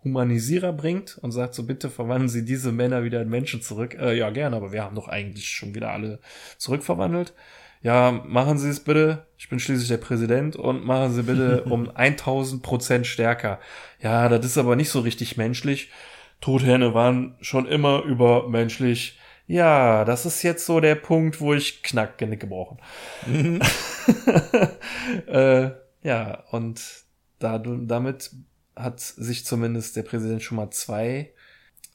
Humanisierer 0.02 0.72
bringt 0.72 1.18
und 1.18 1.30
sagt 1.30 1.54
so, 1.54 1.64
bitte 1.64 1.90
verwandeln 1.90 2.30
Sie 2.30 2.44
diese 2.44 2.72
Männer 2.72 3.04
wieder 3.04 3.20
in 3.20 3.28
Menschen 3.28 3.60
zurück. 3.60 3.94
Äh, 4.00 4.16
ja, 4.16 4.30
gerne, 4.30 4.56
aber 4.56 4.72
wir 4.72 4.82
haben 4.82 4.96
doch 4.96 5.08
eigentlich 5.08 5.48
schon 5.48 5.74
wieder 5.74 5.90
alle 5.90 6.20
zurückverwandelt. 6.56 7.34
Ja, 7.82 8.24
machen 8.26 8.58
Sie 8.58 8.68
es 8.68 8.80
bitte. 8.80 9.26
Ich 9.36 9.48
bin 9.48 9.58
schließlich 9.58 9.88
der 9.88 9.98
Präsident 9.98 10.56
und 10.56 10.84
machen 10.84 11.12
Sie 11.12 11.22
bitte 11.22 11.64
um 11.68 11.90
1000 11.90 12.62
Prozent 12.62 13.06
stärker. 13.06 13.60
Ja, 14.00 14.28
das 14.28 14.44
ist 14.46 14.58
aber 14.58 14.74
nicht 14.74 14.90
so 14.90 15.00
richtig 15.00 15.36
menschlich. 15.36 15.90
Truthähne 16.40 16.94
waren 16.94 17.36
schon 17.40 17.66
immer 17.66 18.02
übermenschlich. 18.02 19.18
Ja, 19.46 20.04
das 20.04 20.26
ist 20.26 20.42
jetzt 20.42 20.64
so 20.64 20.80
der 20.80 20.94
Punkt, 20.94 21.40
wo 21.40 21.54
ich 21.54 21.82
knack 21.82 22.18
Genick 22.18 22.40
gebrochen. 22.40 22.78
Mhm. 23.26 23.60
äh, 25.26 25.70
ja, 26.02 26.44
und 26.50 26.82
da, 27.38 27.58
damit 27.58 28.30
hat 28.76 29.00
sich 29.00 29.44
zumindest 29.44 29.96
der 29.96 30.02
Präsident 30.02 30.42
schon 30.42 30.56
mal 30.56 30.70
zwei 30.70 31.32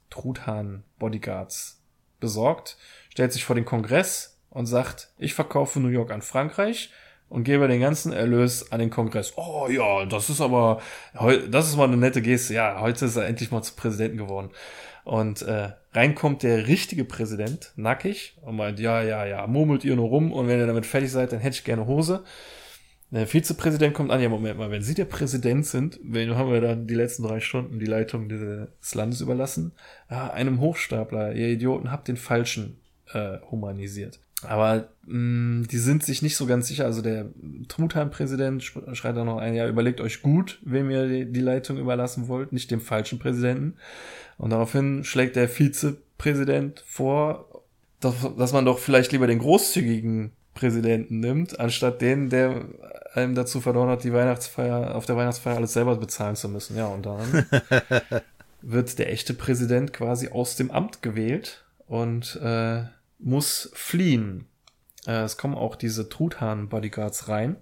Truthahn-Bodyguards 0.10 1.82
besorgt, 2.20 2.78
stellt 3.10 3.34
sich 3.34 3.46
vor 3.46 3.56
den 3.56 3.66
Kongress 3.66 4.40
und 4.50 4.66
sagt, 4.66 5.12
ich 5.18 5.34
verkaufe 5.34 5.80
New 5.80 5.90
York 5.90 6.12
an 6.12 6.22
Frankreich 6.22 6.92
und 7.30 7.44
gebe 7.44 7.68
den 7.68 7.82
ganzen 7.82 8.14
Erlös 8.14 8.72
an 8.72 8.80
den 8.80 8.90
Kongress. 8.90 9.34
Oh 9.36 9.68
ja, 9.70 10.06
das 10.06 10.30
ist 10.30 10.42
aber, 10.42 10.82
das 11.50 11.68
ist 11.68 11.76
mal 11.76 11.86
eine 11.86 11.98
nette 11.98 12.22
Geste. 12.22 12.54
Ja, 12.54 12.80
heute 12.80 13.06
ist 13.06 13.16
er 13.16 13.28
endlich 13.28 13.52
mal 13.52 13.64
zum 13.64 13.76
Präsidenten 13.76 14.18
geworden. 14.18 14.52
Und 15.04 15.44
äh, 15.44 15.70
rein 15.94 16.16
kommt 16.16 16.42
der 16.42 16.68
richtige 16.68 17.06
Präsident, 17.06 17.74
nackig, 17.76 18.38
und 18.42 18.56
meint, 18.56 18.80
ja, 18.80 19.04
ja, 19.04 19.26
ja, 19.26 19.46
murmelt 19.46 19.86
ihr 19.86 19.96
nur 19.96 20.10
rum 20.10 20.32
und 20.32 20.48
wenn 20.48 20.60
ihr 20.60 20.66
damit 20.66 20.86
fertig 20.88 21.12
seid, 21.12 21.32
dann 21.32 21.40
hätte 21.40 21.58
ich 21.58 21.64
gerne 21.64 21.86
Hose. 21.86 22.24
Der 23.12 23.28
Vizepräsident 23.28 23.94
kommt 23.94 24.12
an, 24.12 24.20
ja, 24.20 24.30
Moment 24.30 24.58
mal, 24.58 24.72
wenn 24.72 24.82
Sie 24.82 24.96
der 24.96 25.06
Präsident 25.06 25.66
sind, 25.66 26.00
wen 26.04 26.36
haben 26.36 26.52
wir 26.52 26.60
dann 26.60 26.88
die 26.88 26.96
letzten 26.96 27.24
drei 27.24 27.40
Stunden 27.40 27.80
die 27.80 27.86
Leitung 27.86 28.30
des 28.30 28.96
Landes 28.96 29.22
überlassen? 29.22 29.74
Ah, 30.08 30.30
einem 30.30 30.60
Hochstapler, 30.60 31.34
ihr 31.34 31.50
Idioten, 31.50 31.92
habt 31.92 32.08
den 32.08 32.18
Falschen 32.18 32.82
äh, 33.14 33.38
humanisiert. 33.52 34.20
Aber 34.44 34.90
mh, 35.06 35.18
mm, 35.18 35.68
die 35.68 35.78
sind 35.78 36.04
sich 36.04 36.22
nicht 36.22 36.36
so 36.36 36.46
ganz 36.46 36.68
sicher. 36.68 36.86
Also 36.86 37.02
der 37.02 37.28
Truthahn-Präsident 37.68 38.64
schreit 38.64 39.16
da 39.16 39.24
noch 39.24 39.38
ein, 39.38 39.56
ja, 39.56 39.68
überlegt 39.68 40.02
euch 40.02 40.22
gut, 40.22 40.60
wem 40.64 40.90
ihr 40.90 41.08
die, 41.08 41.32
die 41.32 41.42
Leitung 41.42 41.78
überlassen 41.78 42.28
wollt, 42.28 42.52
nicht 42.52 42.72
dem 42.72 42.82
falschen 42.82 43.20
Präsidenten. 43.20 43.76
Und 44.38 44.52
daraufhin 44.52 45.04
schlägt 45.04 45.36
der 45.36 45.48
Vizepräsident 45.48 46.84
vor, 46.86 47.64
dass, 48.00 48.16
dass 48.38 48.54
man 48.54 48.66
doch 48.66 48.80
vielleicht 48.80 49.12
lieber 49.12 49.28
den 49.28 49.40
großzügigen 49.40 50.32
Präsidenten 50.54 51.20
nimmt, 51.20 51.60
anstatt 51.60 52.02
den, 52.02 52.30
der 52.30 52.66
einem 53.14 53.36
dazu 53.36 53.62
verdonnert, 53.62 54.04
die 54.04 54.14
Weihnachtsfeier, 54.14 54.96
auf 54.96 55.06
der 55.06 55.16
Weihnachtsfeier 55.16 55.56
alles 55.56 55.74
selber 55.74 55.96
bezahlen 55.96 56.36
zu 56.36 56.50
müssen. 56.50 56.78
Ja, 56.78 56.88
und 56.88 57.06
dann 57.06 57.46
wird 58.62 58.98
der 59.00 59.12
echte 59.12 59.34
Präsident 59.34 59.94
quasi 59.94 60.30
aus 60.30 60.56
dem 60.56 60.72
Amt 60.72 61.02
gewählt 61.02 61.64
und 61.88 62.40
äh, 62.42 62.84
muss 63.20 63.72
fliehen. 63.74 64.48
Äh, 65.08 65.24
es 65.24 65.38
kommen 65.38 65.56
auch 65.56 65.76
diese 65.76 66.10
Truthahn-Bodyguards 66.10 67.28
rein 67.30 67.58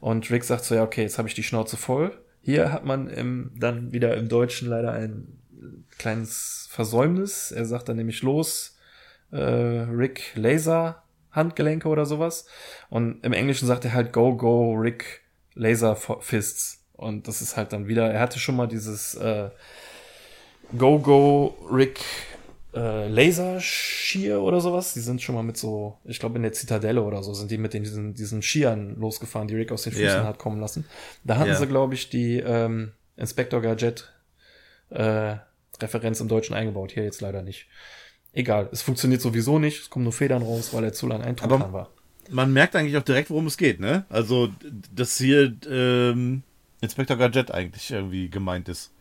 und 0.00 0.30
Rick 0.30 0.44
sagt 0.44 0.64
so, 0.64 0.74
ja, 0.74 0.82
okay, 0.82 1.02
jetzt 1.02 1.18
habe 1.18 1.28
ich 1.28 1.34
die 1.34 1.42
Schnauze 1.42 1.76
voll. 1.76 2.18
Hier 2.42 2.72
hat 2.72 2.84
man 2.84 3.08
im, 3.08 3.52
dann 3.56 3.92
wieder 3.92 4.16
im 4.16 4.28
Deutschen 4.28 4.68
leider 4.68 4.92
ein 4.92 5.38
kleines 5.98 6.66
Versäumnis. 6.70 7.52
Er 7.52 7.64
sagt 7.64 7.88
dann 7.88 7.96
nämlich 7.96 8.22
los, 8.22 8.76
äh, 9.30 9.36
Rick 9.38 10.32
Laser 10.34 11.02
Handgelenke 11.30 11.88
oder 11.88 12.04
sowas. 12.06 12.46
Und 12.90 13.24
im 13.24 13.32
Englischen 13.32 13.66
sagt 13.66 13.84
er 13.84 13.94
halt 13.94 14.12
Go, 14.12 14.36
Go, 14.36 14.74
Rick, 14.74 15.22
Laser 15.54 15.96
Fists. 15.96 16.84
Und 16.92 17.26
das 17.26 17.42
ist 17.42 17.56
halt 17.56 17.72
dann 17.72 17.88
wieder, 17.88 18.10
er 18.10 18.20
hatte 18.20 18.38
schon 18.38 18.56
mal 18.56 18.66
dieses 18.66 19.14
äh, 19.14 19.50
Go, 20.76 20.98
Go, 20.98 21.56
Rick, 21.70 22.00
äh, 22.74 23.08
Laser 23.08 23.60
Skier 23.60 24.40
oder 24.40 24.60
sowas. 24.60 24.94
Die 24.94 25.00
sind 25.00 25.22
schon 25.22 25.34
mal 25.34 25.42
mit 25.42 25.56
so, 25.56 25.98
ich 26.04 26.18
glaube 26.18 26.36
in 26.36 26.42
der 26.42 26.52
Zitadelle 26.52 27.02
oder 27.02 27.22
so, 27.22 27.34
sind 27.34 27.50
die 27.50 27.58
mit 27.58 27.74
den, 27.74 27.82
diesen, 27.82 28.14
diesen 28.14 28.42
Skiern 28.42 28.96
losgefahren, 28.96 29.48
die 29.48 29.56
Rick 29.56 29.72
aus 29.72 29.82
den 29.82 29.92
Füßen 29.92 30.06
yeah. 30.06 30.24
hat 30.24 30.38
kommen 30.38 30.60
lassen. 30.60 30.84
Da 31.24 31.36
hatten 31.36 31.50
yeah. 31.50 31.58
sie, 31.58 31.66
glaube 31.66 31.94
ich, 31.94 32.08
die 32.08 32.38
ähm, 32.38 32.92
Inspector 33.16 33.60
Gadget 33.60 34.12
äh, 34.90 35.36
Referenz 35.80 36.20
im 36.20 36.28
Deutschen 36.28 36.54
eingebaut. 36.54 36.92
Hier 36.92 37.04
jetzt 37.04 37.20
leider 37.20 37.42
nicht. 37.42 37.66
Egal, 38.32 38.68
es 38.72 38.82
funktioniert 38.82 39.20
sowieso 39.20 39.58
nicht, 39.58 39.80
es 39.82 39.90
kommen 39.90 40.04
nur 40.04 40.12
Federn 40.12 40.42
raus, 40.42 40.72
weil 40.72 40.84
er 40.84 40.92
zu 40.92 41.06
lang 41.06 41.22
Eindruck 41.22 41.72
war. 41.72 41.90
Man 42.30 42.52
merkt 42.52 42.76
eigentlich 42.76 42.96
auch 42.96 43.02
direkt, 43.02 43.28
worum 43.30 43.46
es 43.46 43.58
geht, 43.58 43.78
ne? 43.78 44.06
Also, 44.08 44.48
dass 44.94 45.18
hier 45.18 45.54
ähm, 45.68 46.42
Inspector 46.80 47.16
Gadget 47.16 47.50
eigentlich 47.50 47.90
irgendwie 47.90 48.30
gemeint 48.30 48.68
ist. 48.68 48.92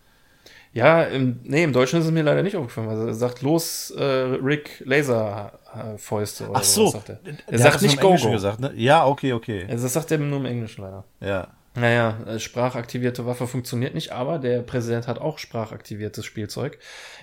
Ja, 0.74 1.03
im, 1.03 1.39
nee, 1.43 1.63
im 1.63 1.74
Deutschen 1.74 1.99
ist 1.99 2.05
es 2.05 2.11
mir 2.11 2.24
leider 2.24 2.43
nicht 2.43 2.55
aufgefallen. 2.55 2.89
Also 2.89 3.07
er 3.07 3.13
sagt, 3.13 3.41
los, 3.41 3.91
äh, 3.91 4.03
Rick, 4.03 4.82
Laserfäuste. 4.86 6.49
Ach 6.53 6.63
so. 6.63 6.88
sagt 6.88 7.09
er. 7.09 7.19
Er 7.47 7.59
sagt 7.59 7.82
nicht 7.82 7.99
Go 7.99 8.15
Go-Go. 8.15 8.32
gesagt, 8.32 8.61
ne? 8.61 8.72
Ja, 8.76 9.05
okay, 9.05 9.34
okay. 9.34 9.65
Also 9.69 9.84
das 9.84 9.93
sagt 9.93 10.11
er 10.11 10.17
nur 10.17 10.39
im 10.39 10.45
Englischen 10.45 10.82
leider. 10.82 11.03
Ja. 11.19 11.49
Naja, 11.74 12.17
äh, 12.26 12.39
sprachaktivierte 12.39 13.26
Waffe 13.26 13.47
funktioniert 13.47 13.93
nicht, 13.93 14.11
aber 14.11 14.39
der 14.39 14.61
Präsident 14.61 15.07
hat 15.07 15.19
auch 15.19 15.38
sprachaktiviertes 15.38 16.26
Spielzeug. 16.26 16.80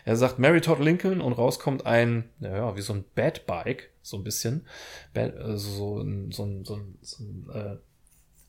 Er 0.06 0.16
sagt 0.16 0.38
Mary 0.38 0.62
Todd 0.62 0.80
Lincoln 0.80 1.20
und 1.20 1.34
rauskommt 1.34 1.84
ein, 1.84 2.30
naja, 2.38 2.74
wie 2.74 2.80
so 2.80 2.94
ein 2.94 3.04
Bad 3.14 3.46
Bike, 3.46 3.90
so 4.00 4.16
ein 4.16 4.24
bisschen. 4.24 4.66
Bad, 5.12 5.36
äh, 5.36 5.56
so 5.56 5.98
ein, 6.00 6.32
so 6.32 6.44
ein, 6.44 6.64
so 6.64 6.76
ein, 6.76 6.98
so 7.02 7.22
ein 7.22 7.46
äh, 7.52 7.76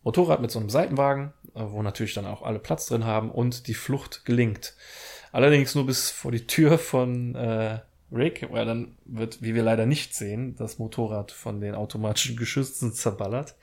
Motorrad 0.09 0.41
mit 0.41 0.49
so 0.49 0.57
einem 0.57 0.71
Seitenwagen, 0.71 1.33
äh, 1.53 1.61
wo 1.67 1.83
natürlich 1.83 2.15
dann 2.15 2.25
auch 2.25 2.41
alle 2.41 2.57
Platz 2.57 2.87
drin 2.87 3.05
haben 3.05 3.29
und 3.29 3.67
die 3.67 3.75
Flucht 3.75 4.25
gelingt. 4.25 4.73
Allerdings 5.31 5.75
nur 5.75 5.85
bis 5.85 6.09
vor 6.09 6.31
die 6.31 6.47
Tür 6.47 6.79
von 6.79 7.35
äh, 7.35 7.77
Rick, 8.11 8.47
weil 8.49 8.65
dann 8.65 8.97
wird, 9.05 9.43
wie 9.43 9.53
wir 9.53 9.61
leider 9.61 9.85
nicht 9.85 10.15
sehen, 10.15 10.55
das 10.57 10.79
Motorrad 10.79 11.31
von 11.31 11.61
den 11.61 11.75
automatischen 11.75 12.37
Geschützen 12.37 12.91
zerballert. 12.93 13.53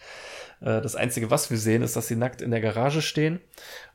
Äh, 0.60 0.80
das 0.82 0.94
Einzige, 0.94 1.32
was 1.32 1.50
wir 1.50 1.58
sehen, 1.58 1.82
ist, 1.82 1.96
dass 1.96 2.06
sie 2.06 2.14
nackt 2.14 2.42
in 2.42 2.52
der 2.52 2.60
Garage 2.60 3.02
stehen. 3.02 3.40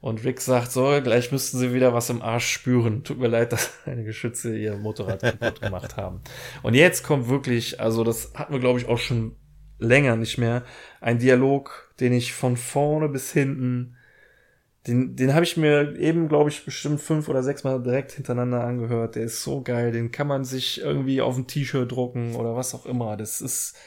Und 0.01 0.25
Rick 0.25 0.41
sagt 0.41 0.73
so, 0.73 0.99
gleich 1.01 1.31
müssten 1.31 1.57
sie 1.57 1.73
wieder 1.73 1.93
was 1.93 2.09
im 2.09 2.21
Arsch 2.21 2.49
spüren. 2.49 3.05
Tut 3.05 3.17
mir 3.17 3.29
leid, 3.29 3.51
dass 3.53 3.71
deine 3.85 4.03
Geschütze 4.03 4.57
ihr 4.57 4.75
Motorrad 4.75 5.21
kaputt 5.21 5.61
gemacht 5.61 5.95
haben. 5.95 6.19
Und 6.63 6.73
jetzt 6.73 7.05
kommt 7.05 7.29
wirklich, 7.29 7.79
also 7.79 8.03
das 8.03 8.33
hatten 8.33 8.51
wir, 8.51 8.59
glaube 8.59 8.77
ich, 8.77 8.89
auch 8.89 8.97
schon 8.97 9.37
länger 9.81 10.15
nicht 10.15 10.37
mehr, 10.37 10.63
ein 11.01 11.19
Dialog, 11.19 11.93
den 11.99 12.13
ich 12.13 12.33
von 12.33 12.55
vorne 12.55 13.09
bis 13.09 13.31
hinten 13.31 13.97
den, 14.87 15.15
den 15.15 15.33
habe 15.33 15.45
ich 15.45 15.57
mir 15.57 15.95
eben, 15.97 16.27
glaube 16.27 16.49
ich, 16.49 16.65
bestimmt 16.65 17.01
fünf 17.01 17.29
oder 17.29 17.43
sechs 17.43 17.63
Mal 17.63 17.81
direkt 17.83 18.13
hintereinander 18.13 18.63
angehört. 18.63 19.15
Der 19.15 19.23
ist 19.23 19.43
so 19.43 19.61
geil, 19.61 19.91
den 19.91 20.11
kann 20.11 20.27
man 20.27 20.43
sich 20.43 20.81
irgendwie 20.81 21.21
auf 21.21 21.37
ein 21.37 21.45
T-Shirt 21.45 21.91
drucken 21.91 22.35
oder 22.35 22.55
was 22.55 22.73
auch 22.73 22.87
immer. 22.87 23.15
Das 23.15 23.41
ist 23.41 23.77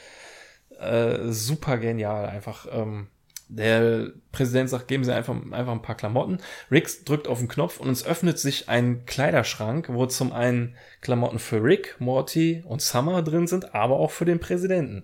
äh, 0.79 1.31
super 1.31 1.77
genial 1.77 2.27
einfach. 2.27 2.67
Ähm, 2.71 3.07
der 3.49 4.11
Präsident 4.31 4.69
sagt, 4.69 4.87
geben 4.87 5.03
Sie 5.03 5.13
einfach, 5.13 5.35
einfach 5.51 5.73
ein 5.73 5.81
paar 5.81 5.97
Klamotten. 5.97 6.39
Rick 6.71 7.05
drückt 7.05 7.27
auf 7.27 7.39
den 7.39 7.47
Knopf 7.49 7.79
und 7.79 7.89
es 7.89 8.05
öffnet 8.05 8.39
sich 8.39 8.69
ein 8.69 9.05
Kleiderschrank, 9.05 9.89
wo 9.91 10.05
zum 10.05 10.31
einen 10.31 10.75
Klamotten 11.01 11.39
für 11.39 11.61
Rick, 11.61 11.97
Morty 11.99 12.63
und 12.65 12.81
Summer 12.81 13.21
drin 13.21 13.47
sind, 13.47 13.75
aber 13.75 13.99
auch 13.99 14.11
für 14.11 14.25
den 14.25 14.39
Präsidenten. 14.39 15.03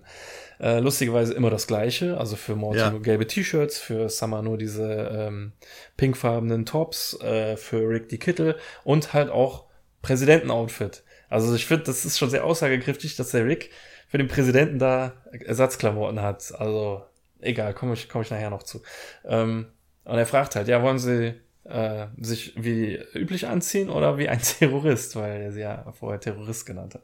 Äh, 0.62 0.78
lustigerweise 0.78 1.34
immer 1.34 1.50
das 1.50 1.66
gleiche, 1.66 2.16
also 2.18 2.36
für 2.36 2.54
Morty 2.54 2.78
Ja. 2.78 2.90
nur 2.90 3.02
gelbe 3.02 3.26
T-Shirts, 3.26 3.78
für 3.80 4.08
Summer 4.08 4.42
nur 4.42 4.56
diese 4.56 4.92
ähm, 5.12 5.52
pinkfarbenen 5.96 6.64
Tops, 6.66 7.20
äh, 7.20 7.56
für 7.56 7.88
Rick 7.88 8.08
die 8.08 8.18
Kittel 8.18 8.56
und 8.84 9.12
halt 9.12 9.28
auch 9.28 9.64
Präsidenten-Outfit. 10.02 11.02
Also 11.28 11.52
ich 11.54 11.66
finde, 11.66 11.84
das 11.84 12.04
ist 12.04 12.16
schon 12.18 12.30
sehr 12.30 12.44
aussagekräftig, 12.44 13.16
dass 13.16 13.32
der 13.32 13.44
Rick 13.46 13.70
für 14.06 14.18
den 14.18 14.28
Präsidenten 14.28 14.78
da 14.78 15.14
Ersatzklamotten 15.32 16.22
hat. 16.22 16.52
Also 16.56 17.02
egal, 17.40 17.74
komme 17.74 17.94
ich, 17.94 18.08
komm 18.08 18.22
ich 18.22 18.30
nachher 18.30 18.50
noch 18.50 18.62
zu. 18.62 18.82
Ähm, 19.24 19.66
und 20.04 20.18
er 20.18 20.26
fragt 20.26 20.54
halt, 20.54 20.68
ja, 20.68 20.82
wollen 20.82 20.98
Sie 20.98 21.34
äh, 21.64 22.06
sich 22.20 22.54
wie 22.56 23.00
üblich 23.14 23.46
anziehen 23.46 23.90
oder 23.90 24.18
wie 24.18 24.28
ein 24.28 24.40
Terrorist, 24.58 25.16
weil 25.16 25.42
er 25.42 25.52
sie 25.52 25.60
ja 25.60 25.92
vorher 25.98 26.20
Terrorist 26.20 26.66
genannt 26.66 26.94
hat. 26.94 27.02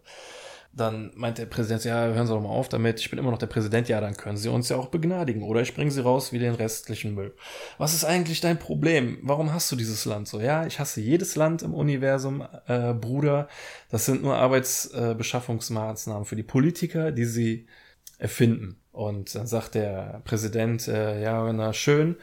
Dann 0.73 1.11
meint 1.17 1.39
der 1.39 1.47
Präsident, 1.47 1.85
ja, 1.85 2.07
hören 2.07 2.27
Sie 2.27 2.33
doch 2.33 2.41
mal 2.41 2.51
auf 2.51 2.69
damit, 2.69 3.01
ich 3.01 3.11
bin 3.11 3.19
immer 3.19 3.31
noch 3.31 3.39
der 3.39 3.47
Präsident, 3.47 3.89
ja, 3.89 4.01
dann 4.01 4.17
können 4.17 4.37
Sie 4.37 4.49
uns 4.49 4.69
ja 4.69 4.77
auch 4.77 4.89
begnadigen 4.89 5.43
oder 5.43 5.61
ich 5.61 5.75
bringe 5.75 5.91
Sie 5.91 6.03
raus 6.03 6.33
wie 6.33 6.39
den 6.39 6.55
restlichen 6.55 7.15
Müll. 7.15 7.35
Was 7.79 7.95
ist 7.95 8.05
eigentlich 8.05 8.41
dein 8.41 8.59
Problem? 8.59 9.19
Warum 9.23 9.53
hast 9.53 9.73
du 9.73 9.77
dieses 9.77 10.05
Land 10.05 10.29
so? 10.29 10.41
Ja, 10.41 10.67
ich 10.67 10.79
hasse 10.79 11.01
jedes 11.01 11.35
Land 11.37 11.63
im 11.63 11.75
Universum, 11.75 12.47
äh, 12.67 12.95
Bruder. 12.95 13.49
Das 13.91 14.07
sind 14.07 14.23
nur 14.23 14.37
Arbeitsbeschaffungsmaßnahmen 14.37 16.25
für 16.25 16.37
die 16.37 16.43
Politiker, 16.45 17.11
die 17.11 17.25
sie 17.25 17.67
erfinden. 18.19 18.77
Und 18.93 19.35
dann 19.35 19.47
sagt 19.47 19.75
der 19.75 20.23
Präsident, 20.25 20.87
äh, 20.89 21.23
ja, 21.23 21.53
na 21.53 21.73
schön, 21.73 22.17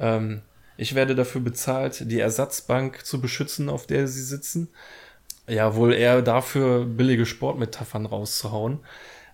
ähm, 0.00 0.42
ich 0.76 0.94
werde 0.94 1.14
dafür 1.14 1.40
bezahlt, 1.40 2.10
die 2.10 2.20
Ersatzbank 2.20 3.04
zu 3.04 3.20
beschützen, 3.20 3.68
auf 3.68 3.86
der 3.86 4.08
sie 4.08 4.22
sitzen. 4.22 4.68
Ja, 5.48 5.74
wohl 5.74 5.92
eher 5.92 6.22
dafür, 6.22 6.84
billige 6.84 7.26
Sportmetaphern 7.26 8.06
rauszuhauen. 8.06 8.80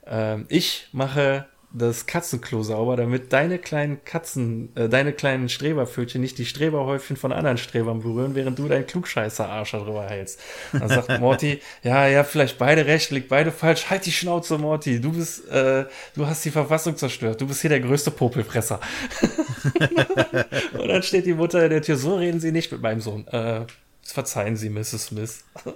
Ähm, 0.06 0.46
ich 0.48 0.88
mache 0.92 1.46
das 1.70 2.06
Katzenklo 2.06 2.62
sauber, 2.62 2.96
damit 2.96 3.32
deine 3.32 3.58
kleinen 3.58 4.02
Katzen, 4.02 4.74
äh, 4.74 4.88
deine 4.88 5.12
kleinen 5.12 5.50
Streberpfötchen 5.50 6.20
nicht 6.20 6.38
die 6.38 6.46
Streberhäufchen 6.46 7.16
von 7.16 7.30
anderen 7.30 7.58
Strebern 7.58 8.00
berühren, 8.00 8.34
während 8.34 8.58
du 8.58 8.68
deinen 8.68 8.86
Klugscheißer-Arsch 8.86 9.72
darüber 9.72 10.06
hältst. 10.06 10.40
Dann 10.72 10.88
sagt 10.88 11.08
Morty, 11.20 11.60
ja, 11.82 12.08
ja, 12.08 12.24
vielleicht 12.24 12.56
beide 12.56 12.86
recht, 12.86 13.10
liegt 13.10 13.28
beide 13.28 13.52
falsch. 13.52 13.90
Halt 13.90 14.06
die 14.06 14.12
Schnauze, 14.12 14.56
Morty. 14.56 14.98
Du 14.98 15.12
bist, 15.12 15.46
äh, 15.50 15.84
du 16.14 16.26
hast 16.26 16.42
die 16.44 16.50
Verfassung 16.50 16.96
zerstört. 16.96 17.40
Du 17.40 17.46
bist 17.46 17.60
hier 17.60 17.70
der 17.70 17.80
größte 17.80 18.10
Popelfresser. 18.10 18.80
Und 20.72 20.88
dann 20.88 21.02
steht 21.02 21.26
die 21.26 21.34
Mutter 21.34 21.62
in 21.64 21.70
der 21.70 21.82
Tür, 21.82 21.96
so 21.96 22.16
reden 22.16 22.40
sie 22.40 22.52
nicht 22.52 22.72
mit 22.72 22.80
meinem 22.80 23.02
Sohn. 23.02 23.26
Äh, 23.28 23.66
verzeihen 24.12 24.56
Sie, 24.56 24.70
Mrs. 24.70 25.06
Smith. 25.06 25.44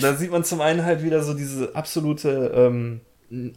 da 0.00 0.14
sieht 0.14 0.30
man 0.30 0.44
zum 0.44 0.60
einen 0.60 0.84
halt 0.84 1.02
wieder 1.02 1.22
so 1.22 1.34
diese 1.34 1.74
absolute 1.74 2.52
ähm, 2.54 3.00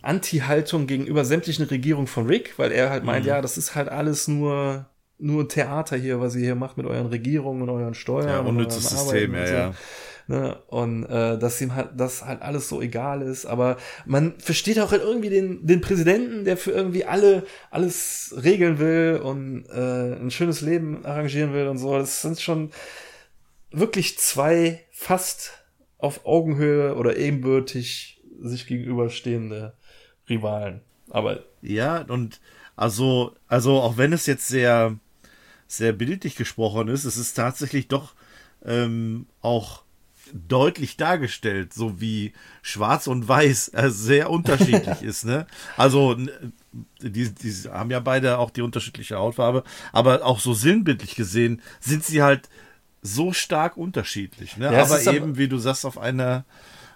Anti-Haltung 0.01 0.88
gegenüber 0.88 1.25
sämtlichen 1.25 1.65
Regierungen 1.65 2.07
von 2.07 2.27
Rick, 2.27 2.57
weil 2.57 2.71
er 2.71 2.89
halt 2.89 3.03
meint, 3.03 3.25
Mhm. 3.25 3.29
ja, 3.29 3.41
das 3.41 3.57
ist 3.57 3.75
halt 3.75 3.89
alles 3.89 4.27
nur 4.27 4.86
nur 5.17 5.47
Theater 5.47 5.95
hier, 5.95 6.19
was 6.19 6.36
ihr 6.36 6.41
hier 6.41 6.55
macht 6.55 6.75
mit 6.75 6.86
euren 6.86 7.07
Regierungen 7.07 7.61
und 7.61 7.69
euren 7.69 7.93
Steuern. 7.93 8.27
Ja, 8.27 8.39
und 8.39 8.47
unnützes 8.47 8.89
System, 8.89 9.33
ja, 9.33 9.67
und 9.67 9.73
so. 9.73 9.79
Ne? 10.28 10.59
Und 10.67 11.03
äh, 11.05 11.38
dass 11.38 11.61
ihm 11.61 11.76
halt 11.76 11.91
das 11.97 12.26
halt 12.26 12.41
alles 12.41 12.67
so 12.67 12.82
egal 12.82 13.21
ist. 13.21 13.45
Aber 13.45 13.78
man 14.05 14.39
versteht 14.39 14.80
auch 14.80 14.91
halt 14.91 15.03
irgendwie 15.03 15.30
den, 15.30 15.65
den 15.65 15.82
Präsidenten, 15.82 16.45
der 16.45 16.57
für 16.57 16.71
irgendwie 16.71 17.05
alle 17.05 17.45
alles 17.69 18.36
regeln 18.43 18.80
will 18.80 19.21
und 19.23 19.65
äh, 19.69 20.15
ein 20.15 20.32
schönes 20.32 20.61
Leben 20.61 21.05
arrangieren 21.05 21.53
will 21.53 21.67
und 21.67 21.78
so. 21.78 21.97
Das 21.97 22.21
sind 22.21 22.41
schon 22.41 22.71
wirklich 23.71 24.17
zwei 24.17 24.84
fast 24.91 25.63
auf 25.97 26.26
Augenhöhe 26.26 26.95
oder 26.95 27.17
ebenbürtig 27.17 28.21
sich 28.41 28.67
gegenüberstehende 28.67 29.76
Rivalen. 30.30 30.82
Aber 31.09 31.43
Ja, 31.61 32.01
und 32.01 32.41
also, 32.76 33.36
also 33.47 33.80
auch 33.80 33.97
wenn 33.97 34.11
es 34.13 34.26
jetzt 34.26 34.47
sehr, 34.47 34.97
sehr 35.67 35.93
bildlich 35.93 36.36
gesprochen 36.36 36.88
ist, 36.88 37.05
es 37.05 37.17
ist 37.17 37.34
tatsächlich 37.34 37.88
doch 37.88 38.15
ähm, 38.65 39.28
auch 39.41 39.84
deutlich 40.34 40.97
dargestellt, 40.97 41.73
so 41.73 41.99
wie 42.01 42.34
Schwarz 42.61 43.07
und 43.07 43.28
Weiß 43.28 43.69
äh, 43.73 43.89
sehr 43.89 44.30
unterschiedlich 44.30 45.01
ist, 45.01 45.26
ne? 45.26 45.45
Also 45.78 46.15
die, 47.01 47.34
die 47.34 47.53
haben 47.69 47.91
ja 47.91 47.99
beide 47.99 48.38
auch 48.39 48.49
die 48.49 48.61
unterschiedliche 48.61 49.17
Hautfarbe, 49.17 49.63
aber 49.91 50.26
auch 50.26 50.39
so 50.39 50.53
sinnbildlich 50.53 51.15
gesehen 51.15 51.61
sind 51.80 52.03
sie 52.03 52.21
halt 52.23 52.49
so 53.01 53.34
stark 53.34 53.78
unterschiedlich, 53.78 54.57
ne? 54.57 54.65
Ja, 54.73 54.84
aber 54.84 54.99
ist 54.99 55.07
aber- 55.07 55.17
eben, 55.17 55.38
wie 55.38 55.47
du 55.47 55.57
sagst, 55.57 55.86
auf 55.86 55.97
einer 55.97 56.43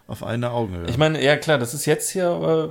auf 0.09 0.23
einer 0.23 0.51
Augenhöhe. 0.53 0.87
Ich 0.89 0.97
meine, 0.97 1.23
ja 1.23 1.37
klar, 1.37 1.57
das 1.59 1.73
ist 1.73 1.85
jetzt 1.85 2.09
hier, 2.09 2.25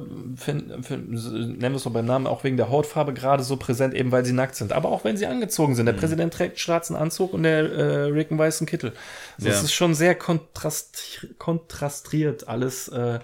äh, 0.04 0.36
find, 0.40 0.84
find, 0.84 1.08
nennen 1.12 1.60
wir 1.60 1.76
es 1.76 1.84
mal 1.84 1.92
beim 1.92 2.06
Namen, 2.06 2.26
auch 2.26 2.42
wegen 2.44 2.56
der 2.56 2.68
Hautfarbe 2.68 3.14
gerade 3.14 3.42
so 3.44 3.56
präsent, 3.56 3.94
eben 3.94 4.10
weil 4.10 4.24
sie 4.24 4.32
nackt 4.32 4.56
sind. 4.56 4.72
Aber 4.72 4.88
auch 4.90 5.04
wenn 5.04 5.16
sie 5.16 5.26
angezogen 5.26 5.74
sind. 5.76 5.86
Der 5.86 5.94
Mhm. 5.94 5.98
Präsident 6.00 6.34
trägt 6.34 6.52
einen 6.52 6.58
schwarzen 6.58 6.96
Anzug 6.96 7.32
und 7.32 7.44
der 7.44 7.58
äh, 7.72 8.02
Rick 8.06 8.30
einen 8.30 8.38
weißen 8.40 8.66
Kittel. 8.66 8.92
Also 9.36 9.48
Ja. 9.48 9.54
Das 9.54 9.62
ist 9.62 9.72
schon 9.72 9.94
sehr 9.94 10.14
kontrast, 10.16 11.26
kontrastiert 11.38 12.48
alles. 12.48 12.88
Äh, 12.88 13.20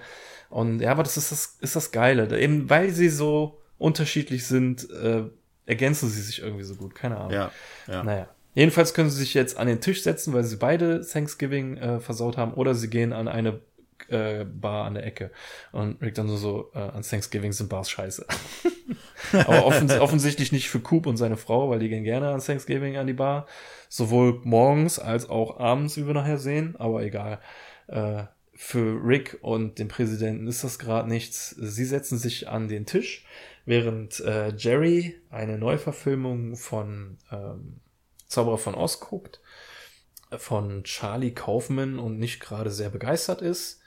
und 0.49 0.81
ja, 0.81 0.93
aber 0.93 1.03
das 1.03 1.17
ist 1.17 1.33
das, 1.33 1.57
ist 1.61 1.75
das 1.77 1.91
Geile. 1.91 2.39
Eben 2.39 2.71
weil 2.71 2.91
sie 2.91 3.09
so 3.09 3.59
unterschiedlich 3.79 4.47
sind, 4.47 4.89
äh, 4.91 5.25
ergänzen 5.67 6.09
sie 6.09 6.23
sich 6.23 6.41
irgendwie 6.41 6.65
so 6.65 6.75
gut. 6.77 6.95
Keine 6.95 7.17
Ahnung. 7.17 7.33
ja, 7.33 7.51
ja. 7.89 8.03
Naja. 8.05 8.29
Jedenfalls 8.55 8.95
können 8.95 9.11
sie 9.11 9.19
sich 9.19 9.35
jetzt 9.35 9.57
an 9.57 9.67
den 9.67 9.81
Tisch 9.81 10.05
setzen, 10.05 10.33
weil 10.33 10.45
sie 10.45 10.55
beide 10.57 11.05
Thanksgiving 11.05 11.77
äh, 11.79 11.99
versaut 11.99 12.37
haben, 12.37 12.55
oder 12.55 12.77
sie 12.77 12.89
gehen 12.89 13.13
an 13.13 13.27
eine 13.27 13.59
äh, 14.09 14.45
Bar 14.45 14.87
an 14.87 14.95
der 14.95 15.07
Ecke. 15.07 15.31
Und 15.73 16.01
Rick 16.03 16.15
dann 16.15 16.29
so, 16.29 16.37
so 16.37 16.71
äh, 16.75 16.79
an 16.79 17.03
Thanksgiving 17.03 17.53
sind 17.53 17.69
Bars 17.69 17.91
scheiße. 17.91 18.27
Aber 19.33 19.67
offens 19.67 19.99
offensichtlich 19.99 20.53
nicht 20.53 20.69
für 20.69 20.81
Coop 20.81 21.07
und 21.07 21.17
seine 21.17 21.37
Frau, 21.37 21.71
weil 21.71 21.79
die 21.79 21.89
gehen 21.89 22.05
gerne 22.05 22.31
an 22.31 22.41
Thanksgiving 22.41 22.97
an 22.97 23.07
die 23.07 23.13
Bar. 23.13 23.47
Sowohl 23.89 24.41
morgens 24.45 24.99
als 24.99 25.29
auch 25.29 25.59
abends, 25.59 25.97
wie 25.97 26.07
wir 26.07 26.15
nachher 26.15 26.39
sehen, 26.39 26.77
aber 26.79 27.03
egal. 27.03 27.41
Äh, 27.87 28.25
für 28.57 29.01
Rick 29.05 29.39
und 29.43 29.79
den 29.79 29.89
Präsidenten 29.89 30.47
ist 30.47 30.63
das 30.63 30.79
gerade 30.79 31.09
nichts. 31.09 31.51
Sie 31.51 31.85
setzen 31.85 32.19
sich 32.19 32.49
an 32.49 32.69
den 32.69 32.87
Tisch, 32.87 33.27
während 33.65 34.21
äh, 34.21 34.55
Jerry 34.57 35.21
eine 35.31 35.59
Neuverfilmung 35.59 36.57
von 36.57 37.19
ähm, 37.33 37.81
Zauberer 38.29 38.59
von 38.59 38.75
Oz 38.75 39.01
guckt, 39.01 39.41
von 40.37 40.85
Charlie 40.85 41.33
Kaufman 41.33 41.99
und 41.99 42.19
nicht 42.19 42.41
gerade 42.41 42.71
sehr 42.71 42.91
begeistert 42.91 43.43
ist. 43.43 43.81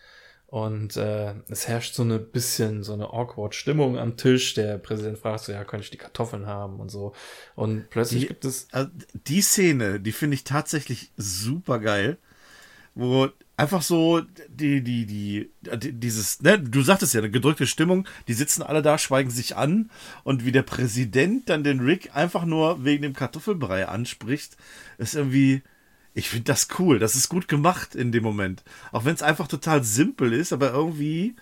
Und 0.48 0.96
äh, 0.96 1.34
es 1.50 1.68
herrscht 1.68 1.94
so 1.94 2.04
eine 2.04 2.20
bisschen 2.20 2.82
so 2.82 2.94
eine 2.94 3.08
awkward 3.08 3.54
Stimmung 3.54 3.98
am 3.98 4.16
Tisch. 4.16 4.54
Der 4.54 4.78
Präsident 4.78 5.18
fragt 5.18 5.42
so, 5.42 5.52
ja, 5.52 5.66
könnte 5.66 5.84
ich 5.84 5.92
die 5.92 5.98
Kartoffeln 5.98 6.46
haben 6.48 6.80
und 6.80 6.90
so. 6.90 7.14
Und 7.56 7.90
plötzlich 7.90 8.22
die, 8.22 8.28
gibt 8.28 8.46
es. 8.46 8.68
Also 8.72 8.90
die 9.14 9.42
Szene, 9.42 10.00
die 10.00 10.14
finde 10.14 10.36
ich 10.36 10.46
tatsächlich 10.46 11.12
super 11.18 11.80
geil, 11.80 12.18
wo 12.96 13.28
einfach 13.58 13.82
so 13.82 14.22
die, 14.48 14.82
die, 14.82 15.06
die, 15.06 15.52
die, 15.76 15.94
dieses, 15.94 16.42
ne, 16.42 16.60
du 16.60 16.82
sagtest 16.82 17.14
ja, 17.14 17.20
eine 17.20 17.32
gedrückte 17.32 17.68
Stimmung, 17.68 18.08
die 18.30 18.34
sitzen 18.34 18.62
alle 18.62 18.82
da, 18.82 18.98
schweigen 18.98 19.32
sich 19.32 19.58
an 19.58 19.90
und 20.24 20.46
wie 20.46 20.52
der 20.54 20.62
Präsident 20.62 21.50
dann 21.50 21.64
den 21.64 21.82
Rick 21.82 22.16
einfach 22.16 22.46
nur 22.46 22.86
wegen 22.86 23.02
dem 23.02 23.14
Kartoffelbrei 23.14 23.88
anspricht, 23.88 24.56
ist 24.98 25.16
irgendwie, 25.16 25.64
ich 26.18 26.30
finde 26.30 26.46
das 26.46 26.68
cool. 26.80 26.98
Das 26.98 27.16
ist 27.16 27.30
gut 27.30 27.48
gemacht 27.48 27.94
in 27.94 28.12
dem 28.12 28.24
Moment. 28.24 28.64
Auch 28.92 29.06
wenn 29.06 29.14
es 29.14 29.22
einfach 29.22 29.48
total 29.48 29.84
simpel 29.84 30.34
ist, 30.34 30.52
aber 30.52 30.74
irgendwie 30.74 31.36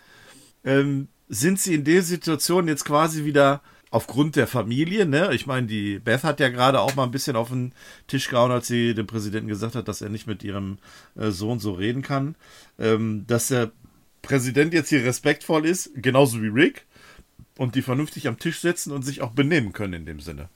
ähm, 0.65 1.07
sind 1.29 1.61
sie 1.61 1.75
in 1.75 1.85
der 1.85 2.03
Situation 2.03 2.67
jetzt 2.67 2.83
quasi 2.83 3.23
wieder 3.23 3.61
aufgrund 3.89 4.35
der 4.35 4.47
Familie, 4.47 5.05
ne? 5.05 5.33
Ich 5.33 5.47
meine, 5.47 5.67
die 5.67 5.99
Beth 5.99 6.25
hat 6.25 6.41
ja 6.41 6.49
gerade 6.49 6.81
auch 6.81 6.93
mal 6.95 7.05
ein 7.05 7.11
bisschen 7.11 7.37
auf 7.37 7.47
den 7.49 7.71
Tisch 8.07 8.27
gehauen, 8.27 8.51
als 8.51 8.67
sie 8.67 8.93
dem 8.93 9.07
Präsidenten 9.07 9.47
gesagt 9.47 9.75
hat, 9.75 9.87
dass 9.87 10.01
er 10.01 10.09
nicht 10.09 10.27
mit 10.27 10.43
ihrem 10.43 10.77
äh, 11.15 11.31
Sohn 11.31 11.59
so 11.59 11.71
reden 11.71 12.01
kann. 12.01 12.35
Ähm, 12.77 13.23
dass 13.27 13.47
der 13.47 13.71
Präsident 14.21 14.73
jetzt 14.73 14.89
hier 14.89 15.05
respektvoll 15.05 15.65
ist, 15.65 15.91
genauso 15.95 16.41
wie 16.41 16.49
Rick, 16.49 16.85
und 17.57 17.75
die 17.75 17.81
vernünftig 17.81 18.27
am 18.27 18.39
Tisch 18.39 18.59
sitzen 18.59 18.91
und 18.91 19.03
sich 19.03 19.21
auch 19.21 19.31
benehmen 19.31 19.71
können 19.71 19.93
in 19.93 20.05
dem 20.05 20.19
Sinne. 20.19 20.49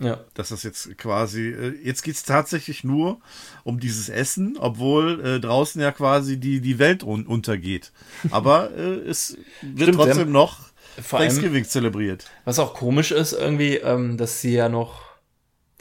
Ja. 0.00 0.20
Dass 0.34 0.48
das 0.48 0.62
jetzt 0.62 0.96
quasi, 0.98 1.50
äh, 1.50 1.74
jetzt 1.84 2.02
geht 2.02 2.14
es 2.14 2.22
tatsächlich 2.22 2.84
nur 2.84 3.20
um 3.64 3.78
dieses 3.78 4.08
Essen, 4.08 4.56
obwohl 4.58 5.24
äh, 5.24 5.40
draußen 5.40 5.80
ja 5.80 5.92
quasi 5.92 6.40
die, 6.40 6.60
die 6.60 6.78
Welt 6.78 7.04
un 7.04 7.26
untergeht. 7.26 7.92
Aber 8.30 8.70
äh, 8.76 9.00
es 9.00 9.36
wird 9.60 9.82
Stimmt, 9.82 9.96
trotzdem 9.96 10.32
noch 10.32 10.70
Thanksgiving 11.08 11.54
allem, 11.54 11.64
zelebriert. 11.64 12.30
Was 12.44 12.58
auch 12.58 12.74
komisch 12.74 13.12
ist, 13.12 13.32
irgendwie, 13.32 13.76
ähm, 13.76 14.16
dass 14.16 14.40
sie 14.40 14.54
ja 14.54 14.68
noch 14.68 15.10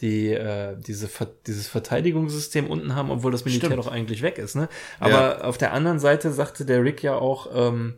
die 0.02 0.32
äh, 0.32 0.78
diese 0.78 1.10
dieses 1.46 1.68
Verteidigungssystem 1.68 2.68
unten 2.68 2.96
haben, 2.96 3.12
obwohl 3.12 3.32
das 3.32 3.46
Militär 3.46 3.70
Stimmt. 3.70 3.86
doch 3.86 3.92
eigentlich 3.92 4.22
weg 4.22 4.38
ist, 4.38 4.56
ne? 4.56 4.70
Aber 5.00 5.12
ja. 5.12 5.42
auf 5.42 5.58
der 5.58 5.74
anderen 5.74 6.00
Seite 6.00 6.32
sagte 6.32 6.66
der 6.66 6.84
Rick 6.84 7.04
ja 7.04 7.16
auch, 7.16 7.50
ähm, 7.54 7.96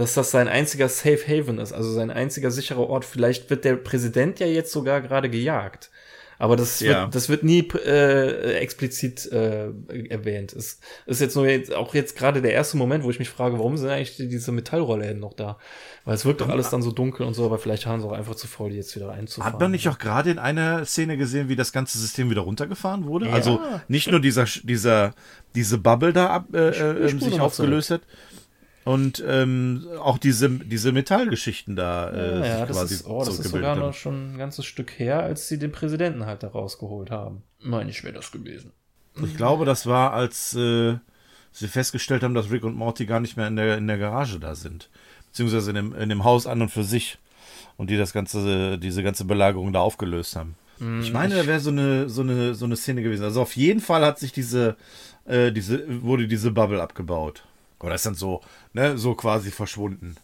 dass 0.00 0.14
das 0.14 0.30
sein 0.30 0.48
einziger 0.48 0.88
Safe 0.88 1.20
Haven 1.26 1.58
ist, 1.58 1.74
also 1.74 1.92
sein 1.92 2.10
einziger 2.10 2.50
sicherer 2.50 2.88
Ort. 2.88 3.04
Vielleicht 3.04 3.50
wird 3.50 3.66
der 3.66 3.76
Präsident 3.76 4.40
ja 4.40 4.46
jetzt 4.46 4.72
sogar 4.72 5.02
gerade 5.02 5.28
gejagt. 5.28 5.90
Aber 6.38 6.56
das 6.56 6.80
ja. 6.80 7.02
wird, 7.02 7.14
das 7.14 7.28
wird 7.28 7.42
nie 7.42 7.68
äh, 7.84 8.54
explizit 8.54 9.30
äh, 9.30 9.68
erwähnt. 10.08 10.54
Es 10.54 10.80
ist 11.04 11.20
jetzt 11.20 11.36
nur 11.36 11.46
jetzt, 11.46 11.74
auch 11.74 11.94
jetzt 11.94 12.16
gerade 12.16 12.40
der 12.40 12.52
erste 12.52 12.78
Moment, 12.78 13.04
wo 13.04 13.10
ich 13.10 13.18
mich 13.18 13.28
frage, 13.28 13.58
warum 13.58 13.76
sind 13.76 13.90
eigentlich 13.90 14.16
diese 14.16 14.50
Metallrollläden 14.50 15.20
noch 15.20 15.34
da? 15.34 15.58
Weil 16.06 16.14
es 16.14 16.24
wirkt 16.24 16.40
doch 16.40 16.48
alles 16.48 16.70
dann 16.70 16.80
so 16.80 16.92
dunkel 16.92 17.26
und 17.26 17.34
so, 17.34 17.44
aber 17.44 17.58
vielleicht 17.58 17.84
haben 17.84 18.00
sie 18.00 18.06
auch 18.06 18.12
einfach 18.12 18.36
zu 18.36 18.46
voll, 18.46 18.70
die 18.70 18.76
jetzt 18.76 18.96
wieder 18.96 19.12
einzufahren. 19.12 19.52
Hat 19.52 19.60
man 19.60 19.70
nicht 19.70 19.86
auch 19.90 19.98
gerade 19.98 20.30
in 20.30 20.38
einer 20.38 20.86
Szene 20.86 21.18
gesehen, 21.18 21.50
wie 21.50 21.56
das 21.56 21.72
ganze 21.72 21.98
System 21.98 22.30
wieder 22.30 22.40
runtergefahren 22.40 23.04
wurde? 23.04 23.26
Ja. 23.26 23.32
Also 23.32 23.60
nicht 23.88 24.10
nur 24.10 24.20
dieser, 24.20 24.46
dieser, 24.62 25.12
diese 25.54 25.76
Bubble 25.76 26.14
da 26.14 26.28
ab, 26.28 26.46
äh, 26.54 26.68
äh, 26.68 27.08
sich 27.18 27.38
aufgelöst 27.38 27.90
hat, 27.90 28.00
und 28.84 29.22
ähm, 29.26 29.86
auch 29.98 30.18
diese, 30.18 30.48
diese 30.50 30.92
Metallgeschichten 30.92 31.76
da 31.76 32.10
äh, 32.10 32.38
ja, 32.38 32.46
ja, 32.46 32.66
das 32.66 32.90
ist, 32.90 33.06
oh, 33.06 33.22
das 33.24 33.38
ist 33.38 33.50
sogar 33.50 33.76
noch 33.76 33.94
schon 33.94 34.34
ein 34.34 34.38
ganzes 34.38 34.64
Stück 34.64 34.98
her, 34.98 35.22
als 35.22 35.48
sie 35.48 35.58
den 35.58 35.72
Präsidenten 35.72 36.24
halt 36.24 36.42
da 36.42 36.48
rausgeholt 36.48 37.10
haben. 37.10 37.42
Meine 37.62 37.90
ich, 37.90 38.02
wäre 38.04 38.14
das 38.14 38.32
gewesen. 38.32 38.72
Ich 39.22 39.36
glaube, 39.36 39.64
das 39.64 39.86
war, 39.86 40.12
als 40.12 40.54
äh, 40.54 40.96
sie 41.52 41.68
festgestellt 41.68 42.22
haben, 42.22 42.34
dass 42.34 42.50
Rick 42.50 42.64
und 42.64 42.74
Morty 42.74 43.06
gar 43.06 43.20
nicht 43.20 43.36
mehr 43.36 43.48
in 43.48 43.56
der, 43.56 43.76
in 43.76 43.86
der 43.86 43.98
Garage 43.98 44.38
da 44.38 44.54
sind. 44.54 44.88
Beziehungsweise 45.26 45.70
in 45.70 45.76
dem, 45.76 45.94
in 45.94 46.08
dem 46.08 46.24
Haus 46.24 46.46
an 46.46 46.62
und 46.62 46.70
für 46.70 46.84
sich. 46.84 47.18
Und 47.76 47.88
die 47.88 47.96
das 47.96 48.12
ganze, 48.12 48.78
diese 48.78 49.02
ganze 49.02 49.24
Belagerung 49.24 49.72
da 49.72 49.80
aufgelöst 49.80 50.36
haben. 50.36 50.54
Mm, 50.78 51.00
ich 51.00 51.12
meine, 51.12 51.34
da 51.34 51.46
wäre 51.46 51.60
so 51.60 51.70
eine, 51.70 52.08
so, 52.10 52.20
eine, 52.22 52.54
so 52.54 52.66
eine 52.66 52.76
Szene 52.76 53.02
gewesen. 53.02 53.24
Also 53.24 53.40
auf 53.40 53.56
jeden 53.56 53.80
Fall 53.80 54.04
hat 54.04 54.18
sich 54.18 54.32
diese, 54.32 54.76
äh, 55.24 55.50
diese, 55.50 56.02
wurde 56.02 56.28
diese 56.28 56.50
Bubble 56.50 56.82
abgebaut. 56.82 57.44
Oder 57.80 57.94
ist 57.94 58.06
dann 58.06 58.14
so, 58.14 58.40
ne, 58.72 58.98
so 58.98 59.14
quasi 59.14 59.50
verschwunden. 59.50 60.16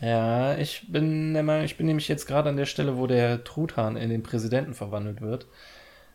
Ja, 0.00 0.56
ich 0.56 0.86
bin 0.88 1.32
Meinung, 1.32 1.64
ich 1.64 1.76
bin 1.76 1.86
nämlich 1.86 2.08
jetzt 2.08 2.26
gerade 2.26 2.48
an 2.48 2.56
der 2.56 2.66
Stelle, 2.66 2.96
wo 2.96 3.06
der 3.06 3.44
Truthahn 3.44 3.96
in 3.96 4.08
den 4.08 4.22
Präsidenten 4.22 4.74
verwandelt 4.74 5.20
wird. 5.20 5.46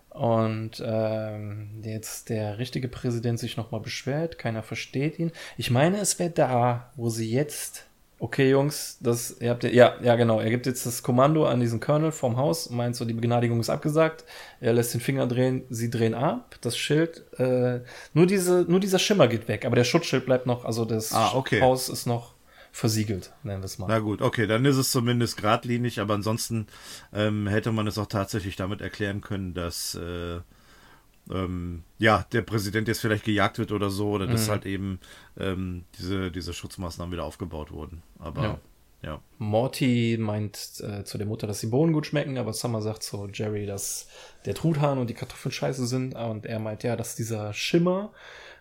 Und 0.09 0.81
ähm, 0.83 1.81
jetzt 1.83 2.29
der 2.29 2.57
richtige 2.57 2.87
Präsident 2.87 3.37
sich 3.37 3.57
nochmal 3.57 3.81
beschwert, 3.81 4.37
keiner 4.37 4.63
versteht 4.63 5.19
ihn. 5.19 5.31
Ich 5.57 5.71
meine, 5.71 5.97
es 5.97 6.17
wäre 6.19 6.29
da, 6.29 6.91
wo 6.95 7.09
sie 7.09 7.29
jetzt 7.29 7.85
okay, 8.19 8.49
Jungs, 8.49 8.97
das, 9.01 9.37
ihr 9.39 9.49
habt 9.49 9.63
ja, 9.63 9.95
ja, 10.01 10.15
genau, 10.15 10.39
er 10.39 10.49
gibt 10.49 10.65
jetzt 10.65 10.85
das 10.85 11.03
Kommando 11.03 11.45
an 11.45 11.59
diesen 11.59 11.79
Colonel 11.79 12.11
vom 12.11 12.37
Haus, 12.37 12.69
meint 12.69 12.95
so, 12.95 13.05
die 13.05 13.13
Begnadigung 13.13 13.59
ist 13.59 13.69
abgesagt, 13.69 14.23
er 14.59 14.73
lässt 14.73 14.93
den 14.93 15.01
Finger 15.01 15.27
drehen, 15.27 15.63
sie 15.69 15.89
drehen 15.89 16.13
ab, 16.13 16.55
das 16.61 16.77
Schild, 16.77 17.25
äh, 17.39 17.81
nur 18.13 18.25
diese, 18.25 18.65
nur 18.67 18.79
dieser 18.79 18.99
Schimmer 18.99 19.27
geht 19.27 19.47
weg, 19.47 19.65
aber 19.65 19.75
der 19.75 19.83
Schutzschild 19.83 20.25
bleibt 20.25 20.45
noch, 20.45 20.65
also 20.65 20.85
das 20.85 21.13
ah, 21.13 21.33
okay. 21.35 21.61
Haus 21.61 21.89
ist 21.89 22.05
noch 22.05 22.33
versiegelt, 22.71 23.31
nennen 23.43 23.61
wir 23.61 23.65
es 23.65 23.77
mal. 23.77 23.87
Na 23.87 23.99
gut, 23.99 24.21
okay, 24.21 24.47
dann 24.47 24.65
ist 24.65 24.75
es 24.77 24.91
zumindest 24.91 25.37
geradlinig, 25.37 25.99
aber 25.99 26.13
ansonsten 26.13 26.67
ähm, 27.13 27.47
hätte 27.47 27.71
man 27.71 27.87
es 27.87 27.97
auch 27.97 28.07
tatsächlich 28.07 28.55
damit 28.55 28.81
erklären 28.81 29.21
können, 29.21 29.53
dass 29.53 29.95
äh, 29.95 30.39
ähm, 31.31 31.83
ja, 31.97 32.25
der 32.31 32.41
Präsident 32.41 32.87
jetzt 32.87 33.01
vielleicht 33.01 33.25
gejagt 33.25 33.57
wird 33.57 33.71
oder 33.71 33.89
so, 33.89 34.11
oder 34.11 34.27
mhm. 34.27 34.31
dass 34.31 34.49
halt 34.49 34.65
eben 34.65 34.99
ähm, 35.39 35.85
diese, 35.97 36.31
diese 36.31 36.53
Schutzmaßnahmen 36.53 37.11
wieder 37.11 37.23
aufgebaut 37.23 37.71
wurden. 37.71 38.03
Aber 38.19 38.43
ja. 38.43 38.59
ja. 39.01 39.19
Morty 39.37 40.17
meint 40.19 40.81
äh, 40.81 41.03
zu 41.03 41.17
der 41.17 41.27
Mutter, 41.27 41.47
dass 41.47 41.61
die 41.61 41.67
Bohnen 41.67 41.93
gut 41.93 42.05
schmecken, 42.05 42.37
aber 42.37 42.53
Summer 42.53 42.81
sagt 42.81 43.03
zu 43.03 43.27
Jerry, 43.33 43.65
dass 43.65 44.07
der 44.45 44.53
Truthahn 44.53 44.99
und 44.99 45.09
die 45.09 45.15
Kartoffeln 45.15 45.51
scheiße 45.51 45.87
sind. 45.87 46.15
Und 46.15 46.45
er 46.45 46.59
meint 46.59 46.83
ja, 46.83 46.95
dass 46.95 47.15
dieser 47.15 47.53
Schimmer 47.53 48.13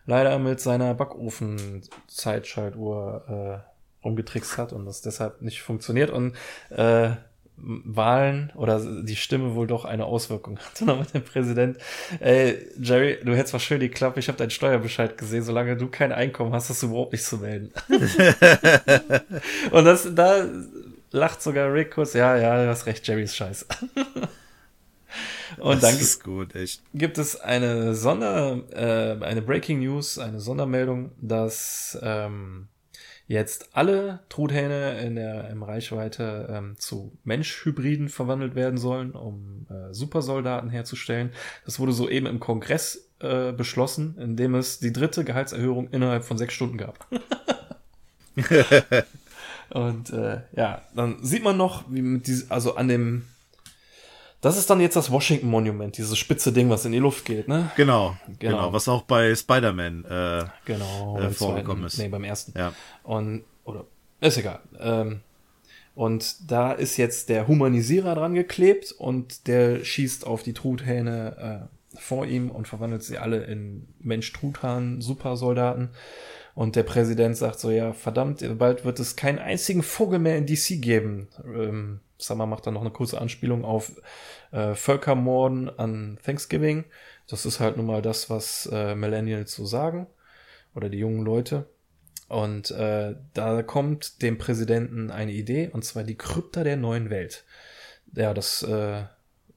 leider 0.06 0.38
mit 0.38 0.60
seiner 0.60 0.94
Backofen-Zeitschaltuhr 0.94 3.24
äh, 3.28 3.58
rumgetrickst 4.04 4.58
hat 4.58 4.72
und 4.72 4.86
das 4.86 5.02
deshalb 5.02 5.42
nicht 5.42 5.62
funktioniert. 5.62 6.10
Und 6.10 6.34
äh, 6.70 7.10
Wahlen 7.56 8.52
oder 8.56 8.80
die 9.02 9.16
Stimme 9.16 9.54
wohl 9.54 9.66
doch 9.66 9.84
eine 9.84 10.04
Auswirkung 10.06 10.58
hatte 10.70 10.84
noch 10.84 10.98
mit 10.98 11.14
dem 11.14 11.22
Präsident. 11.22 11.78
Ey, 12.20 12.58
Jerry, 12.80 13.18
du 13.24 13.34
hättest 13.34 13.60
schön 13.62 13.80
die 13.80 13.88
Klappe, 13.88 14.20
ich 14.20 14.28
habe 14.28 14.38
deinen 14.38 14.50
Steuerbescheid 14.50 15.16
gesehen, 15.16 15.42
solange 15.42 15.76
du 15.76 15.88
kein 15.88 16.12
Einkommen 16.12 16.52
hast, 16.52 16.68
hast 16.70 16.82
du 16.82 16.88
überhaupt 16.88 17.12
nicht 17.12 17.24
zu 17.24 17.38
melden. 17.38 17.72
Und 19.70 19.84
das, 19.84 20.08
da 20.14 20.46
lacht 21.12 21.42
sogar 21.42 21.72
Rick 21.72 21.92
kurz, 21.92 22.12
ja, 22.14 22.36
ja, 22.36 22.64
du 22.64 22.68
hast 22.68 22.86
recht, 22.86 23.06
Jerry 23.06 23.22
ist 23.22 23.36
scheiße. 23.36 23.66
Und 25.58 25.82
das 25.82 25.92
dann 25.92 26.00
ist 26.00 26.24
gut, 26.24 26.54
echt. 26.56 26.82
gibt 26.92 27.18
es 27.18 27.40
eine 27.40 27.94
Sonder, 27.94 28.60
äh, 28.72 29.24
eine 29.24 29.42
Breaking 29.42 29.80
News, 29.80 30.18
eine 30.18 30.40
Sondermeldung, 30.40 31.12
dass 31.20 31.96
ähm, 32.02 32.66
jetzt 33.26 33.70
alle 33.72 34.20
Truthähne 34.28 35.00
in 35.00 35.16
der 35.16 35.48
im 35.50 35.62
Reichweite 35.62 36.48
ähm, 36.50 36.74
zu 36.78 37.16
Menschhybriden 37.24 38.08
verwandelt 38.08 38.54
werden 38.54 38.78
sollen, 38.78 39.12
um 39.12 39.66
äh, 39.70 39.92
Supersoldaten 39.94 40.70
herzustellen. 40.70 41.30
Das 41.64 41.78
wurde 41.78 41.92
soeben 41.92 42.26
im 42.26 42.40
Kongress 42.40 43.10
äh, 43.20 43.52
beschlossen, 43.52 44.16
indem 44.18 44.54
es 44.54 44.78
die 44.78 44.92
dritte 44.92 45.24
Gehaltserhöhung 45.24 45.88
innerhalb 45.90 46.24
von 46.24 46.38
sechs 46.38 46.54
Stunden 46.54 46.76
gab. 46.76 47.06
Und 49.70 50.10
äh, 50.10 50.42
ja, 50.54 50.82
dann 50.94 51.24
sieht 51.24 51.42
man 51.42 51.56
noch, 51.56 51.84
wie 51.90 52.02
mit 52.02 52.26
diesem, 52.26 52.50
also 52.52 52.76
an 52.76 52.88
dem 52.88 53.24
das 54.44 54.58
ist 54.58 54.68
dann 54.68 54.78
jetzt 54.78 54.94
das 54.94 55.10
Washington 55.10 55.48
Monument, 55.48 55.96
dieses 55.96 56.18
spitze 56.18 56.52
Ding, 56.52 56.68
was 56.68 56.84
in 56.84 56.92
die 56.92 56.98
Luft 56.98 57.24
geht, 57.24 57.48
ne? 57.48 57.70
Genau, 57.76 58.14
genau, 58.38 58.56
genau 58.56 58.72
was 58.74 58.88
auch 58.88 59.02
bei 59.02 59.34
Spider-Man 59.34 60.04
äh, 60.04 60.44
genau, 60.66 61.18
äh, 61.18 61.30
vorgekommen 61.30 61.84
ist. 61.84 61.96
Nee, 61.96 62.08
beim 62.08 62.24
ersten. 62.24 62.52
Ja. 62.56 62.74
Und, 63.04 63.44
oder, 63.64 63.86
ist 64.20 64.36
egal. 64.36 64.60
Ähm, 64.78 65.20
und 65.94 66.50
da 66.50 66.72
ist 66.72 66.98
jetzt 66.98 67.30
der 67.30 67.48
Humanisierer 67.48 68.14
dran 68.16 68.34
geklebt 68.34 68.92
und 68.92 69.46
der 69.46 69.82
schießt 69.82 70.26
auf 70.26 70.42
die 70.42 70.52
Truthähne 70.52 71.68
äh, 71.94 71.98
vor 71.98 72.26
ihm 72.26 72.50
und 72.50 72.68
verwandelt 72.68 73.02
sie 73.02 73.16
alle 73.16 73.44
in 73.44 73.88
Mensch-Truthahn-Supersoldaten. 74.00 75.88
Und 76.54 76.76
der 76.76 76.82
Präsident 76.82 77.38
sagt 77.38 77.60
so, 77.60 77.70
ja, 77.70 77.94
verdammt, 77.94 78.44
bald 78.58 78.84
wird 78.84 79.00
es 79.00 79.16
keinen 79.16 79.38
einzigen 79.38 79.82
Vogel 79.82 80.18
mehr 80.18 80.36
in 80.36 80.44
DC 80.44 80.82
geben. 80.82 81.28
Ähm, 81.46 82.00
Summer 82.24 82.46
macht 82.46 82.66
dann 82.66 82.74
noch 82.74 82.80
eine 82.80 82.90
kurze 82.90 83.20
Anspielung 83.20 83.64
auf 83.64 83.92
äh, 84.52 84.74
Völkermorden 84.74 85.70
an 85.78 86.18
Thanksgiving. 86.24 86.84
Das 87.28 87.46
ist 87.46 87.60
halt 87.60 87.76
nun 87.76 87.86
mal 87.86 88.02
das, 88.02 88.30
was 88.30 88.68
äh, 88.72 88.94
Millennials 88.94 89.54
so 89.54 89.66
sagen 89.66 90.06
oder 90.74 90.88
die 90.88 90.98
jungen 90.98 91.24
Leute. 91.24 91.66
Und 92.28 92.70
äh, 92.70 93.14
da 93.34 93.62
kommt 93.62 94.22
dem 94.22 94.38
Präsidenten 94.38 95.10
eine 95.10 95.32
Idee, 95.32 95.70
und 95.72 95.84
zwar 95.84 96.04
die 96.04 96.16
Krypta 96.16 96.64
der 96.64 96.76
neuen 96.76 97.10
Welt. 97.10 97.44
Ja, 98.14 98.32
das 98.32 98.62
äh, 98.62 99.04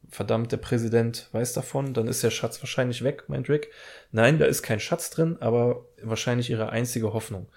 verdammt, 0.10 0.52
der 0.52 0.58
Präsident 0.58 1.30
weiß 1.32 1.54
davon, 1.54 1.94
dann 1.94 2.08
ist 2.08 2.24
der 2.24 2.32
Schatz 2.32 2.62
wahrscheinlich 2.62 3.04
weg, 3.04 3.24
meint 3.28 3.50
Rick. 3.50 3.72
Nein, 4.12 4.40
da 4.40 4.46
ist 4.46 4.64
kein 4.64 4.80
Schatz 4.80 5.10
drin, 5.10 5.38
aber 5.40 5.86
wahrscheinlich 6.02 6.50
ihre 6.50 6.70
einzige 6.70 7.14
Hoffnung. 7.14 7.48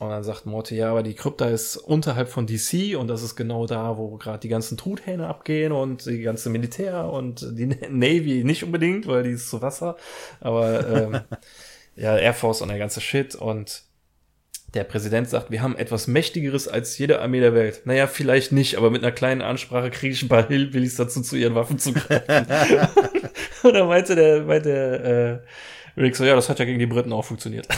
Und 0.00 0.10
dann 0.10 0.24
sagt 0.24 0.44
Morty, 0.44 0.76
ja, 0.76 0.90
aber 0.90 1.04
die 1.04 1.14
Krypta 1.14 1.46
ist 1.46 1.76
unterhalb 1.76 2.28
von 2.28 2.48
DC 2.48 2.96
und 2.98 3.06
das 3.06 3.22
ist 3.22 3.36
genau 3.36 3.66
da, 3.66 3.96
wo 3.96 4.16
gerade 4.16 4.40
die 4.40 4.48
ganzen 4.48 4.76
Truthähne 4.76 5.28
abgehen 5.28 5.70
und 5.70 6.06
die 6.06 6.22
ganze 6.22 6.50
Militär 6.50 7.12
und 7.12 7.46
die 7.56 7.66
Navy 7.90 8.42
nicht 8.42 8.64
unbedingt, 8.64 9.06
weil 9.06 9.22
die 9.22 9.30
ist 9.30 9.48
zu 9.48 9.62
Wasser. 9.62 9.96
Aber 10.40 10.88
ähm, 10.88 11.20
ja, 11.96 12.16
Air 12.16 12.34
Force 12.34 12.60
und 12.60 12.68
der 12.68 12.78
ganze 12.78 13.00
Shit 13.00 13.36
und 13.36 13.84
der 14.74 14.82
Präsident 14.82 15.28
sagt, 15.28 15.52
wir 15.52 15.62
haben 15.62 15.76
etwas 15.76 16.08
Mächtigeres 16.08 16.66
als 16.66 16.98
jede 16.98 17.20
Armee 17.20 17.38
der 17.38 17.54
Welt. 17.54 17.82
Naja, 17.84 18.08
vielleicht 18.08 18.50
nicht, 18.50 18.76
aber 18.76 18.90
mit 18.90 19.04
einer 19.04 19.12
kleinen 19.12 19.42
Ansprache 19.42 19.90
kriege 19.90 20.12
ich 20.12 20.22
ein 20.22 20.28
paar 20.28 20.48
Hillbillies 20.48 20.96
dazu, 20.96 21.22
zu 21.22 21.36
ihren 21.36 21.54
Waffen 21.54 21.78
zu 21.78 21.92
greifen. 21.92 22.46
und 23.62 23.72
dann 23.72 23.86
meinte 23.86 24.16
der, 24.16 24.42
meinte 24.42 25.42
äh, 25.96 26.00
Rick 26.00 26.16
so, 26.16 26.24
ja, 26.24 26.34
das 26.34 26.48
hat 26.48 26.58
ja 26.58 26.64
gegen 26.64 26.80
die 26.80 26.86
Briten 26.86 27.12
auch 27.12 27.24
funktioniert. 27.24 27.68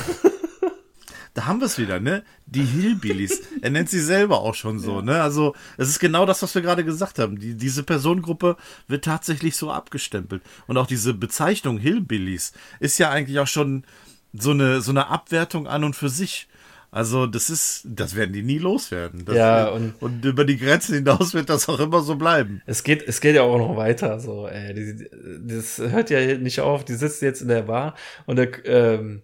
Da 1.37 1.45
haben 1.45 1.61
wir 1.61 1.67
es 1.67 1.77
wieder, 1.77 2.01
ne? 2.01 2.23
Die 2.47 2.65
Hillbillies. 2.65 3.43
er 3.61 3.69
nennt 3.69 3.91
sie 3.91 4.01
selber 4.01 4.41
auch 4.41 4.55
schon 4.55 4.79
so, 4.79 4.97
ja. 4.97 5.03
ne? 5.03 5.23
Also, 5.23 5.55
es 5.77 5.89
ist 5.89 5.99
genau 5.99 6.25
das, 6.25 6.43
was 6.43 6.55
wir 6.55 6.63
gerade 6.63 6.83
gesagt 6.83 7.19
haben. 7.19 7.39
Die, 7.39 7.55
diese 7.55 7.83
Personengruppe 7.83 8.57
wird 8.89 9.05
tatsächlich 9.05 9.55
so 9.55 9.71
abgestempelt. 9.71 10.43
Und 10.67 10.79
auch 10.79 10.87
diese 10.87 11.13
Bezeichnung 11.13 11.77
Hillbillies 11.77 12.53
ist 12.81 12.97
ja 12.97 13.11
eigentlich 13.11 13.39
auch 13.39 13.47
schon 13.47 13.85
so 14.33 14.53
eine, 14.53 14.81
so 14.81 14.93
eine 14.93 15.09
Abwertung 15.09 15.67
an 15.67 15.85
und 15.85 15.95
für 15.95 16.09
sich. 16.09 16.49
Also, 16.91 17.27
das 17.27 17.51
ist, 17.51 17.83
das 17.85 18.17
werden 18.17 18.33
die 18.33 18.43
nie 18.43 18.59
loswerden. 18.59 19.27
Das 19.27 19.37
ja, 19.37 19.69
und, 19.69 19.93
und 20.01 20.25
über 20.25 20.47
die 20.47 20.57
Grenzen 20.57 20.95
hinaus 20.95 21.35
wird 21.35 21.51
das 21.51 21.69
auch 21.69 21.81
immer 21.81 22.01
so 22.01 22.17
bleiben. 22.17 22.63
Es 22.65 22.83
geht, 22.83 23.07
es 23.07 23.21
geht 23.21 23.35
ja 23.35 23.43
auch 23.43 23.59
noch 23.59 23.77
weiter, 23.77 24.21
so, 24.21 24.49
ey. 24.49 24.73
Die, 24.73 25.07
das 25.47 25.77
hört 25.77 26.09
ja 26.09 26.39
nicht 26.39 26.61
auf. 26.61 26.87
Die 26.87 26.95
sitzt 26.95 27.21
jetzt 27.21 27.43
in 27.43 27.49
der 27.49 27.63
Bar 27.63 27.95
und 28.25 28.37
der, 28.37 28.65
ähm, 28.65 29.23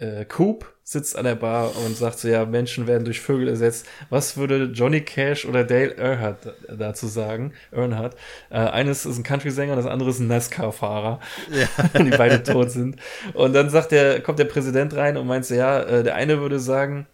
äh, 0.00 0.24
Coop 0.24 0.74
sitzt 0.90 1.16
an 1.16 1.24
der 1.24 1.36
Bar 1.36 1.76
und 1.86 1.96
sagt 1.96 2.18
so, 2.18 2.26
ja, 2.26 2.44
Menschen 2.44 2.88
werden 2.88 3.04
durch 3.04 3.20
Vögel 3.20 3.46
ersetzt. 3.46 3.86
Was 4.08 4.36
würde 4.36 4.64
Johnny 4.74 5.02
Cash 5.02 5.46
oder 5.46 5.62
Dale 5.62 5.96
Earnhardt 5.96 6.52
dazu 6.68 7.06
sagen? 7.06 7.52
Earnhardt. 7.70 8.16
Äh, 8.50 8.56
eines 8.56 9.06
ist 9.06 9.16
ein 9.16 9.22
Country-Sänger, 9.22 9.76
das 9.76 9.86
andere 9.86 10.10
ist 10.10 10.18
ein 10.18 10.26
NASCAR-Fahrer, 10.26 11.20
ja. 11.52 12.00
die 12.02 12.10
beide 12.10 12.42
tot 12.42 12.72
sind. 12.72 12.96
Und 13.34 13.52
dann 13.52 13.70
sagt 13.70 13.92
der, 13.92 14.20
kommt 14.20 14.40
der 14.40 14.46
Präsident 14.46 14.96
rein 14.96 15.16
und 15.16 15.28
meint 15.28 15.46
so, 15.46 15.54
ja, 15.54 15.80
äh, 15.80 16.02
der 16.02 16.16
eine 16.16 16.40
würde 16.40 16.58
sagen, 16.58 17.06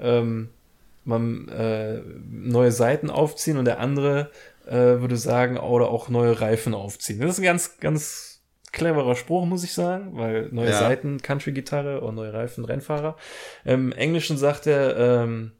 ähm, 0.00 0.48
man 1.04 1.48
äh, 1.48 2.00
neue 2.30 2.72
Seiten 2.72 3.10
aufziehen 3.10 3.58
und 3.58 3.66
der 3.66 3.78
andere 3.78 4.30
äh, 4.66 4.72
würde 4.72 5.18
sagen, 5.18 5.58
oder 5.58 5.90
auch 5.90 6.08
neue 6.08 6.40
Reifen 6.40 6.72
aufziehen. 6.72 7.20
Das 7.20 7.32
ist 7.32 7.40
ein 7.40 7.44
ganz, 7.44 7.78
ganz 7.78 8.27
cleverer 8.72 9.16
Spruch, 9.16 9.44
muss 9.44 9.64
ich 9.64 9.72
sagen, 9.72 10.10
weil 10.12 10.48
neue 10.50 10.70
ja. 10.70 10.78
Seiten, 10.78 11.20
Country-Gitarre 11.20 12.00
und 12.00 12.14
neue 12.14 12.32
Reifen, 12.32 12.64
Rennfahrer. 12.64 13.16
Im 13.64 13.92
Englischen 13.92 14.36
sagt 14.36 14.66
er, 14.66 14.96
ähm, 14.96 15.52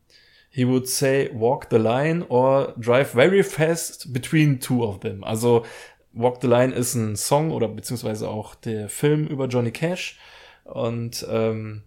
he 0.50 0.66
would 0.66 0.88
say 0.88 1.30
walk 1.32 1.66
the 1.70 1.76
line 1.76 2.24
or 2.28 2.74
drive 2.76 3.12
very 3.12 3.42
fast 3.42 4.12
between 4.12 4.60
two 4.60 4.84
of 4.84 5.00
them. 5.00 5.24
Also 5.24 5.64
Walk 6.12 6.38
the 6.40 6.48
Line 6.48 6.72
ist 6.72 6.94
ein 6.94 7.16
Song 7.16 7.52
oder 7.52 7.68
beziehungsweise 7.68 8.28
auch 8.28 8.54
der 8.54 8.88
Film 8.88 9.26
über 9.26 9.46
Johnny 9.46 9.70
Cash 9.70 10.18
und 10.64 11.26
ähm, 11.30 11.82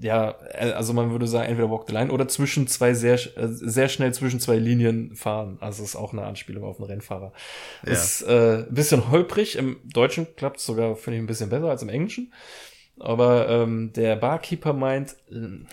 ja, 0.00 0.34
äh, 0.52 0.72
also 0.72 0.92
man 0.92 1.10
würde 1.10 1.26
sagen, 1.26 1.48
entweder 1.48 1.70
Walk 1.70 1.84
the 1.86 1.92
Line 1.92 2.10
oder 2.10 2.28
zwischen 2.28 2.66
zwei 2.66 2.94
sehr, 2.94 3.14
äh, 3.14 3.46
sehr 3.46 3.88
schnell 3.88 4.12
zwischen 4.12 4.40
zwei 4.40 4.56
Linien 4.56 5.14
fahren. 5.14 5.58
Also 5.60 5.82
ist 5.82 5.96
auch 5.96 6.12
eine 6.12 6.24
Anspielung 6.24 6.64
auf 6.64 6.78
einen 6.78 6.88
Rennfahrer. 6.88 7.32
Ja. 7.86 7.92
Ist 7.92 8.22
äh, 8.22 8.64
ein 8.68 8.74
bisschen 8.74 9.10
holprig. 9.10 9.56
Im 9.56 9.78
Deutschen 9.84 10.26
klappt 10.36 10.58
es 10.58 10.66
sogar, 10.66 10.96
finde 10.96 11.16
ich, 11.18 11.22
ein 11.22 11.26
bisschen 11.26 11.50
besser 11.50 11.70
als 11.70 11.82
im 11.82 11.88
Englischen. 11.88 12.32
Aber 12.98 13.48
ähm, 13.48 13.92
der 13.94 14.16
Barkeeper 14.16 14.72
meint, 14.72 15.16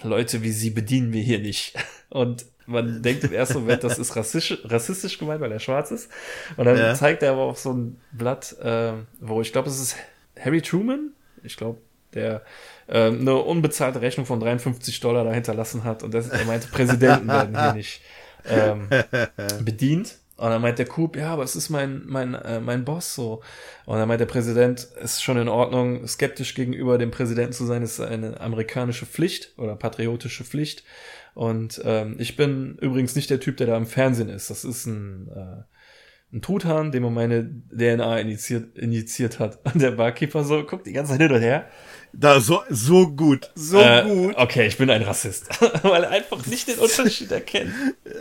Leute 0.03 0.41
wie 0.41 0.51
sie 0.51 0.69
bedienen 0.69 1.11
wir 1.11 1.21
hier 1.21 1.39
nicht. 1.39 1.75
Und 2.09 2.45
man 2.65 3.01
denkt 3.01 3.23
im 3.23 3.33
ersten 3.33 3.59
Moment, 3.59 3.83
das 3.83 3.97
ist 3.97 4.15
rassistisch, 4.15 4.59
rassistisch 4.63 5.17
gemeint, 5.17 5.41
weil 5.41 5.51
er 5.51 5.59
schwarz 5.59 5.91
ist. 5.91 6.09
Und 6.55 6.65
dann 6.65 6.77
ja. 6.77 6.93
zeigt 6.93 7.23
er 7.23 7.33
aber 7.33 7.41
auch 7.41 7.57
so 7.57 7.73
ein 7.73 7.99
Blatt, 8.11 8.55
äh, 8.61 8.93
wo 9.19 9.41
ich 9.41 9.51
glaube, 9.51 9.69
es 9.69 9.79
ist 9.79 9.95
Harry 10.39 10.61
Truman. 10.61 11.13
Ich 11.43 11.57
glaube, 11.57 11.79
der 12.13 12.43
äh, 12.89 13.07
eine 13.07 13.35
unbezahlte 13.35 14.01
Rechnung 14.01 14.25
von 14.25 14.39
53 14.39 14.99
Dollar 14.99 15.23
da 15.23 15.31
hinterlassen 15.31 15.83
hat 15.83 16.03
und 16.03 16.13
das, 16.13 16.29
er 16.29 16.45
meinte, 16.45 16.67
Präsidenten 16.67 17.27
werden 17.27 17.59
hier 17.59 17.73
nicht 17.73 18.01
ähm, 18.45 18.89
bedient. 19.65 20.17
Und 20.37 20.51
dann 20.51 20.61
meint 20.61 20.79
der 20.79 20.85
Coop, 20.85 21.17
ja, 21.17 21.33
aber 21.33 21.43
es 21.43 21.57
ist 21.57 21.69
mein, 21.69 22.03
mein, 22.05 22.33
äh, 22.33 22.61
mein 22.61 22.85
Boss 22.85 23.13
so. 23.13 23.41
Und 23.85 23.97
dann 23.97 24.07
meint 24.07 24.21
der 24.21 24.25
Präsident, 24.25 24.87
es 24.95 25.15
ist 25.15 25.21
schon 25.21 25.37
in 25.37 25.49
Ordnung, 25.49 26.07
skeptisch 26.07 26.55
gegenüber 26.55 26.97
dem 26.97 27.11
Präsidenten 27.11 27.51
zu 27.51 27.65
sein, 27.65 27.83
ist 27.83 27.99
eine 27.99 28.39
amerikanische 28.39 29.05
Pflicht 29.05 29.53
oder 29.57 29.75
patriotische 29.75 30.45
Pflicht. 30.45 30.85
Und 31.33 31.81
ähm, 31.83 32.15
ich 32.19 32.37
bin 32.37 32.77
übrigens 32.79 33.15
nicht 33.15 33.29
der 33.29 33.41
Typ, 33.41 33.57
der 33.57 33.67
da 33.67 33.75
im 33.75 33.85
Fernsehen 33.85 34.29
ist. 34.29 34.49
Das 34.49 34.63
ist 34.63 34.85
ein, 34.85 35.29
äh, 35.35 36.35
ein 36.35 36.41
Truthahn, 36.41 36.93
dem 36.93 37.03
man 37.03 37.13
meine 37.13 37.43
DNA 37.69 38.19
injiziert, 38.19 38.77
injiziert 38.77 39.39
hat. 39.39 39.59
Und 39.65 39.81
der 39.81 39.91
Barkeeper 39.91 40.45
so 40.45 40.63
guckt 40.65 40.87
die 40.87 40.93
ganze 40.93 41.11
Zeit 41.11 41.21
hin 41.21 41.31
und 41.33 41.41
her. 41.41 41.67
Da, 42.11 42.39
so, 42.41 42.63
so 42.69 43.07
gut, 43.07 43.51
so 43.55 43.79
äh, 43.79 44.03
gut. 44.03 44.35
Okay, 44.35 44.67
ich 44.67 44.77
bin 44.77 44.89
ein 44.89 45.03
Rassist. 45.03 45.47
weil 45.83 46.03
er 46.03 46.09
einfach 46.09 46.45
nicht 46.47 46.67
den 46.67 46.79
Unterschied 46.79 47.31
erkennt. 47.31 47.71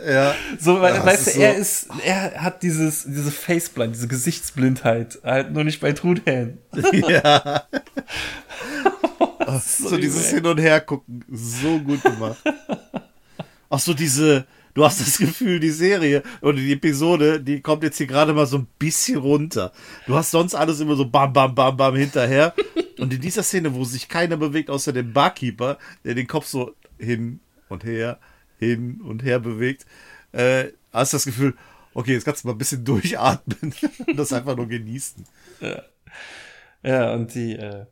ja. 0.07 0.35
So, 0.59 0.79
weil, 0.79 0.95
ja, 0.95 1.05
weißt 1.05 1.27
du, 1.27 1.31
so. 1.31 1.39
er 1.39 1.55
ist, 1.55 1.87
er 2.05 2.41
hat 2.43 2.61
dieses, 2.61 3.03
diese 3.03 3.31
Faceblind, 3.31 3.95
diese 3.95 4.07
Gesichtsblindheit, 4.07 5.19
halt 5.23 5.51
nur 5.51 5.63
nicht 5.63 5.81
bei 5.81 5.93
Truthahn. 5.93 6.59
ja. 6.93 7.63
so, 9.59 9.89
so 9.89 9.97
dieses 9.97 10.29
Hin- 10.29 10.45
und 10.45 10.59
Her 10.59 10.81
gucken, 10.81 11.25
so 11.31 11.79
gut 11.79 12.03
gemacht. 12.03 12.41
Auch 13.69 13.79
so 13.79 13.93
diese, 13.93 14.45
du 14.73 14.85
hast 14.85 15.01
das 15.01 15.17
Gefühl, 15.17 15.59
die 15.59 15.71
Serie 15.71 16.23
oder 16.41 16.57
die 16.57 16.73
Episode, 16.73 17.41
die 17.41 17.61
kommt 17.61 17.83
jetzt 17.83 17.97
hier 17.97 18.07
gerade 18.07 18.33
mal 18.33 18.45
so 18.45 18.57
ein 18.57 18.67
bisschen 18.77 19.17
runter. 19.17 19.71
Du 20.07 20.15
hast 20.15 20.31
sonst 20.31 20.55
alles 20.55 20.79
immer 20.79 20.95
so 20.95 21.05
bam, 21.05 21.33
bam, 21.33 21.55
bam, 21.55 21.75
bam 21.75 21.95
hinterher. 21.95 22.53
Und 22.99 23.13
in 23.13 23.21
dieser 23.21 23.43
Szene, 23.43 23.73
wo 23.73 23.83
sich 23.83 24.09
keiner 24.09 24.37
bewegt, 24.37 24.69
außer 24.69 24.93
dem 24.93 25.13
Barkeeper, 25.13 25.77
der 26.03 26.15
den 26.15 26.27
Kopf 26.27 26.45
so 26.45 26.75
hin 26.97 27.39
und 27.69 27.83
her, 27.83 28.19
hin 28.57 29.01
und 29.01 29.23
her 29.23 29.39
bewegt, 29.39 29.85
äh, 30.31 30.65
hast 30.91 31.13
du 31.13 31.15
das 31.15 31.25
Gefühl, 31.25 31.55
okay, 31.93 32.13
jetzt 32.13 32.25
kannst 32.25 32.43
du 32.43 32.47
mal 32.47 32.53
ein 32.53 32.57
bisschen 32.57 32.85
durchatmen 32.85 33.73
und 34.07 34.17
das 34.17 34.33
einfach 34.33 34.55
nur 34.55 34.67
genießen. 34.67 35.25
Ja, 35.61 35.83
ja 36.83 37.13
und 37.13 37.33
die 37.33 37.55
äh, 37.55 37.85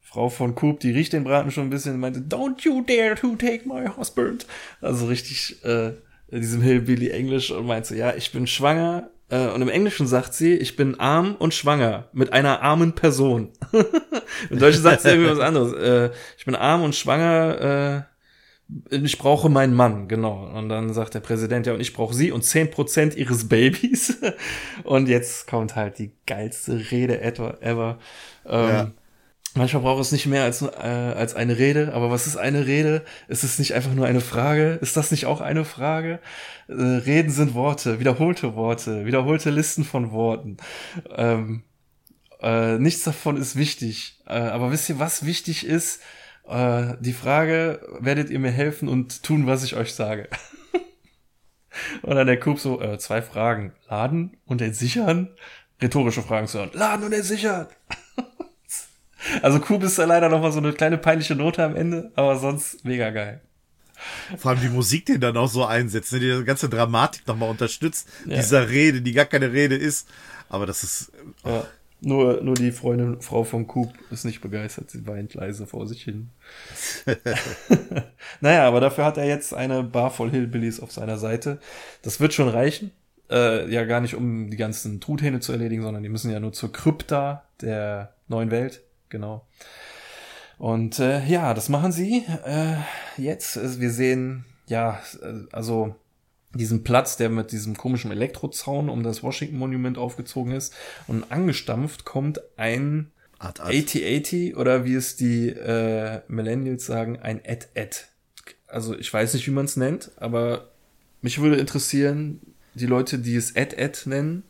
Frau 0.00 0.28
von 0.28 0.54
Coop, 0.54 0.80
die 0.80 0.90
riecht 0.90 1.14
den 1.14 1.24
Braten 1.24 1.50
schon 1.50 1.64
ein 1.64 1.70
bisschen 1.70 1.94
und 1.94 2.00
meinte, 2.00 2.20
don't 2.20 2.62
you 2.62 2.82
dare 2.82 3.14
to 3.14 3.34
take 3.36 3.66
my 3.66 3.86
husband. 3.88 4.46
Also 4.80 5.06
richtig 5.06 5.64
äh, 5.64 5.92
in 6.28 6.40
diesem 6.40 6.62
Hillbilly 6.62 7.10
Englisch 7.10 7.50
und 7.50 7.66
meinte, 7.66 7.96
ja, 7.96 8.14
ich 8.14 8.32
bin 8.32 8.46
schwanger, 8.46 9.10
und 9.36 9.62
im 9.62 9.68
Englischen 9.68 10.06
sagt 10.06 10.34
sie, 10.34 10.54
ich 10.54 10.76
bin 10.76 11.00
arm 11.00 11.36
und 11.38 11.54
schwanger 11.54 12.08
mit 12.12 12.32
einer 12.32 12.62
armen 12.62 12.94
Person. 12.94 13.50
Im 14.50 14.58
Deutschen 14.58 14.82
sagt 14.82 15.02
sie 15.02 15.08
irgendwie 15.08 15.30
was 15.30 15.38
anderes. 15.38 15.72
Äh, 15.72 16.10
ich 16.36 16.44
bin 16.44 16.54
arm 16.54 16.82
und 16.82 16.94
schwanger, 16.94 18.06
äh, 18.90 18.96
ich 18.96 19.18
brauche 19.18 19.48
meinen 19.48 19.74
Mann, 19.74 20.08
genau. 20.08 20.50
Und 20.54 20.68
dann 20.68 20.92
sagt 20.92 21.14
der 21.14 21.20
Präsident, 21.20 21.66
ja, 21.66 21.74
und 21.74 21.80
ich 21.80 21.92
brauche 21.92 22.14
sie 22.14 22.30
und 22.30 22.42
zehn 22.42 22.70
Prozent 22.70 23.16
ihres 23.16 23.48
Babys. 23.48 24.18
und 24.84 25.08
jetzt 25.08 25.46
kommt 25.46 25.76
halt 25.76 25.98
die 25.98 26.12
geilste 26.26 26.90
Rede 26.90 27.20
ever. 27.20 27.58
ever. 27.62 27.98
Ähm, 28.46 28.68
ja. 28.68 28.90
Manchmal 29.54 29.82
braucht 29.82 30.00
es 30.00 30.12
nicht 30.12 30.26
mehr 30.26 30.44
als, 30.44 30.62
äh, 30.62 30.66
als 30.66 31.34
eine 31.34 31.58
Rede, 31.58 31.92
aber 31.92 32.10
was 32.10 32.26
ist 32.26 32.36
eine 32.36 32.66
Rede? 32.66 33.04
Ist 33.28 33.44
es 33.44 33.58
nicht 33.58 33.74
einfach 33.74 33.92
nur 33.92 34.06
eine 34.06 34.22
Frage? 34.22 34.78
Ist 34.80 34.96
das 34.96 35.10
nicht 35.10 35.26
auch 35.26 35.42
eine 35.42 35.66
Frage? 35.66 36.20
Äh, 36.68 36.72
Reden 36.72 37.30
sind 37.30 37.52
Worte, 37.52 38.00
wiederholte 38.00 38.54
Worte, 38.54 39.04
wiederholte 39.04 39.50
Listen 39.50 39.84
von 39.84 40.10
Worten. 40.10 40.56
Ähm, 41.14 41.64
äh, 42.40 42.78
nichts 42.78 43.04
davon 43.04 43.36
ist 43.36 43.54
wichtig. 43.56 44.20
Äh, 44.26 44.38
aber 44.38 44.72
wisst 44.72 44.88
ihr, 44.88 44.98
was 44.98 45.26
wichtig 45.26 45.66
ist? 45.66 46.00
Äh, 46.48 46.94
die 47.00 47.12
Frage, 47.12 47.86
werdet 48.00 48.30
ihr 48.30 48.38
mir 48.38 48.50
helfen 48.50 48.88
und 48.88 49.22
tun, 49.22 49.46
was 49.46 49.64
ich 49.64 49.76
euch 49.76 49.94
sage? 49.94 50.28
und 52.02 52.14
dann 52.16 52.26
der 52.26 52.40
Coop 52.40 52.58
so, 52.58 52.80
äh, 52.80 52.98
zwei 52.98 53.20
Fragen. 53.20 53.72
Laden 53.88 54.38
und 54.46 54.62
entsichern? 54.62 55.28
Rhetorische 55.82 56.22
Fragen 56.22 56.46
zu 56.46 56.58
hören. 56.58 56.70
Laden 56.72 57.04
und 57.04 57.12
entsichern! 57.12 57.66
Also 59.42 59.60
Coop 59.60 59.82
ist 59.82 59.98
da 59.98 60.04
leider 60.04 60.28
noch 60.28 60.40
mal 60.40 60.52
so 60.52 60.58
eine 60.58 60.72
kleine 60.72 60.98
peinliche 60.98 61.34
Note 61.34 61.62
am 61.62 61.76
Ende, 61.76 62.10
aber 62.14 62.38
sonst 62.38 62.84
mega 62.84 63.10
geil. 63.10 63.40
Vor 64.36 64.50
allem 64.50 64.60
die 64.60 64.68
Musik, 64.68 65.06
die 65.06 65.18
dann 65.18 65.36
auch 65.36 65.48
so 65.48 65.64
einsetzt, 65.64 66.12
ne, 66.12 66.20
die 66.20 66.32
die 66.32 66.44
ganze 66.44 66.68
Dramatik 66.68 67.26
nochmal 67.26 67.50
unterstützt, 67.50 68.08
ja. 68.26 68.36
dieser 68.36 68.68
Rede, 68.68 69.00
die 69.00 69.12
gar 69.12 69.26
keine 69.26 69.52
Rede 69.52 69.76
ist. 69.76 70.08
Aber 70.48 70.66
das 70.66 70.82
ist. 70.82 71.12
Oh. 71.44 71.50
Ja. 71.50 71.66
Nur, 72.04 72.42
nur 72.42 72.56
die 72.56 72.72
Freundin, 72.72 73.20
Frau 73.20 73.44
von 73.44 73.68
Coop 73.68 73.94
ist 74.10 74.24
nicht 74.24 74.40
begeistert. 74.40 74.90
Sie 74.90 75.06
weint 75.06 75.34
leise 75.34 75.68
vor 75.68 75.86
sich 75.86 76.02
hin. 76.02 76.30
naja, 78.40 78.66
aber 78.66 78.80
dafür 78.80 79.04
hat 79.04 79.18
er 79.18 79.24
jetzt 79.24 79.54
eine 79.54 79.84
Bar 79.84 80.10
voll 80.10 80.30
Hillbillies 80.30 80.80
auf 80.80 80.90
seiner 80.90 81.16
Seite. 81.16 81.60
Das 82.02 82.18
wird 82.18 82.34
schon 82.34 82.48
reichen. 82.48 82.90
Äh, 83.30 83.72
ja, 83.72 83.84
gar 83.84 84.00
nicht 84.00 84.16
um 84.16 84.50
die 84.50 84.56
ganzen 84.56 85.00
Truthähne 85.00 85.38
zu 85.38 85.52
erledigen, 85.52 85.82
sondern 85.82 86.02
die 86.02 86.08
müssen 86.08 86.32
ja 86.32 86.40
nur 86.40 86.52
zur 86.52 86.72
Krypta 86.72 87.44
der 87.60 88.14
neuen 88.26 88.50
Welt 88.50 88.82
genau. 89.12 89.46
Und 90.58 90.98
äh, 90.98 91.24
ja, 91.26 91.54
das 91.54 91.68
machen 91.68 91.92
sie 91.92 92.24
äh, 92.44 92.74
jetzt. 93.16 93.56
Also 93.56 93.80
wir 93.80 93.90
sehen, 93.90 94.44
ja, 94.66 95.00
also 95.52 95.94
diesen 96.54 96.84
Platz, 96.84 97.16
der 97.16 97.30
mit 97.30 97.52
diesem 97.52 97.76
komischen 97.76 98.10
Elektrozaun 98.10 98.88
um 98.88 99.02
das 99.02 99.22
Washington 99.22 99.58
Monument 99.58 99.98
aufgezogen 99.98 100.52
ist. 100.52 100.74
Und 101.06 101.30
angestampft 101.30 102.04
kommt 102.04 102.40
ein 102.56 103.10
Art, 103.38 103.60
Art. 103.60 103.70
8080 103.70 104.56
oder 104.56 104.84
wie 104.84 104.94
es 104.94 105.16
die 105.16 105.48
äh, 105.48 106.20
Millennials 106.28 106.86
sagen, 106.86 107.18
ein 107.20 107.40
Ad-Ad. 107.46 107.96
Also 108.66 108.96
ich 108.96 109.12
weiß 109.12 109.34
nicht, 109.34 109.46
wie 109.46 109.52
man 109.52 109.64
es 109.64 109.76
nennt, 109.76 110.10
aber 110.16 110.70
mich 111.22 111.40
würde 111.40 111.56
interessieren, 111.56 112.40
die 112.74 112.86
Leute, 112.86 113.18
die 113.18 113.36
es 113.36 113.56
Ad-Ad 113.56 114.08
nennen, 114.08 114.44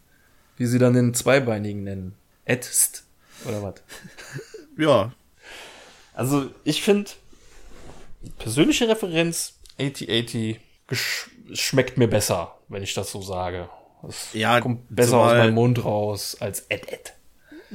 wie 0.56 0.66
sie 0.66 0.78
dann 0.78 0.94
den 0.94 1.14
Zweibeinigen 1.14 1.84
nennen. 1.84 2.14
Adst 2.46 3.04
oder 3.46 3.62
was? 3.62 3.74
ja. 4.78 5.12
Also 6.14 6.50
ich 6.64 6.82
finde, 6.82 7.10
persönliche 8.38 8.88
Referenz, 8.88 9.58
8080 9.80 10.60
schmeckt 11.52 11.98
mir 11.98 12.08
besser, 12.08 12.54
wenn 12.68 12.82
ich 12.82 12.94
das 12.94 13.10
so 13.10 13.22
sage. 13.22 13.68
Es 14.08 14.28
ja, 14.32 14.60
kommt 14.60 14.94
besser 14.94 15.18
aus 15.18 15.32
meinem 15.32 15.54
Mund 15.54 15.84
raus 15.84 16.36
als 16.40 16.66
Ed 16.68 16.90
Ed. 16.90 17.14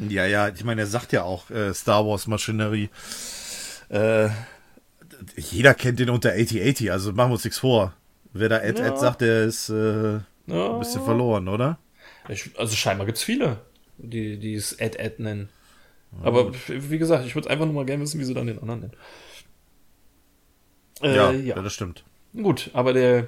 Ja, 0.10 0.26
ja, 0.26 0.50
ich 0.50 0.64
meine, 0.64 0.82
er 0.82 0.88
sagt 0.88 1.12
ja 1.12 1.24
auch 1.24 1.50
äh, 1.50 1.74
Star 1.74 2.06
Wars 2.06 2.28
Maschinerie. 2.28 2.90
Äh, 3.90 4.30
jeder 5.36 5.74
kennt 5.74 6.00
den 6.00 6.10
unter 6.10 6.32
8080, 6.32 6.92
also 6.92 7.12
machen 7.14 7.30
wir 7.30 7.34
uns 7.34 7.44
nichts 7.44 7.60
vor. 7.60 7.94
Wer 8.34 8.50
da 8.50 8.60
Ed 8.60 8.78
ja. 8.78 8.88
Ed 8.88 9.00
sagt, 9.00 9.22
der 9.22 9.46
ist 9.46 9.70
äh, 9.70 10.20
ja. 10.48 10.74
ein 10.74 10.80
bisschen 10.80 11.04
verloren, 11.04 11.48
oder? 11.48 11.80
Ich, 12.30 12.52
also 12.60 12.76
scheinbar 12.76 13.06
gibt 13.06 13.18
es 13.18 13.24
viele, 13.24 13.62
die, 13.98 14.38
die 14.38 14.54
es 14.54 14.74
Ed 14.74 14.98
Ed 14.98 15.20
nennen. 15.20 15.50
Aber 16.24 16.52
wie 16.68 16.98
gesagt, 16.98 17.26
ich 17.26 17.36
würde 17.36 17.50
einfach 17.50 17.66
nur 17.66 17.74
mal 17.74 17.86
gerne 17.86 18.04
wissen, 18.04 18.20
wie 18.20 18.24
sie 18.24 18.34
dann 18.34 18.48
den 18.48 18.60
anderen 18.60 18.80
nennen. 18.82 18.96
Äh, 21.02 21.16
ja, 21.16 21.32
ja, 21.32 21.62
das 21.62 21.74
stimmt. 21.74 22.04
Gut, 22.34 22.72
aber 22.74 22.94
der 22.94 23.28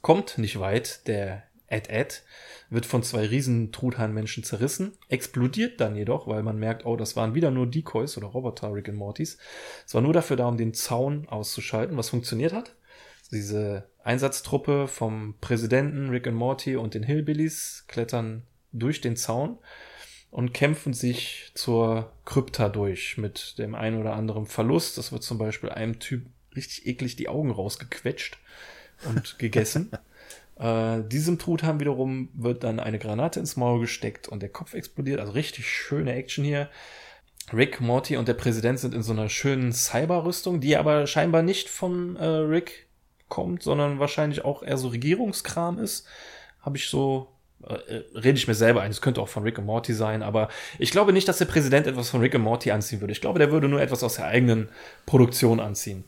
kommt 0.00 0.38
nicht 0.38 0.58
weit, 0.58 1.06
der 1.06 1.44
Ed 1.66 1.88
Ed, 1.88 2.22
wird 2.70 2.86
von 2.86 3.02
zwei 3.02 3.26
riesen 3.26 3.72
Truthahnmenschen 3.72 4.44
zerrissen, 4.44 4.92
explodiert 5.08 5.80
dann 5.80 5.96
jedoch, 5.96 6.26
weil 6.26 6.42
man 6.42 6.58
merkt, 6.58 6.86
oh, 6.86 6.96
das 6.96 7.16
waren 7.16 7.34
wieder 7.34 7.50
nur 7.50 7.66
Decoys 7.66 8.16
oder 8.16 8.28
Roboter 8.28 8.72
Rick 8.72 8.88
und 8.88 8.96
Mortys. 8.96 9.38
Es 9.86 9.94
war 9.94 10.00
nur 10.00 10.12
dafür 10.12 10.36
da, 10.36 10.46
um 10.46 10.56
den 10.56 10.74
Zaun 10.74 11.28
auszuschalten, 11.28 11.96
was 11.96 12.10
funktioniert 12.10 12.52
hat. 12.52 12.74
Diese 13.30 13.88
Einsatztruppe 14.02 14.88
vom 14.88 15.34
Präsidenten 15.40 16.10
Rick 16.10 16.26
und 16.26 16.34
Morty 16.34 16.76
und 16.76 16.94
den 16.94 17.02
Hillbillies 17.02 17.84
klettern 17.88 18.42
durch 18.72 19.00
den 19.00 19.16
Zaun 19.16 19.58
und 20.32 20.54
kämpfen 20.54 20.94
sich 20.94 21.52
zur 21.54 22.10
Krypta 22.24 22.70
durch 22.70 23.18
mit 23.18 23.58
dem 23.58 23.74
einen 23.74 24.00
oder 24.00 24.14
anderen 24.14 24.46
Verlust. 24.46 24.96
Das 24.96 25.12
wird 25.12 25.22
zum 25.22 25.36
Beispiel 25.36 25.68
einem 25.68 25.98
Typ 25.98 26.24
richtig 26.56 26.86
eklig 26.86 27.16
die 27.16 27.28
Augen 27.28 27.50
rausgequetscht 27.50 28.38
und 29.04 29.38
gegessen. 29.38 29.90
äh, 30.58 31.02
diesem 31.04 31.38
Truthahn 31.38 31.80
wiederum 31.80 32.30
wird 32.32 32.64
dann 32.64 32.80
eine 32.80 32.98
Granate 32.98 33.40
ins 33.40 33.56
Maul 33.56 33.80
gesteckt 33.80 34.26
und 34.26 34.40
der 34.40 34.48
Kopf 34.48 34.72
explodiert. 34.72 35.20
Also 35.20 35.32
richtig 35.32 35.68
schöne 35.70 36.14
Action 36.14 36.44
hier. 36.44 36.70
Rick, 37.52 37.82
Morty 37.82 38.16
und 38.16 38.26
der 38.26 38.34
Präsident 38.34 38.78
sind 38.78 38.94
in 38.94 39.02
so 39.02 39.12
einer 39.12 39.28
schönen 39.28 39.72
Cyberrüstung, 39.72 40.60
die 40.60 40.78
aber 40.78 41.06
scheinbar 41.06 41.42
nicht 41.42 41.68
von 41.68 42.16
äh, 42.16 42.24
Rick 42.24 42.86
kommt, 43.28 43.62
sondern 43.62 43.98
wahrscheinlich 43.98 44.46
auch 44.46 44.62
eher 44.62 44.78
so 44.78 44.88
Regierungskram 44.88 45.78
ist. 45.78 46.06
Habe 46.62 46.78
ich 46.78 46.88
so 46.88 47.31
rede 48.14 48.38
ich 48.38 48.48
mir 48.48 48.54
selber 48.54 48.82
ein. 48.82 48.90
Es 48.90 49.00
könnte 49.00 49.20
auch 49.20 49.28
von 49.28 49.42
Rick 49.42 49.58
und 49.58 49.66
Morty 49.66 49.94
sein, 49.94 50.22
aber 50.22 50.48
ich 50.78 50.90
glaube 50.90 51.12
nicht, 51.12 51.28
dass 51.28 51.38
der 51.38 51.44
Präsident 51.46 51.86
etwas 51.86 52.10
von 52.10 52.20
Rick 52.20 52.34
und 52.34 52.42
Morty 52.42 52.70
anziehen 52.70 53.00
würde. 53.00 53.12
Ich 53.12 53.20
glaube, 53.20 53.38
der 53.38 53.50
würde 53.52 53.68
nur 53.68 53.80
etwas 53.80 54.02
aus 54.02 54.14
der 54.14 54.26
eigenen 54.26 54.68
Produktion 55.06 55.60
anziehen. 55.60 56.04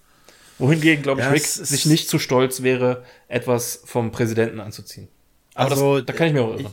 Wohingegen, 0.59 1.03
glaube 1.03 1.21
ich, 1.21 1.27
ja, 1.27 1.33
Rick 1.33 1.45
sich 1.45 1.87
nicht 1.87 2.09
zu 2.09 2.19
stolz 2.19 2.63
wäre, 2.63 3.05
etwas 3.29 3.83
vom 3.85 4.13
Präsidenten 4.13 4.61
anzuziehen. 4.61 5.09
Aber 5.55 5.71
also, 5.73 5.97
das, 5.97 6.07
da 6.07 6.13
kann 6.13 6.29
ich 6.29 6.33
mir 6.33 6.43
auch 6.43 6.59
irren. 6.59 6.73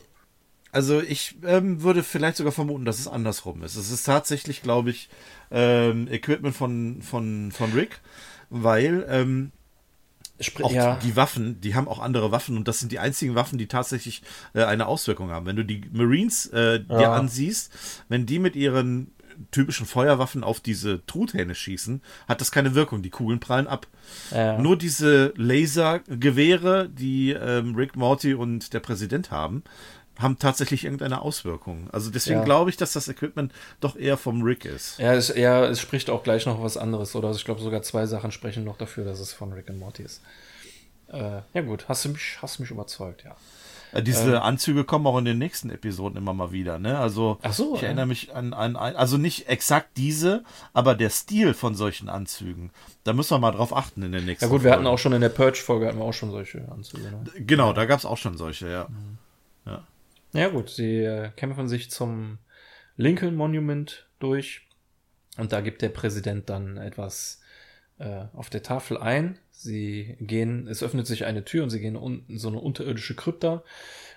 Also 0.72 1.02
ich 1.02 1.36
ähm, 1.46 1.82
würde 1.82 2.02
vielleicht 2.02 2.38
sogar 2.38 2.54
vermuten, 2.54 2.86
dass 2.86 3.00
es 3.00 3.08
andersrum 3.08 3.62
ist. 3.64 3.76
Es 3.76 3.92
ist 3.92 4.06
tatsächlich, 4.06 4.62
glaube 4.62 4.92
ich, 4.92 5.10
ähm, 5.52 6.08
Equipment 6.10 6.56
von, 6.56 7.02
von, 7.02 7.52
von 7.52 7.74
Rick, 7.74 8.00
weil 8.50 9.06
ähm, 9.10 9.52
Spr 10.42 10.66
auch 10.66 10.72
ja. 10.72 10.96
die 11.04 11.16
Waffen, 11.16 11.62
die 11.62 11.76
haben 11.76 11.88
auch 11.88 12.00
andere 12.00 12.32
Waffen 12.32 12.58
und 12.58 12.68
das 12.68 12.80
sind 12.80 12.92
die 12.92 13.00
einzigen 13.00 13.36
Waffen, 13.36 13.58
die 13.58 13.68
tatsächlich 13.68 14.22
äh, 14.54 14.64
eine 14.64 14.88
Auswirkung 14.88 15.30
haben. 15.30 15.46
Wenn 15.46 15.56
du 15.56 15.66
die 15.66 15.84
Marines 15.92 16.48
äh, 16.48 16.80
dir 16.80 17.02
ja. 17.02 17.14
ansiehst, 17.14 17.72
wenn 18.10 18.26
die 18.26 18.40
mit 18.40 18.56
ihren 18.56 19.12
typischen 19.50 19.86
Feuerwaffen 19.86 20.44
auf 20.44 20.60
diese 20.60 21.06
Truthähne 21.06 21.56
schießen, 21.56 22.02
hat 22.28 22.42
das 22.42 22.52
keine 22.52 22.76
Wirkung. 22.76 23.02
Die 23.02 23.10
Kugeln 23.10 23.40
prallen 23.40 23.68
ab. 23.68 23.88
Ja. 24.32 24.60
Nur 24.60 24.78
diese 24.78 25.34
Lasergewehre, 25.36 26.90
die 26.90 27.32
ähm, 27.32 27.76
Rick 27.76 27.96
Morty 27.96 28.34
und 28.34 28.74
der 28.74 28.80
Präsident 28.80 29.32
haben, 29.32 29.64
haben 30.20 30.38
tatsächlich 30.38 30.84
irgendeine 30.84 31.22
Auswirkung. 31.22 31.90
Also 31.92 32.12
deswegen 32.12 32.40
ja. 32.40 32.46
glaube 32.46 32.70
ich, 32.70 32.78
dass 32.78 32.94
das 32.94 33.08
Equipment 33.08 33.54
doch 33.80 33.96
eher 33.96 34.18
vom 34.18 34.42
Rick 34.44 34.66
ist. 34.66 35.00
Ja, 35.00 35.14
es, 35.14 35.34
ja, 35.36 35.66
es 35.66 35.80
spricht 35.80 36.10
auch 36.10 36.24
gleich 36.24 36.46
noch 36.46 36.62
was 36.62 36.78
anderes. 36.78 37.16
Oder 37.16 37.32
ich 37.32 37.46
glaube 37.46 37.62
sogar 37.62 37.82
zwei 37.82 38.06
Sachen 38.06 38.32
sprechen 38.32 38.64
noch 38.64 38.78
dafür, 38.78 39.06
dass 39.06 39.20
es 39.20 39.34
von 39.34 39.54
Rick 39.54 39.70
und 39.70 39.80
Morty 39.80 40.04
ist. 40.04 40.22
Äh, 41.08 41.42
ja 41.54 41.62
gut, 41.62 41.90
hast 41.90 42.06
du 42.06 42.10
mich, 42.10 42.38
hast 42.42 42.60
mich 42.60 42.72
überzeugt, 42.72 43.24
ja. 43.24 43.36
Äh, 43.92 44.04
diese 44.04 44.36
ähm, 44.36 44.42
Anzüge 44.42 44.84
kommen 44.84 45.06
auch 45.06 45.18
in 45.18 45.26
den 45.26 45.38
nächsten 45.38 45.70
Episoden 45.70 46.18
immer 46.18 46.34
mal 46.34 46.52
wieder, 46.52 46.80
ne? 46.80 46.98
Also 46.98 47.38
Ach 47.42 47.54
so, 47.54 47.76
ich 47.76 47.82
ja. 47.82 47.88
erinnere 47.88 48.06
mich 48.06 48.34
an, 48.34 48.54
an, 48.54 48.76
also 48.76 49.18
nicht 49.18 49.50
exakt 49.50 49.98
diese, 49.98 50.44
aber 50.74 50.96
der 50.96 51.10
Stil 51.10 51.54
von 51.54 51.76
solchen 51.76 52.10
Anzügen. 52.10 52.72
Da 53.04 53.14
müssen 53.14 53.32
wir 53.32 53.40
mal 53.40 53.52
drauf 53.52 53.76
achten 53.76 54.04
in 54.04 54.12
den 54.12 54.26
nächsten. 54.26 54.46
Ja 54.46 54.50
gut, 54.50 54.64
wir 54.64 54.72
hatten 54.72 54.88
auch 54.88 55.00
schon 55.00 55.14
in 55.14 55.22
der 55.22 55.30
Purge-Folge 55.30 55.88
hatten 55.88 55.98
wir 55.98 56.06
auch 56.06 56.14
schon 56.14 56.32
solche 56.32 56.66
Anzüge. 56.72 57.04
Ne? 57.04 57.24
Genau, 57.46 57.74
da 57.74 57.86
gab 57.86 58.00
es 58.00 58.06
auch 58.06 58.18
schon 58.18 58.38
solche, 58.38 58.70
ja. 58.70 58.88
Mhm. 58.90 59.18
Ja. 60.34 60.50
Gut, 60.50 60.70
sie 60.70 61.00
äh, 61.00 61.30
kämpfen 61.36 61.68
sich 61.68 61.92
zum 61.92 62.38
Lincoln 62.98 63.36
Monument 63.36 64.08
durch 64.20 64.68
und 65.38 65.52
da 65.52 65.62
gibt 65.62 65.82
der 65.82 65.90
Präsident 65.90 66.50
dann 66.50 66.78
etwas 66.78 67.42
äh, 68.00 68.26
auf 68.34 68.50
der 68.50 68.64
Tafel 68.64 68.98
ein. 68.98 69.38
Sie 69.52 70.16
gehen, 70.20 70.68
es 70.68 70.84
öffnet 70.84 71.08
sich 71.08 71.26
eine 71.26 71.46
Tür 71.46 71.64
und 71.64 71.70
sie 71.70 71.80
gehen 71.80 71.96
unten 71.96 72.38
so 72.38 72.48
eine 72.48 72.60
unterirdische 72.60 73.16
Krypta. 73.16 73.64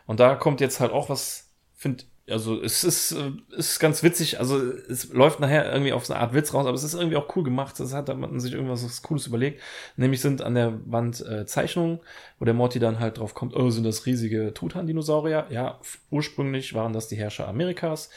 Und 0.06 0.20
da 0.20 0.34
kommt 0.34 0.60
jetzt 0.60 0.80
halt 0.80 0.92
auch 0.92 1.08
was, 1.08 1.50
finde 1.74 2.04
also 2.28 2.62
es 2.62 2.84
ist, 2.84 3.12
äh, 3.12 3.32
ist 3.56 3.78
ganz 3.80 4.02
witzig, 4.02 4.38
also 4.38 4.58
es 4.62 5.12
läuft 5.12 5.40
nachher 5.40 5.70
irgendwie 5.70 5.92
auf 5.92 6.06
so 6.06 6.14
eine 6.14 6.22
Art 6.22 6.32
Witz 6.32 6.54
raus, 6.54 6.66
aber 6.66 6.74
es 6.74 6.82
ist 6.82 6.94
irgendwie 6.94 7.16
auch 7.16 7.36
cool 7.36 7.44
gemacht. 7.44 7.78
Das 7.78 7.92
hat 7.92 8.08
man 8.16 8.40
sich 8.40 8.54
irgendwas 8.54 9.02
Cooles 9.02 9.26
überlegt. 9.26 9.60
Nämlich 9.96 10.20
sind 10.20 10.40
an 10.40 10.54
der 10.54 10.80
Wand 10.86 11.20
äh, 11.26 11.44
Zeichnungen, 11.44 12.00
wo 12.38 12.44
der 12.44 12.54
Morty 12.54 12.78
dann 12.78 12.98
halt 12.98 13.18
drauf 13.18 13.34
kommt, 13.34 13.54
oh, 13.54 13.70
sind 13.70 13.84
das 13.84 14.06
riesige 14.06 14.54
Tutan-Dinosaurier? 14.54 15.46
Ja, 15.50 15.80
ursprünglich 16.10 16.72
waren 16.74 16.92
das 16.92 17.08
die 17.08 17.16
Herrscher 17.16 17.46
Amerikas. 17.46 18.08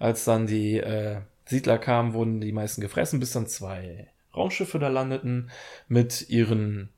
Als 0.00 0.24
dann 0.24 0.46
die 0.46 0.78
äh, 0.78 1.20
Siedler 1.46 1.78
kamen, 1.78 2.14
wurden 2.14 2.40
die 2.40 2.52
meisten 2.52 2.80
gefressen, 2.80 3.20
bis 3.20 3.32
dann 3.32 3.46
zwei 3.46 4.08
Raumschiffe 4.34 4.78
da 4.78 4.88
landeten 4.88 5.50
mit 5.88 6.28
ihren 6.30 6.88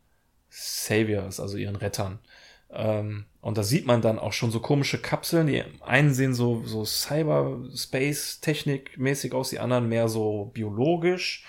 Saviors, 0.49 1.41
also 1.41 1.57
ihren 1.57 1.77
Rettern. 1.77 2.21
Ähm, 2.75 3.27
und 3.41 3.59
da 3.59 3.63
sieht 3.63 3.87
man 3.87 4.03
dann 4.03 4.19
auch 4.19 4.33
schon 4.33 4.51
so 4.51 4.61
komische 4.61 4.99
Kapseln. 4.99 5.47
Die 5.47 5.63
einen 5.81 6.15
sehen 6.15 6.35
so, 6.35 6.63
so 6.65 6.85
Cyberspace-Technik 6.85 8.99
mäßig 8.99 9.35
aus, 9.35 9.51
die 9.51 9.59
anderen 9.59 9.89
mehr 9.89 10.09
so 10.09 10.51
biologisch. 10.55 11.45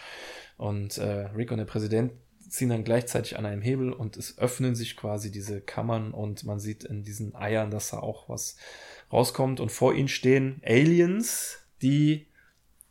Und 0.58 0.98
äh, 0.98 1.28
Rick 1.36 1.52
und 1.52 1.58
der 1.58 1.66
Präsident 1.66 2.14
ziehen 2.50 2.70
dann 2.70 2.84
gleichzeitig 2.84 3.38
an 3.38 3.46
einem 3.46 3.62
Hebel 3.62 3.92
und 3.92 4.18
es 4.18 4.38
öffnen 4.38 4.76
sich 4.76 4.96
quasi 4.96 5.32
diese 5.32 5.62
Kammern 5.62 6.12
und 6.12 6.46
man 6.46 6.60
sieht 6.60 6.86
in 6.86 7.04
diesen 7.04 7.36
Eiern, 7.36 7.72
dass 7.72 7.90
da 7.90 8.00
auch 8.00 8.30
was 8.30 8.58
rauskommt. 9.12 9.60
Und 9.60 9.72
vor 9.72 9.94
ihnen 9.94 10.08
stehen 10.08 10.62
Aliens, 10.66 11.60
die 11.82 12.28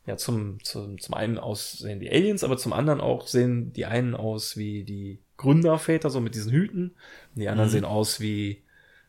ja, 0.06 0.19
zum, 0.19 0.62
zum, 0.62 0.98
zum 0.98 1.15
einen 1.15 1.39
aus 1.39 1.73
sehen 1.73 2.01
die 2.01 2.11
Aliens, 2.11 2.44
aber 2.44 2.59
zum 2.59 2.74
anderen 2.74 3.01
auch 3.01 3.27
sehen 3.27 3.73
die 3.73 3.86
einen 3.86 4.15
aus 4.15 4.56
wie 4.56 4.85
die 4.85 5.23
Gründerväter, 5.36 6.11
so 6.11 6.20
mit 6.20 6.35
diesen 6.35 6.52
Hüten. 6.52 6.94
Die 7.35 7.48
anderen 7.48 7.69
mhm. 7.69 7.73
sehen 7.73 7.85
aus 7.85 8.20
wie 8.20 8.62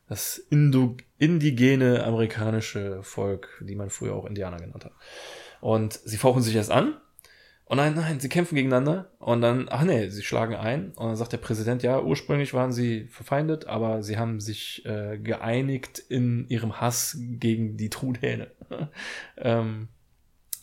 das 0.08 0.38
Indo 0.38 0.98
indigene 1.18 2.04
amerikanische 2.04 3.02
Volk, 3.02 3.50
die 3.62 3.76
man 3.76 3.90
früher 3.90 4.14
auch 4.14 4.26
Indianer 4.26 4.58
genannt 4.58 4.86
hat. 4.86 4.94
Und 5.62 5.94
sie 5.94 6.18
fauchen 6.18 6.44
sich 6.44 6.56
erst 6.56 6.72
an. 6.72 6.98
Und 7.68 7.78
nein, 7.78 7.96
nein, 7.96 8.20
sie 8.20 8.30
kämpfen 8.30 8.54
gegeneinander. 8.56 9.10
Und 9.18 9.42
dann, 9.42 9.68
ach 9.70 9.84
nee, 9.84 10.10
sie 10.10 10.22
schlagen 10.22 10.56
ein. 10.56 10.90
Und 10.90 11.08
dann 11.08 11.16
sagt 11.16 11.32
der 11.34 11.38
Präsident, 11.38 11.82
ja, 11.82 12.00
ursprünglich 12.00 12.54
waren 12.54 12.72
sie 12.72 13.06
verfeindet, 13.06 13.66
aber 13.66 14.04
sie 14.04 14.20
haben 14.20 14.40
sich 14.40 14.86
äh, 14.86 15.18
geeinigt 15.18 15.98
in 15.98 16.48
ihrem 16.48 16.80
Hass 16.80 17.18
gegen 17.20 17.76
die 17.76 17.90
Truthähne. 17.90 18.52
ähm, 19.38 19.88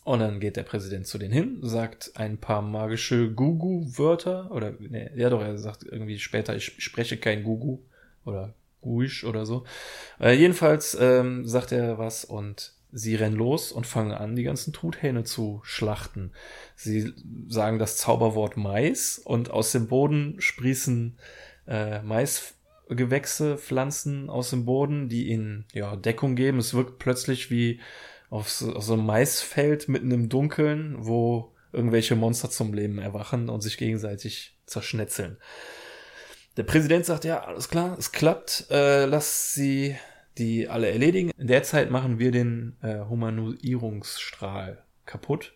und 0.05 0.21
dann 0.21 0.41
geht 0.41 0.57
der 0.57 0.65
Präsident 0.65 1.07
zu 1.07 1.19
denen 1.19 1.33
hin, 1.33 1.59
sagt 1.63 2.13
ein 2.15 2.39
paar 2.39 2.63
magische 2.63 3.31
Gugu-Wörter, 3.31 4.51
oder, 4.51 4.75
nee, 4.79 5.11
ja 5.15 5.31
doch, 5.31 5.41
er 5.41 5.59
sagt 5.59 5.85
irgendwie 5.85 6.19
später, 6.19 6.57
ich 6.57 6.75
spreche 6.79 7.17
kein 7.17 7.45
Gugu, 7.45 7.79
oder 8.25 8.55
Guish 8.81 9.25
oder 9.25 9.47
so. 9.47 9.65
Äh, 10.21 10.33
jedenfalls 10.33 10.97
ähm, 11.01 11.47
sagt 11.47 11.73
er 11.73 11.99
was 11.99 12.25
und 12.25 12.75
sie 12.93 13.15
rennen 13.15 13.37
los 13.37 13.73
und 13.73 13.87
fangen 13.87 14.13
an, 14.13 14.37
die 14.37 14.43
ganzen 14.43 14.73
Truthähne 14.73 15.25
zu 15.25 15.61
schlachten. 15.65 16.33
Sie 16.77 17.13
sagen 17.49 17.79
das 17.79 17.97
Zauberwort 17.97 18.57
Mais 18.57 19.19
und 19.19 19.51
aus 19.51 19.73
dem 19.73 19.87
Boden 19.87 20.37
sprießen 20.39 21.17
äh, 21.67 22.03
Maisgewächse, 22.03 23.57
Pflanzen 23.57 24.29
aus 24.29 24.51
dem 24.51 24.67
Boden, 24.67 25.09
die 25.09 25.29
ihnen 25.29 25.65
ja, 25.73 25.97
Deckung 25.97 26.37
geben. 26.37 26.59
Es 26.59 26.75
wirkt 26.75 26.99
plötzlich 26.99 27.51
wie 27.51 27.81
auf 28.33 28.49
so, 28.49 28.75
auf 28.75 28.83
so 28.83 28.95
einem 28.95 29.05
Maisfeld 29.05 29.89
mitten 29.89 30.11
im 30.11 30.31
Dunkeln, 30.31 30.97
wo 30.99 31.53
irgendwelche 31.71 32.17
Monster 32.17 32.49
zum 32.49 32.73
Leben 32.73 32.99
erwachen 32.99 33.51
und 33.51 33.61
sich 33.61 33.77
gegenseitig 33.77 34.59
zerschnetzeln. 34.65 35.37
Der 36.57 36.63
Präsident 36.63 37.05
sagt, 37.05 37.25
ja, 37.25 37.45
alles 37.45 37.69
klar, 37.69 37.95
es 37.99 38.11
klappt, 38.11 38.69
äh, 38.71 39.05
lass 39.05 39.53
sie 39.53 39.97
die 40.39 40.67
alle 40.67 40.91
erledigen. 40.91 41.31
In 41.37 41.47
der 41.47 41.63
Zeit 41.63 41.91
machen 41.91 42.19
wir 42.19 42.31
den 42.33 42.79
äh, 42.81 43.01
Humanisierungsstrahl 43.01 44.83
kaputt. 45.05 45.53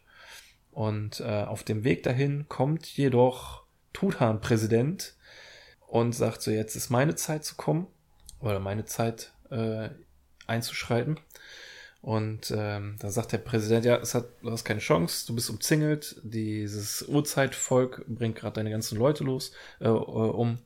Und 0.71 1.21
äh, 1.21 1.45
auf 1.45 1.65
dem 1.65 1.83
Weg 1.83 2.03
dahin 2.03 2.47
kommt 2.51 2.87
jedoch 2.87 3.65
Tutan-Präsident 3.95 5.17
und 5.87 6.13
sagt 6.13 6.43
so, 6.43 6.51
jetzt 6.51 6.77
ist 6.77 6.91
meine 6.91 7.15
Zeit 7.15 7.43
zu 7.43 7.55
kommen 7.55 7.87
oder 8.39 8.61
meine 8.61 8.85
Zeit 8.85 9.33
äh, 9.49 9.89
einzuschreiten. 10.47 11.19
Und 12.07 12.55
ähm, 12.57 12.95
da 13.01 13.11
sagt 13.11 13.33
der 13.33 13.39
Präsident, 13.39 13.85
ja, 13.85 13.97
es 13.97 14.15
hat, 14.15 14.27
du 14.41 14.53
hast 14.53 14.65
keine 14.65 14.79
Chance, 14.79 15.27
du 15.27 15.35
bist 15.35 15.51
umzingelt, 15.51 16.21
dieses 16.23 17.03
Urzeitvolk 17.03 18.05
bringt 18.07 18.37
gerade 18.37 18.55
deine 18.55 18.71
ganzen 18.71 18.97
Leute 18.97 19.25
los, 19.25 19.51
äh, 19.81 19.87
äh 19.87 19.89
um. 19.89 20.59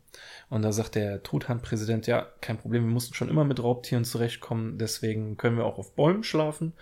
Und 0.50 0.60
da 0.60 0.70
sagt 0.70 0.96
der 0.96 1.22
Truthahn-Präsident, 1.22 2.06
ja, 2.06 2.28
kein 2.42 2.58
Problem, 2.58 2.84
wir 2.84 2.92
mussten 2.92 3.14
schon 3.14 3.30
immer 3.30 3.44
mit 3.44 3.62
Raubtieren 3.62 4.04
zurechtkommen, 4.04 4.76
deswegen 4.76 5.38
können 5.38 5.56
wir 5.56 5.64
auch 5.64 5.78
auf 5.78 5.94
Bäumen 5.94 6.24
schlafen 6.24 6.74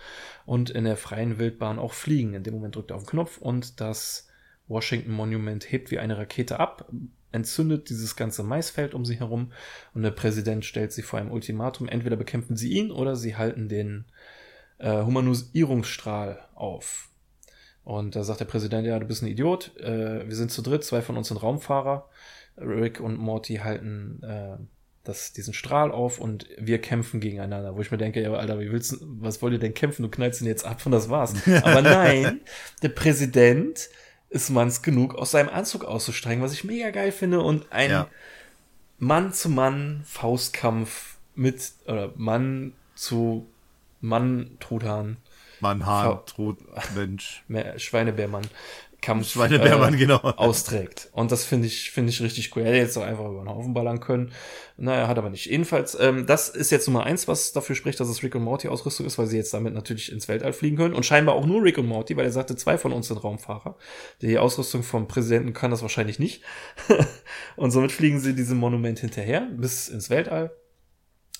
und 0.45 0.71
in 0.71 0.83
der 0.83 0.97
freien 0.97 1.39
Wildbahn 1.39 1.79
auch 1.79 1.93
fliegen. 1.93 2.33
In 2.33 2.43
dem 2.43 2.55
Moment 2.55 2.75
drückt 2.75 2.91
er 2.91 2.97
auf 2.97 3.03
den 3.03 3.11
Knopf 3.11 3.37
und 3.37 3.79
das 3.79 4.27
Washington 4.67 5.11
Monument 5.11 5.71
hebt 5.71 5.89
wie 5.89 5.99
eine 5.99 6.17
Rakete 6.17 6.59
ab, 6.59 6.91
entzündet 7.31 7.89
dieses 7.89 8.15
ganze 8.15 8.43
Maisfeld 8.43 8.93
um 8.93 9.05
sie 9.05 9.19
herum 9.19 9.53
und 9.93 10.01
der 10.03 10.11
Präsident 10.11 10.65
stellt 10.65 10.91
sie 10.91 11.01
vor 11.01 11.19
einem 11.19 11.31
Ultimatum. 11.31 11.87
Entweder 11.87 12.15
bekämpfen 12.15 12.57
sie 12.57 12.73
ihn 12.73 12.91
oder 12.91 13.15
sie 13.15 13.35
halten 13.35 13.69
den 13.69 14.05
äh, 14.79 15.03
Humanisierungsstrahl 15.03 16.39
auf. 16.55 17.09
Und 17.83 18.15
da 18.15 18.23
sagt 18.23 18.39
der 18.39 18.45
Präsident, 18.45 18.85
ja, 18.85 18.99
du 18.99 19.05
bist 19.05 19.23
ein 19.23 19.27
Idiot, 19.27 19.75
äh, 19.77 20.27
wir 20.27 20.35
sind 20.35 20.51
zu 20.51 20.61
dritt, 20.61 20.83
zwei 20.83 21.01
von 21.01 21.17
uns 21.17 21.29
sind 21.29 21.37
Raumfahrer 21.37 22.09
Rick 22.57 22.99
und 22.99 23.17
Morty 23.17 23.55
halten 23.55 24.21
äh, 24.23 24.57
das, 25.03 25.33
diesen 25.33 25.53
Strahl 25.53 25.91
auf 25.91 26.19
und 26.19 26.47
wir 26.57 26.79
kämpfen 26.79 27.19
gegeneinander. 27.19 27.75
Wo 27.75 27.81
ich 27.81 27.91
mir 27.91 27.97
denke, 27.97 28.21
ja, 28.21 28.31
Alter, 28.33 28.59
wie 28.59 28.71
willst 28.71 28.91
du, 28.91 28.97
was 29.01 29.41
wollt 29.41 29.53
ihr 29.53 29.59
denn 29.59 29.73
kämpfen? 29.73 30.03
Du 30.03 30.09
knallst 30.09 30.41
ihn 30.41 30.47
jetzt 30.47 30.65
ab 30.65 30.85
und 30.85 30.91
das 30.91 31.09
war's. 31.09 31.33
Aber 31.63 31.81
nein, 31.81 32.41
der 32.83 32.89
Präsident 32.89 33.89
ist 34.29 34.49
manns 34.49 34.81
genug, 34.81 35.15
aus 35.15 35.31
seinem 35.31 35.49
Anzug 35.49 35.85
auszusteigen, 35.85 36.43
was 36.43 36.53
ich 36.53 36.63
mega 36.63 36.91
geil 36.91 37.11
finde 37.11 37.41
und 37.41 37.71
ein 37.71 37.89
ja. 37.89 38.07
Mann 38.99 39.33
zu 39.33 39.49
Mann 39.49 40.03
Faustkampf 40.05 41.17
mit, 41.33 41.71
oder 41.85 42.13
Mann 42.15 42.73
zu 42.93 43.47
Mann 44.01 44.57
Truthahn. 44.59 45.17
Mann, 45.61 45.85
Hahn, 45.85 46.19
Trut, 46.25 46.57
Mensch. 46.95 47.43
Schweinebärmann. 47.77 48.43
Kampf 49.01 49.35
äh, 49.37 49.97
genau. 49.97 50.17
austrägt. 50.17 51.09
Und 51.13 51.31
das 51.31 51.45
finde 51.45 51.67
ich, 51.67 51.91
finde 51.91 52.09
ich 52.09 52.21
richtig 52.21 52.55
cool. 52.55 52.63
Er 52.63 52.69
hätte 52.69 52.77
jetzt 52.79 52.97
auch 52.97 53.03
einfach 53.03 53.25
über 53.29 53.39
den 53.39 53.49
Haufen 53.49 53.73
ballern 53.73 54.01
können. 54.01 54.33
Naja, 54.75 55.07
hat 55.07 55.17
aber 55.17 55.29
nicht. 55.29 55.45
Jedenfalls, 55.45 55.97
ähm, 55.99 56.25
das 56.25 56.49
ist 56.49 56.69
jetzt 56.69 56.87
Nummer 56.87 57.03
eins, 57.03 57.27
was 57.27 57.53
dafür 57.53 57.75
spricht, 57.75 57.99
dass 57.99 58.09
es 58.09 58.23
Rick 58.23 58.35
und 58.35 58.43
Morty 58.43 58.67
Ausrüstung 58.67 59.05
ist, 59.05 59.17
weil 59.17 59.27
sie 59.27 59.37
jetzt 59.37 59.53
damit 59.53 59.73
natürlich 59.73 60.11
ins 60.11 60.27
Weltall 60.27 60.51
fliegen 60.51 60.75
können. 60.75 60.93
Und 60.93 61.05
scheinbar 61.05 61.35
auch 61.35 61.45
nur 61.45 61.63
Rick 61.63 61.77
und 61.77 61.87
Morty, 61.87 62.17
weil 62.17 62.25
er 62.25 62.31
sagte, 62.31 62.57
zwei 62.57 62.77
von 62.77 62.91
uns 62.91 63.07
sind 63.07 63.23
Raumfahrer. 63.23 63.77
Die 64.21 64.37
Ausrüstung 64.37 64.83
vom 64.83 65.07
Präsidenten 65.07 65.53
kann 65.53 65.71
das 65.71 65.81
wahrscheinlich 65.81 66.19
nicht. 66.19 66.43
und 67.55 67.71
somit 67.71 67.91
fliegen 67.93 68.19
sie 68.19 68.35
diesem 68.35 68.57
Monument 68.57 68.99
hinterher 68.99 69.47
bis 69.51 69.87
ins 69.87 70.09
Weltall. 70.09 70.51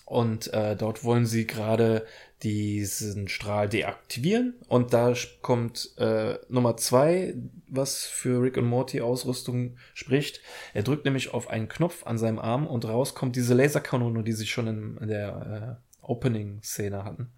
Und 0.10 0.52
äh, 0.56 0.76
dort 0.76 1.04
wollen 1.04 1.28
sie 1.28 1.46
gerade 1.46 2.04
diesen 2.42 3.28
Strahl 3.28 3.70
deaktivieren 3.70 4.56
und 4.68 4.92
da 4.92 5.14
kommt 5.44 5.94
äh, 6.00 6.40
Nummer 6.50 6.78
zwei, 6.78 7.36
was 7.68 8.06
für 8.06 8.42
Rick 8.42 8.58
und 8.58 8.66
Morty 8.66 9.02
Ausrüstung 9.02 9.78
spricht. 9.94 10.42
Er 10.74 10.82
drückt 10.82 11.06
nämlich 11.06 11.32
auf 11.32 11.48
einen 11.48 11.68
Knopf 11.68 12.08
an 12.08 12.18
seinem 12.18 12.40
Arm 12.40 12.66
und 12.66 12.86
raus 12.86 13.14
kommt 13.14 13.36
diese 13.36 13.54
Laserkanone, 13.54 14.24
die 14.24 14.32
sie 14.32 14.48
schon 14.48 14.66
in, 14.66 14.98
in 14.98 15.10
der 15.10 15.78
äh, 16.02 16.06
Opening-Szene 16.08 17.04
hatten. 17.04 17.32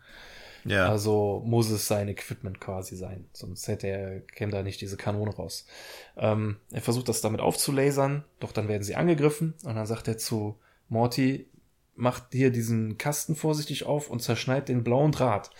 Ja. 0.63 0.87
Also 0.87 1.41
muss 1.45 1.69
es 1.71 1.87
sein 1.87 2.07
Equipment 2.07 2.61
quasi 2.61 2.95
sein, 2.95 3.25
sonst 3.33 3.67
hätte 3.67 3.87
er, 3.87 4.21
käme 4.21 4.53
da 4.53 4.63
nicht 4.63 4.79
diese 4.79 4.95
Kanone 4.95 5.35
raus. 5.35 5.65
Ähm, 6.15 6.55
er 6.71 6.81
versucht 6.81 7.09
das 7.09 7.19
damit 7.19 7.41
aufzulasern, 7.41 8.23
doch 8.39 8.53
dann 8.53 8.69
werden 8.69 8.83
sie 8.83 8.95
angegriffen 8.95 9.55
und 9.65 9.75
dann 9.75 9.87
sagt 9.87 10.07
er 10.07 10.17
zu 10.17 10.57
Morty, 10.87 11.47
macht 11.95 12.25
hier 12.31 12.51
diesen 12.51 12.97
Kasten 12.97 13.35
vorsichtig 13.35 13.85
auf 13.85 14.09
und 14.09 14.21
zerschneidet 14.21 14.69
den 14.69 14.83
blauen 14.83 15.11
Draht. 15.11 15.51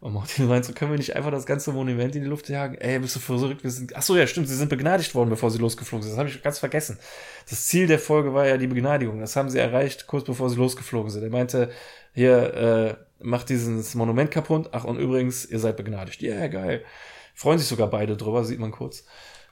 Und 0.00 0.14
Martin 0.14 0.46
meint 0.46 0.64
so, 0.64 0.72
können 0.72 0.92
wir 0.92 0.98
nicht 0.98 1.14
einfach 1.14 1.30
das 1.30 1.44
ganze 1.44 1.72
Monument 1.72 2.16
in 2.16 2.22
die 2.22 2.28
Luft 2.28 2.48
jagen? 2.48 2.74
Ey, 2.76 2.98
bist 2.98 3.16
du 3.16 3.20
verrückt? 3.20 3.62
Wir 3.62 3.70
sind, 3.70 3.94
ach 3.94 4.02
so, 4.02 4.16
ja, 4.16 4.26
stimmt, 4.26 4.48
sie 4.48 4.56
sind 4.56 4.70
begnadigt 4.70 5.14
worden, 5.14 5.28
bevor 5.28 5.50
sie 5.50 5.58
losgeflogen 5.58 6.02
sind. 6.02 6.12
Das 6.12 6.18
habe 6.18 6.28
ich 6.30 6.42
ganz 6.42 6.58
vergessen. 6.58 6.98
Das 7.48 7.66
Ziel 7.66 7.86
der 7.86 7.98
Folge 7.98 8.32
war 8.32 8.46
ja 8.46 8.56
die 8.56 8.66
Begnadigung. 8.66 9.20
Das 9.20 9.36
haben 9.36 9.50
sie 9.50 9.58
erreicht, 9.58 10.06
kurz 10.06 10.24
bevor 10.24 10.48
sie 10.48 10.56
losgeflogen 10.56 11.10
sind. 11.10 11.22
Er 11.22 11.30
meinte, 11.30 11.70
hier, 12.14 12.54
äh, 12.54 12.96
macht 13.22 13.50
dieses 13.50 13.94
Monument 13.94 14.30
kaputt. 14.30 14.70
Ach, 14.72 14.84
und 14.84 14.98
übrigens, 14.98 15.44
ihr 15.44 15.58
seid 15.58 15.76
begnadigt. 15.76 16.22
Ja, 16.22 16.34
yeah, 16.34 16.48
geil. 16.48 16.84
Freuen 17.34 17.58
sich 17.58 17.68
sogar 17.68 17.88
beide 17.88 18.16
drüber, 18.16 18.44
sieht 18.44 18.58
man 18.58 18.70
kurz. 18.70 19.04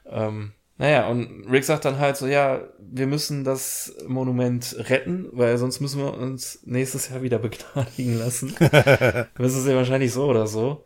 Ähm, 0.07 0.53
naja, 0.79 1.09
und 1.09 1.45
Rick 1.51 1.65
sagt 1.65 1.83
dann 1.83 1.99
halt 1.99 2.15
so, 2.15 2.25
ja, 2.25 2.63
wir 2.79 3.05
müssen 3.05 3.43
das 3.43 3.93
Monument 4.07 4.75
retten, 4.89 5.27
weil 5.33 5.57
sonst 5.57 5.81
müssen 5.81 6.01
wir 6.01 6.13
uns 6.13 6.61
nächstes 6.63 7.09
Jahr 7.09 7.21
wieder 7.21 7.37
begnadigen 7.39 8.17
lassen. 8.17 8.55
das 8.57 9.55
ist 9.55 9.67
ja 9.67 9.75
wahrscheinlich 9.75 10.13
so 10.13 10.27
oder 10.27 10.47
so. 10.47 10.85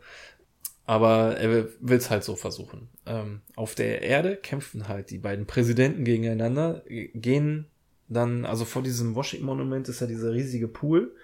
Aber 0.84 1.36
er 1.38 1.68
will 1.80 1.96
es 1.96 2.10
halt 2.10 2.24
so 2.24 2.34
versuchen. 2.34 2.88
Ähm, 3.06 3.42
auf 3.54 3.76
der 3.76 4.02
Erde 4.02 4.36
kämpfen 4.36 4.88
halt 4.88 5.10
die 5.10 5.18
beiden 5.18 5.46
Präsidenten 5.46 6.04
gegeneinander, 6.04 6.82
gehen 6.88 7.70
dann, 8.08 8.44
also 8.44 8.64
vor 8.64 8.82
diesem 8.82 9.14
Washington-Monument 9.14 9.88
ist 9.88 10.00
ja 10.00 10.08
dieser 10.08 10.32
riesige 10.32 10.66
Pool. 10.66 11.14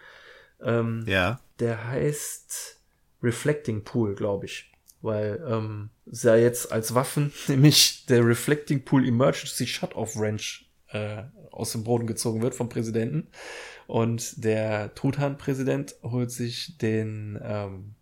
Ähm, 0.62 1.04
ja. 1.08 1.40
Der 1.58 1.88
heißt 1.88 2.80
Reflecting 3.20 3.82
Pool, 3.82 4.14
glaube 4.14 4.46
ich 4.46 4.69
weil 5.02 5.42
ähm, 5.46 5.90
ja 6.06 6.36
jetzt 6.36 6.72
als 6.72 6.94
Waffen 6.94 7.32
nämlich 7.48 8.06
der 8.06 8.24
Reflecting 8.24 8.84
Pool 8.84 9.06
Emergency 9.06 9.66
Shut-Off 9.66 10.16
Wrench 10.16 10.68
äh, 10.88 11.22
aus 11.50 11.72
dem 11.72 11.84
Boden 11.84 12.06
gezogen 12.06 12.42
wird 12.42 12.54
vom 12.54 12.68
Präsidenten 12.68 13.28
und 13.86 14.44
der 14.44 14.94
Truthahn-Präsident 14.94 15.96
holt 16.02 16.30
sich 16.30 16.78
den 16.78 17.40
ähm, 17.42 17.94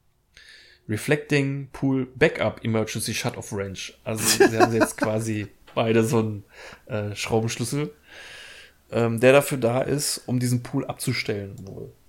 Reflecting 0.89 1.69
Pool 1.73 2.07
Backup 2.15 2.65
Emergency 2.65 3.15
Shut-Off 3.15 3.53
Wrench. 3.53 3.99
Also 4.05 4.23
sie 4.25 4.59
haben 4.59 4.75
jetzt 4.75 4.97
quasi 4.99 5.49
beide 5.75 6.03
so 6.05 6.19
einen 6.19 6.45
äh, 6.87 7.15
Schraubenschlüssel, 7.15 7.95
ähm, 8.91 9.21
der 9.21 9.33
dafür 9.33 9.59
da 9.59 9.83
ist, 9.83 10.23
um 10.27 10.39
diesen 10.41 10.63
Pool 10.63 10.85
abzustellen. 10.87 11.57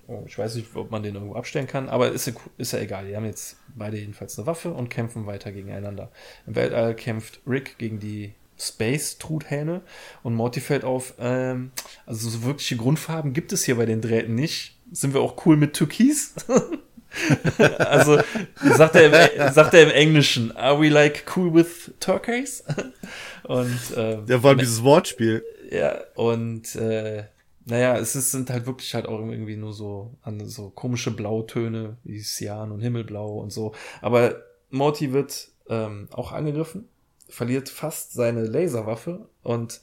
Oh, 0.07 0.23
ich 0.25 0.37
weiß 0.37 0.55
nicht, 0.55 0.75
ob 0.75 0.91
man 0.91 1.03
den 1.03 1.15
irgendwo 1.15 1.35
abstellen 1.35 1.67
kann, 1.67 1.87
aber 1.87 2.11
ist 2.11 2.27
ja, 2.27 2.33
ist 2.57 2.73
ja 2.73 2.79
egal. 2.79 3.07
Die 3.07 3.15
haben 3.15 3.25
jetzt 3.25 3.57
beide 3.75 3.97
jedenfalls 3.97 4.37
eine 4.37 4.47
Waffe 4.47 4.71
und 4.71 4.89
kämpfen 4.89 5.25
weiter 5.25 5.51
gegeneinander. 5.51 6.11
Im 6.47 6.55
Weltall 6.55 6.95
kämpft 6.95 7.41
Rick 7.47 7.77
gegen 7.77 7.99
die 7.99 8.33
Space-Truthähne 8.59 9.81
und 10.23 10.35
Morty 10.35 10.59
fällt 10.59 10.83
auf, 10.83 11.13
ähm, 11.19 11.71
also 12.05 12.29
so 12.29 12.43
wirkliche 12.43 12.75
Grundfarben 12.75 13.33
gibt 13.33 13.53
es 13.53 13.63
hier 13.63 13.75
bei 13.75 13.85
den 13.85 14.01
Drähten 14.01 14.35
nicht. 14.35 14.75
Sind 14.91 15.13
wir 15.13 15.21
auch 15.21 15.45
cool 15.45 15.55
mit 15.55 15.73
Türkis? 15.73 16.33
also 17.77 18.19
sagt 18.61 18.95
er, 18.95 19.31
im, 19.33 19.53
sagt 19.53 19.73
er 19.73 19.83
im 19.83 19.91
Englischen, 19.91 20.55
are 20.55 20.79
we 20.79 20.89
like 20.89 21.25
cool 21.35 21.53
with 21.53 21.91
turquoise? 21.99 22.63
und 23.43 23.79
ähm, 23.95 24.25
ja, 24.27 24.39
vor 24.39 24.49
allem 24.49 24.59
dieses 24.59 24.83
Wortspiel. 24.83 25.43
Ja, 25.71 25.99
und 26.15 26.75
äh, 26.75 27.23
naja, 27.69 27.97
es 27.97 28.15
ist, 28.15 28.31
sind 28.31 28.49
halt 28.49 28.65
wirklich 28.65 28.93
halt 28.95 29.07
auch 29.07 29.19
irgendwie 29.19 29.55
nur 29.55 29.73
so, 29.73 30.15
an 30.21 30.45
so 30.47 30.69
komische 30.69 31.11
Blautöne 31.11 31.97
wie 32.03 32.21
Cyan 32.21 32.71
und 32.71 32.81
Himmelblau 32.81 33.37
und 33.37 33.51
so. 33.51 33.73
Aber 34.01 34.43
Morty 34.69 35.13
wird 35.13 35.49
ähm, 35.69 36.07
auch 36.11 36.31
angegriffen, 36.31 36.87
verliert 37.27 37.69
fast 37.69 38.13
seine 38.13 38.43
Laserwaffe 38.43 39.29
und 39.43 39.81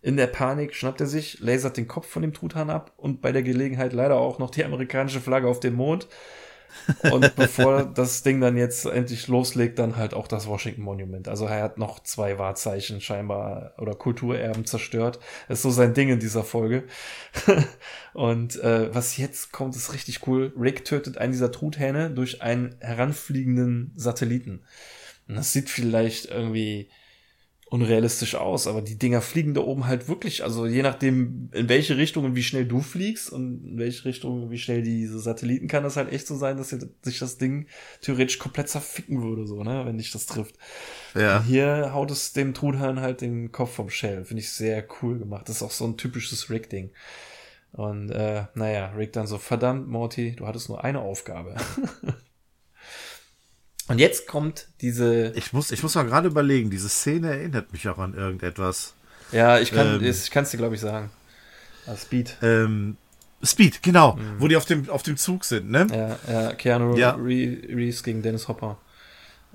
in 0.00 0.16
der 0.16 0.26
Panik 0.28 0.74
schnappt 0.74 1.00
er 1.00 1.06
sich, 1.06 1.40
lasert 1.40 1.76
den 1.76 1.88
Kopf 1.88 2.06
von 2.06 2.22
dem 2.22 2.32
Truthahn 2.32 2.70
ab 2.70 2.92
und 2.96 3.20
bei 3.20 3.32
der 3.32 3.42
Gelegenheit 3.42 3.92
leider 3.92 4.16
auch 4.16 4.38
noch 4.38 4.50
die 4.50 4.64
amerikanische 4.64 5.20
Flagge 5.20 5.48
auf 5.48 5.60
den 5.60 5.74
Mond. 5.74 6.08
Und 7.10 7.36
bevor 7.36 7.84
das 7.84 8.22
Ding 8.22 8.40
dann 8.40 8.56
jetzt 8.56 8.86
endlich 8.86 9.28
loslegt, 9.28 9.78
dann 9.78 9.96
halt 9.96 10.14
auch 10.14 10.26
das 10.26 10.46
Washington 10.46 10.82
Monument. 10.82 11.28
Also 11.28 11.46
er 11.46 11.62
hat 11.62 11.78
noch 11.78 12.00
zwei 12.00 12.38
Wahrzeichen 12.38 13.00
scheinbar 13.00 13.74
oder 13.78 13.94
Kulturerben 13.94 14.64
zerstört. 14.64 15.18
Das 15.48 15.58
ist 15.58 15.62
so 15.62 15.70
sein 15.70 15.94
Ding 15.94 16.08
in 16.08 16.20
dieser 16.20 16.44
Folge. 16.44 16.84
und 18.14 18.56
äh, 18.62 18.94
was 18.94 19.16
jetzt 19.16 19.52
kommt, 19.52 19.76
ist 19.76 19.92
richtig 19.92 20.26
cool. 20.26 20.52
Rick 20.58 20.84
tötet 20.84 21.18
einen 21.18 21.32
dieser 21.32 21.52
Truthähne 21.52 22.10
durch 22.10 22.42
einen 22.42 22.76
heranfliegenden 22.80 23.92
Satelliten. 23.96 24.62
Und 25.28 25.36
das 25.36 25.52
sieht 25.52 25.68
vielleicht 25.68 26.26
irgendwie 26.26 26.90
unrealistisch 27.70 28.34
aus, 28.34 28.66
aber 28.66 28.80
die 28.80 28.98
Dinger 28.98 29.20
fliegen 29.20 29.52
da 29.52 29.60
oben 29.60 29.86
halt 29.86 30.08
wirklich, 30.08 30.42
also 30.42 30.66
je 30.66 30.82
nachdem, 30.82 31.50
in 31.52 31.68
welche 31.68 31.98
Richtung 31.98 32.24
und 32.24 32.34
wie 32.34 32.42
schnell 32.42 32.64
du 32.64 32.80
fliegst 32.80 33.30
und 33.30 33.64
in 33.64 33.78
welche 33.78 34.06
Richtung, 34.06 34.50
wie 34.50 34.58
schnell 34.58 34.82
diese 34.82 35.18
Satelliten, 35.18 35.68
kann 35.68 35.82
das 35.82 35.96
halt 35.96 36.10
echt 36.10 36.26
so 36.26 36.36
sein, 36.36 36.56
dass 36.56 36.70
sich 36.70 37.18
das 37.18 37.36
Ding 37.36 37.66
theoretisch 38.00 38.38
komplett 38.38 38.70
zerficken 38.70 39.22
würde, 39.22 39.46
so, 39.46 39.62
ne, 39.62 39.84
wenn 39.84 39.98
dich 39.98 40.10
das 40.10 40.26
trifft. 40.26 40.56
Ja. 41.14 41.38
Und 41.38 41.44
hier 41.44 41.92
haut 41.92 42.10
es 42.10 42.32
dem 42.32 42.54
Truthahn 42.54 43.00
halt 43.00 43.20
den 43.20 43.52
Kopf 43.52 43.74
vom 43.74 43.90
Shell. 43.90 44.24
Finde 44.24 44.42
ich 44.42 44.50
sehr 44.50 44.86
cool 45.02 45.18
gemacht. 45.18 45.48
Das 45.48 45.56
ist 45.56 45.62
auch 45.62 45.70
so 45.70 45.86
ein 45.86 45.96
typisches 45.98 46.48
Rick-Ding. 46.48 46.90
Und 47.72 48.10
äh, 48.10 48.44
naja, 48.54 48.92
Rick 48.96 49.12
dann 49.12 49.26
so, 49.26 49.36
verdammt, 49.36 49.88
Morty, 49.88 50.34
du 50.34 50.46
hattest 50.46 50.70
nur 50.70 50.84
eine 50.84 51.00
Aufgabe. 51.00 51.54
Und 53.88 53.98
jetzt 53.98 54.26
kommt 54.26 54.68
diese. 54.80 55.32
Ich 55.34 55.52
muss, 55.52 55.70
ich 55.72 55.82
muss 55.82 55.94
mal 55.94 56.04
gerade 56.04 56.28
überlegen, 56.28 56.70
diese 56.70 56.88
Szene 56.88 57.30
erinnert 57.30 57.72
mich 57.72 57.88
auch 57.88 57.98
an 57.98 58.14
irgendetwas. 58.14 58.94
Ja, 59.32 59.58
ich 59.58 59.72
kann 59.72 60.02
es 60.02 60.28
ähm, 60.30 60.44
dir, 60.44 60.58
glaube 60.58 60.74
ich, 60.74 60.80
sagen. 60.80 61.10
Ah, 61.86 61.96
Speed. 61.96 62.36
Ähm, 62.42 62.96
Speed, 63.42 63.82
genau. 63.82 64.16
Mhm. 64.16 64.36
Wo 64.38 64.48
die 64.48 64.56
auf 64.56 64.64
dem, 64.64 64.88
auf 64.90 65.02
dem 65.02 65.16
Zug 65.16 65.44
sind, 65.44 65.70
ne? 65.70 65.86
Ja, 65.90 66.32
ja 66.32 66.52
Keanu 66.54 66.96
ja. 66.96 67.12
Reeves 67.12 68.02
gegen 68.02 68.22
Dennis 68.22 68.48
Hopper. 68.48 68.78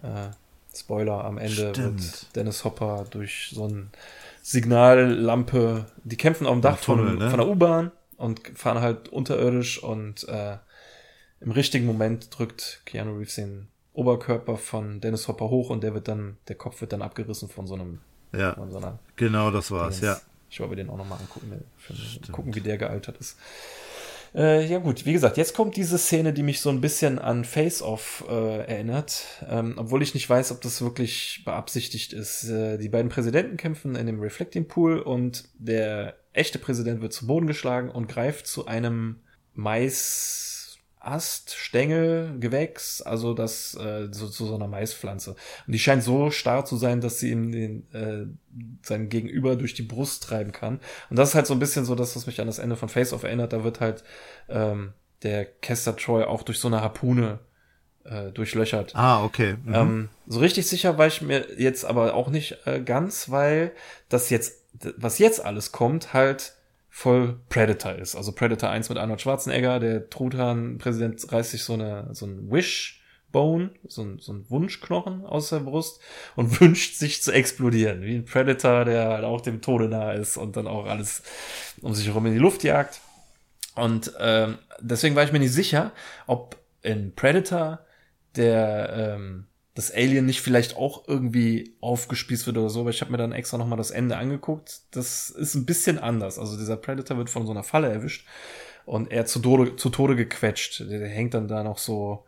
Äh, 0.02 0.30
Spoiler, 0.76 1.24
am 1.24 1.38
Ende 1.38 1.70
Stimmt. 1.70 2.02
wird 2.02 2.36
Dennis 2.36 2.64
Hopper 2.64 3.06
durch 3.10 3.52
so 3.54 3.66
eine 3.66 3.88
Signallampe, 4.42 5.86
die 6.04 6.18
kämpfen 6.18 6.48
auf 6.48 6.54
dem 6.54 6.62
Dach 6.62 6.82
Tunnel, 6.82 7.10
von, 7.10 7.18
ne? 7.20 7.30
von 7.30 7.40
der 7.40 7.48
U-Bahn 7.48 7.92
und 8.18 8.42
fahren 8.56 8.82
halt 8.82 9.10
unterirdisch 9.10 9.82
und 9.82 10.28
äh, 10.28 10.58
im 11.42 11.52
richtigen 11.52 11.86
Moment 11.86 12.28
drückt 12.38 12.82
Keanu 12.86 13.18
Reeves 13.18 13.36
den 13.36 13.68
Oberkörper 13.94 14.58
von 14.58 15.02
Dennis 15.02 15.28
Hopper 15.28 15.50
hoch 15.50 15.70
und 15.70 15.84
der 15.84 15.94
wird 15.94 16.08
dann, 16.08 16.38
der 16.48 16.56
Kopf 16.56 16.82
wird 16.82 16.94
dann 16.94 17.02
abgerissen 17.02 17.50
von 17.50 17.68
so 17.68 17.76
einem. 17.76 18.00
Ja. 18.36 18.56
So 18.70 18.78
einer, 18.78 19.00
genau, 19.16 19.52
das 19.52 19.70
war's, 19.70 20.02
ja. 20.02 20.18
Ich 20.50 20.60
wollte 20.60 20.76
den 20.76 20.90
auch 20.90 20.98
nochmal 20.98 21.20
angucken, 21.20 21.64
gucken, 22.32 22.56
wie 22.56 22.62
der 22.62 22.78
gealtert 22.78 23.18
ist. 23.18 23.38
Äh, 24.36 24.66
ja 24.66 24.80
gut, 24.80 25.06
wie 25.06 25.14
gesagt, 25.14 25.38
jetzt 25.38 25.54
kommt 25.54 25.76
diese 25.76 25.98
Szene, 25.98 26.34
die 26.34 26.42
mich 26.42 26.60
so 26.60 26.70
ein 26.70 26.82
bisschen 26.82 27.20
an 27.20 27.46
Face-Off 27.46 28.26
äh, 28.28 28.66
erinnert, 28.66 29.26
ähm, 29.48 29.76
obwohl 29.78 30.02
ich 30.02 30.16
nicht 30.16 30.28
weiß, 30.28 30.52
ob 30.52 30.62
das 30.62 30.82
wirklich 30.82 31.44
beabsichtigt 31.46 32.14
ist. 32.14 32.50
Äh, 32.50 32.78
die 32.80 32.90
beiden 32.90 33.10
Präsidenten 33.10 33.58
kämpfen 33.58 33.96
in 33.96 34.08
dem 34.08 34.20
Reflecting 34.20 34.68
Pool 34.68 35.00
und 35.00 35.50
der 35.60 36.16
echte 36.34 36.58
Präsident 36.58 37.02
wird 37.02 37.14
zu 37.14 37.28
Boden 37.28 37.46
geschlagen 37.46 37.90
und 37.90 38.08
greift 38.08 38.48
zu 38.48 38.66
einem 38.66 39.20
Mais 39.54 40.63
Ast, 41.04 41.54
Stängel, 41.54 42.40
Gewächs, 42.40 43.02
also 43.02 43.34
das 43.34 43.76
äh, 43.76 44.08
so, 44.12 44.28
zu 44.28 44.46
so 44.46 44.56
einer 44.56 44.68
Maispflanze. 44.68 45.32
Und 45.68 45.74
die 45.74 45.80
scheint 45.80 46.02
so 46.02 46.32
starr 46.32 46.66
zu 46.66 46.78
sein, 46.78 47.02
dass 47.02 47.20
sie 47.20 47.32
ihm 47.32 47.52
den 47.52 47.92
äh, 47.94 48.26
sein 48.84 49.10
Gegenüber 49.10 49.56
durch 49.56 49.74
die 49.74 49.82
Brust 49.84 50.24
treiben 50.24 50.54
kann. 50.54 50.80
Und 51.10 51.20
das 51.20 51.30
ist 51.30 51.36
halt 51.36 51.48
so 51.48 51.54
ein 51.54 51.60
bisschen 51.60 51.86
so 51.86 51.96
das, 51.96 52.16
was 52.16 52.26
mich 52.26 52.40
an 52.40 52.48
das 52.48 52.60
Ende 52.60 52.78
von 52.78 52.90
Face 52.90 53.12
Off 53.12 53.24
erinnert. 53.24 53.52
Da 53.52 53.64
wird 53.64 53.82
halt 53.82 54.04
ähm, 54.48 54.94
der 55.24 55.46
Kester 55.46 55.96
Troy 55.96 56.24
auch 56.24 56.44
durch 56.44 56.60
so 56.60 56.70
eine 56.70 56.82
Harpune 56.82 57.40
äh, 58.06 58.32
durchlöchert. 58.32 58.96
Ah, 58.96 59.24
okay. 59.24 59.58
Mhm. 59.64 59.74
Ähm, 59.74 60.10
so 60.28 60.40
richtig 60.40 60.68
sicher 60.68 60.98
war 60.98 61.08
ich 61.08 61.22
mir 61.22 61.48
jetzt 61.58 61.86
aber 61.86 62.14
auch 62.14 62.30
nicht 62.30 62.58
äh, 62.66 62.82
ganz, 62.82 63.30
weil 63.30 63.72
das 64.10 64.30
jetzt, 64.30 64.64
was 64.98 65.20
jetzt 65.20 65.44
alles 65.44 65.72
kommt, 65.72 66.14
halt 66.14 66.54
voll 66.96 67.40
Predator 67.50 67.94
ist. 67.94 68.16
Also 68.16 68.34
Predator 68.34 68.70
1 68.70 68.88
mit 68.90 69.00
Arnold 69.00 69.20
Schwarzenegger, 69.20 69.80
der 69.80 70.12
Truthahn-Präsident 70.12 71.26
reißt 71.32 71.50
sich 71.50 71.64
so 71.64 71.74
eine, 71.74 72.10
so 72.12 72.28
ein 72.28 72.52
Wish-Bone, 72.52 73.72
so 73.88 74.04
ein, 74.04 74.20
so 74.20 74.32
ein 74.32 74.46
Wunschknochen 74.48 75.26
aus 75.26 75.50
der 75.50 75.62
Brust 75.62 76.00
und 76.36 76.62
wünscht 76.62 76.94
sich 76.94 77.24
zu 77.24 77.32
explodieren. 77.32 78.04
Wie 78.04 78.14
ein 78.14 78.26
Predator, 78.26 78.86
der 78.86 79.10
halt 79.10 79.24
auch 79.24 79.42
dem 79.42 79.60
Tode 79.60 79.90
nahe 79.90 80.18
ist 80.18 80.38
und 80.38 80.56
dann 80.56 80.68
auch 80.68 80.86
alles 80.86 81.24
um 81.82 81.96
sich 81.96 82.06
herum 82.06 82.28
in 82.28 82.34
die 82.34 82.40
Luft 82.40 82.64
jagt. 82.64 83.02
Und 83.74 84.14
ähm, 84.20 84.60
deswegen 84.80 85.16
war 85.16 85.24
ich 85.24 85.32
mir 85.32 85.40
nicht 85.40 85.52
sicher, 85.52 85.94
ob 86.28 86.58
in 86.84 87.16
Predator 87.16 87.80
der 88.36 89.16
ähm, 89.18 89.48
das 89.76 89.92
Alien 89.92 90.26
nicht 90.26 90.42
vielleicht 90.42 90.78
auch 90.78 91.08
irgendwie 91.08 91.76
aufgespießt 91.82 92.46
wird 92.46 92.58
oder 92.58 92.70
so, 92.70 92.82
aber 92.82 92.92
ich 92.92 93.02
habe 93.02 93.12
mir 93.12 93.18
dann 93.18 93.32
extra 93.32 93.58
nochmal 93.58 93.78
das 93.78 93.92
Ende 93.92 94.18
angeguckt. 94.18 94.82
Das 94.92 95.32
ist 95.32 95.56
ein 95.56 95.66
bisschen 95.66 95.98
anders. 95.98 96.38
Also 96.38 96.58
dieser 96.58 96.78
Predator 96.78 97.18
wird 97.18 97.30
von 97.30 97.46
so 97.46 97.52
einer 97.52 97.64
Falle 97.64 97.92
erwischt 97.92 98.28
und 98.86 99.12
er 99.12 99.26
zu 99.26 99.40
Tode, 99.40 99.76
zu 99.76 99.90
Tode 99.90 100.16
gequetscht. 100.16 100.82
Der, 100.82 101.00
der 101.00 101.10
hängt 101.10 101.34
dann 101.34 101.48
da 101.48 101.64
noch 101.64 101.80
so 101.80 102.24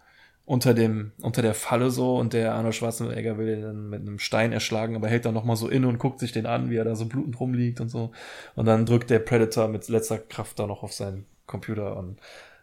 unter 0.45 0.73
dem, 0.73 1.11
unter 1.21 1.41
der 1.41 1.53
Falle 1.53 1.91
so 1.91 2.17
und 2.17 2.33
der 2.33 2.53
Arnold 2.53 2.75
Schwarzenegger 2.75 3.37
will 3.37 3.47
den 3.47 3.61
dann 3.61 3.89
mit 3.89 4.01
einem 4.01 4.19
Stein 4.19 4.51
erschlagen, 4.51 4.95
aber 4.95 5.07
hält 5.07 5.25
dann 5.25 5.33
nochmal 5.33 5.55
so 5.55 5.67
inne 5.67 5.87
und 5.87 5.99
guckt 5.99 6.19
sich 6.19 6.31
den 6.31 6.45
an, 6.45 6.69
wie 6.69 6.77
er 6.77 6.85
da 6.85 6.95
so 6.95 7.05
blutend 7.05 7.39
rumliegt 7.39 7.79
und 7.79 7.89
so. 7.89 8.11
Und 8.55 8.65
dann 8.65 8.85
drückt 8.85 9.09
der 9.09 9.19
Predator 9.19 9.67
mit 9.67 9.87
letzter 9.87 10.17
Kraft 10.19 10.59
da 10.59 10.67
noch 10.67 10.83
auf 10.83 10.93
seinen 10.93 11.25
Computer 11.45 11.97
und 11.97 12.19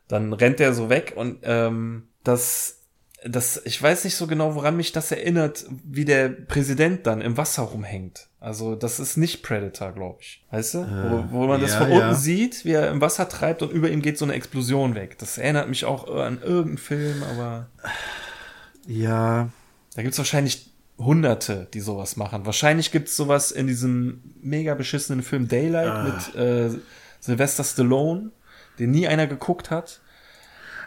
dann 0.09 0.33
rennt 0.33 0.61
er 0.61 0.75
so 0.75 0.91
weg 0.91 1.15
und 1.17 1.39
ähm, 1.43 2.09
das 2.25 2.82
das, 3.25 3.63
ich 3.65 3.81
weiß 3.81 4.05
nicht 4.05 4.17
so 4.17 4.27
genau, 4.27 4.55
woran 4.55 4.77
mich 4.77 4.93
das 4.93 5.13
erinnert, 5.13 5.65
wie 5.85 6.05
der 6.05 6.29
Präsident 6.29 7.07
dann 7.07 7.21
im 7.21 7.37
Wasser 7.37 7.63
rumhängt. 7.63 8.29
Also, 8.41 8.75
das 8.75 8.99
ist 8.99 9.17
nicht 9.17 9.43
Predator, 9.43 9.93
glaube 9.93 10.19
ich. 10.21 10.45
Weißt 10.51 10.75
du? 10.75 10.79
Äh, 10.79 11.11
wo, 11.11 11.25
wo, 11.31 11.47
man 11.47 11.61
das 11.61 11.77
von 11.77 11.91
ja. 11.91 12.09
unten 12.09 12.21
sieht, 12.21 12.65
wie 12.65 12.73
er 12.73 12.91
im 12.91 13.01
Wasser 13.01 13.29
treibt 13.29 13.63
und 13.63 13.71
über 13.71 13.91
ihm 13.91 14.03
geht 14.03 14.19
so 14.19 14.25
eine 14.25 14.35
Explosion 14.35 14.95
weg. 14.95 15.19
Das 15.19 15.39
erinnert 15.39 15.69
mich 15.69 15.85
auch 15.85 16.09
an 16.09 16.43
irgendeinen 16.43 16.79
Film, 16.79 17.23
aber. 17.23 17.69
Ja. 18.87 19.51
Da 19.95 20.03
gibt's 20.03 20.19
wahrscheinlich 20.19 20.73
Hunderte, 20.99 21.69
die 21.73 21.81
sowas 21.81 22.17
machen. 22.17 22.45
Wahrscheinlich 22.45 22.91
gibt's 22.91 23.17
sowas 23.17 23.51
in 23.51 23.67
diesem 23.67 24.23
mega 24.41 24.75
beschissenen 24.75 25.23
Film 25.23 25.49
Daylight 25.49 25.89
ah. 25.89 26.03
mit 26.03 26.35
äh, 26.35 26.71
Sylvester 27.21 27.65
Stallone, 27.65 28.33
den 28.79 28.91
nie 28.91 29.07
einer 29.07 29.27
geguckt 29.27 29.71
hat. 29.71 30.01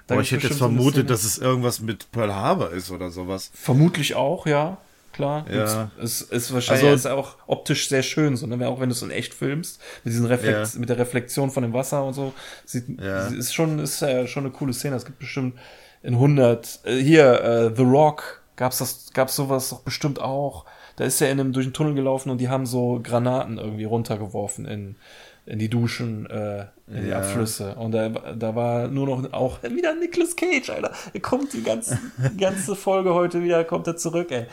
Aber 0.08 0.22
ich 0.22 0.32
hätte 0.32 0.48
jetzt 0.48 0.58
vermutet, 0.58 1.10
dass 1.10 1.24
es 1.24 1.38
irgendwas 1.38 1.80
mit 1.80 2.12
Pearl 2.12 2.34
Harbor 2.34 2.72
ist 2.72 2.92
oder 2.92 3.10
sowas. 3.10 3.52
Vermutlich 3.54 4.16
auch, 4.16 4.46
ja. 4.46 4.78
Klar. 5.16 5.46
Ja. 5.50 5.92
Es 6.02 6.22
ist 6.22 6.54
wahrscheinlich 6.54 6.90
also, 6.90 6.96
ist 6.96 7.08
auch 7.08 7.38
optisch 7.48 7.88
sehr 7.88 8.04
schön, 8.04 8.36
so, 8.36 8.48
ne? 8.48 8.68
auch 8.68 8.82
wenn 8.82 8.90
du 8.90 8.94
es 8.94 9.02
in 9.02 9.12
echt 9.12 9.34
filmst, 9.34 9.80
mit 10.04 10.14
diesen 10.14 10.26
Reflekt 10.26 10.74
ja. 10.74 10.80
mit 10.80 10.90
der 10.90 10.98
Reflexion 10.98 11.52
von 11.52 11.64
dem 11.64 11.72
Wasser 11.72 12.04
und 12.04 12.14
so. 12.14 12.34
Sieht, 12.66 13.00
ja. 13.00 13.28
ist 13.28 13.54
schon, 13.54 13.80
ist 13.80 14.02
ja 14.02 14.28
schon 14.28 14.44
eine 14.44 14.52
coole 14.52 14.74
Szene. 14.74 14.98
Es 14.98 15.06
gibt 15.06 15.20
bestimmt 15.20 15.58
in 16.04 16.16
100, 16.16 16.82
äh, 16.84 16.98
hier, 16.98 17.42
äh, 17.42 17.76
The 17.76 17.84
Rock, 17.84 18.42
gab's 18.58 18.80
das, 18.80 19.12
gab's 19.14 19.38
sowas 19.38 19.70
doch 19.70 19.82
bestimmt 19.82 20.20
auch. 20.20 20.66
Da 20.98 21.06
ist 21.06 21.22
er 21.22 21.32
in 21.32 21.40
einem, 21.40 21.54
durch 21.54 21.66
den 21.66 21.74
Tunnel 21.74 21.94
gelaufen 21.94 22.30
und 22.30 22.40
die 22.40 22.50
haben 22.50 22.66
so 22.66 23.00
Granaten 23.02 23.58
irgendwie 23.58 23.86
runtergeworfen 23.86 24.66
in, 24.66 24.98
in 25.46 25.60
die 25.60 25.70
Duschen, 25.70 26.28
äh, 26.30 26.66
in 26.88 27.06
die 27.06 27.14
Abflüsse. 27.14 27.76
Und 27.76 27.92
da, 27.92 28.10
da 28.10 28.56
war 28.56 28.88
nur 28.88 29.08
noch 29.08 29.34
auch 29.34 29.62
wieder 29.64 29.94
Nicolas 29.96 30.36
Cage, 30.36 30.70
Alter. 30.70 30.92
Er 31.14 31.20
kommt 31.20 31.54
die 31.54 31.64
ganze, 31.64 32.00
ganze 32.38 32.76
Folge 32.76 33.14
heute 33.14 33.44
wieder, 33.44 33.64
kommt 33.64 33.88
er 33.88 33.96
zurück, 33.96 34.32
ey. 34.32 34.48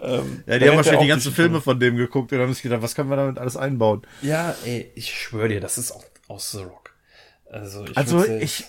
Ähm, 0.00 0.44
ja, 0.46 0.58
die 0.58 0.68
haben 0.68 0.76
wahrscheinlich 0.76 1.02
die 1.02 1.08
ganzen 1.08 1.32
Filme 1.32 1.60
von 1.60 1.78
dem 1.78 1.96
geguckt 1.96 2.32
und 2.32 2.38
haben 2.38 2.52
sich 2.52 2.62
gedacht, 2.62 2.82
was 2.82 2.94
können 2.94 3.10
wir 3.10 3.16
damit 3.16 3.38
alles 3.38 3.56
einbauen? 3.56 4.02
Ja, 4.22 4.54
ey, 4.64 4.90
ich 4.94 5.12
schwöre 5.12 5.48
dir, 5.48 5.60
das 5.60 5.76
ist 5.76 5.92
auch 5.92 6.04
aus 6.28 6.52
The 6.52 6.58
Rock. 6.58 6.94
Also 7.50 7.84
ich, 7.84 7.96
also 7.96 8.24
ich 8.24 8.64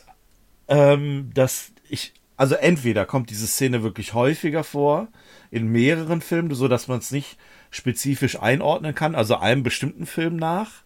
ähm, 0.70 1.32
das, 1.34 1.72
ich, 1.90 2.14
also 2.38 2.56
entweder 2.56 3.06
kommt 3.06 3.30
diese 3.32 3.48
Szene 3.48 3.84
wirklich 3.84 4.14
häufiger 4.14 4.64
vor, 4.64 5.10
in 5.52 5.68
mehreren 5.68 6.22
Filmen, 6.22 6.54
so 6.54 6.68
dass 6.68 6.88
man 6.88 7.00
es 7.00 7.12
nicht 7.12 7.38
spezifisch 7.72 8.40
einordnen 8.40 8.96
kann, 8.96 9.16
also 9.16 9.38
einem 9.38 9.64
bestimmten 9.64 10.06
Film 10.06 10.38
nach 10.38 10.84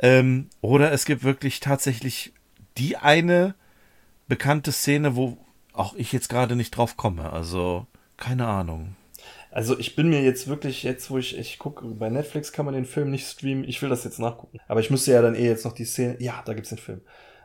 ähm, 0.00 0.48
oder 0.60 0.92
es 0.92 1.04
gibt 1.04 1.22
wirklich 1.22 1.60
tatsächlich 1.60 2.32
die 2.78 2.96
eine 2.96 3.54
bekannte 4.28 4.72
Szene, 4.72 5.16
wo 5.16 5.36
auch 5.72 5.94
ich 5.94 6.12
jetzt 6.12 6.28
gerade 6.28 6.56
nicht 6.56 6.70
drauf 6.70 6.96
komme. 6.96 7.32
Also, 7.32 7.86
keine 8.16 8.46
Ahnung. 8.46 8.96
Also 9.50 9.78
ich 9.78 9.96
bin 9.96 10.08
mir 10.08 10.22
jetzt 10.22 10.46
wirklich, 10.46 10.84
jetzt 10.84 11.10
wo 11.10 11.18
ich, 11.18 11.36
ich 11.36 11.58
gucke, 11.58 11.84
bei 11.86 12.08
Netflix 12.08 12.52
kann 12.52 12.64
man 12.64 12.74
den 12.74 12.84
Film 12.84 13.10
nicht 13.10 13.26
streamen, 13.26 13.64
ich 13.64 13.82
will 13.82 13.88
das 13.88 14.04
jetzt 14.04 14.20
nachgucken. 14.20 14.58
Aber 14.68 14.80
ich 14.80 14.90
müsste 14.90 15.10
ja 15.12 15.22
dann 15.22 15.34
eh 15.34 15.46
jetzt 15.46 15.64
noch 15.64 15.72
die 15.72 15.84
Szene, 15.84 16.16
ja, 16.20 16.42
da 16.44 16.54
gibt's 16.54 16.68
den 16.68 16.78
Film. 16.78 17.00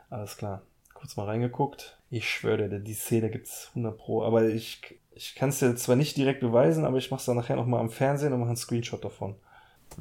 Alles 0.08 0.36
klar. 0.36 0.62
Kurz 0.94 1.16
mal 1.16 1.24
reingeguckt. 1.24 1.98
Ich 2.08 2.30
schwöre 2.30 2.68
dir, 2.68 2.78
die 2.78 2.94
Szene 2.94 3.30
gibt's 3.30 3.68
100 3.70 3.98
pro. 3.98 4.22
Aber 4.22 4.44
ich, 4.44 4.80
ich 5.14 5.34
kann 5.34 5.48
es 5.48 5.58
dir 5.58 5.74
zwar 5.74 5.96
nicht 5.96 6.16
direkt 6.16 6.40
beweisen, 6.40 6.84
aber 6.84 6.98
ich 6.98 7.10
mach's 7.10 7.24
dann 7.24 7.36
nachher 7.36 7.56
noch 7.56 7.66
mal 7.66 7.80
am 7.80 7.90
Fernsehen 7.90 8.32
und 8.32 8.38
mache 8.38 8.50
einen 8.50 8.56
Screenshot 8.56 9.04
davon. 9.04 9.34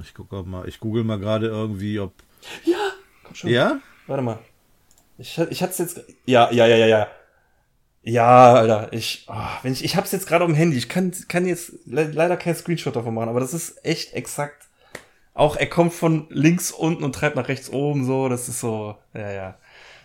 Ich 0.02 0.14
gucke 0.14 0.44
mal, 0.44 0.68
ich 0.68 0.80
google 0.80 1.04
mal 1.04 1.20
gerade 1.20 1.48
irgendwie, 1.48 2.00
ob 2.00 2.14
ja, 2.64 2.92
komm 3.24 3.36
schon. 3.36 3.50
Ja? 3.50 3.80
Warte 4.08 4.24
mal. 4.24 4.40
Ich, 5.18 5.38
ich 5.38 5.62
hatte 5.62 5.72
es 5.72 5.78
jetzt. 5.78 6.02
Ja, 6.26 6.52
ja, 6.52 6.68
ja, 6.68 6.76
ja, 6.76 6.88
ja. 6.88 7.08
Ja, 8.08 8.54
Alter, 8.54 8.94
ich, 8.94 9.26
oh, 9.28 9.34
wenn 9.64 9.74
ich, 9.74 9.84
ich 9.84 9.96
hab's 9.96 10.12
jetzt 10.12 10.28
gerade 10.28 10.46
am 10.46 10.54
Handy. 10.54 10.78
Ich 10.78 10.90
kann, 10.90 11.12
kann 11.28 11.48
jetzt 11.48 11.74
le 11.88 12.04
leider 12.04 12.38
kein 12.38 12.56
Screenshot 12.56 12.96
davon 12.96 13.16
machen, 13.16 13.30
aber 13.30 13.40
das 13.40 13.54
ist 13.54 13.84
echt 13.84 14.14
exakt. 14.14 14.68
Auch 15.34 15.56
er 15.56 15.68
kommt 15.68 15.94
von 15.94 16.28
links 16.30 16.72
unten 16.72 17.04
und 17.04 17.16
treibt 17.16 17.36
nach 17.36 17.48
rechts 17.48 17.72
oben 17.72 18.06
so. 18.06 18.30
Das 18.30 18.48
ist 18.48 18.60
so, 18.60 18.96
ja, 19.14 19.32
ja. 19.32 19.58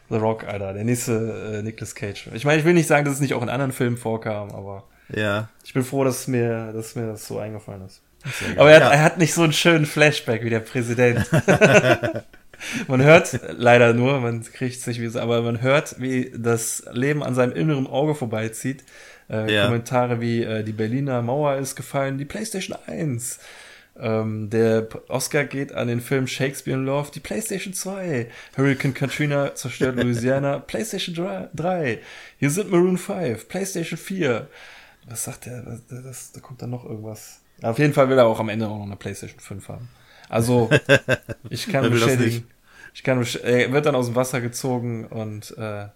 The 0.08 0.16
Rock, 0.16 0.44
Alter, 0.44 0.72
der 0.72 0.84
nächste 0.84 1.58
äh, 1.58 1.62
Nicolas 1.62 1.94
Cage. 1.94 2.30
Ich 2.32 2.44
meine, 2.44 2.58
ich 2.58 2.64
will 2.64 2.72
nicht 2.72 2.88
sagen, 2.88 3.04
dass 3.04 3.14
es 3.14 3.20
nicht 3.20 3.34
auch 3.34 3.42
in 3.42 3.48
anderen 3.48 3.70
Filmen 3.70 3.96
vorkam, 3.96 4.50
aber 4.50 4.84
ja. 5.14 5.48
Ich 5.64 5.74
bin 5.74 5.84
froh, 5.84 6.02
dass 6.02 6.26
mir, 6.26 6.72
dass 6.72 6.96
mir 6.96 7.06
das 7.06 7.26
so 7.26 7.38
eingefallen 7.38 7.84
ist. 7.84 8.02
Aber 8.56 8.70
er 8.70 8.76
hat, 8.76 8.82
ja. 8.82 8.90
er 8.90 9.02
hat 9.02 9.18
nicht 9.18 9.34
so 9.34 9.42
einen 9.42 9.52
schönen 9.52 9.86
Flashback 9.86 10.44
wie 10.44 10.50
der 10.50 10.60
Präsident. 10.60 11.26
man 12.88 13.02
hört 13.02 13.40
leider 13.56 13.94
nur, 13.94 14.20
man 14.20 14.42
kriegt 14.42 14.76
es 14.76 14.86
nicht 14.86 15.00
wie 15.00 15.06
es, 15.06 15.16
aber 15.16 15.42
man 15.42 15.62
hört, 15.62 16.00
wie 16.00 16.32
das 16.36 16.84
Leben 16.92 17.22
an 17.22 17.34
seinem 17.34 17.52
inneren 17.52 17.86
Auge 17.86 18.14
vorbeizieht. 18.14 18.84
Äh, 19.30 19.52
ja. 19.52 19.66
Kommentare 19.66 20.20
wie 20.20 20.42
äh, 20.42 20.64
die 20.64 20.72
Berliner 20.72 21.22
Mauer 21.22 21.56
ist 21.56 21.76
gefallen, 21.76 22.18
die 22.18 22.24
PlayStation 22.24 22.76
1. 22.86 23.38
Ähm, 23.98 24.48
der 24.50 24.88
Oscar 25.08 25.44
geht 25.44 25.72
an 25.72 25.88
den 25.88 26.00
Film 26.00 26.26
Shakespeare 26.26 26.78
in 26.78 26.86
Love, 26.86 27.10
die 27.14 27.20
PlayStation 27.20 27.74
2. 27.74 28.28
Hurricane 28.56 28.94
Katrina 28.94 29.54
zerstört 29.54 29.96
Louisiana, 30.02 30.58
PlayStation 30.58 31.14
3. 31.54 31.98
Hier 32.38 32.50
sind 32.50 32.70
Maroon 32.70 32.98
5, 32.98 33.48
PlayStation 33.48 33.98
4. 33.98 34.48
Was 35.08 35.24
sagt 35.24 35.46
der? 35.46 35.62
Das, 35.62 35.82
das, 35.88 36.32
da 36.32 36.40
kommt 36.40 36.62
dann 36.62 36.70
noch 36.70 36.84
irgendwas. 36.84 37.40
Auf 37.62 37.78
jeden 37.78 37.92
Fall 37.92 38.08
will 38.08 38.18
er 38.18 38.26
auch 38.26 38.40
am 38.40 38.48
Ende 38.48 38.68
auch 38.68 38.78
noch 38.78 38.86
eine 38.86 38.96
PlayStation 38.96 39.40
5 39.40 39.68
haben. 39.68 39.88
Also, 40.28 40.70
ich 41.50 41.68
kann 41.68 41.90
bestätigen. 41.90 42.46
Ich 42.94 43.02
kann, 43.02 43.24
er 43.42 43.72
wird 43.72 43.86
dann 43.86 43.94
aus 43.94 44.06
dem 44.06 44.16
Wasser 44.16 44.40
gezogen 44.40 45.06
und 45.06 45.56
äh, 45.56 45.86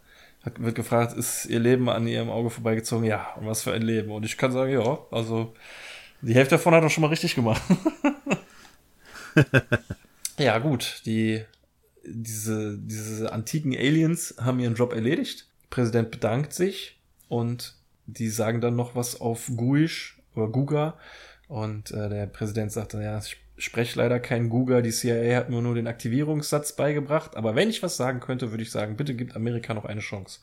wird 0.56 0.74
gefragt, 0.74 1.16
ist 1.16 1.46
ihr 1.46 1.58
Leben 1.58 1.88
an 1.88 2.06
ihrem 2.06 2.30
Auge 2.30 2.50
vorbeigezogen? 2.50 3.04
Ja, 3.04 3.32
und 3.36 3.46
was 3.46 3.62
für 3.62 3.72
ein 3.72 3.82
Leben. 3.82 4.10
Und 4.10 4.24
ich 4.24 4.36
kann 4.36 4.52
sagen, 4.52 4.72
ja, 4.72 4.98
also 5.10 5.54
die 6.20 6.34
Hälfte 6.34 6.56
davon 6.56 6.74
hat 6.74 6.82
er 6.82 6.90
schon 6.90 7.02
mal 7.02 7.08
richtig 7.08 7.34
gemacht. 7.34 7.62
ja, 10.38 10.58
gut, 10.58 11.02
die, 11.06 11.42
diese, 12.04 12.78
diese 12.78 13.32
antiken 13.32 13.74
Aliens 13.74 14.36
haben 14.40 14.60
ihren 14.60 14.74
Job 14.74 14.92
erledigt. 14.92 15.48
Der 15.64 15.68
Präsident 15.70 16.10
bedankt 16.10 16.52
sich 16.52 16.98
und 17.28 17.74
die 18.06 18.28
sagen 18.28 18.60
dann 18.60 18.76
noch 18.76 18.94
was 18.94 19.20
auf 19.20 19.50
Guish 19.56 20.18
oder 20.34 20.48
Guga. 20.48 20.98
Und 21.48 21.90
äh, 21.90 22.08
der 22.08 22.26
Präsident 22.26 22.72
sagt 22.72 22.94
dann, 22.94 23.02
ja, 23.02 23.18
ich 23.18 23.36
spreche 23.58 23.98
leider 23.98 24.18
kein 24.18 24.48
Guga, 24.48 24.80
die 24.80 24.90
CIA 24.90 25.36
hat 25.36 25.50
mir 25.50 25.62
nur 25.62 25.74
den 25.74 25.86
Aktivierungssatz 25.86 26.72
beigebracht. 26.72 27.36
Aber 27.36 27.54
wenn 27.54 27.70
ich 27.70 27.82
was 27.82 27.96
sagen 27.96 28.20
könnte, 28.20 28.50
würde 28.50 28.62
ich 28.62 28.70
sagen, 28.70 28.96
bitte 28.96 29.14
gibt 29.14 29.36
Amerika 29.36 29.74
noch 29.74 29.84
eine 29.84 30.00
Chance. 30.00 30.40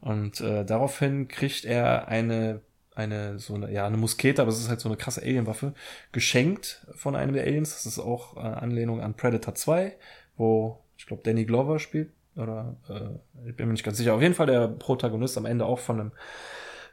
Und 0.00 0.40
äh, 0.40 0.64
daraufhin 0.64 1.28
kriegt 1.28 1.64
er 1.64 2.08
eine 2.08 2.60
eine 2.94 3.38
so 3.38 3.54
eine 3.54 3.70
ja 3.70 3.86
eine 3.86 3.98
Muskete, 3.98 4.40
aber 4.40 4.50
es 4.50 4.58
ist 4.58 4.70
halt 4.70 4.80
so 4.80 4.88
eine 4.88 4.96
krasse 4.96 5.20
Alienwaffe 5.20 5.74
geschenkt 6.12 6.86
von 6.94 7.14
einem 7.14 7.34
der 7.34 7.44
Aliens. 7.44 7.74
Das 7.74 7.86
ist 7.86 7.98
auch 7.98 8.36
äh, 8.36 8.40
Anlehnung 8.40 9.00
an 9.00 9.14
Predator 9.14 9.54
2, 9.54 9.94
wo 10.36 10.80
ich 10.96 11.06
glaube 11.06 11.22
Danny 11.22 11.44
Glover 11.44 11.78
spielt 11.78 12.10
oder 12.36 12.76
äh, 12.88 13.48
ich 13.48 13.56
bin 13.56 13.66
mir 13.66 13.72
nicht 13.72 13.84
ganz 13.84 13.98
sicher. 13.98 14.14
Auf 14.14 14.22
jeden 14.22 14.34
Fall 14.34 14.46
der 14.46 14.68
Protagonist 14.68 15.36
am 15.38 15.46
Ende 15.46 15.66
auch 15.66 15.78
von 15.78 16.00
einem 16.00 16.12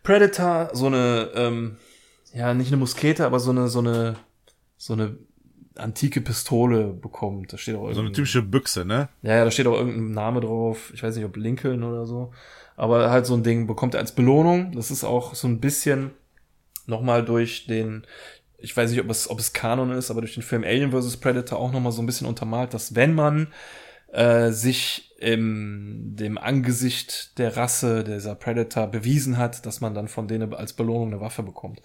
Predator 0.04 0.70
so 0.74 0.88
eine, 0.88 1.30
ähm, 1.36 1.78
ja, 2.34 2.54
nicht 2.54 2.68
eine 2.68 2.78
Muskete, 2.78 3.26
aber 3.26 3.40
so 3.40 3.52
eine, 3.52 3.68
so 3.68 3.80
eine, 3.80 4.16
so 4.78 4.94
eine 4.94 5.18
antike 5.76 6.22
Pistole 6.22 6.94
bekommt. 6.94 7.54
Da 7.54 7.58
steht 7.58 7.76
auch 7.76 7.92
so 7.94 8.02
eine 8.02 8.12
typische 8.12 8.42
Büchse, 8.42 8.86
ne? 8.86 9.10
Ja, 9.22 9.36
ja, 9.38 9.46
da 9.46 9.52
steht 9.52 9.68
auch 9.68 9.78
irgendein 9.78 10.12
Name 10.12 10.42
drauf. 10.42 10.92
Ich 10.94 11.04
weiß 11.04 11.16
nicht, 11.16 11.26
ob 11.26 11.36
Lincoln 11.38 11.84
oder 11.84 12.06
so. 12.06 12.32
Aber 12.76 13.12
halt 13.12 13.26
so 13.26 13.36
ein 13.36 13.44
Ding 13.44 13.68
bekommt 13.68 13.94
er 13.94 14.00
als 14.00 14.14
Belohnung. 14.14 14.72
Das 14.74 14.92
ist 14.92 15.04
auch 15.04 15.36
so 15.36 15.48
ein 15.48 15.60
bisschen 15.60 16.12
nochmal 16.86 17.24
durch 17.24 17.68
den, 17.68 18.06
ich 18.58 18.76
weiß 18.76 18.92
nicht, 18.92 19.00
ob 19.00 19.10
es, 19.10 19.30
ob 19.30 19.40
es 19.40 19.54
Kanon 19.54 19.92
ist, 19.92 20.12
aber 20.12 20.22
durch 20.22 20.34
den 20.34 20.44
Film 20.44 20.64
Alien 20.64 20.92
vs. 20.92 21.18
Predator 21.18 21.60
auch 21.60 21.72
nochmal 21.72 21.92
so 21.92 22.02
ein 22.02 22.06
bisschen 22.06 22.28
untermalt, 22.28 22.74
dass 22.74 22.96
wenn 22.96 23.14
man 23.14 23.48
äh, 24.12 24.52
sich 24.52 25.12
im 25.20 26.16
dem 26.16 26.38
Angesicht 26.38 27.38
der 27.38 27.56
Rasse 27.56 28.04
dieser 28.04 28.36
Predator 28.36 28.88
bewiesen 28.88 29.38
hat, 29.38 29.66
dass 29.66 29.82
man 29.82 29.94
dann 29.94 30.08
von 30.08 30.28
denen 30.28 30.54
als 30.54 30.74
Belohnung 30.74 31.14
eine 31.14 31.22
Waffe 31.22 31.44
bekommt. 31.44 31.82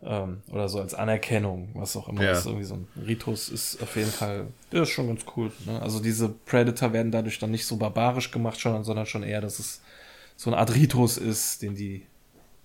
Ähm, 0.00 0.42
oder 0.52 0.68
so 0.68 0.80
als 0.80 0.94
Anerkennung, 0.94 1.70
was 1.74 1.96
auch 1.96 2.08
immer. 2.08 2.22
Ja. 2.22 2.30
Das 2.30 2.46
irgendwie 2.46 2.64
so 2.64 2.74
ein 2.74 2.86
Ritus 3.04 3.48
ist 3.48 3.82
auf 3.82 3.96
jeden 3.96 4.10
Fall, 4.10 4.46
der 4.70 4.82
ist 4.82 4.90
schon 4.90 5.08
ganz 5.08 5.24
cool. 5.36 5.50
Ne? 5.66 5.82
Also 5.82 6.00
diese 6.00 6.28
Predator 6.28 6.92
werden 6.92 7.10
dadurch 7.10 7.40
dann 7.40 7.50
nicht 7.50 7.66
so 7.66 7.76
barbarisch 7.76 8.30
gemacht, 8.30 8.60
schon, 8.60 8.84
sondern 8.84 9.06
schon 9.06 9.24
eher, 9.24 9.40
dass 9.40 9.58
es 9.58 9.80
so 10.36 10.50
eine 10.50 10.58
Art 10.58 10.72
Ritus 10.74 11.18
ist, 11.18 11.62
den 11.62 11.74
die 11.74 12.06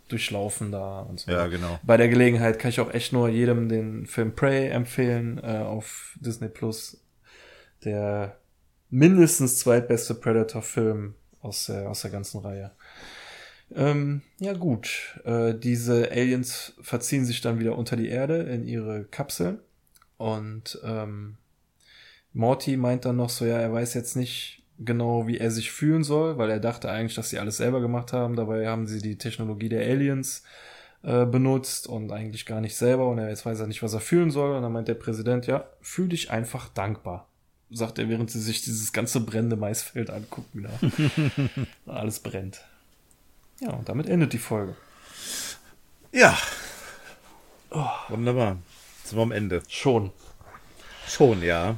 durchlaufen 0.09 0.71
da 0.71 0.99
und 0.99 1.21
so. 1.21 1.31
Ja, 1.31 1.47
genau. 1.47 1.79
Bei 1.81 1.97
der 1.97 2.07
Gelegenheit 2.07 2.59
kann 2.59 2.69
ich 2.69 2.79
auch 2.79 2.93
echt 2.93 3.13
nur 3.13 3.29
jedem 3.29 3.67
den 3.67 4.05
Film 4.05 4.35
Prey 4.35 4.67
empfehlen 4.67 5.41
äh, 5.43 5.57
auf 5.57 6.15
Disney 6.21 6.49
Plus. 6.49 7.01
Der 7.83 8.37
mindestens 8.91 9.57
zweitbeste 9.57 10.13
Predator-Film 10.13 11.15
aus 11.41 11.65
der, 11.65 11.89
aus 11.89 12.01
der 12.01 12.11
ganzen 12.11 12.41
Reihe. 12.41 12.71
Ähm, 13.75 14.21
ja 14.39 14.53
gut, 14.53 15.19
äh, 15.25 15.53
diese 15.53 16.11
Aliens 16.11 16.73
verziehen 16.81 17.25
sich 17.25 17.41
dann 17.41 17.59
wieder 17.59 17.77
unter 17.77 17.95
die 17.95 18.09
Erde 18.09 18.43
in 18.43 18.67
ihre 18.67 19.05
Kapseln 19.05 19.59
und 20.17 20.79
ähm, 20.83 21.37
Morty 22.33 22.77
meint 22.77 23.05
dann 23.05 23.15
noch 23.15 23.29
so, 23.29 23.45
ja, 23.45 23.57
er 23.59 23.73
weiß 23.73 23.93
jetzt 23.93 24.15
nicht 24.15 24.63
genau, 24.79 25.27
wie 25.27 25.37
er 25.37 25.51
sich 25.51 25.71
fühlen 25.71 26.03
soll, 26.03 26.37
weil 26.37 26.49
er 26.49 26.59
dachte 26.59 26.89
eigentlich, 26.89 27.15
dass 27.15 27.29
sie 27.29 27.39
alles 27.39 27.57
selber 27.57 27.79
gemacht 27.79 28.11
haben. 28.11 28.35
Dabei 28.35 28.67
haben 28.67 28.87
sie 28.87 29.01
die 29.01 29.17
Technologie 29.17 29.69
der 29.69 29.87
Aliens 29.87 30.43
äh, 31.03 31.25
benutzt 31.25 31.87
und 31.87 32.11
eigentlich 32.11 32.45
gar 32.45 32.59
nicht 32.59 32.75
selber 32.75 33.07
und 33.07 33.19
er 33.19 33.29
jetzt 33.29 33.45
weiß 33.45 33.59
er 33.59 33.67
nicht, 33.67 33.83
was 33.83 33.93
er 33.93 33.99
fühlen 33.99 34.31
soll. 34.31 34.55
Und 34.55 34.63
dann 34.63 34.71
meint 34.71 34.87
der 34.87 34.95
Präsident, 34.95 35.45
ja, 35.45 35.67
fühl 35.81 36.09
dich 36.09 36.31
einfach 36.31 36.69
dankbar 36.69 37.27
sagt 37.75 37.99
er, 37.99 38.09
während 38.09 38.31
sie 38.31 38.39
sich 38.39 38.61
dieses 38.61 38.93
ganze 38.93 39.19
brennende 39.21 39.55
Maisfeld 39.55 40.09
angucken. 40.09 40.67
Da. 41.85 41.91
Alles 41.91 42.19
brennt. 42.19 42.63
Ja, 43.63 43.69
und 43.69 43.87
damit 43.87 44.09
endet 44.09 44.33
die 44.33 44.39
Folge. 44.39 44.75
Ja. 46.11 46.37
Oh. 47.71 47.85
Wunderbar. 48.09 48.57
Sind 49.05 49.17
wir 49.17 49.23
am 49.23 49.31
Ende. 49.31 49.61
Schon. 49.69 50.11
Schon, 51.07 51.41
ja. 51.41 51.77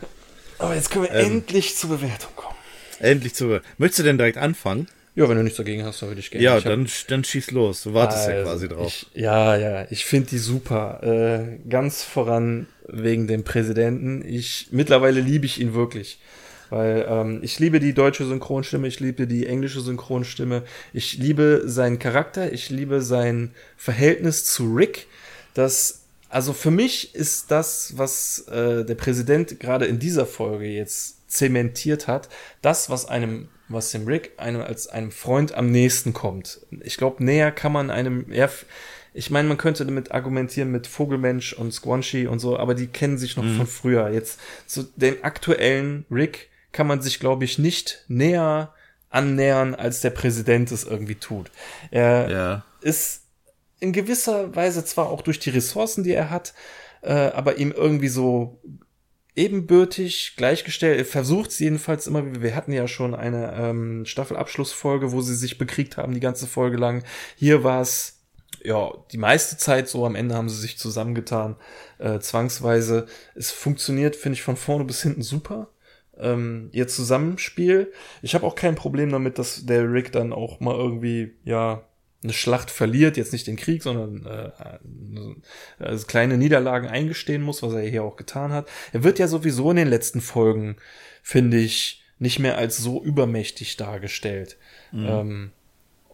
Aber 0.57 0.73
jetzt 0.73 0.89
können 0.89 1.05
wir 1.05 1.11
ähm, 1.11 1.33
endlich 1.33 1.75
zur 1.75 1.91
Bewertung 1.91 2.31
kommen. 2.35 2.55
Endlich 2.99 3.35
zur 3.35 3.47
Bewertung. 3.47 3.69
Möchtest 3.77 3.99
du 3.99 4.03
denn 4.03 4.17
direkt 4.17 4.37
anfangen? 4.37 4.87
Ja, 5.13 5.29
wenn 5.29 5.37
du 5.37 5.43
nichts 5.43 5.57
dagegen 5.57 5.85
hast, 5.85 6.01
dann 6.01 6.09
würde 6.09 6.19
ich 6.19 6.31
gerne. 6.31 6.43
Ja, 6.43 6.57
ich 6.57 6.63
dann, 6.63 6.85
hab, 6.85 7.07
dann 7.07 7.23
schieß 7.23 7.51
los. 7.51 7.83
Du 7.83 7.93
wartest 7.93 8.27
also, 8.27 8.31
ja 8.31 8.43
quasi 8.43 8.67
drauf. 8.67 8.87
Ich, 8.87 9.07
ja, 9.13 9.55
ja, 9.55 9.87
ich 9.91 10.05
finde 10.05 10.31
die 10.31 10.39
super. 10.39 11.03
Äh, 11.03 11.69
ganz 11.69 12.03
voran 12.03 12.67
wegen 12.87 13.27
dem 13.27 13.43
Präsidenten. 13.43 14.27
Ich 14.27 14.69
mittlerweile 14.71 15.21
liebe 15.21 15.45
ich 15.45 15.61
ihn 15.61 15.75
wirklich. 15.75 16.19
Weil 16.69 17.05
ähm, 17.07 17.39
ich 17.41 17.59
liebe 17.59 17.79
die 17.79 17.93
deutsche 17.93 18.25
Synchronstimme, 18.25 18.87
ich 18.87 18.99
liebe 18.99 19.27
die 19.27 19.45
englische 19.45 19.81
Synchronstimme, 19.81 20.63
ich 20.93 21.17
liebe 21.17 21.63
seinen 21.65 21.99
Charakter, 21.99 22.51
ich 22.51 22.69
liebe 22.69 23.01
sein 23.01 23.51
Verhältnis 23.77 24.45
zu 24.45 24.73
Rick. 24.73 25.07
Das 25.53 26.01
also 26.29 26.51
für 26.51 26.71
mich 26.71 27.15
ist 27.15 27.51
das, 27.51 27.93
was 27.95 28.39
äh, 28.49 28.83
der 28.83 28.95
Präsident 28.95 29.59
gerade 29.59 29.85
in 29.85 29.99
dieser 29.99 30.25
Folge 30.25 30.65
jetzt 30.65 31.31
zementiert 31.31 32.07
hat, 32.07 32.27
das, 32.61 32.89
was 32.89 33.05
einem 33.05 33.47
was 33.67 33.91
dem 33.91 34.05
Rick 34.05 34.33
einem 34.37 34.61
als 34.61 34.87
einem 34.87 35.11
Freund 35.11 35.53
am 35.53 35.71
nächsten 35.71 36.13
kommt. 36.13 36.59
Ich 36.81 36.97
glaube, 36.97 37.23
näher 37.23 37.51
kann 37.51 37.71
man 37.71 37.89
einem, 37.89 38.31
ja, 38.31 38.49
ich 39.13 39.31
meine, 39.31 39.47
man 39.47 39.57
könnte 39.57 39.85
damit 39.85 40.11
argumentieren 40.11 40.71
mit 40.71 40.87
Vogelmensch 40.87 41.53
und 41.53 41.73
Squanchy 41.73 42.27
und 42.27 42.39
so, 42.39 42.57
aber 42.57 42.75
die 42.75 42.87
kennen 42.87 43.17
sich 43.17 43.37
noch 43.37 43.43
mhm. 43.43 43.57
von 43.57 43.67
früher. 43.67 44.09
Jetzt 44.09 44.39
zu 44.67 44.83
dem 44.95 45.15
aktuellen 45.23 46.05
Rick 46.11 46.49
kann 46.75 46.87
man 46.87 47.01
sich, 47.01 47.21
glaube 47.21 47.45
ich, 47.45 47.57
nicht 47.57 48.03
näher 48.09 48.73
annähern, 49.09 49.75
als 49.75 50.01
der 50.01 50.09
Präsident 50.09 50.73
es 50.73 50.83
irgendwie 50.83 51.15
tut. 51.15 51.49
Er 51.89 52.29
ja. 52.29 52.65
ist 52.81 53.21
in 53.79 53.93
gewisser 53.93 54.53
Weise 54.57 54.83
zwar 54.83 55.09
auch 55.09 55.21
durch 55.21 55.39
die 55.39 55.51
Ressourcen, 55.51 56.03
die 56.03 56.11
er 56.11 56.29
hat, 56.29 56.53
äh, 57.01 57.13
aber 57.13 57.57
ihm 57.59 57.71
irgendwie 57.71 58.09
so 58.09 58.59
ebenbürtig, 59.37 60.33
gleichgestellt. 60.35 60.99
Er 60.99 61.05
versucht 61.05 61.51
es 61.51 61.59
jedenfalls 61.59 62.07
immer. 62.07 62.41
Wir 62.41 62.55
hatten 62.55 62.73
ja 62.73 62.89
schon 62.89 63.15
eine 63.15 63.53
ähm, 63.55 64.05
Staffelabschlussfolge, 64.05 65.13
wo 65.13 65.21
sie 65.21 65.35
sich 65.35 65.57
bekriegt 65.57 65.95
haben, 65.95 66.13
die 66.13 66.19
ganze 66.19 66.45
Folge 66.45 66.75
lang. 66.75 67.05
Hier 67.37 67.63
war 67.63 67.81
es 67.81 68.19
ja 68.65 68.91
die 69.13 69.17
meiste 69.17 69.57
Zeit 69.57 69.87
so. 69.87 70.05
Am 70.05 70.15
Ende 70.15 70.35
haben 70.35 70.49
sie 70.49 70.59
sich 70.59 70.77
zusammengetan, 70.77 71.55
äh, 71.99 72.19
zwangsweise. 72.19 73.07
Es 73.33 73.51
funktioniert, 73.51 74.17
finde 74.17 74.35
ich, 74.35 74.43
von 74.43 74.57
vorne 74.57 74.83
bis 74.83 75.01
hinten 75.03 75.21
super. 75.21 75.69
Ähm, 76.19 76.69
ihr 76.71 76.87
Zusammenspiel. 76.87 77.91
Ich 78.21 78.35
habe 78.35 78.45
auch 78.45 78.55
kein 78.55 78.75
Problem 78.75 79.11
damit, 79.11 79.37
dass 79.37 79.65
der 79.65 79.91
Rick 79.91 80.11
dann 80.11 80.33
auch 80.33 80.59
mal 80.59 80.75
irgendwie, 80.75 81.33
ja, 81.43 81.83
eine 82.23 82.33
Schlacht 82.33 82.71
verliert, 82.71 83.17
jetzt 83.17 83.33
nicht 83.33 83.47
den 83.47 83.55
Krieg, 83.55 83.83
sondern 83.83 84.25
äh, 84.25 85.83
also 85.83 86.07
kleine 86.07 86.37
Niederlagen 86.37 86.87
eingestehen 86.87 87.41
muss, 87.41 87.61
was 87.61 87.73
er 87.73 87.81
hier 87.81 88.03
auch 88.03 88.15
getan 88.15 88.51
hat. 88.51 88.67
Er 88.93 89.03
wird 89.03 89.19
ja 89.19 89.27
sowieso 89.27 89.69
in 89.69 89.77
den 89.77 89.87
letzten 89.87 90.21
Folgen, 90.21 90.77
finde 91.21 91.57
ich, 91.57 92.03
nicht 92.17 92.39
mehr 92.39 92.57
als 92.57 92.77
so 92.77 93.03
übermächtig 93.03 93.77
dargestellt. 93.77 94.57
Mhm. 94.91 95.05
Ähm, 95.07 95.51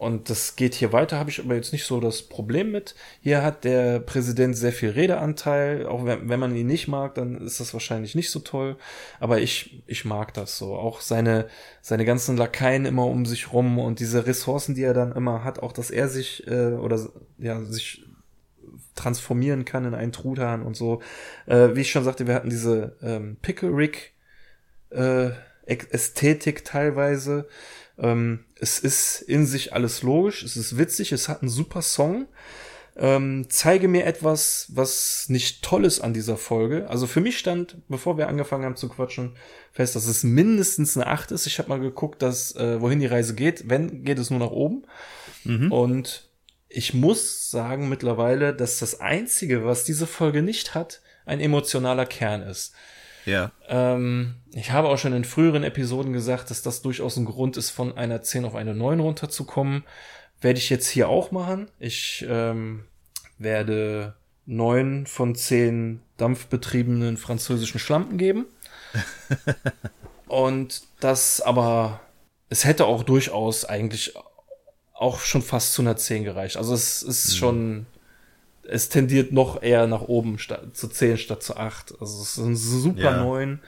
und 0.02 0.32
das 0.32 0.56
geht 0.56 0.74
hier 0.74 0.94
weiter, 0.94 1.20
habe 1.20 1.30
ich 1.30 1.40
aber 1.40 1.54
jetzt 1.54 1.74
nicht 1.74 1.86
so 1.86 2.00
das 2.00 2.24
Problem 2.24 2.72
mit. 2.72 2.96
Hier 3.22 3.44
hat 3.44 3.64
der 3.64 4.00
Präsident 4.00 4.58
sehr 4.58 4.74
viel 4.74 4.90
Redeanteil. 4.90 5.86
Auch 5.86 6.06
wenn, 6.06 6.28
wenn 6.28 6.40
man 6.40 6.56
ihn 6.56 6.66
nicht 6.66 6.88
mag, 6.88 7.14
dann 7.14 7.40
ist 7.40 7.60
das 7.60 7.72
wahrscheinlich 7.74 8.16
nicht 8.16 8.32
so 8.32 8.40
toll. 8.40 8.78
Aber 9.20 9.42
ich, 9.42 9.84
ich 9.86 10.04
mag 10.04 10.34
das 10.34 10.58
so. 10.58 10.76
Auch 10.76 11.02
seine, 11.02 11.50
seine 11.84 12.04
ganzen 12.04 12.36
Lakaien 12.36 12.88
immer 12.88 13.06
um 13.06 13.28
sich 13.28 13.54
rum 13.54 13.78
und 13.78 14.00
diese 14.00 14.26
Ressourcen, 14.26 14.74
die 14.74 14.82
er 14.82 14.96
dann 14.96 15.12
immer 15.12 15.44
hat, 15.44 15.60
auch 15.60 15.72
dass 15.72 15.92
er 15.92 16.10
sich 16.10 16.48
äh, 16.48 16.72
oder 16.72 17.00
ja, 17.38 17.62
sich 17.62 18.04
transformieren 18.96 19.66
kann 19.66 19.86
in 19.86 19.94
einen 19.94 20.14
Truthahn 20.14 20.64
und 20.64 20.76
so. 20.76 21.04
Äh, 21.46 21.76
wie 21.76 21.82
ich 21.82 21.92
schon 21.92 22.06
sagte, 22.06 22.26
wir 22.26 22.34
hatten 22.34 22.50
diese 22.50 22.98
ähm, 23.04 23.38
Pickle 23.44 23.70
Rick 23.70 24.14
äh, 24.90 25.30
Ästhetik 25.68 26.66
teilweise. 26.66 27.48
Ähm, 28.02 28.46
es 28.60 28.80
ist 28.80 29.22
in 29.22 29.46
sich 29.46 29.74
alles 29.74 30.02
logisch, 30.02 30.44
es 30.44 30.58
ist 30.58 30.78
witzig, 30.78 31.12
es 31.12 31.30
hat 31.30 31.42
einen 31.42 31.50
super 31.50 31.82
Song. 31.82 32.28
Ähm, 32.98 33.46
zeige 33.48 33.88
mir 33.88 34.06
etwas, 34.06 34.68
was 34.74 35.30
nicht 35.30 35.64
toll 35.64 35.86
ist 35.86 36.02
an 36.02 36.14
dieser 36.14 36.36
Folge. 36.36 36.90
Also 36.90 37.08
für 37.08 37.22
mich 37.22 37.38
stand, 37.38 37.78
bevor 37.88 38.18
wir 38.18 38.28
angefangen 38.28 38.66
haben 38.66 38.76
zu 38.76 38.90
quatschen, 38.90 39.38
fest, 39.72 39.96
dass 39.96 40.08
es 40.08 40.24
mindestens 40.24 40.98
eine 40.98 41.08
8 41.08 41.32
ist. 41.32 41.48
Ich 41.48 41.58
habe 41.58 41.70
mal 41.70 41.80
geguckt, 41.80 42.22
dass, 42.22 42.54
äh, 42.56 42.82
wohin 42.82 43.00
die 43.00 43.06
Reise 43.06 43.34
geht. 43.34 43.70
Wenn, 43.70 44.04
geht 44.04 44.20
es 44.20 44.30
nur 44.30 44.40
nach 44.40 44.52
oben. 44.52 44.84
Mhm. 45.46 45.72
Und 45.72 46.30
ich 46.68 46.94
muss 46.94 47.50
sagen 47.50 47.88
mittlerweile, 47.88 48.54
dass 48.54 48.80
das 48.80 49.00
Einzige, 49.00 49.64
was 49.64 49.86
diese 49.86 50.08
Folge 50.08 50.42
nicht 50.42 50.76
hat, 50.76 51.02
ein 51.26 51.40
emotionaler 51.40 52.06
Kern 52.06 52.42
ist. 52.42 52.74
Ja. 53.26 53.52
Ähm, 53.68 54.36
ich 54.54 54.72
habe 54.72 54.90
auch 54.90 54.98
schon 54.98 55.14
in 55.14 55.26
früheren 55.26 55.64
Episoden 55.64 56.14
gesagt, 56.14 56.50
dass 56.50 56.62
das 56.62 56.82
durchaus 56.82 57.18
ein 57.18 57.26
Grund 57.26 57.58
ist, 57.58 57.70
von 57.70 57.98
einer 57.98 58.22
10 58.22 58.46
auf 58.46 58.56
eine 58.56 58.74
9 58.74 59.00
runterzukommen. 59.00 59.84
Werde 60.40 60.60
ich 60.60 60.70
jetzt 60.70 60.90
hier 60.90 61.08
auch 61.10 61.32
machen. 61.32 61.70
Ich 61.80 62.26
ähm, 62.28 62.86
werde 63.38 64.16
9 64.46 65.06
von 65.06 65.36
10 65.36 66.02
dampfbetriebenen 66.18 67.18
französischen 67.18 67.80
Schlampen 67.80 68.18
geben. 68.18 68.46
Und 70.28 70.84
das 71.00 71.42
aber, 71.42 72.00
es 72.50 72.66
hätte 72.66 72.86
auch 72.86 73.04
durchaus 73.04 73.66
eigentlich 73.66 74.14
auch 74.94 75.20
schon 75.20 75.42
fast 75.42 75.74
zu 75.74 75.82
einer 75.82 75.98
10 75.98 76.24
gereicht. 76.24 76.58
Also 76.58 76.74
es 76.74 77.02
ist 77.02 77.34
mhm. 77.34 77.38
schon 77.38 77.86
es 78.64 78.90
tendiert 78.90 79.32
noch 79.32 79.62
eher 79.62 79.88
nach 79.88 80.02
oben 80.02 80.38
statt, 80.38 80.76
zu 80.76 80.88
10 80.88 81.18
statt 81.18 81.44
zu 81.44 81.58
8. 81.58 81.94
Also 82.00 82.22
es 82.22 82.38
ist 82.38 82.38
ein 82.38 82.56
super 82.56 83.02
ja. 83.02 83.24
9. 83.24 83.60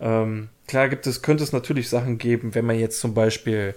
Ähm, 0.00 0.48
klar 0.66 0.88
gibt 0.88 1.06
es, 1.06 1.22
könnte 1.22 1.44
es 1.44 1.52
natürlich 1.52 1.88
Sachen 1.88 2.18
geben, 2.18 2.54
wenn 2.54 2.64
man 2.64 2.78
jetzt 2.78 3.00
zum 3.00 3.14
Beispiel 3.14 3.74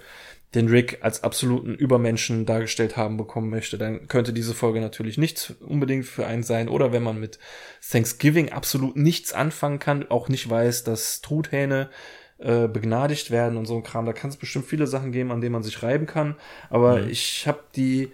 den 0.56 0.69
Rick 0.69 0.99
als 1.02 1.23
absoluten 1.23 1.76
Übermenschen 1.76 2.45
dargestellt 2.45 2.95
haben 2.95 3.18
bekommen 3.18 3.49
möchte, 3.49 3.77
dann 3.77 4.07
könnte 4.07 4.32
diese 4.32 4.53
Folge 4.53 4.80
natürlich 4.80 5.18
nichts 5.18 5.53
unbedingt 5.60 6.06
für 6.06 6.26
einen 6.26 6.44
sein. 6.44 6.69
Oder 6.69 6.94
wenn 6.94 7.03
man 7.03 7.19
mit 7.19 7.40
Thanksgiving 7.88 8.52
absolut 8.52 8.95
nichts 8.95 9.34
anfangen 9.34 9.80
kann, 9.80 10.10
auch 10.10 10.30
nicht 10.30 10.49
weiß, 10.49 10.86
dass 10.86 11.22
Truthähne 11.22 11.90
äh, 12.38 12.68
begnadigt 12.68 13.32
werden 13.32 13.57
und 13.57 13.65
so 13.65 13.76
ein 13.76 13.84
Kram, 13.84 14.06
da 14.06 14.14
kann 14.14 14.30
es 14.30 14.38
bestimmt 14.38 14.65
viele 14.65 14.88
Sachen 14.88 15.11
geben, 15.11 15.32
an 15.32 15.41
denen 15.41 15.53
man 15.53 15.64
sich 15.64 15.84
reiben 15.84 16.06
kann. 16.06 16.36
Aber 16.69 17.02
mhm. 17.02 17.10
ich 17.10 17.48
habe 17.48 17.60
die 17.76 18.11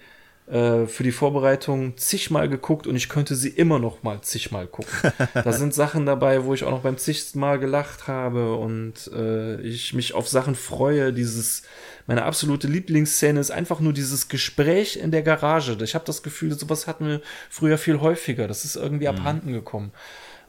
äh, 0.48 0.86
für 0.88 1.04
die 1.04 1.12
Vorbereitung 1.12 1.96
zigmal 1.98 2.50
geguckt 2.50 2.88
und 2.88 2.96
ich 2.96 3.10
könnte 3.10 3.36
sie 3.36 3.50
immer 3.50 3.80
noch 3.80 4.04
mal 4.04 4.22
zigmal 4.22 4.68
gucken. 4.68 5.14
da 5.34 5.54
sind 5.54 5.74
Sachen 5.74 6.06
dabei, 6.06 6.44
wo 6.44 6.54
ich 6.54 6.64
auch 6.64 6.72
noch 6.72 6.82
beim 6.82 6.98
zigsten 6.98 7.40
Mal 7.40 7.60
gelacht 7.60 8.08
habe 8.08 8.56
und 8.56 9.10
äh, 9.16 9.62
ich 9.62 9.94
mich 9.94 10.14
auf 10.14 10.28
Sachen 10.28 10.56
freue. 10.56 11.14
Dieses, 11.14 11.64
meine 12.08 12.24
absolute 12.24 12.68
Lieblingsszene 12.68 13.40
ist 13.40 13.52
einfach 13.52 13.80
nur 13.80 13.94
dieses 13.94 14.28
Gespräch 14.28 14.98
in 14.98 15.12
der 15.12 15.22
Garage. 15.22 15.78
Ich 15.82 15.96
habe 15.96 16.06
das 16.06 16.24
Gefühl, 16.24 16.58
sowas 16.58 16.88
hatten 16.88 17.08
wir 17.08 17.22
früher 17.50 17.78
viel 17.78 18.02
häufiger. 18.02 18.48
Das 18.48 18.66
ist 18.66 18.76
irgendwie 18.76 19.08
mhm. 19.10 19.18
abhanden 19.18 19.54
gekommen. 19.54 19.92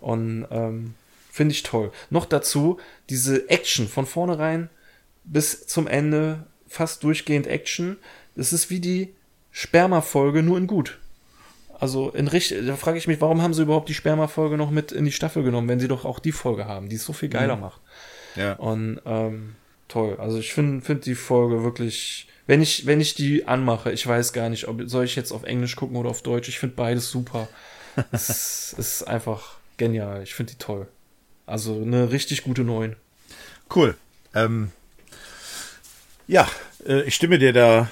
Und 0.01 0.47
ähm, 0.51 0.94
finde 1.31 1.52
ich 1.52 1.62
toll. 1.62 1.93
Noch 2.10 2.24
dazu 2.24 2.78
diese 3.09 3.48
Action 3.48 3.89
von 3.89 4.06
vornherein 4.06 4.69
bis 5.24 5.66
zum 5.66 5.86
Ende, 5.86 6.47
fast 6.66 7.05
durchgehend 7.05 7.47
Action. 7.47 7.98
Das 8.35 8.52
ist 8.52 8.70
wie 8.70 8.81
die 8.81 9.14
Sperma-Folge 9.52 10.42
nur 10.42 10.58
in 10.58 10.66
gut. 10.66 10.98
Also 11.78 12.10
in 12.10 12.28
richtig, 12.28 12.66
da 12.66 12.76
frage 12.76 12.98
ich 12.98 13.06
mich, 13.06 13.20
warum 13.20 13.42
haben 13.42 13.54
sie 13.54 13.62
überhaupt 13.62 13.88
die 13.88 13.94
Sperma-Folge 13.94 14.56
noch 14.56 14.70
mit 14.70 14.92
in 14.92 15.04
die 15.04 15.12
Staffel 15.12 15.42
genommen, 15.42 15.68
wenn 15.68 15.80
sie 15.80 15.88
doch 15.88 16.04
auch 16.04 16.18
die 16.18 16.32
Folge 16.32 16.66
haben, 16.66 16.88
die 16.88 16.96
es 16.96 17.04
so 17.04 17.12
viel 17.12 17.28
geiler 17.28 17.56
mhm. 17.56 17.62
macht. 17.62 17.80
Ja. 18.36 18.54
Und 18.54 19.00
ähm, 19.04 19.56
toll. 19.88 20.16
Also 20.18 20.38
ich 20.38 20.52
finde 20.52 20.84
find 20.84 21.06
die 21.06 21.14
Folge 21.14 21.64
wirklich, 21.64 22.28
wenn 22.46 22.62
ich, 22.62 22.86
wenn 22.86 23.00
ich 23.00 23.14
die 23.14 23.46
anmache, 23.46 23.92
ich 23.92 24.06
weiß 24.06 24.32
gar 24.32 24.48
nicht, 24.48 24.68
ob 24.68 24.82
soll 24.86 25.04
ich 25.04 25.16
jetzt 25.16 25.32
auf 25.32 25.42
Englisch 25.42 25.76
gucken 25.76 25.96
oder 25.96 26.10
auf 26.10 26.22
Deutsch, 26.22 26.48
ich 26.48 26.58
finde 26.58 26.76
beides 26.76 27.10
super. 27.10 27.48
es 28.12 28.74
ist 28.78 29.02
einfach 29.02 29.56
genial. 29.76 30.22
Ich 30.22 30.34
finde 30.34 30.52
die 30.52 30.58
toll. 30.58 30.86
Also 31.46 31.82
eine 31.82 32.10
richtig 32.10 32.44
gute 32.44 32.62
Neun. 32.62 32.96
Cool. 33.74 33.96
Ähm, 34.34 34.70
ja, 36.28 36.48
äh, 36.86 37.02
ich 37.02 37.14
stimme 37.14 37.38
dir 37.38 37.52
da 37.52 37.90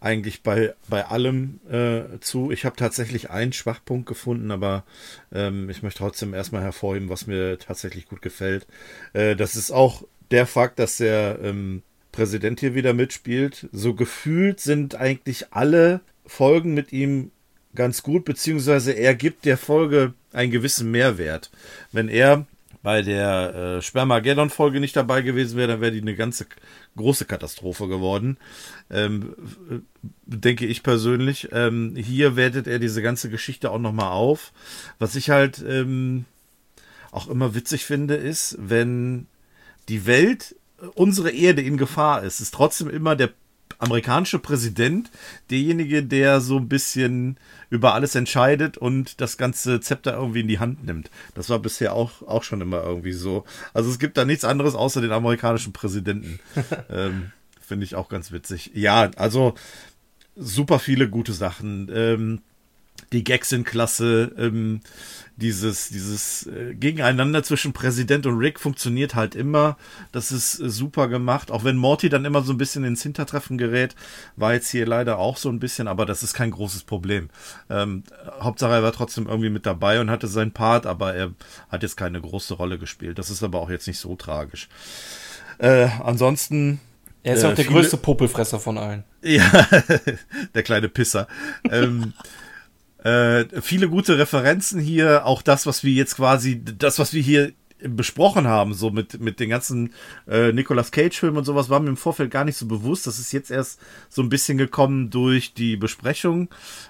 eigentlich 0.00 0.42
bei, 0.42 0.74
bei 0.88 1.04
allem 1.06 1.60
äh, 1.70 2.20
zu. 2.20 2.50
Ich 2.50 2.64
habe 2.64 2.76
tatsächlich 2.76 3.30
einen 3.30 3.52
Schwachpunkt 3.52 4.06
gefunden, 4.06 4.50
aber 4.50 4.84
ähm, 5.32 5.68
ich 5.70 5.82
möchte 5.82 5.98
trotzdem 5.98 6.34
erstmal 6.34 6.62
hervorheben, 6.62 7.08
was 7.08 7.26
mir 7.26 7.58
tatsächlich 7.58 8.06
gut 8.06 8.22
gefällt. 8.22 8.66
Äh, 9.12 9.34
das 9.34 9.56
ist 9.56 9.70
auch 9.70 10.04
der 10.30 10.46
Fakt, 10.46 10.78
dass 10.78 10.98
der 10.98 11.38
ähm, 11.42 11.82
Präsident 12.12 12.60
hier 12.60 12.74
wieder 12.74 12.94
mitspielt. 12.94 13.68
So 13.72 13.94
gefühlt 13.94 14.60
sind 14.60 14.94
eigentlich 14.94 15.52
alle 15.52 16.00
Folgen 16.26 16.74
mit 16.74 16.92
ihm 16.92 17.32
ganz 17.74 18.02
gut, 18.02 18.24
beziehungsweise 18.24 18.92
er 18.92 19.14
gibt 19.14 19.44
der 19.44 19.56
Folge 19.56 20.14
einen 20.32 20.50
gewissen 20.50 20.90
Mehrwert. 20.90 21.50
Wenn 21.92 22.08
er 22.08 22.46
bei 22.88 23.02
der 23.02 23.54
äh, 23.54 23.82
Spermageddon-Folge 23.82 24.80
nicht 24.80 24.96
dabei 24.96 25.20
gewesen 25.20 25.58
wäre, 25.58 25.68
dann 25.68 25.82
wäre 25.82 25.92
die 25.92 26.00
eine 26.00 26.14
ganze 26.14 26.46
große 26.96 27.26
Katastrophe 27.26 27.86
geworden. 27.86 28.38
Ähm, 28.88 29.34
denke 30.24 30.64
ich 30.64 30.82
persönlich. 30.82 31.50
Ähm, 31.52 31.96
hier 31.96 32.34
wertet 32.34 32.66
er 32.66 32.78
diese 32.78 33.02
ganze 33.02 33.28
Geschichte 33.28 33.72
auch 33.72 33.78
nochmal 33.78 34.12
auf. 34.12 34.54
Was 34.98 35.16
ich 35.16 35.28
halt 35.28 35.62
ähm, 35.68 36.24
auch 37.10 37.28
immer 37.28 37.54
witzig 37.54 37.84
finde, 37.84 38.14
ist, 38.14 38.56
wenn 38.58 39.26
die 39.90 40.06
Welt, 40.06 40.56
unsere 40.94 41.30
Erde 41.30 41.60
in 41.60 41.76
Gefahr 41.76 42.22
ist, 42.22 42.40
ist 42.40 42.54
trotzdem 42.54 42.88
immer 42.88 43.16
der 43.16 43.28
amerikanische 43.78 44.38
Präsident 44.38 45.10
derjenige, 45.50 46.02
der 46.02 46.40
so 46.40 46.56
ein 46.56 46.68
bisschen 46.68 47.36
über 47.70 47.94
alles 47.94 48.14
entscheidet 48.14 48.76
und 48.76 49.20
das 49.20 49.36
ganze 49.36 49.80
Zepter 49.80 50.14
irgendwie 50.14 50.40
in 50.40 50.48
die 50.48 50.58
Hand 50.58 50.84
nimmt. 50.84 51.10
Das 51.34 51.48
war 51.50 51.58
bisher 51.58 51.94
auch, 51.94 52.22
auch 52.22 52.42
schon 52.42 52.60
immer 52.60 52.82
irgendwie 52.82 53.12
so. 53.12 53.44
Also 53.74 53.90
es 53.90 53.98
gibt 53.98 54.16
da 54.16 54.24
nichts 54.24 54.44
anderes 54.44 54.74
außer 54.74 55.00
den 55.00 55.12
amerikanischen 55.12 55.72
Präsidenten. 55.72 56.40
ähm, 56.90 57.32
Finde 57.60 57.84
ich 57.84 57.94
auch 57.94 58.08
ganz 58.08 58.32
witzig. 58.32 58.70
Ja, 58.74 59.10
also 59.16 59.54
super 60.34 60.78
viele 60.78 61.08
gute 61.08 61.32
Sachen. 61.32 61.90
Ähm, 61.92 62.40
die 63.12 63.24
Gags 63.24 63.50
sind 63.50 63.64
klasse. 63.64 64.32
Ähm, 64.38 64.80
dieses, 65.40 65.88
dieses 65.88 66.46
äh, 66.46 66.74
Gegeneinander 66.74 67.44
zwischen 67.44 67.72
Präsident 67.72 68.26
und 68.26 68.38
Rick 68.38 68.58
funktioniert 68.58 69.14
halt 69.14 69.36
immer. 69.36 69.76
Das 70.10 70.32
ist 70.32 70.58
äh, 70.58 70.68
super 70.68 71.06
gemacht. 71.06 71.50
Auch 71.50 71.62
wenn 71.62 71.76
Morty 71.76 72.08
dann 72.08 72.24
immer 72.24 72.42
so 72.42 72.52
ein 72.52 72.58
bisschen 72.58 72.82
ins 72.84 73.02
Hintertreffen 73.02 73.56
gerät, 73.56 73.94
war 74.36 74.54
jetzt 74.54 74.68
hier 74.68 74.84
leider 74.84 75.18
auch 75.18 75.36
so 75.36 75.48
ein 75.48 75.60
bisschen, 75.60 75.86
aber 75.86 76.06
das 76.06 76.22
ist 76.24 76.34
kein 76.34 76.50
großes 76.50 76.82
Problem. 76.82 77.30
Ähm, 77.70 78.02
Hauptsache 78.40 78.72
er 78.72 78.82
war 78.82 78.92
trotzdem 78.92 79.28
irgendwie 79.28 79.50
mit 79.50 79.64
dabei 79.64 80.00
und 80.00 80.10
hatte 80.10 80.26
seinen 80.26 80.52
Part, 80.52 80.86
aber 80.86 81.14
er 81.14 81.32
hat 81.68 81.82
jetzt 81.84 81.96
keine 81.96 82.20
große 82.20 82.54
Rolle 82.54 82.78
gespielt. 82.78 83.18
Das 83.18 83.30
ist 83.30 83.42
aber 83.44 83.60
auch 83.60 83.70
jetzt 83.70 83.86
nicht 83.86 83.98
so 84.00 84.16
tragisch. 84.16 84.68
Äh, 85.58 85.88
ansonsten 86.02 86.80
er 87.22 87.34
ist 87.34 87.42
äh, 87.42 87.46
auch 87.46 87.54
der 87.54 87.64
viele, 87.64 87.80
größte 87.80 87.96
Popelfresser 87.96 88.58
von 88.58 88.78
allen. 88.78 89.04
Ja, 89.22 89.50
der 90.54 90.62
kleine 90.62 90.88
Pisser. 90.88 91.26
ähm, 91.70 92.12
äh, 93.04 93.44
viele 93.60 93.88
gute 93.88 94.18
Referenzen 94.18 94.80
hier, 94.80 95.24
auch 95.24 95.42
das, 95.42 95.66
was 95.66 95.84
wir 95.84 95.92
jetzt 95.92 96.16
quasi, 96.16 96.62
das, 96.64 96.98
was 96.98 97.12
wir 97.12 97.22
hier 97.22 97.52
besprochen 97.80 98.46
haben, 98.46 98.74
so 98.74 98.90
mit, 98.90 99.20
mit 99.20 99.38
den 99.38 99.50
ganzen 99.50 99.92
äh, 100.26 100.52
Nicolas 100.52 100.90
Cage-Filmen 100.90 101.38
und 101.38 101.44
sowas, 101.44 101.70
war 101.70 101.80
mir 101.80 101.90
im 101.90 101.96
Vorfeld 101.96 102.30
gar 102.30 102.44
nicht 102.44 102.56
so 102.56 102.66
bewusst. 102.66 103.06
Das 103.06 103.18
ist 103.18 103.32
jetzt 103.32 103.50
erst 103.50 103.80
so 104.08 104.22
ein 104.22 104.28
bisschen 104.28 104.58
gekommen 104.58 105.10
durch 105.10 105.54
die 105.54 105.76
Besprechung, 105.76 106.48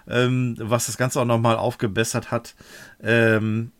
ähm, 0.08 0.56
was 0.58 0.86
das 0.86 0.96
Ganze 0.96 1.20
auch 1.20 1.26
nochmal 1.26 1.56
aufgebessert 1.56 2.30
hat. 2.30 2.54
Ähm, 3.02 3.72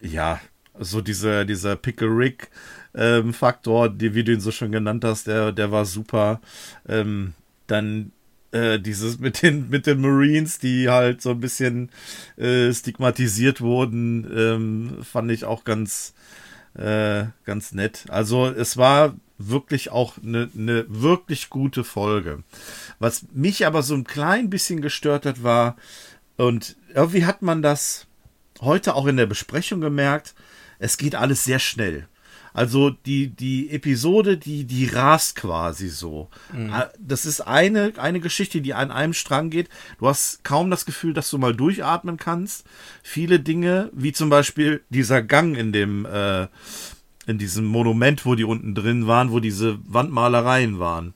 ja, 0.00 0.40
so 0.78 1.00
dieser, 1.00 1.44
dieser 1.44 1.76
Pickle 1.76 2.08
Rick 2.08 2.50
ähm, 2.94 3.32
Faktor, 3.32 3.88
die, 3.88 4.14
wie 4.14 4.24
du 4.24 4.32
ihn 4.32 4.40
so 4.40 4.50
schon 4.50 4.72
genannt 4.72 5.04
hast, 5.04 5.26
der, 5.26 5.52
der 5.52 5.70
war 5.70 5.84
super. 5.84 6.40
Ähm, 6.88 7.34
dann 7.66 8.12
äh, 8.52 8.78
dieses 8.78 9.18
mit 9.18 9.42
den, 9.42 9.68
mit 9.70 9.86
den 9.86 10.00
Marines, 10.00 10.58
die 10.58 10.88
halt 10.88 11.22
so 11.22 11.30
ein 11.30 11.40
bisschen 11.40 11.90
äh, 12.36 12.72
stigmatisiert 12.72 13.60
wurden, 13.60 14.26
ähm, 14.34 15.04
fand 15.04 15.30
ich 15.30 15.44
auch 15.44 15.64
ganz, 15.64 16.14
Äh, 16.74 17.32
ganz 17.44 17.72
nett. 17.72 18.04
Also 18.08 18.46
es 18.46 18.76
war 18.76 19.14
wirklich 19.38 19.90
auch 19.90 20.18
eine 20.22 20.48
ne 20.54 20.84
wirklich 20.88 21.48
gute 21.50 21.82
Folge. 21.82 22.44
Was 23.00 23.24
mich 23.32 23.66
aber 23.66 23.82
so 23.82 23.94
ein 23.94 24.04
klein 24.04 24.48
bisschen 24.48 24.80
gestört 24.80 25.26
hat, 25.26 25.42
war, 25.42 25.76
und 26.36 26.76
irgendwie 26.94 27.24
hat 27.24 27.42
man 27.42 27.62
das 27.62 28.06
heute 28.60 28.94
auch 28.94 29.06
in 29.06 29.16
der 29.16 29.26
Besprechung 29.26 29.80
gemerkt, 29.80 30.34
es 30.78 30.98
geht 30.98 31.16
alles 31.16 31.42
sehr 31.42 31.58
schnell. 31.58 32.06
Also 32.52 32.90
die, 32.90 33.28
die 33.28 33.70
Episode, 33.70 34.36
die, 34.36 34.64
die 34.64 34.86
rast 34.86 35.36
quasi 35.36 35.88
so. 35.88 36.28
Mhm. 36.52 36.72
Das 36.98 37.26
ist 37.26 37.40
eine, 37.40 37.92
eine 37.96 38.20
Geschichte, 38.20 38.60
die 38.60 38.74
an 38.74 38.90
einem 38.90 39.12
Strang 39.12 39.50
geht. 39.50 39.68
Du 39.98 40.08
hast 40.08 40.44
kaum 40.44 40.70
das 40.70 40.86
Gefühl, 40.86 41.14
dass 41.14 41.30
du 41.30 41.38
mal 41.38 41.54
durchatmen 41.54 42.16
kannst. 42.16 42.64
Viele 43.02 43.40
Dinge, 43.40 43.90
wie 43.92 44.12
zum 44.12 44.30
Beispiel 44.30 44.82
dieser 44.88 45.22
Gang 45.22 45.56
in 45.56 45.72
dem, 45.72 46.06
äh, 46.06 46.48
in 47.26 47.38
diesem 47.38 47.66
Monument, 47.66 48.24
wo 48.24 48.34
die 48.34 48.44
unten 48.44 48.74
drin 48.74 49.06
waren, 49.06 49.30
wo 49.30 49.40
diese 49.40 49.78
Wandmalereien 49.84 50.78
waren. 50.78 51.14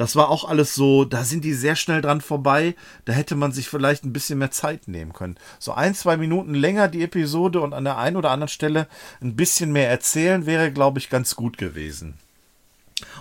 Das 0.00 0.16
war 0.16 0.30
auch 0.30 0.48
alles 0.48 0.74
so, 0.74 1.04
da 1.04 1.24
sind 1.24 1.44
die 1.44 1.52
sehr 1.52 1.76
schnell 1.76 2.00
dran 2.00 2.22
vorbei. 2.22 2.74
Da 3.04 3.12
hätte 3.12 3.36
man 3.36 3.52
sich 3.52 3.68
vielleicht 3.68 4.02
ein 4.02 4.14
bisschen 4.14 4.38
mehr 4.38 4.50
Zeit 4.50 4.88
nehmen 4.88 5.12
können. 5.12 5.36
So 5.58 5.72
ein, 5.72 5.94
zwei 5.94 6.16
Minuten 6.16 6.54
länger 6.54 6.88
die 6.88 7.02
Episode 7.02 7.60
und 7.60 7.74
an 7.74 7.84
der 7.84 7.98
einen 7.98 8.16
oder 8.16 8.30
anderen 8.30 8.48
Stelle 8.48 8.88
ein 9.20 9.36
bisschen 9.36 9.72
mehr 9.72 9.90
erzählen 9.90 10.46
wäre, 10.46 10.72
glaube 10.72 11.00
ich, 11.00 11.10
ganz 11.10 11.36
gut 11.36 11.58
gewesen. 11.58 12.14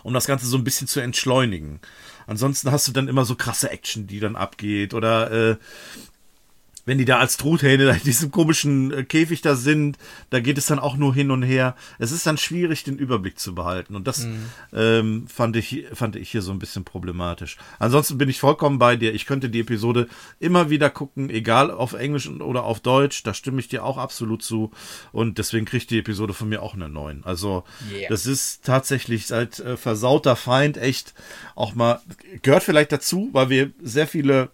Um 0.03 0.13
das 0.13 0.25
Ganze 0.25 0.45
so 0.45 0.55
ein 0.55 0.63
bisschen 0.63 0.87
zu 0.87 1.01
entschleunigen. 1.01 1.81
Ansonsten 2.27 2.71
hast 2.71 2.87
du 2.87 2.93
dann 2.93 3.09
immer 3.09 3.25
so 3.25 3.35
krasse 3.35 3.69
Action, 3.71 4.07
die 4.07 4.21
dann 4.21 4.37
abgeht 4.37 4.93
oder 4.93 5.31
äh, 5.31 5.55
wenn 6.85 6.97
die 6.97 7.05
da 7.05 7.19
als 7.19 7.37
Truthähne 7.37 7.89
in 7.89 8.03
diesem 8.03 8.31
komischen 8.31 8.91
äh, 8.91 9.03
Käfig 9.03 9.41
da 9.41 9.55
sind, 9.55 9.97
da 10.29 10.39
geht 10.39 10.57
es 10.57 10.65
dann 10.65 10.79
auch 10.79 10.97
nur 10.97 11.13
hin 11.13 11.31
und 11.31 11.43
her. 11.43 11.75
Es 11.97 12.11
ist 12.11 12.25
dann 12.25 12.37
schwierig, 12.37 12.83
den 12.83 12.97
Überblick 12.97 13.39
zu 13.39 13.55
behalten. 13.55 13.95
Und 13.95 14.07
das 14.07 14.25
mhm. 14.25 14.45
ähm, 14.73 15.27
fand, 15.27 15.55
ich, 15.55 15.85
fand 15.93 16.15
ich 16.15 16.31
hier 16.31 16.41
so 16.41 16.51
ein 16.51 16.59
bisschen 16.59 16.83
problematisch. 16.83 17.57
Ansonsten 17.79 18.17
bin 18.17 18.29
ich 18.29 18.39
vollkommen 18.39 18.79
bei 18.79 18.95
dir. 18.95 19.13
Ich 19.13 19.25
könnte 19.25 19.49
die 19.49 19.59
Episode 19.59 20.07
immer 20.39 20.69
wieder 20.69 20.89
gucken, 20.89 21.29
egal 21.29 21.71
auf 21.71 21.93
Englisch 21.93 22.27
oder 22.27 22.63
auf 22.63 22.79
Deutsch. 22.79 23.23
Da 23.23 23.33
stimme 23.33 23.59
ich 23.59 23.67
dir 23.67 23.83
auch 23.83 23.97
absolut 23.97 24.43
zu. 24.43 24.71
Und 25.11 25.37
deswegen 25.37 25.65
kriegt 25.65 25.89
die 25.91 25.99
Episode 25.99 26.33
von 26.33 26.49
mir 26.49 26.61
auch 26.61 26.73
eine 26.73 26.89
9. 26.89 27.23
Also, 27.23 27.63
yeah. 27.91 28.09
das 28.09 28.25
ist 28.25 28.63
tatsächlich 28.65 29.27
seit 29.27 29.59
äh, 29.59 29.77
Versauter 29.77 30.35
Feind 30.35 30.77
echt 30.77 31.13
auch 31.55 31.75
mal, 31.75 32.01
gehört 32.41 32.63
vielleicht 32.63 32.91
dazu, 32.91 33.29
weil 33.33 33.49
wir 33.49 33.71
sehr 33.81 34.07
viele 34.07 34.49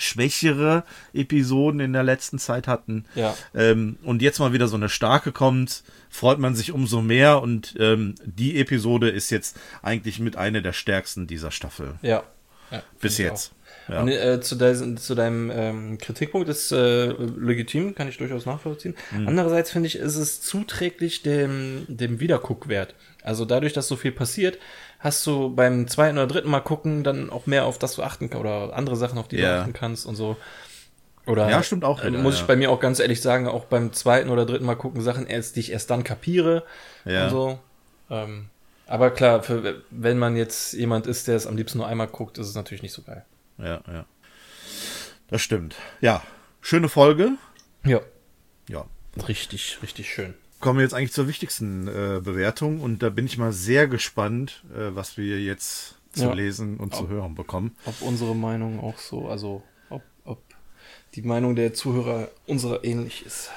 schwächere 0.00 0.84
Episoden 1.12 1.80
in 1.80 1.92
der 1.92 2.02
letzten 2.02 2.38
Zeit 2.38 2.66
hatten. 2.66 3.04
Ja. 3.14 3.36
Ähm, 3.54 3.98
und 4.02 4.22
jetzt 4.22 4.38
mal 4.38 4.52
wieder 4.52 4.68
so 4.68 4.76
eine 4.76 4.88
starke 4.88 5.32
kommt, 5.32 5.82
freut 6.08 6.38
man 6.38 6.54
sich 6.54 6.72
umso 6.72 7.02
mehr. 7.02 7.42
Und 7.42 7.74
ähm, 7.78 8.14
die 8.24 8.58
Episode 8.58 9.08
ist 9.08 9.30
jetzt 9.30 9.58
eigentlich 9.82 10.18
mit 10.18 10.36
einer 10.36 10.60
der 10.60 10.72
stärksten 10.72 11.26
dieser 11.26 11.50
Staffel. 11.50 11.94
Ja. 12.02 12.22
ja 12.70 12.82
Bis 13.00 13.18
jetzt. 13.18 13.52
Ja. 13.88 14.02
Und, 14.02 14.08
äh, 14.08 14.40
zu, 14.40 14.56
de 14.56 14.96
zu, 14.96 15.14
deinem 15.14 15.50
ähm, 15.52 15.98
Kritikpunkt 15.98 16.48
ist 16.48 16.70
äh, 16.70 17.06
legitim, 17.06 17.94
kann 17.94 18.08
ich 18.08 18.18
durchaus 18.18 18.46
nachvollziehen. 18.46 18.94
Mhm. 19.10 19.28
Andererseits 19.28 19.70
finde 19.70 19.88
ich, 19.88 19.96
ist 19.96 20.16
es 20.16 20.40
zuträglich 20.40 21.22
dem, 21.22 21.86
dem 21.88 22.20
Wiederguckwert. 22.20 22.94
Also 23.22 23.44
dadurch, 23.44 23.72
dass 23.72 23.88
so 23.88 23.96
viel 23.96 24.12
passiert, 24.12 24.58
hast 25.00 25.26
du 25.26 25.54
beim 25.54 25.88
zweiten 25.88 26.18
oder 26.18 26.26
dritten 26.26 26.50
Mal 26.50 26.60
gucken 26.60 27.02
dann 27.02 27.30
auch 27.30 27.46
mehr 27.46 27.64
auf 27.64 27.78
das 27.78 27.96
du 27.96 28.02
achten 28.02 28.30
kannst 28.30 28.40
oder 28.40 28.74
andere 28.74 28.96
Sachen, 28.96 29.18
auf 29.18 29.28
die 29.28 29.36
ja. 29.36 29.56
du 29.56 29.60
achten 29.62 29.72
kannst 29.72 30.06
und 30.06 30.14
so. 30.14 30.36
Oder 31.26 31.50
ja, 31.50 31.62
stimmt 31.62 31.84
auch. 31.84 32.04
Wieder, 32.04 32.18
muss 32.18 32.34
ich 32.34 32.40
ja. 32.40 32.46
bei 32.46 32.56
mir 32.56 32.70
auch 32.70 32.80
ganz 32.80 32.98
ehrlich 32.98 33.20
sagen, 33.20 33.48
auch 33.48 33.64
beim 33.64 33.92
zweiten 33.92 34.30
oder 34.30 34.46
dritten 34.46 34.64
Mal 34.64 34.76
gucken 34.76 35.00
Sachen 35.02 35.26
erst, 35.26 35.56
die 35.56 35.60
ich 35.60 35.72
erst 35.72 35.90
dann 35.90 36.04
kapiere 36.04 36.64
ja. 37.04 37.24
und 37.24 37.30
so. 37.30 37.58
Ähm, 38.10 38.48
aber 38.86 39.10
klar, 39.10 39.42
für, 39.42 39.82
wenn 39.90 40.18
man 40.18 40.36
jetzt 40.36 40.72
jemand 40.72 41.06
ist, 41.06 41.28
der 41.28 41.36
es 41.36 41.46
am 41.46 41.56
liebsten 41.56 41.78
nur 41.78 41.86
einmal 41.86 42.08
guckt, 42.08 42.38
ist 42.38 42.48
es 42.48 42.54
natürlich 42.54 42.82
nicht 42.82 42.92
so 42.92 43.02
geil. 43.02 43.24
Ja, 43.58 43.80
ja. 43.86 44.04
Das 45.28 45.42
stimmt. 45.42 45.76
Ja, 46.00 46.22
schöne 46.60 46.88
Folge. 46.88 47.32
Ja. 47.84 48.00
Ja. 48.68 48.86
Richtig, 49.28 49.78
richtig 49.82 50.12
schön 50.12 50.34
kommen 50.60 50.78
wir 50.78 50.84
jetzt 50.84 50.94
eigentlich 50.94 51.12
zur 51.12 51.26
wichtigsten 51.26 51.88
äh, 51.88 52.20
Bewertung 52.22 52.80
und 52.80 53.02
da 53.02 53.10
bin 53.10 53.26
ich 53.26 53.38
mal 53.38 53.52
sehr 53.52 53.88
gespannt, 53.88 54.62
äh, 54.74 54.94
was 54.94 55.16
wir 55.16 55.40
jetzt 55.42 55.96
zu 56.12 56.24
ja. 56.24 56.32
lesen 56.32 56.76
und 56.76 56.92
ob, 56.92 56.98
zu 56.98 57.08
hören 57.08 57.34
bekommen. 57.34 57.76
Ob 57.84 58.00
unsere 58.02 58.36
Meinung 58.36 58.80
auch 58.80 58.98
so, 58.98 59.28
also 59.28 59.62
ob, 59.88 60.02
ob 60.24 60.42
die 61.14 61.22
Meinung 61.22 61.56
der 61.56 61.72
Zuhörer 61.74 62.28
unserer 62.46 62.84
ähnlich 62.84 63.24
ist. 63.24 63.50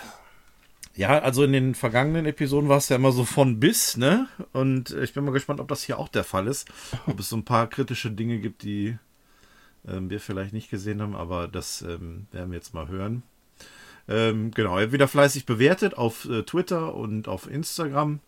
Ja, 0.95 1.19
also 1.19 1.43
in 1.43 1.53
den 1.53 1.75
vergangenen 1.75 2.27
Episoden 2.27 2.69
war 2.69 2.77
es 2.77 2.89
ja 2.89 2.97
immer 2.97 3.11
so 3.11 3.25
von 3.25 3.59
bis, 3.59 3.97
ne? 3.97 4.27
Und 4.51 4.91
ich 4.91 5.13
bin 5.13 5.25
mal 5.25 5.31
gespannt, 5.31 5.59
ob 5.59 5.67
das 5.67 5.81
hier 5.81 5.97
auch 5.97 6.07
der 6.07 6.23
Fall 6.23 6.45
ist. 6.45 6.69
Ob 7.07 7.19
es 7.19 7.29
so 7.29 7.35
ein 7.35 7.45
paar 7.45 7.67
kritische 7.67 8.11
Dinge 8.11 8.37
gibt, 8.37 8.61
die 8.61 8.99
ähm, 9.87 10.11
wir 10.11 10.19
vielleicht 10.19 10.53
nicht 10.53 10.69
gesehen 10.69 11.01
haben, 11.01 11.15
aber 11.15 11.47
das 11.47 11.81
ähm, 11.81 12.27
werden 12.31 12.51
wir 12.51 12.57
jetzt 12.57 12.75
mal 12.75 12.87
hören. 12.89 13.23
Ähm, 14.07 14.51
genau, 14.51 14.77
er 14.77 14.85
hat 14.85 14.91
wieder 14.91 15.07
fleißig 15.07 15.45
bewertet 15.45 15.97
auf 15.97 16.25
äh, 16.25 16.43
Twitter 16.43 16.95
und 16.95 17.27
auf 17.27 17.49
Instagram. 17.49 18.19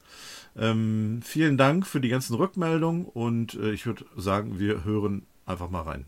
Ähm, 0.58 1.22
vielen 1.24 1.58
Dank 1.58 1.86
für 1.86 2.00
die 2.00 2.10
ganzen 2.10 2.36
Rückmeldungen 2.36 3.06
und 3.06 3.56
äh, 3.56 3.72
ich 3.72 3.86
würde 3.86 4.06
sagen, 4.16 4.58
wir 4.58 4.86
hören 4.86 5.26
einfach 5.46 5.70
mal 5.70 5.82
rein. 5.82 6.06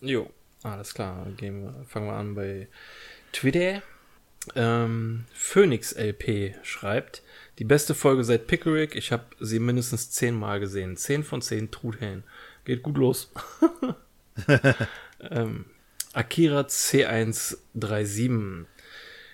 Jo, 0.00 0.30
alles 0.62 0.94
klar. 0.94 1.26
Gehen 1.36 1.68
fangen 1.86 2.06
wir 2.06 2.14
an 2.14 2.34
bei 2.34 2.68
Twitter. 3.32 3.82
Ähm, 4.54 5.26
Phoenix 5.34 5.92
LP 5.92 6.54
schreibt, 6.62 7.22
die 7.58 7.64
beste 7.64 7.94
Folge 7.94 8.24
seit 8.24 8.46
Pickerick. 8.46 8.96
Ich 8.96 9.12
habe 9.12 9.26
sie 9.38 9.58
mindestens 9.58 10.10
zehnmal 10.10 10.60
gesehen. 10.60 10.96
Zehn 10.96 11.24
von 11.24 11.42
zehn 11.42 11.70
Truthellen. 11.70 12.24
Geht 12.64 12.82
gut 12.82 12.96
los. 12.96 13.30
ähm, 15.30 15.66
Akira 16.14 16.62
C137 16.62 18.64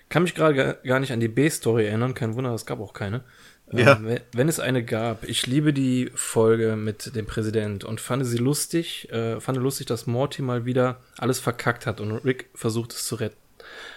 kann 0.09 0.23
mich 0.23 0.35
gerade 0.35 0.79
gar 0.83 0.99
nicht 0.99 1.11
an 1.11 1.19
die 1.19 1.27
B-Story 1.27 1.85
erinnern. 1.85 2.13
Kein 2.13 2.35
Wunder, 2.35 2.53
es 2.53 2.65
gab 2.65 2.79
auch 2.79 2.93
keine. 2.93 3.23
Ja. 3.71 3.97
Ähm, 3.97 4.19
wenn 4.31 4.47
es 4.47 4.59
eine 4.59 4.83
gab. 4.83 5.25
Ich 5.25 5.45
liebe 5.45 5.73
die 5.73 6.09
Folge 6.15 6.75
mit 6.75 7.15
dem 7.15 7.25
Präsident 7.25 7.83
und 7.83 7.99
fand 7.99 8.25
sie 8.25 8.37
lustig, 8.37 9.11
äh, 9.11 9.41
fand 9.41 9.57
lustig, 9.57 9.87
dass 9.87 10.07
Morty 10.07 10.41
mal 10.41 10.65
wieder 10.65 11.01
alles 11.17 11.39
verkackt 11.39 11.85
hat 11.85 11.99
und 11.99 12.11
Rick 12.11 12.49
versucht 12.53 12.93
es 12.93 13.05
zu 13.05 13.15
retten. 13.15 13.37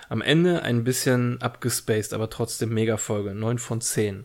Am 0.08 0.22
Ende 0.22 0.62
ein 0.62 0.82
bisschen 0.82 1.40
abgespaced, 1.40 2.12
aber 2.12 2.30
trotzdem 2.30 2.74
mega 2.74 2.96
Folge. 2.96 3.32
9 3.32 3.58
von 3.58 3.80
10. 3.80 4.24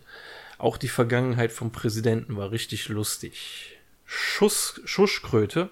Auch 0.58 0.78
die 0.78 0.88
Vergangenheit 0.88 1.52
vom 1.52 1.72
Präsidenten 1.72 2.38
war 2.38 2.50
richtig 2.50 2.90
lustig. 2.90 3.78
Schuss, 4.06 4.82
Schuschkröte 4.86 5.70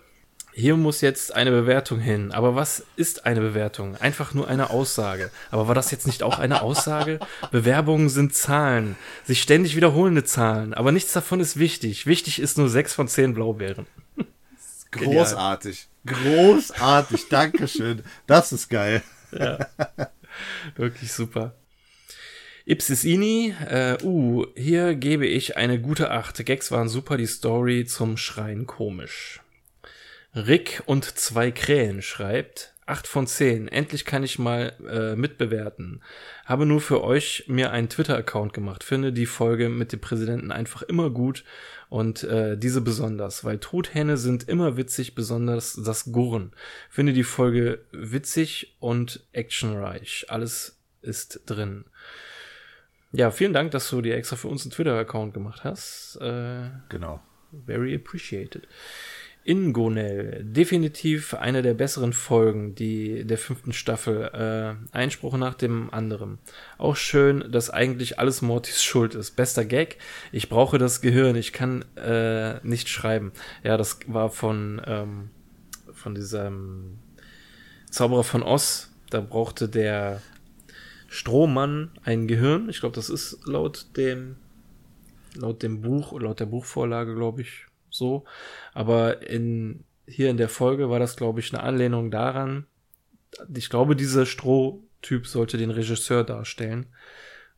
hier 0.56 0.76
muss 0.78 1.02
jetzt 1.02 1.34
eine 1.34 1.52
Bewertung 1.52 2.00
hin. 2.00 2.32
Aber 2.32 2.56
was 2.56 2.86
ist 2.96 3.26
eine 3.26 3.42
Bewertung? 3.42 3.96
Einfach 3.98 4.34
nur 4.34 4.48
eine 4.48 4.70
Aussage. 4.70 5.32
Aber 5.52 5.68
war 5.68 5.76
das 5.76 5.92
jetzt 5.92 6.08
nicht 6.08 6.24
auch 6.24 6.40
eine 6.40 6.62
Aussage? 6.62 7.20
Bewerbungen 7.52 8.10
sind 8.10 8.36
Zahlen, 8.36 8.96
sich 9.26 9.42
ständig 9.42 9.76
wiederholende 9.76 10.24
Zahlen. 10.24 10.74
Aber 10.74 10.92
nichts 10.92 11.14
davon 11.14 11.40
ist 11.40 11.58
wichtig. 11.58 12.06
Wichtig 12.06 12.40
ist 12.40 12.58
nur 12.58 12.70
sechs 12.70 12.94
von 12.94 13.08
zehn 13.08 13.34
Blaubeeren. 13.34 13.88
Großartig. 14.92 15.88
Großartig. 16.06 17.30
Dankeschön. 17.30 18.04
Das 18.28 18.52
ist 18.52 18.70
geil. 18.70 19.02
Ja. 19.32 19.68
Wirklich 20.76 21.12
super. 21.12 21.56
Ipsis 22.66 23.04
Ini, 23.04 23.54
äh, 23.68 23.98
uh, 24.04 24.46
hier 24.56 24.96
gebe 24.96 25.28
ich 25.28 25.58
eine 25.58 25.82
gute 25.82 26.12
Acht. 26.12 26.46
Gags 26.46 26.72
waren 26.72 26.88
super, 26.88 27.18
die 27.18 27.26
Story 27.26 27.86
zum 27.86 28.16
Schreien 28.16 28.68
komisch. 28.68 29.43
Rick 30.36 30.84
und 30.86 31.06
zwei 31.06 31.52
Krähen 31.52 32.02
schreibt, 32.02 32.74
8 32.86 33.08
von 33.08 33.28
10. 33.28 33.68
Endlich 33.68 34.04
kann 34.04 34.24
ich 34.24 34.40
mal 34.40 34.74
äh, 34.90 35.16
mitbewerten. 35.16 36.02
Habe 36.46 36.66
nur 36.66 36.82
für 36.82 37.04
euch 37.04 37.46
mir 37.48 37.72
einen 37.72 37.88
Twitter-Account 37.88 38.54
gemacht. 38.54 38.84
Finde 38.84 39.14
die 39.14 39.26
Folge 39.26 39.70
mit 39.70 39.94
dem 39.94 40.02
Präsidenten 40.02 40.52
einfach 40.52 40.82
immer 40.82 41.10
gut 41.10 41.44
und 41.90 42.24
äh, 42.24 42.58
diese 42.58 42.82
besonders, 42.82 43.46
weil 43.46 43.60
Truthähne 43.60 44.18
sind 44.18 44.50
immer 44.50 44.76
witzig, 44.76 45.16
besonders 45.16 45.80
das 45.84 46.12
Gurren. 46.12 46.52
Finde 46.90 47.14
die 47.14 47.24
Folge 47.24 47.86
witzig 47.92 48.76
und 48.80 49.26
actionreich. 49.32 50.26
Alles 50.30 50.80
ist 51.02 51.42
drin. 51.46 51.86
Ja, 53.12 53.30
vielen 53.30 53.54
Dank, 53.54 53.72
dass 53.72 53.90
du 53.90 54.02
dir 54.02 54.16
extra 54.16 54.36
für 54.36 54.48
uns 54.48 54.64
einen 54.64 54.72
Twitter-Account 54.72 55.34
gemacht 55.34 55.64
hast. 55.64 56.18
Äh, 56.20 56.72
genau. 56.90 57.22
Very 57.66 57.94
appreciated. 57.94 58.68
Ingonel, 59.46 60.44
definitiv 60.44 61.34
eine 61.34 61.62
der 61.62 61.74
besseren 61.74 62.14
Folgen, 62.14 62.76
die 62.76 63.26
der 63.26 63.38
fünften 63.38 63.74
Staffel, 63.74 64.30
äh, 64.34 64.96
Einspruch 64.96 65.38
nach 65.38 65.54
dem 65.54 65.94
anderen. 65.94 66.40
Auch 66.78 66.96
schön, 66.96 67.52
dass 67.52 67.70
eigentlich 67.70 68.20
alles 68.20 68.42
Mortys 68.42 68.84
Schuld 68.84 69.16
ist. 69.16 69.32
Bester 69.32 69.66
Gag, 69.66 69.98
ich 70.32 70.50
brauche 70.50 70.78
das 70.78 71.02
Gehirn, 71.02 71.36
ich 71.36 71.52
kann 71.52 71.84
äh, 71.96 72.66
nicht 72.66 72.88
schreiben. 72.88 73.34
Ja, 73.64 73.78
das 73.78 74.00
war 74.08 74.30
von, 74.30 74.82
ähm, 74.86 75.30
von 75.92 76.16
diesem 76.16 77.00
Zauberer 77.90 78.24
von 78.24 78.44
Oz. 78.44 78.92
Da 79.10 79.20
brauchte 79.20 79.68
der 79.68 80.22
Strohmann 81.10 81.92
ein 82.04 82.28
Gehirn. 82.28 82.70
Ich 82.70 82.80
glaube, 82.80 82.96
das 82.96 83.10
ist 83.10 83.46
laut 83.46 83.98
dem 83.98 84.38
laut 85.36 85.64
dem 85.64 85.82
Buch, 85.82 86.20
laut 86.20 86.40
der 86.40 86.46
Buchvorlage, 86.46 87.16
glaube 87.16 87.42
ich, 87.42 87.66
so. 87.94 88.26
Aber 88.74 89.28
in, 89.28 89.84
hier 90.08 90.30
in 90.30 90.38
der 90.38 90.50
Folge 90.50 90.90
war 90.90 91.00
das, 91.00 91.16
glaube 91.16 91.40
ich, 91.40 91.54
eine 91.54 91.64
Anlehnung 91.64 92.12
daran. 92.12 92.66
Ich 93.56 93.70
glaube, 93.70 93.96
dieser 93.96 94.26
Strohtyp 94.26 95.28
sollte 95.28 95.58
den 95.58 95.72
Regisseur 95.72 96.24
darstellen. 96.24 96.88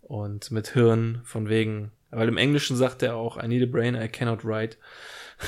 Und 0.02 0.52
mit 0.52 0.70
Hirn 0.70 1.22
von 1.24 1.49
wegen, 1.49 1.91
weil 2.12 2.28
im 2.28 2.38
Englischen 2.38 2.78
sagt 2.78 3.02
er 3.02 3.16
auch, 3.16 3.41
I 3.41 3.48
need 3.48 3.64
a 3.64 3.72
brain, 3.72 3.95
I 3.95 4.07
cannot 4.07 4.45
write. 4.45 4.78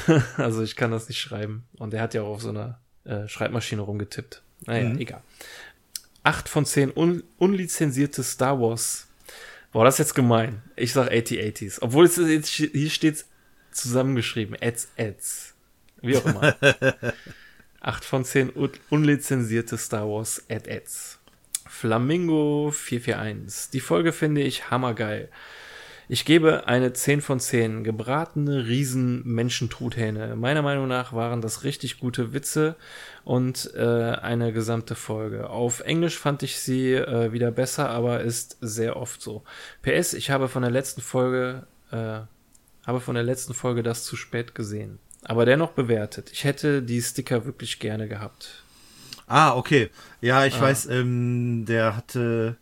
also 0.37 0.63
ich 0.63 0.75
kann 0.75 0.89
das 0.89 1.07
nicht 1.07 1.19
schreiben. 1.19 1.65
Und 1.77 1.93
er 1.93 2.01
hat 2.01 2.15
ja 2.15 2.23
auch 2.23 2.35
auf 2.35 2.41
so 2.41 2.49
einer 2.49 2.79
äh, 3.03 3.27
Schreibmaschine 3.27 3.81
rumgetippt. 3.81 4.41
Naja, 4.65 4.89
mhm. 4.89 4.99
egal. 4.99 5.21
Acht 6.23 6.49
von 6.49 6.65
zehn 6.65 6.91
un 6.95 7.23
unlizenzierte 7.37 8.23
Star 8.23 8.59
Wars. 8.59 9.07
Boah, 9.71 9.85
das 9.85 9.95
ist 9.95 9.99
jetzt 9.99 10.15
gemein. 10.15 10.63
Ich 10.75 10.93
sag 10.93 11.11
8080s. 11.11 11.77
Obwohl 11.81 12.05
es 12.05 12.17
jetzt 12.17 12.49
hier 12.49 12.89
steht 12.89 13.25
zusammengeschrieben. 13.77 14.57
Ads, 14.61 14.89
Ads. 14.97 15.55
Wie 16.01 16.17
auch 16.17 16.25
immer. 16.25 16.55
Acht 17.79 18.03
von 18.03 18.25
zehn 18.25 18.51
un 18.53 18.71
unlizenzierte 18.89 19.77
Star 19.77 20.07
Wars 20.07 20.43
Ad 20.49 20.69
Ads. 20.69 21.19
Flamingo 21.67 22.71
441. 22.71 23.71
Die 23.71 23.79
Folge 23.79 24.11
finde 24.11 24.41
ich 24.41 24.69
hammergeil. 24.71 25.29
Ich 26.09 26.23
gebe 26.23 26.67
eine 26.67 26.93
10 26.93 27.19
von 27.19 27.39
10. 27.39 27.83
Gebratene 27.83 28.65
Riesen-Menschentruthähne. 28.65 30.37
Meiner 30.37 30.61
Meinung 30.61 30.87
nach 30.87 31.11
waren 31.11 31.41
das 31.41 31.65
richtig 31.65 31.99
gute 31.99 32.31
Witze 32.33 32.77
und 33.25 33.73
äh, 33.75 33.81
eine 33.83 34.53
gesamte 34.53 34.95
Folge. 34.95 35.49
Auf 35.49 35.81
Englisch 35.81 36.17
fand 36.17 36.43
ich 36.43 36.61
sie 36.61 36.93
äh, 36.93 37.33
wieder 37.33 37.51
besser, 37.51 37.89
aber 37.89 38.21
ist 38.21 38.57
sehr 38.61 38.95
oft 38.95 39.21
so. 39.21 39.43
PS, 39.81 40.13
ich 40.13 40.31
habe 40.31 40.47
von 40.47 40.61
der 40.61 40.71
letzten 40.71 41.01
Folge, 41.01 41.67
äh, 41.91 42.21
habe 42.87 43.01
von 43.01 43.15
der 43.15 43.23
letzten 43.23 43.53
Folge 43.53 43.83
das 43.83 44.03
zu 44.05 44.15
spät 44.15 44.55
gesehen. 44.55 44.97
Aber 45.23 45.45
dennoch 45.45 45.71
bewertet. 45.71 46.31
Ich 46.31 46.45
hätte 46.45 46.81
die 46.81 47.01
Sticker 47.01 47.45
wirklich 47.45 47.79
gerne 47.79 48.07
gehabt. 48.07 48.63
Ah, 49.27 49.55
okay. 49.55 49.89
Ja, 50.21 50.45
ich 50.45 50.55
ah. 50.55 50.61
weiß, 50.61 50.87
ähm, 50.87 51.65
der 51.67 51.95
hatte 51.97 52.57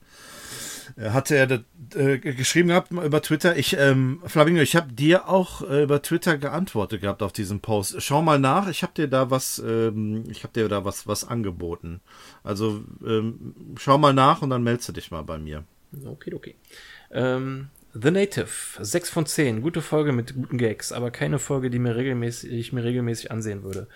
äh, 0.98 1.10
hatte 1.10 1.36
er 1.36 1.64
äh, 1.96 2.18
geschrieben 2.18 2.70
gehabt 2.70 2.92
über 2.92 3.22
Twitter. 3.22 3.58
Ich, 3.58 3.76
ähm, 3.78 4.22
Flamingo, 4.26 4.62
ich 4.62 4.76
habe 4.76 4.92
dir 4.92 5.28
auch 5.30 5.62
äh, 5.62 5.84
über 5.84 6.02
Twitter 6.02 6.38
geantwortet 6.38 7.02
gehabt 7.02 7.22
auf 7.22 7.34
diesen 7.34 7.60
Post. 7.60 8.02
Schau 8.02 8.22
mal 8.22 8.40
nach, 8.40 8.68
ich 8.68 8.84
habe 8.84 8.94
dir 8.94 9.08
da 9.08 9.30
was, 9.30 9.60
ähm, 9.60 10.24
ich 10.30 10.44
habe 10.44 10.54
dir 10.54 10.68
da 10.70 10.86
was, 10.86 11.08
was 11.08 11.24
angeboten. 11.24 12.02
Also 12.44 12.84
ähm, 13.06 13.56
schau 13.78 13.98
mal 13.98 14.14
nach 14.14 14.42
und 14.42 14.50
dann 14.50 14.64
meldest 14.64 14.90
du 14.90 14.94
dich 14.94 15.12
mal 15.12 15.24
bei 15.24 15.38
mir. 15.38 15.64
Okay, 16.06 16.34
okay. 16.34 16.56
Ähm, 17.12 17.70
The 17.98 18.12
Native, 18.12 18.50
6 18.78 19.10
von 19.10 19.26
10. 19.26 19.62
Gute 19.62 19.82
Folge 19.82 20.12
mit 20.12 20.36
guten 20.36 20.58
Gags, 20.58 20.92
aber 20.92 21.12
keine 21.12 21.40
Folge, 21.40 21.70
die 21.70 21.80
mir 21.80 21.96
regelmäßig, 21.96 22.52
ich 22.52 22.74
mir 22.74 22.84
regelmäßig 22.84 23.32
ansehen 23.32 23.64
würde. 23.64 23.88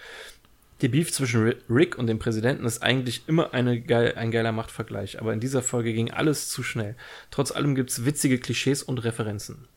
Der 0.82 0.88
Beef 0.88 1.12
zwischen 1.12 1.54
Rick 1.70 1.98
und 1.98 2.08
dem 2.08 2.18
Präsidenten 2.18 2.64
ist 2.64 2.82
eigentlich 2.82 3.28
immer 3.28 3.54
eine 3.54 3.82
geil, 3.82 4.14
ein 4.16 4.32
geiler 4.32 4.54
Machtvergleich, 4.54 5.20
aber 5.20 5.34
in 5.34 5.42
dieser 5.42 5.62
Folge 5.62 5.92
ging 5.92 6.12
alles 6.12 6.48
zu 6.48 6.64
schnell. 6.64 6.96
Trotz 7.30 7.52
allem 7.52 7.76
gibt's 7.76 8.06
witzige 8.06 8.40
Klischees 8.40 8.84
und 8.84 9.00
Referenzen. 9.00 9.68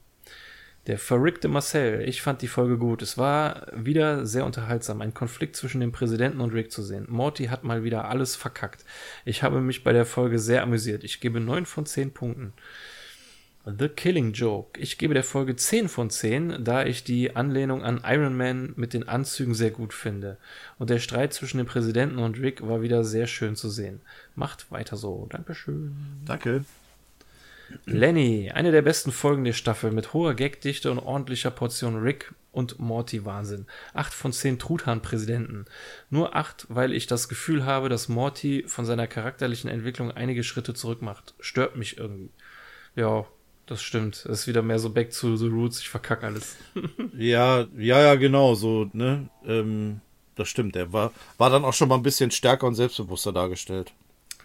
Der 0.86 0.98
verrückte 0.98 1.48
Marcel, 1.48 2.08
ich 2.08 2.22
fand 2.22 2.42
die 2.42 2.48
Folge 2.48 2.78
gut. 2.78 3.02
Es 3.02 3.18
war 3.18 3.66
wieder 3.74 4.24
sehr 4.24 4.46
unterhaltsam, 4.46 5.00
ein 5.00 5.14
Konflikt 5.14 5.56
zwischen 5.56 5.80
dem 5.80 5.90
Präsidenten 5.90 6.40
und 6.40 6.52
Rick 6.52 6.70
zu 6.70 6.84
sehen. 6.84 7.06
Morty 7.08 7.46
hat 7.46 7.64
mal 7.64 7.82
wieder 7.82 8.04
alles 8.08 8.36
verkackt. 8.36 8.84
Ich 9.24 9.42
habe 9.42 9.60
mich 9.60 9.82
bei 9.82 9.92
der 9.92 10.06
Folge 10.06 10.38
sehr 10.38 10.62
amüsiert. 10.62 11.02
Ich 11.02 11.20
gebe 11.20 11.40
neun 11.40 11.66
von 11.66 11.86
zehn 11.86 12.12
Punkten. 12.12 12.52
The 13.64 13.88
Killing 13.88 14.32
Joke. 14.32 14.80
Ich 14.80 14.98
gebe 14.98 15.14
der 15.14 15.22
Folge 15.22 15.54
10 15.54 15.88
von 15.88 16.10
10, 16.10 16.64
da 16.64 16.84
ich 16.84 17.04
die 17.04 17.36
Anlehnung 17.36 17.84
an 17.84 18.00
Iron 18.04 18.36
Man 18.36 18.72
mit 18.76 18.92
den 18.92 19.08
Anzügen 19.08 19.54
sehr 19.54 19.70
gut 19.70 19.94
finde. 19.94 20.36
Und 20.78 20.90
der 20.90 20.98
Streit 20.98 21.32
zwischen 21.32 21.58
dem 21.58 21.66
Präsidenten 21.66 22.18
und 22.18 22.40
Rick 22.40 22.66
war 22.66 22.82
wieder 22.82 23.04
sehr 23.04 23.28
schön 23.28 23.54
zu 23.54 23.70
sehen. 23.70 24.00
Macht 24.34 24.72
weiter 24.72 24.96
so. 24.96 25.26
Dankeschön. 25.30 25.94
Danke. 26.24 26.64
Lenny, 27.86 28.50
eine 28.52 28.72
der 28.72 28.82
besten 28.82 29.12
Folgen 29.12 29.44
der 29.44 29.52
Staffel 29.52 29.92
mit 29.92 30.12
hoher 30.12 30.34
Gagdichte 30.34 30.90
und 30.90 30.98
ordentlicher 30.98 31.50
Portion 31.50 31.96
Rick 31.96 32.34
und 32.50 32.80
Morty 32.80 33.24
Wahnsinn. 33.24 33.66
8 33.94 34.12
von 34.12 34.32
10 34.32 34.58
Truthahn-Präsidenten. 34.58 35.66
Nur 36.10 36.34
8, 36.34 36.66
weil 36.68 36.92
ich 36.92 37.06
das 37.06 37.28
Gefühl 37.28 37.64
habe, 37.64 37.88
dass 37.88 38.08
Morty 38.08 38.64
von 38.66 38.84
seiner 38.84 39.06
charakterlichen 39.06 39.70
Entwicklung 39.70 40.10
einige 40.10 40.42
Schritte 40.42 40.74
zurück 40.74 41.00
macht. 41.00 41.34
Stört 41.40 41.76
mich 41.76 41.96
irgendwie. 41.96 42.30
Ja, 42.94 43.24
das 43.72 43.82
stimmt. 43.82 44.24
Das 44.26 44.40
ist 44.40 44.46
wieder 44.46 44.62
mehr 44.62 44.78
so 44.78 44.90
back 44.90 45.10
to 45.10 45.36
the 45.36 45.46
roots. 45.46 45.80
Ich 45.80 45.88
verkacke 45.88 46.26
alles. 46.26 46.56
ja, 47.16 47.66
ja, 47.76 48.00
ja, 48.00 48.14
genau. 48.16 48.54
So, 48.54 48.90
ne? 48.92 49.28
Ähm, 49.46 50.00
das 50.36 50.48
stimmt. 50.48 50.74
Der 50.74 50.92
war, 50.92 51.12
war 51.38 51.50
dann 51.50 51.64
auch 51.64 51.72
schon 51.72 51.88
mal 51.88 51.96
ein 51.96 52.02
bisschen 52.02 52.30
stärker 52.30 52.66
und 52.66 52.74
selbstbewusster 52.74 53.32
dargestellt. 53.32 53.92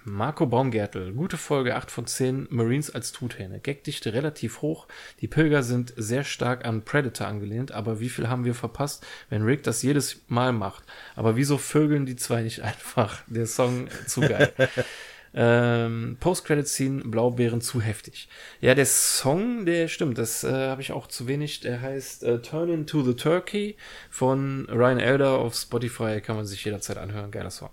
Marco 0.05 0.45
Baumgärtel, 0.45 1.11
gute 1.11 1.35
Folge 1.35 1.75
8 1.75 1.91
von 1.91 2.07
10, 2.07 2.47
Marines 2.49 2.95
als 2.95 3.11
Truthähne. 3.11 3.59
Gagdichte 3.59 4.13
relativ 4.13 4.61
hoch. 4.61 4.87
Die 5.19 5.27
Pilger 5.27 5.63
sind 5.63 5.93
sehr 5.97 6.23
stark 6.23 6.63
an 6.63 6.83
Predator 6.83 7.27
angelehnt, 7.27 7.73
aber 7.73 7.99
wie 7.99 8.07
viel 8.07 8.29
haben 8.29 8.45
wir 8.45 8.55
verpasst, 8.55 9.05
wenn 9.29 9.43
Rick 9.43 9.63
das 9.63 9.81
jedes 9.81 10.21
Mal 10.29 10.53
macht? 10.53 10.83
Aber 11.17 11.35
wieso 11.35 11.57
vögeln 11.57 12.05
die 12.05 12.15
zwei 12.15 12.43
nicht 12.43 12.61
einfach? 12.63 13.21
Der 13.27 13.47
Song 13.47 13.89
zu 14.05 14.21
geil. 14.21 14.53
Ähm, 15.33 16.17
Post-Credit-Scene, 16.19 17.03
Blaubeeren 17.05 17.61
zu 17.61 17.81
heftig. 17.81 18.27
Ja, 18.61 18.75
der 18.75 18.85
Song, 18.85 19.65
der 19.65 19.87
stimmt, 19.87 20.17
das 20.17 20.43
äh, 20.43 20.51
habe 20.51 20.81
ich 20.81 20.91
auch 20.91 21.07
zu 21.07 21.27
wenig. 21.27 21.59
Der 21.59 21.81
heißt 21.81 22.23
äh, 22.23 22.41
Turn 22.41 22.69
Into 22.69 23.03
the 23.03 23.13
Turkey 23.13 23.75
von 24.09 24.67
Ryan 24.69 24.99
Elder 24.99 25.31
auf 25.31 25.55
Spotify, 25.55 26.21
kann 26.21 26.35
man 26.35 26.45
sich 26.45 26.63
jederzeit 26.65 26.97
anhören. 26.97 27.31
Geiler 27.31 27.51
Song. 27.51 27.69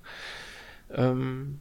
Ähm, 0.91 1.61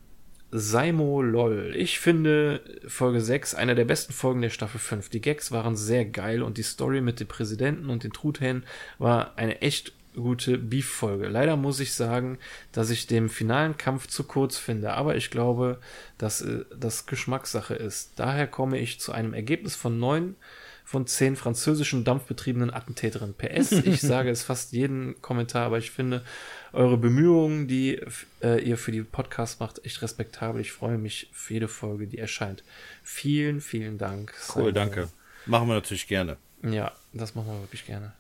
Saimo 0.56 1.22
LOL. 1.24 1.74
Ich 1.76 2.00
finde 2.00 2.62
Folge 2.88 3.22
6 3.22 3.56
einer 3.56 3.74
der 3.74 3.86
besten 3.86 4.14
Folgen 4.14 4.42
der 4.42 4.52
Staffel 4.52 4.80
5. 4.80 5.10
Die 5.10 5.22
Gags 5.22 5.52
waren 5.52 5.76
sehr 5.76 6.06
geil 6.06 6.44
und 6.44 6.58
die 6.60 6.64
Story 6.64 7.02
mit 7.02 7.20
dem 7.20 7.28
Präsidenten 7.28 7.90
und 7.90 8.04
den 8.04 8.14
Truthähnen 8.14 8.64
war 9.00 9.34
eine 9.36 9.62
echt 9.62 9.94
gute 10.14 10.58
Beef-Folge. 10.58 11.28
Leider 11.28 11.56
muss 11.56 11.80
ich 11.80 11.94
sagen, 11.94 12.38
dass 12.72 12.90
ich 12.90 13.08
den 13.08 13.30
finalen 13.30 13.78
Kampf 13.78 14.08
zu 14.08 14.24
kurz 14.24 14.58
finde, 14.58 14.94
aber 14.94 15.16
ich 15.16 15.32
glaube, 15.32 15.80
dass 16.18 16.42
äh, 16.42 16.66
das 16.78 17.06
Geschmackssache 17.06 17.76
ist. 17.76 18.14
Daher 18.16 18.48
komme 18.48 18.80
ich 18.80 19.00
zu 19.00 19.12
einem 19.12 19.34
Ergebnis 19.34 19.76
von 19.76 20.00
neun 20.00 20.36
von 20.86 21.08
zehn 21.08 21.36
französischen 21.36 22.04
dampfbetriebenen 22.04 22.72
Attentäterinnen. 22.72 23.36
PS, 23.36 23.72
ich 23.86 24.02
sage 24.02 24.30
es 24.30 24.44
fast 24.44 24.74
jeden 24.74 25.22
Kommentar, 25.22 25.66
aber 25.66 25.78
ich 25.78 25.92
finde 25.92 26.24
eure 26.74 26.98
Bemühungen, 26.98 27.68
die 27.68 28.02
äh, 28.42 28.62
ihr 28.62 28.78
für 28.78 28.92
die 28.92 29.02
Podcast 29.02 29.60
macht, 29.60 29.84
echt 29.86 30.02
respektabel. 30.02 30.62
Ich 30.62 30.72
freue 30.72 30.98
mich 30.98 31.30
für 31.32 31.54
jede 31.54 31.68
Folge, 31.68 32.08
die 32.08 32.18
erscheint. 32.18 32.64
Vielen, 33.04 33.62
vielen 33.62 33.98
Dank. 33.98 34.34
Cool, 34.56 34.74
danke. 34.74 35.10
Machen 35.46 35.68
wir 35.68 35.76
natürlich 35.76 36.08
gerne. 36.08 36.38
Ja, 36.62 36.92
das 37.12 37.36
machen 37.36 37.48
wir 37.48 37.62
wirklich 37.62 37.86
gerne. 37.86 38.14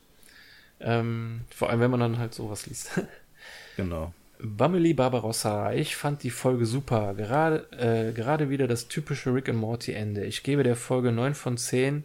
Ähm, 0.84 1.42
vor 1.50 1.70
allem, 1.70 1.80
wenn 1.80 1.92
man 1.92 2.00
dann 2.02 2.18
halt 2.18 2.34
sowas 2.34 2.66
liest. 2.68 3.02
genau. 3.78 4.14
Bameli 4.40 4.94
Barbarossa, 4.94 5.72
ich 5.72 5.96
fand 5.96 6.24
die 6.24 6.30
Folge 6.30 6.66
super. 6.66 7.14
Gerade, 7.14 7.68
äh, 7.72 8.12
gerade 8.12 8.50
wieder 8.50 8.68
das 8.68 8.90
typische 8.90 9.34
Rick 9.34 9.48
and 9.48 9.58
Morty 9.58 9.94
Ende. 9.94 10.26
Ich 10.26 10.44
gebe 10.44 10.64
der 10.64 10.76
Folge 10.76 11.14
9 11.14 11.34
von 11.34 11.58
10 11.58 12.04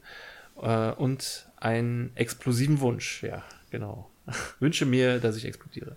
äh, 0.63 0.91
und 0.93 1.47
einen 1.57 2.13
explosiven 2.15 2.81
Wunsch. 2.81 3.25
Ja, 3.25 3.43
genau. 3.71 4.09
Wünsche 4.61 4.87
mir, 4.87 5.19
dass 5.19 5.37
ich 5.37 5.47
explodiere. 5.47 5.97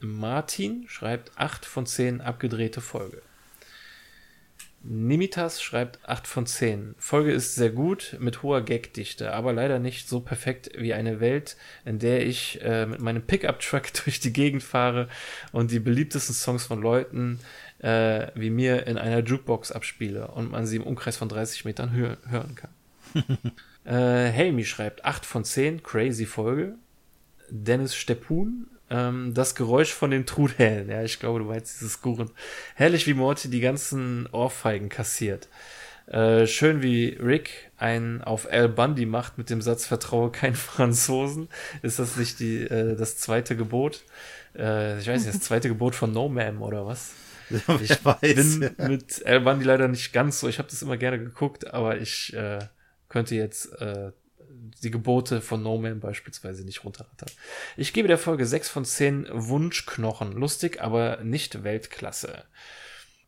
Martin 0.00 0.86
schreibt 0.88 1.30
8 1.36 1.64
von 1.64 1.86
10 1.86 2.20
abgedrehte 2.20 2.80
Folge. 2.80 3.22
Nimitas 4.82 5.62
schreibt 5.62 5.98
8 6.08 6.26
von 6.26 6.46
10. 6.46 6.94
Folge 6.98 7.32
ist 7.32 7.54
sehr 7.54 7.70
gut, 7.70 8.16
mit 8.18 8.42
hoher 8.42 8.62
Gagdichte, 8.62 9.32
aber 9.32 9.52
leider 9.52 9.78
nicht 9.78 10.08
so 10.08 10.20
perfekt 10.20 10.70
wie 10.78 10.94
eine 10.94 11.20
Welt, 11.20 11.56
in 11.84 11.98
der 11.98 12.26
ich 12.26 12.62
äh, 12.62 12.86
mit 12.86 13.00
meinem 13.00 13.22
Pickup-Truck 13.22 13.92
durch 14.04 14.20
die 14.20 14.32
Gegend 14.32 14.62
fahre 14.62 15.08
und 15.52 15.70
die 15.70 15.80
beliebtesten 15.80 16.34
Songs 16.34 16.64
von 16.64 16.80
Leuten 16.80 17.40
äh, 17.80 18.28
wie 18.34 18.50
mir 18.50 18.86
in 18.86 18.96
einer 18.96 19.22
Jukebox 19.22 19.72
abspiele 19.72 20.28
und 20.28 20.50
man 20.50 20.66
sie 20.66 20.76
im 20.76 20.82
Umkreis 20.82 21.16
von 21.16 21.28
30 21.28 21.64
Metern 21.64 21.92
hö 21.92 22.16
hören 22.28 22.54
kann. 22.54 22.70
äh, 23.84 24.30
Helmi 24.30 24.64
schreibt 24.64 25.04
8 25.04 25.26
von 25.26 25.44
10, 25.44 25.82
crazy 25.82 26.26
Folge. 26.26 26.76
Dennis 27.50 27.94
Steppun 27.94 28.68
ähm, 28.90 29.32
das 29.34 29.54
Geräusch 29.54 29.92
von 29.92 30.10
den 30.10 30.26
Truthähnen. 30.26 30.90
Ja, 30.90 31.02
ich 31.02 31.18
glaube, 31.18 31.38
du 31.38 31.46
meinst 31.46 31.80
dieses 31.80 32.02
Gurren. 32.02 32.30
Herrlich, 32.74 33.06
wie 33.06 33.14
Morty 33.14 33.48
die 33.48 33.60
ganzen 33.60 34.28
Ohrfeigen 34.32 34.88
kassiert. 34.88 35.48
Äh, 36.06 36.48
schön, 36.48 36.82
wie 36.82 37.16
Rick 37.22 37.70
einen 37.76 38.20
auf 38.20 38.50
Al 38.50 38.68
Bundy 38.68 39.06
macht 39.06 39.38
mit 39.38 39.48
dem 39.48 39.62
Satz 39.62 39.86
Vertraue 39.86 40.30
keinen 40.32 40.54
Franzosen. 40.56 41.48
Ist 41.82 42.00
das 42.00 42.16
nicht 42.16 42.40
die, 42.40 42.62
äh, 42.62 42.96
das 42.96 43.16
zweite 43.16 43.56
Gebot? 43.56 44.02
Äh, 44.56 44.98
ich 44.98 45.06
weiß 45.06 45.24
nicht, 45.24 45.34
das 45.34 45.42
zweite 45.42 45.68
Gebot 45.68 45.94
von 45.94 46.12
No 46.12 46.28
Man 46.28 46.58
oder 46.58 46.84
was? 46.84 47.12
ich 47.80 48.04
weiß, 48.04 48.20
bin 48.20 48.62
ja. 48.76 48.88
mit 48.88 49.24
Al 49.24 49.40
Bundy 49.40 49.64
leider 49.64 49.86
nicht 49.86 50.12
ganz 50.12 50.40
so. 50.40 50.48
Ich 50.48 50.58
habe 50.58 50.68
das 50.68 50.82
immer 50.82 50.96
gerne 50.96 51.18
geguckt, 51.18 51.72
aber 51.72 51.98
ich 51.98 52.34
äh, 52.34 52.58
könnte 53.08 53.36
jetzt 53.36 53.72
äh, 53.80 54.10
die 54.82 54.90
Gebote 54.90 55.40
von 55.40 55.62
No 55.62 55.78
Man 55.78 56.00
beispielsweise 56.00 56.64
nicht 56.64 56.84
runterrattern. 56.84 57.30
Ich 57.76 57.92
gebe 57.92 58.08
der 58.08 58.18
Folge 58.18 58.46
6 58.46 58.68
von 58.68 58.84
10 58.84 59.26
Wunschknochen. 59.30 60.32
Lustig, 60.32 60.80
aber 60.80 61.18
nicht 61.22 61.64
Weltklasse. 61.64 62.44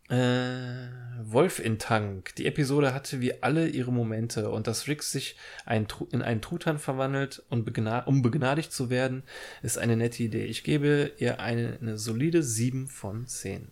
Äh, 0.08 0.88
Wolf 1.22 1.58
in 1.58 1.78
Tank. 1.78 2.34
Die 2.36 2.46
Episode 2.46 2.92
hatte 2.92 3.20
wie 3.20 3.42
alle 3.42 3.68
ihre 3.68 3.92
Momente 3.92 4.50
und 4.50 4.66
dass 4.66 4.88
Rick 4.88 5.02
sich 5.02 5.36
ein, 5.64 5.86
in 6.10 6.22
einen 6.22 6.42
Truthahn 6.42 6.78
verwandelt, 6.78 7.42
und 7.48 7.66
um 8.06 8.22
begnadigt 8.22 8.72
zu 8.72 8.90
werden, 8.90 9.22
ist 9.62 9.78
eine 9.78 9.96
nette 9.96 10.22
Idee. 10.22 10.44
Ich 10.44 10.64
gebe 10.64 11.12
ihr 11.18 11.40
eine, 11.40 11.78
eine 11.80 11.98
solide 11.98 12.42
7 12.42 12.88
von 12.88 13.26
10. 13.26 13.68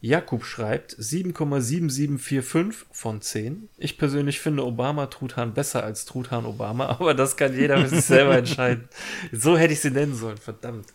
Jakub 0.00 0.44
schreibt 0.44 0.94
7,7745 0.94 2.74
von 2.90 3.20
10. 3.20 3.68
Ich 3.76 3.98
persönlich 3.98 4.40
finde 4.40 4.64
Obama 4.64 5.06
Truthahn 5.06 5.52
besser 5.52 5.84
als 5.84 6.06
Truthahn 6.06 6.46
Obama, 6.46 6.86
aber 7.00 7.14
das 7.14 7.36
kann 7.36 7.54
jeder 7.54 7.78
für 7.78 7.88
sich 7.88 8.04
selber 8.04 8.38
entscheiden. 8.38 8.88
So 9.32 9.56
hätte 9.58 9.72
ich 9.72 9.80
sie 9.80 9.90
nennen 9.90 10.14
sollen, 10.14 10.38
verdammt. 10.38 10.86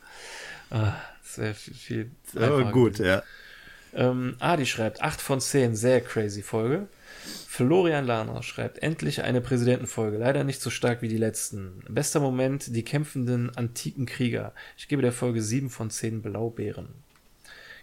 Ah, 0.72 0.94
das 1.24 1.38
wäre 1.38 1.54
viel, 1.54 2.12
viel 2.24 2.42
oh, 2.42 2.66
gut, 2.72 3.00
ja. 3.00 3.24
Ähm, 3.94 4.36
Adi 4.40 4.66
schreibt 4.66 5.02
8 5.02 5.22
von 5.22 5.40
10, 5.40 5.76
sehr 5.76 6.02
crazy 6.02 6.42
Folge. 6.42 6.88
Florian 7.48 8.06
Lahner 8.06 8.44
schreibt 8.44 8.80
endlich 8.80 9.24
eine 9.24 9.40
Präsidentenfolge, 9.40 10.18
leider 10.18 10.44
nicht 10.44 10.62
so 10.62 10.70
stark 10.70 11.02
wie 11.02 11.08
die 11.08 11.18
letzten. 11.18 11.84
Bester 11.88 12.20
Moment, 12.20 12.76
die 12.76 12.84
kämpfenden 12.84 13.56
antiken 13.56 14.06
Krieger. 14.06 14.54
Ich 14.78 14.88
gebe 14.88 15.02
der 15.02 15.14
Folge 15.14 15.42
7 15.42 15.70
von 15.70 15.90
10 15.90 16.22
Blaubeeren. 16.22 17.05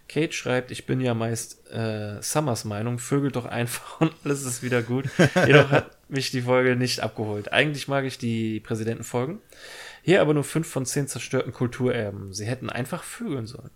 Kate 0.09 0.33
schreibt, 0.33 0.71
ich 0.71 0.87
bin 0.87 1.01
ja 1.01 1.15
meist 1.15 1.71
äh, 1.71 2.21
Summers 2.21 2.65
Meinung, 2.65 2.99
vögelt 2.99 3.37
doch 3.37 3.47
einfach 3.47 4.01
und 4.01 4.13
alles 4.25 4.45
ist 4.45 4.63
wieder 4.63 4.83
gut. 4.83 5.07
Jedoch 5.47 5.71
hat 5.71 5.91
mich 6.09 6.31
die 6.31 6.43
Folge 6.43 6.77
nicht 6.77 7.01
abgeholt. 7.01 7.53
Eigentlich 7.53 7.89
mag 7.89 8.05
ich 8.05 8.19
die 8.19 8.61
Präsidentenfolgen. 8.61 9.41
Hier 10.03 10.21
aber 10.21 10.35
nur 10.35 10.45
5 10.45 10.69
von 10.69 10.85
10 10.85 11.09
zerstörten 11.09 11.53
Kulturerben. 11.53 12.33
Sie 12.33 12.47
hätten 12.47 12.71
einfach 12.71 13.03
vögeln 13.03 13.47
sollen. 13.47 13.71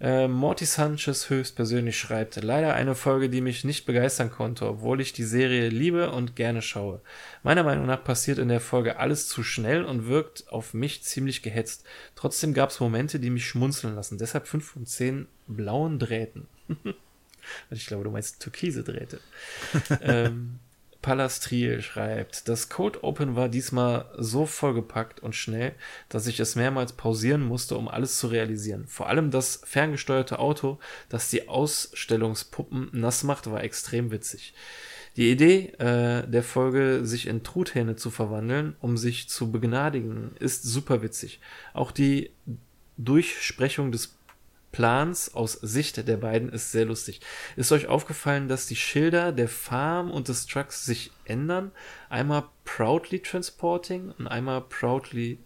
Äh, 0.00 0.28
Morty 0.28 0.64
Sanchez 0.64 1.28
höchstpersönlich 1.28 1.98
schreibt, 1.98 2.42
leider 2.42 2.72
eine 2.72 2.94
Folge, 2.94 3.28
die 3.28 3.42
mich 3.42 3.64
nicht 3.64 3.84
begeistern 3.84 4.30
konnte, 4.30 4.66
obwohl 4.66 4.98
ich 5.02 5.12
die 5.12 5.24
Serie 5.24 5.68
liebe 5.68 6.10
und 6.10 6.36
gerne 6.36 6.62
schaue. 6.62 7.02
Meiner 7.42 7.64
Meinung 7.64 7.84
nach 7.84 8.02
passiert 8.02 8.38
in 8.38 8.48
der 8.48 8.60
Folge 8.60 8.98
alles 8.98 9.28
zu 9.28 9.42
schnell 9.42 9.84
und 9.84 10.06
wirkt 10.06 10.48
auf 10.48 10.72
mich 10.72 11.02
ziemlich 11.02 11.42
gehetzt. 11.42 11.84
Trotzdem 12.14 12.54
gab 12.54 12.70
es 12.70 12.80
Momente, 12.80 13.20
die 13.20 13.28
mich 13.28 13.46
schmunzeln 13.46 13.94
lassen. 13.94 14.16
Deshalb 14.16 14.48
5 14.48 14.64
von 14.64 14.86
10 14.86 15.28
blauen 15.56 15.98
Drähten. 15.98 16.46
ich 17.70 17.86
glaube, 17.86 18.04
du 18.04 18.10
meinst 18.10 18.40
türkise 18.40 18.82
Drähte. 18.84 19.20
ähm, 20.02 20.58
Palastriel 21.02 21.80
schreibt, 21.80 22.48
das 22.48 22.68
Code 22.68 23.02
Open 23.02 23.34
war 23.34 23.48
diesmal 23.48 24.04
so 24.18 24.44
vollgepackt 24.44 25.20
und 25.20 25.34
schnell, 25.34 25.72
dass 26.08 26.26
ich 26.26 26.40
es 26.40 26.56
mehrmals 26.56 26.92
pausieren 26.92 27.42
musste, 27.42 27.76
um 27.76 27.88
alles 27.88 28.18
zu 28.18 28.26
realisieren. 28.26 28.86
Vor 28.86 29.08
allem 29.08 29.30
das 29.30 29.62
ferngesteuerte 29.64 30.38
Auto, 30.38 30.78
das 31.08 31.30
die 31.30 31.48
Ausstellungspuppen 31.48 32.90
nass 32.92 33.22
macht, 33.22 33.50
war 33.50 33.64
extrem 33.64 34.10
witzig. 34.10 34.52
Die 35.16 35.30
Idee 35.30 35.72
äh, 35.78 36.26
der 36.26 36.42
Folge, 36.42 37.00
sich 37.04 37.26
in 37.26 37.42
Truthähne 37.42 37.96
zu 37.96 38.10
verwandeln, 38.10 38.76
um 38.80 38.96
sich 38.96 39.28
zu 39.28 39.50
begnadigen, 39.50 40.32
ist 40.38 40.62
super 40.62 41.02
witzig. 41.02 41.40
Auch 41.72 41.90
die 41.90 42.30
Durchsprechung 42.96 43.90
des 43.90 44.18
Plans 44.72 45.34
aus 45.34 45.52
Sicht 45.54 45.96
der 46.06 46.16
beiden 46.16 46.50
ist 46.50 46.72
sehr 46.72 46.84
lustig. 46.84 47.20
Ist 47.56 47.72
euch 47.72 47.88
aufgefallen, 47.88 48.48
dass 48.48 48.66
die 48.66 48.76
Schilder 48.76 49.32
der 49.32 49.48
Farm 49.48 50.10
und 50.10 50.28
des 50.28 50.46
Trucks 50.46 50.84
sich 50.84 51.10
ändern? 51.24 51.72
Einmal 52.08 52.44
Proudly 52.64 53.20
Transporting 53.20 54.12
und 54.18 54.28
einmal 54.28 54.60
Proudly 54.62 55.38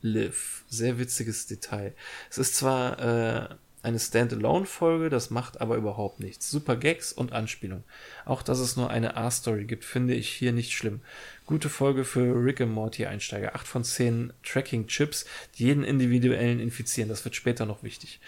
Live. 0.00 0.64
Sehr 0.68 0.98
witziges 0.98 1.46
Detail. 1.46 1.94
Es 2.30 2.38
ist 2.38 2.56
zwar 2.56 2.98
äh, 2.98 3.54
eine 3.88 3.98
Standalone-Folge, 3.98 5.08
das 5.08 5.30
macht 5.30 5.60
aber 5.60 5.76
überhaupt 5.76 6.20
nichts. 6.20 6.50
Super 6.50 6.76
Gags 6.76 7.12
und 7.12 7.32
Anspielung. 7.32 7.84
Auch 8.24 8.42
dass 8.42 8.58
es 8.58 8.76
nur 8.76 8.90
eine 8.90 9.16
A-Story 9.16 9.64
gibt, 9.64 9.84
finde 9.84 10.14
ich 10.14 10.28
hier 10.28 10.52
nicht 10.52 10.72
schlimm. 10.72 11.00
Gute 11.46 11.68
Folge 11.68 12.04
für 12.04 12.34
Rick 12.44 12.60
and 12.60 12.72
Morty 12.72 13.06
Einsteiger. 13.06 13.54
8 13.54 13.66
von 13.66 13.84
10 13.84 14.32
Tracking-Chips, 14.44 15.24
die 15.56 15.64
jeden 15.64 15.82
individuellen 15.82 16.60
infizieren. 16.60 17.08
Das 17.08 17.24
wird 17.24 17.34
später 17.34 17.66
noch 17.66 17.82
wichtig. 17.82 18.20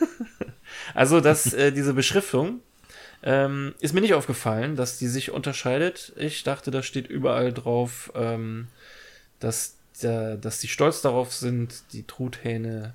also, 0.94 1.20
dass 1.20 1.52
äh, 1.52 1.72
diese 1.72 1.94
Beschriftung 1.94 2.60
ähm, 3.22 3.74
ist 3.80 3.94
mir 3.94 4.00
nicht 4.00 4.14
aufgefallen, 4.14 4.76
dass 4.76 4.98
die 4.98 5.08
sich 5.08 5.30
unterscheidet. 5.30 6.12
Ich 6.16 6.42
dachte, 6.42 6.70
da 6.70 6.82
steht 6.82 7.06
überall 7.06 7.52
drauf, 7.52 8.12
ähm, 8.14 8.68
dass, 9.38 9.76
der, 10.02 10.36
dass 10.36 10.58
die 10.58 10.68
stolz 10.68 11.02
darauf 11.02 11.32
sind, 11.32 11.82
die 11.92 12.06
Truthähne 12.06 12.94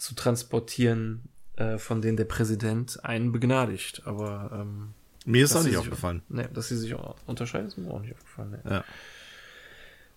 zu 0.00 0.14
transportieren, 0.14 1.28
äh, 1.56 1.78
von 1.78 2.02
denen 2.02 2.16
der 2.16 2.24
Präsident 2.24 3.04
einen 3.04 3.32
begnadigt. 3.32 4.02
Aber 4.06 4.50
ähm, 4.52 4.94
mir 5.26 5.44
ist 5.44 5.54
auch 5.54 5.62
nicht 5.62 5.76
aufgefallen. 5.76 6.22
Ne, 6.28 6.48
dass 6.52 6.68
sie 6.68 6.76
sich 6.76 6.94
unterscheiden, 7.26 7.68
ist 7.68 7.76
mir 7.76 7.90
auch 7.90 8.00
nicht 8.00 8.14
aufgefallen. 8.14 8.58
Nee. 8.64 8.70
Ja. 8.70 8.84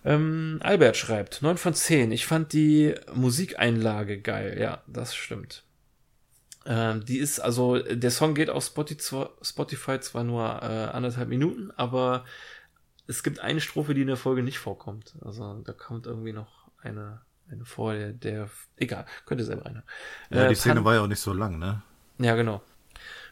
Ähm, 0.04 0.58
Albert 0.62 0.96
schreibt, 0.96 1.42
9 1.42 1.56
von 1.56 1.74
10. 1.74 2.12
Ich 2.12 2.26
fand 2.26 2.52
die 2.52 2.94
Musikeinlage 3.14 4.20
geil. 4.20 4.58
Ja, 4.60 4.82
das 4.86 5.14
stimmt. 5.14 5.64
Ähm, 6.66 7.04
die 7.04 7.18
ist, 7.18 7.40
also, 7.40 7.78
der 7.78 8.10
Song 8.10 8.34
geht 8.34 8.50
auf 8.50 8.64
Spotify 8.64 10.00
zwar 10.00 10.24
nur 10.24 10.44
äh, 10.62 10.66
anderthalb 10.92 11.28
Minuten, 11.28 11.70
aber 11.72 12.24
es 13.06 13.22
gibt 13.22 13.40
eine 13.40 13.60
Strophe, 13.60 13.94
die 13.94 14.00
in 14.00 14.06
der 14.06 14.16
Folge 14.16 14.42
nicht 14.42 14.58
vorkommt. 14.58 15.14
Also, 15.20 15.60
da 15.62 15.72
kommt 15.72 16.06
irgendwie 16.06 16.32
noch 16.32 16.68
eine 16.80 17.20
eine 17.50 17.64
vor, 17.64 17.94
der, 17.94 18.12
der 18.12 18.50
egal, 18.76 19.06
könnte 19.26 19.44
selber 19.44 19.66
einer. 19.66 19.84
Ja, 20.30 20.44
äh, 20.44 20.48
die 20.48 20.54
Szene 20.54 20.76
Pan 20.76 20.84
war 20.84 20.94
ja 20.94 21.00
auch 21.02 21.06
nicht 21.06 21.20
so 21.20 21.32
lang, 21.32 21.58
ne? 21.58 21.82
Ja, 22.18 22.34
genau. 22.36 22.62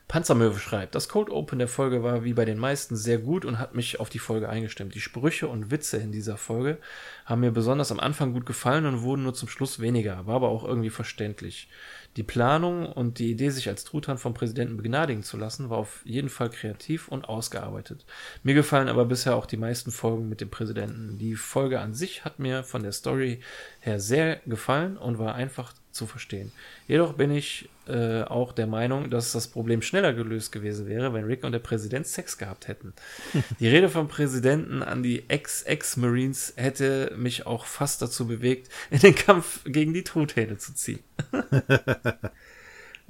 Panzermöwe 0.09 0.59
schreibt, 0.59 0.94
das 0.94 1.09
Cold 1.09 1.30
Open 1.30 1.59
der 1.59 1.68
Folge 1.68 2.02
war 2.02 2.22
wie 2.22 2.34
bei 2.34 2.44
den 2.44 2.59
meisten 2.59 2.97
sehr 2.97 3.18
gut 3.18 3.47
und 3.47 3.59
hat 3.59 3.74
mich 3.74 3.98
auf 3.98 4.10
die 4.10 4.18
Folge 4.18 4.48
eingestimmt. 4.48 4.94
Die 4.94 5.01
Sprüche 5.01 5.48
und 5.48 5.70
Witze 5.70 5.97
in 5.97 6.12
dieser 6.12 6.36
Folge 6.36 6.78
haben 7.24 7.40
mir 7.40 7.51
besonders 7.51 7.90
am 7.90 8.01
Anfang 8.01 8.34
gut 8.34 8.44
gefallen 8.44 8.84
und 8.84 9.01
wurden 9.02 9.22
nur 9.22 9.32
zum 9.32 9.48
Schluss 9.48 9.80
weniger, 9.80 10.26
war 10.26 10.36
aber 10.36 10.48
auch 10.51 10.64
irgendwie 10.64 10.90
verständlich. 10.90 11.70
Die 12.16 12.22
Planung 12.22 12.86
und 12.86 13.18
die 13.18 13.30
Idee, 13.30 13.51
sich 13.51 13.68
als 13.68 13.84
Truthahn 13.84 14.18
vom 14.18 14.34
Präsidenten 14.34 14.76
begnadigen 14.76 15.22
zu 15.22 15.39
lassen, 15.39 15.70
war 15.70 15.78
auf 15.78 16.02
jeden 16.05 16.28
Fall 16.28 16.51
kreativ 16.51 17.09
und 17.09 17.28
ausgearbeitet. 17.28 18.05
Mir 18.43 18.55
gefallen 18.55 18.89
aber 18.89 19.06
bisher 19.06 19.34
auch 19.34 19.47
die 19.47 19.56
meisten 19.56 19.90
Folgen 19.90 20.28
mit 20.28 20.40
dem 20.40 20.51
Präsidenten. 20.51 21.16
Die 21.18 21.36
Folge 21.36 21.80
an 21.80 21.94
sich 21.94 22.24
hat 22.24 22.39
mir 22.39 22.64
von 22.64 22.82
der 22.82 22.93
Story 22.93 23.40
her 23.80 23.98
sehr 23.98 24.36
gefallen 24.44 24.98
und 24.98 25.18
war 25.18 25.34
einfach 25.34 25.72
zu 25.93 26.06
verstehen. 26.06 26.51
Jedoch 26.89 27.12
bin 27.12 27.31
ich 27.31 27.69
äh, 27.86 28.23
auch 28.23 28.52
der 28.52 28.66
Meinung, 28.66 29.10
dass 29.10 29.32
das 29.32 29.48
Problem 29.48 29.82
schneller 29.82 30.12
gelöst 30.12 30.51
gewesen 30.51 30.86
wäre, 30.86 31.12
wenn 31.12 31.24
Rick 31.24 31.44
und 31.44 31.52
der 31.52 31.59
Präsident 31.59 32.06
Sex 32.06 32.39
gehabt 32.39 32.66
hätten. 32.66 32.94
Die 33.60 33.69
Rede 33.69 33.89
vom 33.89 34.09
Präsidenten 34.09 34.82
an 34.82 35.02
die 35.02 35.28
Ex-Ex-Marines 35.28 36.55
hätte 36.56 37.12
mich 37.16 37.47
auch 37.47 37.66
fast 37.66 38.01
dazu 38.02 38.27
bewegt, 38.27 38.70
in 38.90 39.01
den 39.01 39.14
Kampf 39.14 39.60
gegen 39.64 39.93
die 39.93 40.05
Truthähne 40.05 40.56
zu 40.59 40.74
ziehen. 40.74 41.01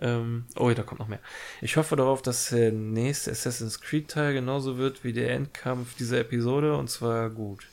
ähm, 0.00 0.44
oh, 0.56 0.70
da 0.70 0.82
kommt 0.82 1.00
noch 1.00 1.08
mehr. 1.08 1.20
Ich 1.60 1.76
hoffe 1.76 1.96
darauf, 1.96 2.22
dass 2.22 2.48
der 2.48 2.72
nächste 2.72 3.30
Assassin's 3.30 3.80
Creed-Teil 3.80 4.34
genauso 4.34 4.78
wird 4.78 5.04
wie 5.04 5.12
der 5.12 5.30
Endkampf 5.30 5.94
dieser 5.96 6.20
Episode 6.20 6.76
und 6.76 6.90
zwar 6.90 7.30
gut. 7.30 7.66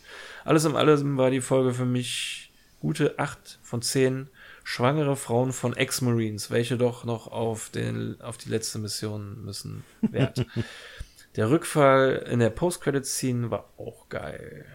Alles 0.45 0.65
in 0.65 0.75
allem 0.75 1.17
war 1.17 1.31
die 1.31 1.41
Folge 1.41 1.73
für 1.73 1.85
mich 1.85 2.51
gute 2.79 3.17
8 3.19 3.59
von 3.61 3.81
10 3.81 4.29
schwangere 4.69 5.15
Frauen 5.15 5.51
von 5.51 5.75
Ex-Marines, 5.75 6.51
welche 6.51 6.77
doch 6.77 7.03
noch 7.03 7.25
auf, 7.25 7.71
den, 7.71 8.21
auf 8.21 8.37
die 8.37 8.49
letzte 8.49 8.77
Mission 8.77 9.43
müssen, 9.43 9.83
wert. 10.01 10.45
der 11.35 11.49
Rückfall 11.49 12.27
in 12.29 12.37
der 12.37 12.51
Post-Credit-Scene 12.51 13.49
war 13.49 13.65
auch 13.79 14.09
geil. 14.09 14.67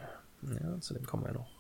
Ja, 0.42 0.80
zu 0.80 0.94
dem 0.94 1.06
kommen 1.06 1.24
wir 1.24 1.32
noch. 1.32 1.54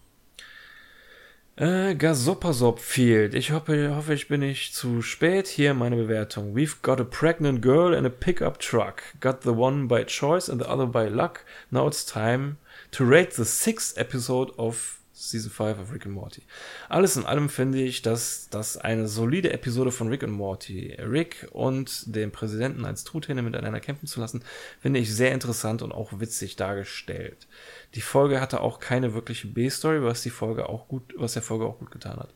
Äh, 1.54 1.94
Gasopasop 1.94 2.80
fehlt. 2.80 3.34
Ich 3.34 3.52
hoffe, 3.52 3.94
hoffe, 3.94 4.14
ich 4.14 4.26
bin 4.26 4.40
nicht 4.40 4.74
zu 4.74 5.00
spät. 5.00 5.46
Hier 5.46 5.72
meine 5.72 5.94
Bewertung. 5.94 6.56
We've 6.56 6.82
got 6.82 7.00
a 7.00 7.04
pregnant 7.04 7.62
girl 7.62 7.94
in 7.94 8.04
a 8.04 8.10
pickup 8.10 8.58
truck. 8.58 9.02
Got 9.20 9.44
the 9.44 9.50
one 9.50 9.86
by 9.86 10.02
choice 10.04 10.50
and 10.50 10.60
the 10.60 10.68
other 10.68 10.86
by 10.86 11.06
luck. 11.06 11.44
Now 11.70 11.86
it's 11.86 12.04
time 12.04 12.56
to 12.90 13.04
rate 13.04 13.36
the 13.36 13.44
sixth 13.44 13.96
episode 13.96 14.50
of 14.58 14.98
Season 15.16 15.50
5 15.50 15.78
of 15.78 15.92
Rick 15.92 16.06
and 16.06 16.14
Morty. 16.14 16.42
Alles 16.88 17.16
in 17.16 17.24
allem 17.24 17.48
finde 17.48 17.80
ich, 17.80 18.02
dass 18.02 18.48
das 18.50 18.76
eine 18.76 19.06
solide 19.06 19.52
Episode 19.52 19.92
von 19.92 20.08
Rick 20.08 20.24
and 20.24 20.32
Morty. 20.32 20.96
Rick 20.98 21.46
und 21.52 22.14
den 22.14 22.32
Präsidenten 22.32 22.84
als 22.84 23.04
Truthähne 23.04 23.42
miteinander 23.42 23.78
kämpfen 23.78 24.08
zu 24.08 24.20
lassen, 24.20 24.42
finde 24.80 24.98
ich 24.98 25.14
sehr 25.14 25.30
interessant 25.30 25.82
und 25.82 25.92
auch 25.92 26.18
witzig 26.18 26.56
dargestellt. 26.56 27.46
Die 27.94 28.00
Folge 28.00 28.40
hatte 28.40 28.60
auch 28.60 28.80
keine 28.80 29.14
wirkliche 29.14 29.46
B-Story, 29.46 30.02
was 30.02 30.22
die 30.22 30.30
Folge 30.30 30.68
auch 30.68 30.88
gut, 30.88 31.14
was 31.16 31.34
der 31.34 31.42
Folge 31.42 31.64
auch 31.64 31.78
gut 31.78 31.92
getan 31.92 32.16
hat. 32.16 32.34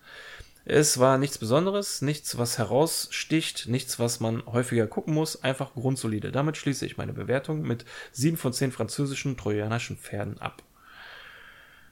Es 0.70 0.98
war 0.98 1.18
nichts 1.18 1.38
Besonderes, 1.38 2.02
nichts, 2.02 2.38
was 2.38 2.58
heraussticht, 2.58 3.68
nichts, 3.68 3.98
was 3.98 4.20
man 4.20 4.44
häufiger 4.46 4.86
gucken 4.86 5.14
muss, 5.14 5.42
einfach 5.42 5.72
grundsolide. 5.72 6.30
Damit 6.30 6.58
schließe 6.58 6.86
ich 6.86 6.98
meine 6.98 7.14
Bewertung 7.14 7.62
mit 7.62 7.86
7 8.12 8.36
von 8.36 8.52
10 8.52 8.70
französischen 8.70 9.36
trojanischen 9.36 9.96
Pferden 9.96 10.38
ab. 10.38 10.62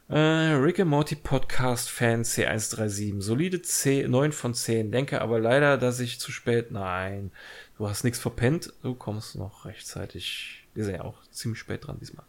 Äh, 0.09 0.19
Rick 0.19 0.79
and 0.79 0.89
Morty 0.89 1.17
Podcast 1.17 1.91
Fan 1.91 2.23
C137. 2.23 3.21
Solide 3.21 3.61
C, 3.63 4.07
9 4.07 4.31
von 4.31 4.55
10. 4.55 4.93
Denke 4.93 5.21
aber 5.21 5.41
leider, 5.41 5.79
dass 5.79 5.99
ich 5.99 6.21
zu 6.21 6.31
spät. 6.31 6.71
Nein, 6.71 7.33
du 7.77 7.89
hast 7.89 8.05
nichts 8.05 8.21
verpennt. 8.21 8.73
Du 8.83 8.95
kommst 8.95 9.35
noch 9.35 9.65
rechtzeitig. 9.65 10.65
Wir 10.75 10.85
sind 10.85 10.95
ja 10.95 11.03
auch 11.03 11.21
ziemlich 11.33 11.59
spät 11.59 11.87
dran 11.87 11.99
diesmal. 11.99 12.25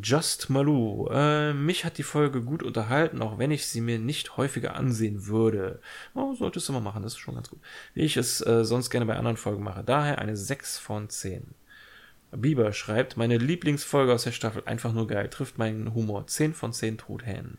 Just 0.00 0.50
Malou. 0.50 1.08
Äh, 1.10 1.52
mich 1.52 1.84
hat 1.84 1.98
die 1.98 2.04
Folge 2.04 2.42
gut 2.42 2.62
unterhalten, 2.62 3.22
auch 3.22 3.38
wenn 3.38 3.50
ich 3.50 3.66
sie 3.66 3.80
mir 3.80 3.98
nicht 3.98 4.36
häufiger 4.36 4.76
ansehen 4.76 5.26
würde. 5.26 5.80
Oh, 6.14 6.34
solltest 6.34 6.68
du 6.68 6.72
mal 6.72 6.80
machen, 6.80 7.02
das 7.02 7.14
ist 7.14 7.18
schon 7.18 7.34
ganz 7.34 7.50
gut. 7.50 7.60
Wie 7.94 8.02
ich 8.02 8.16
es 8.16 8.40
äh, 8.46 8.64
sonst 8.64 8.90
gerne 8.90 9.06
bei 9.06 9.16
anderen 9.16 9.36
Folgen 9.36 9.64
mache. 9.64 9.82
Daher 9.82 10.20
eine 10.20 10.36
6 10.36 10.78
von 10.78 11.08
10. 11.08 11.54
Bieber 12.32 12.72
schreibt, 12.72 13.16
meine 13.16 13.38
Lieblingsfolge 13.38 14.12
aus 14.12 14.24
der 14.24 14.32
Staffel, 14.32 14.62
einfach 14.66 14.92
nur 14.92 15.06
geil, 15.06 15.28
trifft 15.28 15.58
meinen 15.58 15.94
Humor. 15.94 16.26
10 16.26 16.54
von 16.54 16.72
10 16.72 16.98
Truthähnen. 16.98 17.58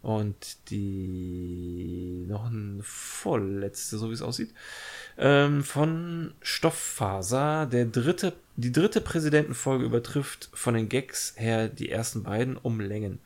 Und 0.00 0.70
die 0.70 2.24
noch 2.28 2.46
eine 2.46 2.80
vorletzte, 2.82 3.98
so 3.98 4.10
wie 4.10 4.14
es 4.14 4.22
aussieht, 4.22 4.54
ähm, 5.16 5.64
von 5.64 6.34
Stofffaser, 6.40 7.66
der 7.66 7.86
dritte 7.86 8.34
die 8.60 8.72
dritte 8.72 9.00
Präsidentenfolge 9.00 9.84
übertrifft 9.84 10.50
von 10.52 10.74
den 10.74 10.88
Gags 10.88 11.34
her 11.36 11.68
die 11.68 11.90
ersten 11.90 12.24
beiden 12.24 12.56
um 12.56 12.80
Längen. 12.80 13.20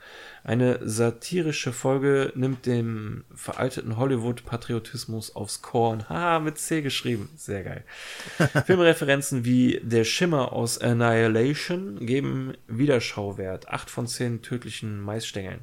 Eine 0.44 0.86
satirische 0.86 1.72
Folge 1.72 2.34
nimmt 2.34 2.66
dem 2.66 3.24
veralteten 3.34 3.96
Hollywood-Patriotismus 3.96 5.34
aufs 5.34 5.62
Korn. 5.62 6.06
Haha, 6.10 6.38
mit 6.38 6.58
C 6.58 6.82
geschrieben. 6.82 7.30
Sehr 7.34 7.64
geil. 7.64 7.82
Filmreferenzen 8.66 9.46
wie 9.46 9.80
Der 9.82 10.04
Schimmer 10.04 10.52
aus 10.52 10.76
Annihilation 10.76 12.04
geben 12.04 12.52
Wiederschauwert. 12.68 13.70
Acht 13.70 13.88
von 13.88 14.06
zehn 14.06 14.42
tödlichen 14.42 15.00
Maisstängeln. 15.00 15.60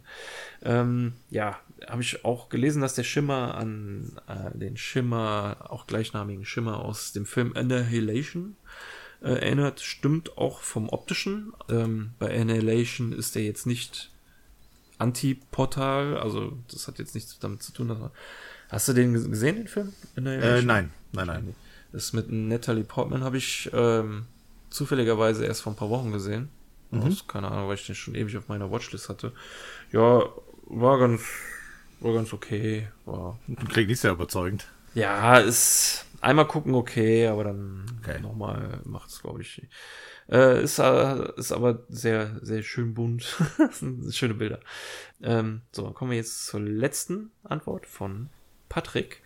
Ähm, 0.64 1.14
ja, 1.30 1.60
habe 1.88 2.02
ich 2.02 2.26
auch 2.26 2.50
gelesen, 2.50 2.82
dass 2.82 2.96
der 2.96 3.04
Schimmer 3.04 3.54
an 3.54 4.20
äh, 4.28 4.58
den 4.58 4.78
Schimmer, 4.78 5.68
auch 5.70 5.86
gleichnamigen 5.86 6.44
Schimmer 6.44 6.84
aus 6.84 7.14
dem 7.14 7.28
Film 7.28 7.54
Annihilation 7.56 8.56
äh, 9.22 9.30
erinnert. 9.30 9.82
Stimmt 9.82 10.38
auch 10.38 10.62
vom 10.62 10.90
optischen. 10.90 11.54
Ähm, 11.70 12.12
bei 12.20 12.40
Annihilation 12.40 13.14
ist 13.14 13.36
der 13.36 13.44
jetzt 13.44 13.66
nicht 13.66 14.12
Anti-Portal, 14.98 16.18
also 16.18 16.58
das 16.72 16.88
hat 16.88 17.00
jetzt 17.00 17.16
nichts 17.16 17.40
damit 17.40 17.64
zu 17.64 17.72
tun. 17.72 17.88
Dass 17.88 18.00
man 18.00 18.12
Hast 18.70 18.88
du 18.88 18.94
den 18.94 19.14
gesehen, 19.14 19.56
den 19.56 19.68
Film? 19.68 19.94
Äh, 20.16 20.62
nein, 20.62 20.92
nein, 21.12 21.28
nein. 21.28 21.56
Das 21.92 22.14
mit 22.14 22.32
Natalie 22.32 22.84
Portman 22.84 23.24
habe 23.24 23.38
ich 23.38 23.70
ähm, 23.74 24.26
zufälligerweise 24.70 25.46
erst 25.46 25.62
vor 25.62 25.74
ein 25.74 25.76
paar 25.76 25.90
Wochen 25.90 26.12
gesehen. 26.12 26.50
Mhm. 26.92 27.02
Aus, 27.02 27.28
keine 27.28 27.50
Ahnung, 27.50 27.68
weil 27.68 27.76
ich 27.76 27.86
den 27.86 27.96
schon 27.96 28.14
ewig 28.14 28.38
auf 28.38 28.48
meiner 28.48 28.70
Watchlist 28.72 29.10
hatte. 29.10 29.32
Ja, 29.92 30.24
war 30.66 31.00
ganz, 31.00 31.22
war 32.00 32.14
ganz 32.14 32.32
okay. 32.32 32.90
War. 33.06 33.40
Klingt 33.70 33.90
nicht 33.90 34.02
sehr 34.02 34.12
überzeugend. 34.12 34.68
Ja, 34.94 35.38
ist 35.38 36.06
einmal 36.22 36.48
gucken, 36.48 36.74
okay, 36.76 37.28
aber 37.28 37.44
dann 37.44 37.86
okay. 38.00 38.20
nochmal 38.20 38.82
macht 38.86 39.10
es, 39.10 39.22
glaube 39.22 39.42
ich. 39.42 39.68
Äh, 40.30 40.64
ist, 40.64 40.80
äh, 40.80 41.32
ist 41.38 41.52
aber 41.52 41.84
sehr, 41.90 42.40
sehr 42.42 42.64
schön 42.64 42.94
bunt. 42.94 43.38
schöne 44.12 44.34
Bilder. 44.34 44.60
Ähm, 45.22 45.62
so, 45.72 45.84
dann 45.84 45.94
kommen 45.94 46.12
wir 46.12 46.18
jetzt 46.18 46.46
zur 46.46 46.62
letzten 46.62 47.32
Antwort 47.44 47.86
von 47.86 48.30
Patrick. 48.70 49.22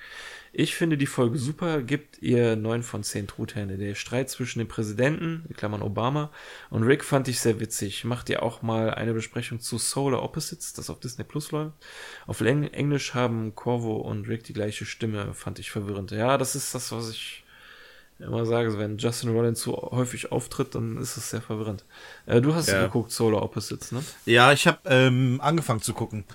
Ich 0.55 0.75
finde 0.75 0.99
die 0.99 1.07
Folge 1.07 1.39
super, 1.39 1.81
gibt 1.81 2.21
ihr 2.21 2.55
9 2.55 2.83
von 2.83 3.01
10 3.01 3.25
Truthähne. 3.25 3.75
Der 3.77 3.95
Streit 3.95 4.29
zwischen 4.29 4.59
dem 4.59 4.67
Präsidenten, 4.67 5.45
in 5.49 5.55
Klammern 5.55 5.81
Obama, 5.81 6.29
und 6.69 6.83
Rick 6.83 7.03
fand 7.03 7.27
ich 7.27 7.39
sehr 7.39 7.59
witzig. 7.59 8.03
Macht 8.03 8.29
ihr 8.29 8.43
auch 8.43 8.61
mal 8.61 8.93
eine 8.93 9.15
Besprechung 9.15 9.59
zu 9.59 9.79
Solar 9.79 10.21
Opposites, 10.21 10.73
das 10.73 10.91
auf 10.91 10.99
Disney 10.99 11.23
Plus 11.23 11.51
läuft. 11.51 11.73
Auf 12.27 12.41
Englisch 12.41 13.15
haben 13.15 13.55
Corvo 13.55 13.95
und 13.95 14.27
Rick 14.27 14.43
die 14.43 14.53
gleiche 14.53 14.85
Stimme, 14.85 15.33
fand 15.33 15.57
ich 15.57 15.71
verwirrend. 15.71 16.11
Ja, 16.11 16.37
das 16.37 16.53
ist 16.53 16.75
das, 16.75 16.91
was 16.91 17.09
ich 17.09 17.42
immer 18.19 18.45
sage. 18.45 18.77
Wenn 18.77 18.97
Justin 18.97 19.31
Rollins 19.31 19.61
so 19.61 19.75
häufig 19.91 20.31
auftritt, 20.31 20.75
dann 20.75 20.97
ist 20.97 21.17
es 21.17 21.29
sehr 21.29 21.41
verwirrend. 21.41 21.85
Äh, 22.25 22.41
du 22.41 22.53
hast 22.53 22.69
ja. 22.69 22.83
geguckt, 22.83 23.11
Solar 23.11 23.43
Opposites, 23.43 23.91
ne? 23.91 24.03
Ja, 24.25 24.51
ich 24.51 24.67
habe 24.67 24.79
ähm, 24.85 25.39
angefangen 25.41 25.81
zu 25.81 25.93
gucken. 25.93 26.25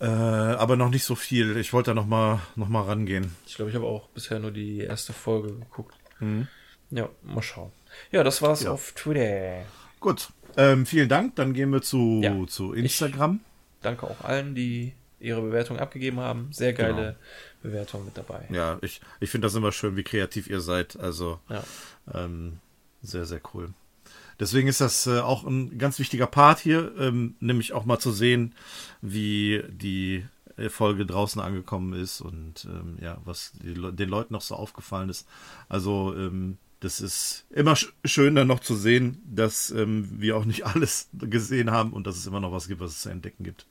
Ja. 0.00 0.52
Äh, 0.52 0.56
aber 0.56 0.76
noch 0.76 0.90
nicht 0.90 1.04
so 1.04 1.14
viel. 1.14 1.56
Ich 1.56 1.72
wollte 1.72 1.90
da 1.90 1.94
noch 1.94 2.06
mal, 2.06 2.40
noch 2.56 2.68
mal 2.68 2.82
rangehen. 2.82 3.34
Ich 3.46 3.56
glaube, 3.56 3.70
ich 3.70 3.76
habe 3.76 3.86
auch 3.86 4.08
bisher 4.08 4.38
nur 4.38 4.50
die 4.50 4.80
erste 4.80 5.12
Folge 5.12 5.52
geguckt. 5.54 5.94
Mhm. 6.20 6.48
Ja, 6.90 7.08
mal 7.22 7.42
schauen. 7.42 7.72
Ja, 8.10 8.22
das 8.22 8.42
war's 8.42 8.64
ja. 8.64 8.70
auf 8.70 8.92
Twitter. 8.92 9.64
Gut. 10.00 10.28
Ähm, 10.56 10.84
vielen 10.84 11.08
Dank. 11.08 11.36
Dann 11.36 11.54
gehen 11.54 11.70
wir 11.70 11.82
zu, 11.82 12.20
ja. 12.22 12.46
zu 12.46 12.72
Instagram. 12.74 13.40
Ich 13.76 13.82
danke 13.82 14.06
auch 14.06 14.20
allen, 14.22 14.54
die 14.54 14.92
ihre 15.22 15.40
Bewertung 15.40 15.78
abgegeben 15.78 16.20
haben. 16.20 16.48
Sehr 16.52 16.72
geile 16.72 16.94
genau. 16.94 17.14
Bewertung 17.62 18.04
mit 18.04 18.16
dabei. 18.16 18.46
Ja, 18.50 18.78
ich, 18.82 19.00
ich 19.20 19.30
finde 19.30 19.46
das 19.46 19.54
immer 19.54 19.72
schön, 19.72 19.96
wie 19.96 20.02
kreativ 20.02 20.48
ihr 20.48 20.60
seid. 20.60 20.98
Also 20.98 21.40
ja. 21.48 21.64
ähm, 22.12 22.58
sehr, 23.02 23.24
sehr 23.24 23.40
cool. 23.54 23.72
Deswegen 24.40 24.68
ist 24.68 24.80
das 24.80 25.06
äh, 25.06 25.20
auch 25.20 25.44
ein 25.44 25.78
ganz 25.78 25.98
wichtiger 25.98 26.26
Part 26.26 26.58
hier, 26.58 26.92
ähm, 26.98 27.36
nämlich 27.40 27.72
auch 27.72 27.84
mal 27.84 27.98
zu 27.98 28.10
sehen, 28.10 28.54
wie 29.00 29.62
die 29.68 30.24
äh, 30.56 30.68
Folge 30.68 31.06
draußen 31.06 31.40
angekommen 31.40 31.92
ist 31.92 32.20
und 32.20 32.66
ähm, 32.66 32.98
ja, 33.00 33.18
was 33.24 33.52
die, 33.62 33.74
den 33.74 34.08
Leuten 34.08 34.32
noch 34.34 34.40
so 34.40 34.54
aufgefallen 34.54 35.10
ist. 35.10 35.28
Also 35.68 36.14
ähm, 36.16 36.58
das 36.80 37.00
ist 37.00 37.44
immer 37.50 37.76
sch 37.76 37.92
schön 38.04 38.34
dann 38.34 38.48
noch 38.48 38.60
zu 38.60 38.74
sehen, 38.74 39.22
dass 39.24 39.70
ähm, 39.70 40.08
wir 40.20 40.36
auch 40.36 40.44
nicht 40.44 40.66
alles 40.66 41.08
gesehen 41.12 41.70
haben 41.70 41.92
und 41.92 42.06
dass 42.06 42.16
es 42.16 42.26
immer 42.26 42.40
noch 42.40 42.52
was 42.52 42.68
gibt, 42.68 42.80
was 42.80 42.92
es 42.92 43.02
zu 43.02 43.10
entdecken 43.10 43.44
gibt. 43.44 43.66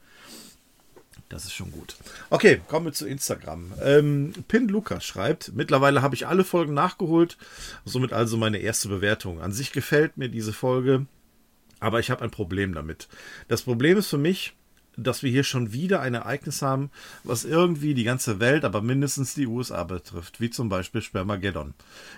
Das 1.31 1.45
ist 1.45 1.53
schon 1.53 1.71
gut. 1.71 1.95
Okay, 2.29 2.59
kommen 2.67 2.87
wir 2.87 2.93
zu 2.93 3.07
Instagram. 3.07 3.71
Ähm, 3.81 4.33
Pin 4.49 4.67
Lukas 4.67 5.05
schreibt, 5.05 5.53
mittlerweile 5.55 6.01
habe 6.01 6.13
ich 6.13 6.27
alle 6.27 6.43
Folgen 6.43 6.73
nachgeholt, 6.73 7.37
somit 7.85 8.11
also 8.11 8.35
meine 8.35 8.57
erste 8.57 8.89
Bewertung. 8.89 9.41
An 9.41 9.53
sich 9.53 9.71
gefällt 9.71 10.17
mir 10.17 10.27
diese 10.27 10.51
Folge, 10.51 11.05
aber 11.79 12.01
ich 12.01 12.11
habe 12.11 12.21
ein 12.21 12.31
Problem 12.31 12.73
damit. 12.73 13.07
Das 13.47 13.61
Problem 13.61 13.97
ist 13.97 14.07
für 14.07 14.17
mich, 14.17 14.53
dass 14.97 15.23
wir 15.23 15.31
hier 15.31 15.45
schon 15.45 15.71
wieder 15.71 16.01
ein 16.01 16.15
Ereignis 16.15 16.61
haben, 16.61 16.91
was 17.23 17.45
irgendwie 17.45 17.93
die 17.93 18.03
ganze 18.03 18.41
Welt, 18.41 18.65
aber 18.65 18.81
mindestens 18.81 19.33
die 19.33 19.47
USA 19.47 19.85
betrifft, 19.85 20.41
wie 20.41 20.49
zum 20.49 20.67
Beispiel 20.67 21.01
Spermageddon, 21.01 21.73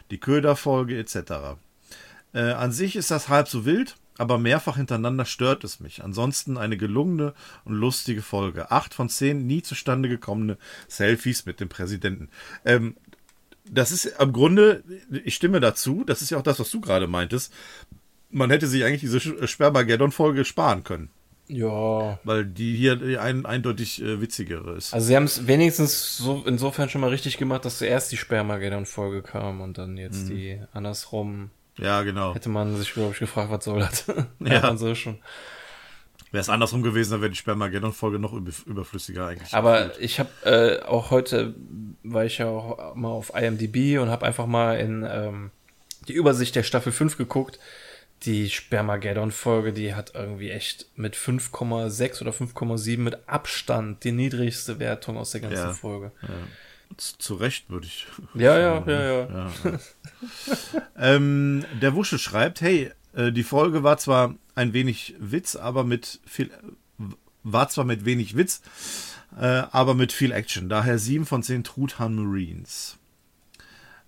die 0.10 0.20
Köderfolge 0.20 0.98
etc. 0.98 1.60
Äh, 2.34 2.40
an 2.40 2.72
sich 2.72 2.96
ist 2.96 3.12
das 3.12 3.30
halb 3.30 3.48
so 3.48 3.64
wild, 3.64 3.96
aber 4.18 4.38
mehrfach 4.38 4.78
hintereinander 4.78 5.26
stört 5.26 5.64
es 5.64 5.80
mich. 5.80 6.04
Ansonsten 6.04 6.58
eine 6.58 6.78
gelungene 6.78 7.34
und 7.66 7.74
lustige 7.74 8.22
Folge. 8.22 8.72
Acht 8.72 8.94
von 8.94 9.10
zehn 9.10 9.46
nie 9.48 9.62
zustande 9.62 10.10
gekommene 10.10 10.58
Selfies 10.88 11.46
mit 11.46 11.60
dem 11.60 11.70
Präsidenten. 11.70 12.30
Ähm, 12.66 12.96
das 13.66 13.92
ist 13.92 14.06
im 14.06 14.34
Grunde, 14.34 14.84
ich 15.24 15.36
stimme 15.36 15.60
dazu, 15.60 16.04
das 16.06 16.22
ist 16.22 16.30
ja 16.30 16.38
auch 16.38 16.44
das, 16.44 16.60
was 16.60 16.70
du 16.70 16.82
gerade 16.82 17.08
meintest. 17.08 17.54
Man 18.30 18.50
hätte 18.50 18.68
sich 18.68 18.84
eigentlich 18.84 19.02
diese 19.02 19.48
Spermageddon-Folge 19.48 20.44
sparen 20.44 20.84
können. 20.84 21.10
Ja. 21.48 22.20
Weil 22.24 22.46
die 22.46 22.76
hier 22.76 23.22
ein, 23.22 23.46
eindeutig 23.46 24.02
äh, 24.02 24.22
witzigere 24.22 24.76
ist. 24.76 24.94
Also 24.94 25.08
sie 25.08 25.16
haben 25.16 25.26
es 25.26 25.46
wenigstens 25.46 26.18
so 26.18 26.44
insofern 26.46 26.90
schon 26.90 27.02
mal 27.02 27.10
richtig 27.10 27.38
gemacht, 27.38 27.66
dass 27.66 27.80
zuerst 27.80 28.12
die 28.12 28.18
Spermageddon-Folge 28.18 29.22
kam 29.22 29.62
und 29.62 29.78
dann 29.78 29.98
jetzt 29.98 30.26
mhm. 30.26 30.30
die 30.30 30.62
andersrum 30.72 31.52
ja, 31.78 32.04
genau. 32.04 32.36
Hätte 32.36 32.50
man 32.50 32.76
sich, 32.78 32.94
glaube 32.94 33.14
ich, 33.14 33.20
gefragt, 33.20 33.52
was 33.52 33.66
soll 33.66 33.80
das? 33.80 34.06
ja. 34.40 34.62
man 34.62 34.78
so 34.78 34.94
schon. 34.96 35.20
Wäre 36.32 36.42
es 36.42 36.50
andersrum 36.50 36.82
gewesen, 36.82 37.12
dann 37.12 37.22
wäre 37.22 37.30
die 37.30 37.38
Spermageddon-Folge 37.38 38.18
noch 38.18 38.34
überflüssiger 38.34 39.28
eigentlich. 39.28 39.54
Aber 39.54 39.90
gefühlt. 39.90 40.04
ich 40.04 40.20
habe 40.20 40.30
äh, 40.46 40.84
auch 40.84 41.12
heute, 41.12 41.54
war 42.02 42.26
ich 42.26 42.40
ja 42.40 42.48
auch 42.48 42.96
mal 42.96 43.10
auf 43.10 43.34
IMDb 43.36 44.00
und 44.00 44.10
habe 44.10 44.26
einfach 44.26 44.48
mal 44.48 44.80
in 44.80 45.08
ähm, 45.08 45.52
die 46.08 46.14
Übersicht 46.14 46.56
der 46.56 46.64
Staffel 46.64 46.92
5 46.92 47.18
geguckt. 47.18 47.60
Die 48.24 48.50
Spermageddon-Folge, 48.50 49.74
die 49.74 49.94
hat 49.94 50.14
irgendwie 50.16 50.50
echt 50.50 50.88
mit 50.96 51.16
5,6 51.16 52.22
oder 52.22 52.32
5,7 52.32 52.98
mit 52.98 53.28
Abstand 53.28 54.04
die 54.04 54.12
niedrigste 54.12 54.80
Wertung 54.80 55.18
aus 55.18 55.32
der 55.32 55.42
ganzen 55.42 55.68
ja. 55.68 55.74
Folge. 55.74 56.12
Ja. 56.24 56.30
Zu 56.98 57.36
Recht 57.36 57.70
würde 57.70 57.88
ich. 57.88 58.08
Ja, 58.34 58.58
ja, 58.58 58.84
ja, 58.86 59.02
ja. 59.02 59.28
ja. 59.30 59.80
ähm, 60.98 61.66
der 61.82 61.96
Wuschel 61.96 62.20
schreibt: 62.20 62.62
Hey, 62.62 62.92
äh, 63.14 63.32
die 63.32 63.44
Folge 63.44 63.84
war 63.84 63.98
zwar 63.98 64.36
ein 64.56 64.74
wenig 64.74 65.16
Witz, 65.20 65.56
aber 65.56 65.84
mit 65.84 66.20
viel. 66.26 66.52
War 67.44 67.68
zwar 67.70 67.84
mit 67.84 68.06
wenig 68.06 68.38
Witz, 68.38 68.62
äh, 69.38 69.64
aber 69.72 69.96
mit 69.96 70.14
viel 70.14 70.32
Action. 70.32 70.70
Daher 70.70 70.98
7 70.98 71.26
von 71.26 71.44
10 71.44 71.64
Truthahn 71.66 72.16
Marines. 72.16 72.98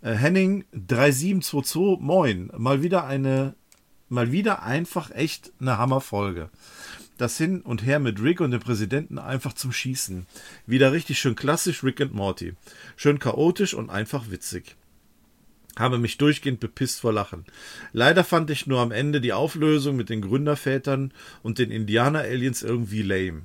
Äh, 0.01 0.13
Henning 0.13 0.63
3722, 0.71 1.99
moin. 1.99 2.51
Mal 2.57 2.81
wieder 2.81 3.05
eine. 3.05 3.55
Mal 4.07 4.31
wieder 4.31 4.61
einfach 4.61 5.09
echt 5.11 5.51
eine 5.59 5.79
Hammerfolge 5.79 6.51
das 7.17 7.37
Hin 7.37 7.61
und 7.61 7.85
Her 7.85 7.99
mit 7.99 8.21
Rick 8.21 8.41
und 8.41 8.51
dem 8.51 8.59
Präsidenten 8.59 9.17
einfach 9.17 9.53
zum 9.53 9.71
Schießen. 9.71 10.25
Wieder 10.65 10.91
richtig 10.91 11.19
schön 11.19 11.35
klassisch 11.35 11.83
Rick 11.83 11.99
und 11.99 12.13
Morty. 12.13 12.53
Schön 12.95 13.19
chaotisch 13.19 13.73
und 13.73 13.89
einfach 13.89 14.29
witzig. 14.29 14.75
habe 15.77 15.97
mich 15.97 16.17
durchgehend 16.17 16.61
bepisst 16.61 17.01
vor 17.01 17.11
Lachen. 17.11 17.45
Leider 17.91 18.23
fand 18.23 18.49
ich 18.49 18.65
nur 18.65 18.79
am 18.79 18.91
Ende 18.91 19.19
die 19.19 19.33
Auflösung 19.33 19.97
mit 19.97 20.09
den 20.09 20.21
Gründervätern 20.21 21.11
und 21.43 21.59
den 21.59 21.69
Indianer-Aliens 21.69 22.63
irgendwie 22.63 23.01
lame. 23.01 23.41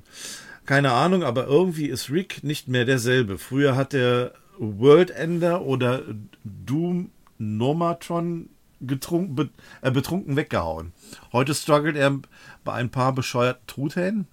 Keine 0.65 0.91
Ahnung, 0.91 1.23
aber 1.23 1.47
irgendwie 1.47 1.87
ist 1.87 2.09
Rick 2.09 2.43
nicht 2.43 2.67
mehr 2.67 2.85
derselbe. 2.85 3.37
Früher 3.37 3.75
hat 3.75 3.93
er 3.93 4.33
World 4.57 5.11
Ender 5.11 5.63
oder 5.63 6.03
Doom 6.43 7.09
Nomatron 7.37 8.49
getrunken, 8.81 9.51
äh, 9.81 9.91
betrunken 9.91 10.35
weggehauen. 10.35 10.91
Heute 11.31 11.53
struggelt 11.53 11.95
er 11.95 12.19
bei 12.63 12.73
ein 12.73 12.89
paar 12.89 13.13
bescheuerten 13.13 13.65
Truthähnen. 13.67 14.27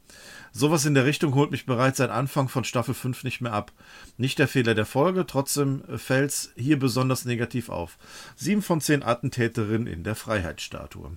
Sowas 0.52 0.86
in 0.86 0.94
der 0.94 1.04
Richtung 1.04 1.34
holt 1.34 1.50
mich 1.50 1.66
bereits 1.66 1.98
seit 1.98 2.10
Anfang 2.10 2.48
von 2.48 2.64
Staffel 2.64 2.94
5 2.94 3.24
nicht 3.24 3.40
mehr 3.40 3.52
ab. 3.52 3.72
Nicht 4.16 4.38
der 4.38 4.48
Fehler 4.48 4.74
der 4.74 4.86
Folge, 4.86 5.26
trotzdem 5.26 5.82
fällt's 5.96 6.52
hier 6.56 6.78
besonders 6.78 7.24
negativ 7.24 7.68
auf. 7.68 7.98
Sieben 8.34 8.62
von 8.62 8.80
zehn 8.80 9.02
Attentäterinnen 9.02 9.86
in 9.86 10.04
der 10.04 10.14
Freiheitsstatue. 10.14 11.16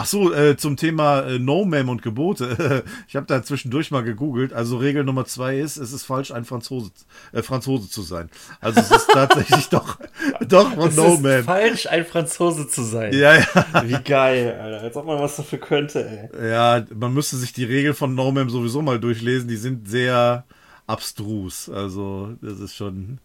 Ach 0.00 0.06
so, 0.06 0.32
äh, 0.32 0.56
zum 0.56 0.76
Thema 0.76 1.22
äh, 1.22 1.40
No-Ma'am 1.40 1.88
und 1.90 2.02
Gebote. 2.02 2.84
ich 3.08 3.16
habe 3.16 3.26
da 3.26 3.42
zwischendurch 3.42 3.90
mal 3.90 4.04
gegoogelt. 4.04 4.52
Also 4.52 4.76
Regel 4.76 5.02
Nummer 5.02 5.24
zwei 5.24 5.58
ist, 5.58 5.76
es 5.76 5.92
ist 5.92 6.04
falsch, 6.04 6.30
ein 6.30 6.44
Franzose, 6.44 6.92
äh, 7.32 7.42
Franzose 7.42 7.90
zu 7.90 8.02
sein. 8.02 8.30
Also 8.60 8.78
es 8.78 8.92
ist 8.92 9.08
tatsächlich 9.12 9.68
doch, 9.70 9.98
doch 10.48 10.74
von. 10.74 10.88
Es 10.88 10.96
ist 10.96 11.44
falsch, 11.44 11.86
ein 11.86 12.04
Franzose 12.04 12.68
zu 12.68 12.82
sein. 12.82 13.12
Ja, 13.12 13.36
ja. 13.36 13.82
Wie 13.84 14.02
geil, 14.02 14.58
Alter. 14.60 14.80
Als 14.82 14.96
ob 14.96 15.06
man 15.06 15.18
was 15.20 15.36
dafür 15.36 15.58
könnte, 15.58 16.30
ey. 16.32 16.50
Ja, 16.50 16.84
man 16.94 17.14
müsste 17.14 17.36
sich 17.36 17.52
die 17.52 17.64
Regeln 17.64 17.94
von 17.94 18.14
No-Ma'am 18.14 18.48
sowieso 18.50 18.82
mal 18.82 19.00
durchlesen. 19.00 19.48
Die 19.48 19.56
sind 19.56 19.88
sehr 19.88 20.44
abstrus. 20.86 21.68
Also 21.68 22.34
das 22.40 22.60
ist 22.60 22.74
schon... 22.76 23.18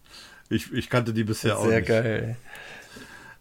Ich, 0.49 0.71
ich 0.71 0.89
kannte 0.89 1.13
die 1.13 1.23
bisher 1.23 1.57
auch 1.57 1.65
nicht. 1.65 1.87
Sehr 1.87 2.03
geil. 2.03 2.37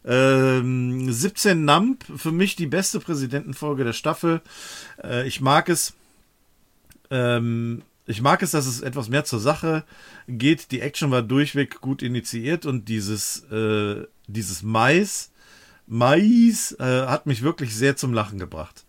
Ähm, 0.04 1.12
17 1.12 1.64
Nump, 1.64 2.04
für 2.16 2.32
mich 2.32 2.56
die 2.56 2.66
beste 2.66 3.00
Präsidentenfolge 3.00 3.84
der 3.84 3.92
Staffel. 3.92 4.40
Äh, 5.02 5.26
ich 5.26 5.40
mag 5.40 5.68
es. 5.68 5.94
Ähm, 7.10 7.82
ich 8.12 8.20
mag 8.20 8.42
es, 8.42 8.50
dass 8.50 8.66
es 8.66 8.82
etwas 8.82 9.08
mehr 9.08 9.24
zur 9.24 9.40
Sache 9.40 9.84
geht. 10.28 10.70
Die 10.70 10.80
Action 10.80 11.10
war 11.10 11.22
durchweg 11.22 11.80
gut 11.80 12.02
initiiert 12.02 12.66
und 12.66 12.88
dieses, 12.88 13.44
äh, 13.50 14.06
dieses 14.26 14.62
Mais, 14.62 15.32
Mais 15.86 16.76
äh, 16.78 17.06
hat 17.06 17.24
mich 17.26 17.42
wirklich 17.42 17.74
sehr 17.74 17.96
zum 17.96 18.12
Lachen 18.12 18.38
gebracht. 18.38 18.84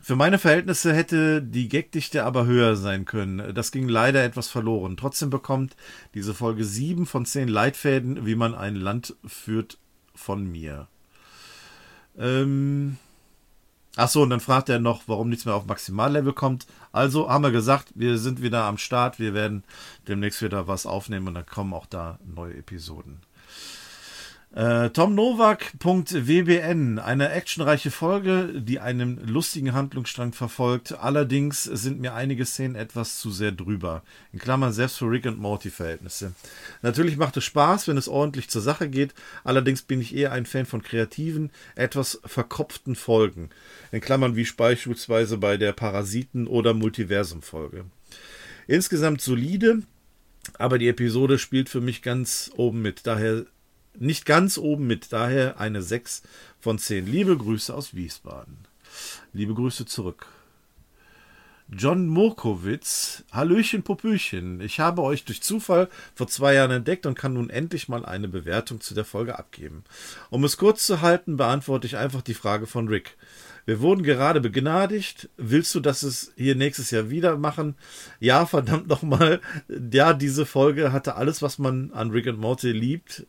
Für 0.00 0.16
meine 0.16 0.38
Verhältnisse 0.40 0.92
hätte 0.92 1.40
die 1.40 1.68
Gagdichte 1.68 2.24
aber 2.24 2.46
höher 2.46 2.74
sein 2.74 3.04
können. 3.04 3.54
Das 3.54 3.70
ging 3.70 3.88
leider 3.88 4.24
etwas 4.24 4.48
verloren. 4.48 4.96
Trotzdem 4.96 5.30
bekommt 5.30 5.76
diese 6.14 6.34
Folge 6.34 6.64
7 6.64 7.06
von 7.06 7.26
10 7.26 7.46
Leitfäden, 7.46 8.26
wie 8.26 8.34
man 8.34 8.56
ein 8.56 8.74
Land 8.74 9.14
führt 9.24 9.78
von 10.14 10.50
mir. 10.50 10.88
Ähm. 12.18 12.98
Achso, 13.96 14.22
und 14.22 14.30
dann 14.30 14.40
fragt 14.40 14.68
er 14.68 14.78
noch, 14.78 15.04
warum 15.06 15.30
nichts 15.30 15.46
mehr 15.46 15.54
auf 15.54 15.64
Maximallevel 15.64 16.34
kommt. 16.34 16.66
Also 16.92 17.30
haben 17.30 17.44
wir 17.44 17.50
gesagt, 17.50 17.88
wir 17.94 18.18
sind 18.18 18.42
wieder 18.42 18.64
am 18.64 18.76
Start. 18.76 19.18
Wir 19.18 19.32
werden 19.32 19.64
demnächst 20.06 20.42
wieder 20.42 20.68
was 20.68 20.84
aufnehmen 20.84 21.28
und 21.28 21.34
dann 21.34 21.46
kommen 21.46 21.72
auch 21.72 21.86
da 21.86 22.18
neue 22.22 22.58
Episoden. 22.58 23.20
Äh, 24.54 24.88
Tom 24.90 25.14
Novak.wbn, 25.14 26.98
eine 26.98 27.30
actionreiche 27.30 27.90
Folge, 27.90 28.62
die 28.62 28.80
einen 28.80 29.18
lustigen 29.26 29.74
Handlungsstrang 29.74 30.32
verfolgt. 30.32 30.92
Allerdings 30.98 31.64
sind 31.64 32.00
mir 32.00 32.14
einige 32.14 32.46
Szenen 32.46 32.74
etwas 32.74 33.18
zu 33.18 33.30
sehr 33.30 33.52
drüber. 33.52 34.02
In 34.32 34.38
Klammern 34.38 34.72
selbst 34.72 34.98
für 34.98 35.10
Rick 35.10 35.26
und 35.26 35.38
Morty 35.38 35.68
Verhältnisse. 35.68 36.32
Natürlich 36.80 37.18
macht 37.18 37.36
es 37.36 37.44
Spaß, 37.44 37.86
wenn 37.88 37.98
es 37.98 38.08
ordentlich 38.08 38.48
zur 38.48 38.62
Sache 38.62 38.88
geht. 38.88 39.12
Allerdings 39.44 39.82
bin 39.82 40.00
ich 40.00 40.14
eher 40.14 40.32
ein 40.32 40.46
Fan 40.46 40.64
von 40.64 40.82
kreativen, 40.82 41.50
etwas 41.74 42.20
verkopften 42.24 42.94
Folgen. 42.94 43.50
In 43.92 44.00
Klammern 44.00 44.36
wie 44.36 44.48
beispielsweise 44.56 45.36
bei 45.36 45.58
der 45.58 45.72
Parasiten- 45.72 46.46
oder 46.46 46.72
Multiversum-Folge. 46.72 47.84
Insgesamt 48.68 49.20
solide, 49.20 49.82
aber 50.58 50.78
die 50.78 50.88
Episode 50.88 51.38
spielt 51.38 51.68
für 51.68 51.80
mich 51.82 52.00
ganz 52.00 52.50
oben 52.56 52.80
mit. 52.80 53.06
Daher 53.06 53.44
nicht 54.00 54.26
ganz 54.26 54.58
oben 54.58 54.86
mit, 54.86 55.12
daher 55.12 55.58
eine 55.60 55.82
6 55.82 56.22
von 56.60 56.78
10. 56.78 57.06
Liebe 57.06 57.36
Grüße 57.36 57.74
aus 57.74 57.94
Wiesbaden. 57.94 58.56
Liebe 59.32 59.54
Grüße 59.54 59.86
zurück. 59.86 60.26
John 61.68 62.06
Murkowitz, 62.06 63.24
Hallöchen 63.32 63.82
Popöchen. 63.82 64.60
Ich 64.60 64.78
habe 64.78 65.02
euch 65.02 65.24
durch 65.24 65.42
Zufall 65.42 65.88
vor 66.14 66.28
zwei 66.28 66.54
Jahren 66.54 66.70
entdeckt 66.70 67.06
und 67.06 67.18
kann 67.18 67.32
nun 67.32 67.50
endlich 67.50 67.88
mal 67.88 68.04
eine 68.04 68.28
Bewertung 68.28 68.80
zu 68.80 68.94
der 68.94 69.04
Folge 69.04 69.36
abgeben. 69.36 69.82
Um 70.30 70.44
es 70.44 70.58
kurz 70.58 70.86
zu 70.86 71.00
halten, 71.00 71.36
beantworte 71.36 71.88
ich 71.88 71.96
einfach 71.96 72.22
die 72.22 72.34
Frage 72.34 72.68
von 72.68 72.86
Rick. 72.86 73.16
Wir 73.64 73.80
wurden 73.80 74.04
gerade 74.04 74.40
begnadigt. 74.40 75.28
Willst 75.36 75.74
du 75.74 75.80
das 75.80 76.04
es 76.04 76.32
hier 76.36 76.54
nächstes 76.54 76.92
Jahr 76.92 77.10
wieder 77.10 77.36
machen? 77.36 77.74
Ja, 78.20 78.46
verdammt 78.46 78.86
nochmal. 78.86 79.40
Ja, 79.92 80.14
diese 80.14 80.46
Folge 80.46 80.92
hatte 80.92 81.16
alles, 81.16 81.42
was 81.42 81.58
man 81.58 81.90
an 81.90 82.12
Rick 82.12 82.28
und 82.28 82.38
Morty 82.38 82.70
liebt. 82.70 83.26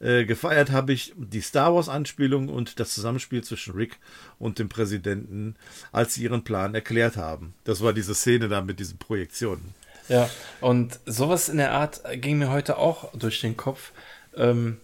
Äh, 0.00 0.24
gefeiert 0.26 0.70
habe 0.70 0.92
ich 0.92 1.12
die 1.16 1.40
Star 1.40 1.74
Wars-Anspielung 1.74 2.48
und 2.48 2.78
das 2.78 2.94
Zusammenspiel 2.94 3.42
zwischen 3.42 3.74
Rick 3.74 3.98
und 4.38 4.60
dem 4.60 4.68
Präsidenten, 4.68 5.56
als 5.90 6.14
sie 6.14 6.22
ihren 6.22 6.44
Plan 6.44 6.74
erklärt 6.74 7.16
haben. 7.16 7.54
Das 7.64 7.80
war 7.80 7.92
diese 7.92 8.14
Szene 8.14 8.48
da 8.48 8.60
mit 8.60 8.78
diesen 8.78 8.98
Projektionen. 8.98 9.74
Ja, 10.08 10.30
und 10.60 11.00
sowas 11.04 11.48
in 11.48 11.58
der 11.58 11.72
Art 11.72 12.00
ging 12.20 12.38
mir 12.38 12.50
heute 12.50 12.78
auch 12.78 13.12
durch 13.12 13.40
den 13.40 13.56
Kopf. 13.56 13.90
Ähm, 14.36 14.78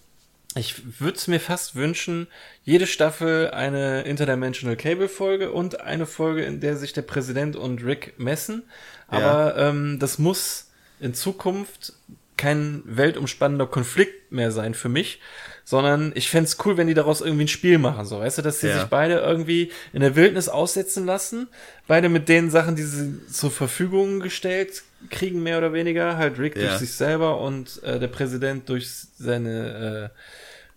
ich 0.56 1.00
würde 1.00 1.16
es 1.16 1.26
mir 1.26 1.40
fast 1.40 1.74
wünschen, 1.74 2.28
jede 2.64 2.86
Staffel 2.86 3.50
eine 3.50 4.02
Interdimensional 4.02 4.76
Cable 4.76 5.08
Folge 5.08 5.50
und 5.50 5.80
eine 5.80 6.06
Folge, 6.06 6.44
in 6.44 6.60
der 6.60 6.76
sich 6.76 6.92
der 6.92 7.02
Präsident 7.02 7.56
und 7.56 7.84
Rick 7.84 8.14
messen. 8.18 8.62
Aber 9.08 9.56
ja. 9.56 9.68
ähm, 9.68 9.98
das 9.98 10.18
muss 10.18 10.70
in 11.00 11.14
Zukunft 11.14 11.94
kein 12.36 12.82
weltumspannender 12.84 13.66
Konflikt 13.66 14.32
mehr 14.32 14.50
sein 14.50 14.74
für 14.74 14.88
mich, 14.88 15.20
sondern 15.64 16.12
ich 16.14 16.28
fände 16.28 16.50
cool, 16.64 16.76
wenn 16.76 16.88
die 16.88 16.94
daraus 16.94 17.20
irgendwie 17.20 17.44
ein 17.44 17.48
Spiel 17.48 17.78
machen, 17.78 18.04
so, 18.04 18.20
weißt 18.20 18.38
du, 18.38 18.42
dass 18.42 18.60
sie 18.60 18.68
ja. 18.68 18.80
sich 18.80 18.84
beide 18.84 19.14
irgendwie 19.14 19.70
in 19.92 20.00
der 20.00 20.16
Wildnis 20.16 20.48
aussetzen 20.48 21.06
lassen, 21.06 21.48
beide 21.86 22.08
mit 22.08 22.28
den 22.28 22.50
Sachen, 22.50 22.76
die 22.76 22.82
sie 22.82 23.26
zur 23.28 23.50
Verfügung 23.50 24.20
gestellt 24.20 24.82
kriegen, 25.10 25.42
mehr 25.42 25.58
oder 25.58 25.72
weniger, 25.72 26.16
halt 26.16 26.38
Rick 26.38 26.56
ja. 26.56 26.68
durch 26.68 26.78
sich 26.78 26.92
selber 26.92 27.40
und 27.40 27.82
äh, 27.82 27.98
der 27.98 28.08
Präsident 28.08 28.68
durch 28.68 28.88
seine 29.18 30.10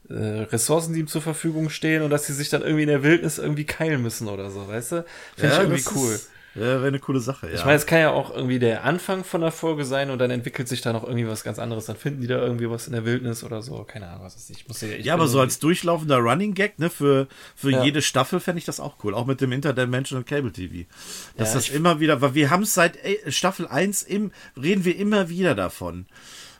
äh, 0.10 0.14
äh, 0.14 0.42
Ressourcen, 0.44 0.94
die 0.94 1.02
ihm 1.02 1.08
zur 1.08 1.22
Verfügung 1.22 1.70
stehen 1.70 2.02
und 2.02 2.10
dass 2.10 2.28
sie 2.28 2.34
sich 2.34 2.50
dann 2.50 2.62
irgendwie 2.62 2.84
in 2.84 2.90
der 2.90 3.04
Wildnis 3.04 3.40
irgendwie 3.40 3.66
keilen 3.66 4.02
müssen 4.02 4.28
oder 4.28 4.50
so, 4.52 4.68
weißt 4.68 4.92
du? 4.94 5.06
Fände 5.36 5.56
ja, 5.56 5.64
ich 5.64 5.70
irgendwie 5.70 5.90
cool. 5.96 6.14
Ist 6.14 6.30
ja, 6.58 6.64
wäre 6.64 6.88
eine 6.88 7.00
coole 7.00 7.20
Sache, 7.20 7.48
ja. 7.48 7.54
Ich 7.54 7.66
meine, 7.66 7.78
es 7.78 7.86
kann 7.86 8.00
ja 8.00 8.12
auch 8.12 8.34
irgendwie 8.36 8.58
der 8.58 8.84
Anfang 8.84 9.24
von 9.24 9.42
der 9.42 9.52
Folge 9.52 9.86
sein 9.86 10.10
und 10.10 10.18
dann 10.18 10.32
entwickelt 10.32 10.68
sich 10.68 10.82
da 10.82 10.92
noch 10.92 11.04
irgendwie 11.04 11.28
was 11.28 11.44
ganz 11.44 11.60
anderes. 11.60 11.86
Dann 11.86 11.96
finden 11.96 12.22
die 12.22 12.28
da 12.28 12.38
irgendwie 12.38 12.70
was 12.70 12.88
in 12.88 12.94
der 12.94 13.06
Wildnis 13.06 13.44
oder 13.44 13.62
so. 13.62 13.84
Keine 13.84 14.08
Ahnung, 14.08 14.24
was 14.24 14.36
ist. 14.36 14.50
Ich 14.50 14.68
muss 14.68 14.82
ja, 14.82 14.88
ich 14.88 15.06
ja 15.06 15.14
aber 15.14 15.28
so 15.28 15.40
als 15.40 15.60
durchlaufender 15.60 16.18
Running 16.18 16.56
Gag, 16.56 16.80
ne, 16.80 16.90
für, 16.90 17.28
für 17.56 17.72
ja. 17.72 17.84
jede 17.84 18.02
Staffel 18.02 18.40
fände 18.40 18.58
ich 18.60 18.66
das 18.66 18.80
auch 18.80 18.96
cool. 19.04 19.14
Auch 19.14 19.26
mit 19.26 19.40
dem 19.40 19.52
Interdimensional 19.52 20.24
Cable 20.24 20.52
TV. 20.52 20.90
Dass 21.38 21.50
ja, 21.50 21.56
das 21.56 21.70
immer 21.70 22.00
wieder, 22.00 22.22
weil 22.22 22.34
wir 22.34 22.50
haben 22.50 22.64
es 22.64 22.74
seit 22.74 22.98
Staffel 23.28 23.68
1 23.68 24.04
im, 24.04 24.32
reden 24.60 24.84
wir 24.84 24.98
immer 24.98 25.30
wieder 25.30 25.54
davon. 25.54 26.08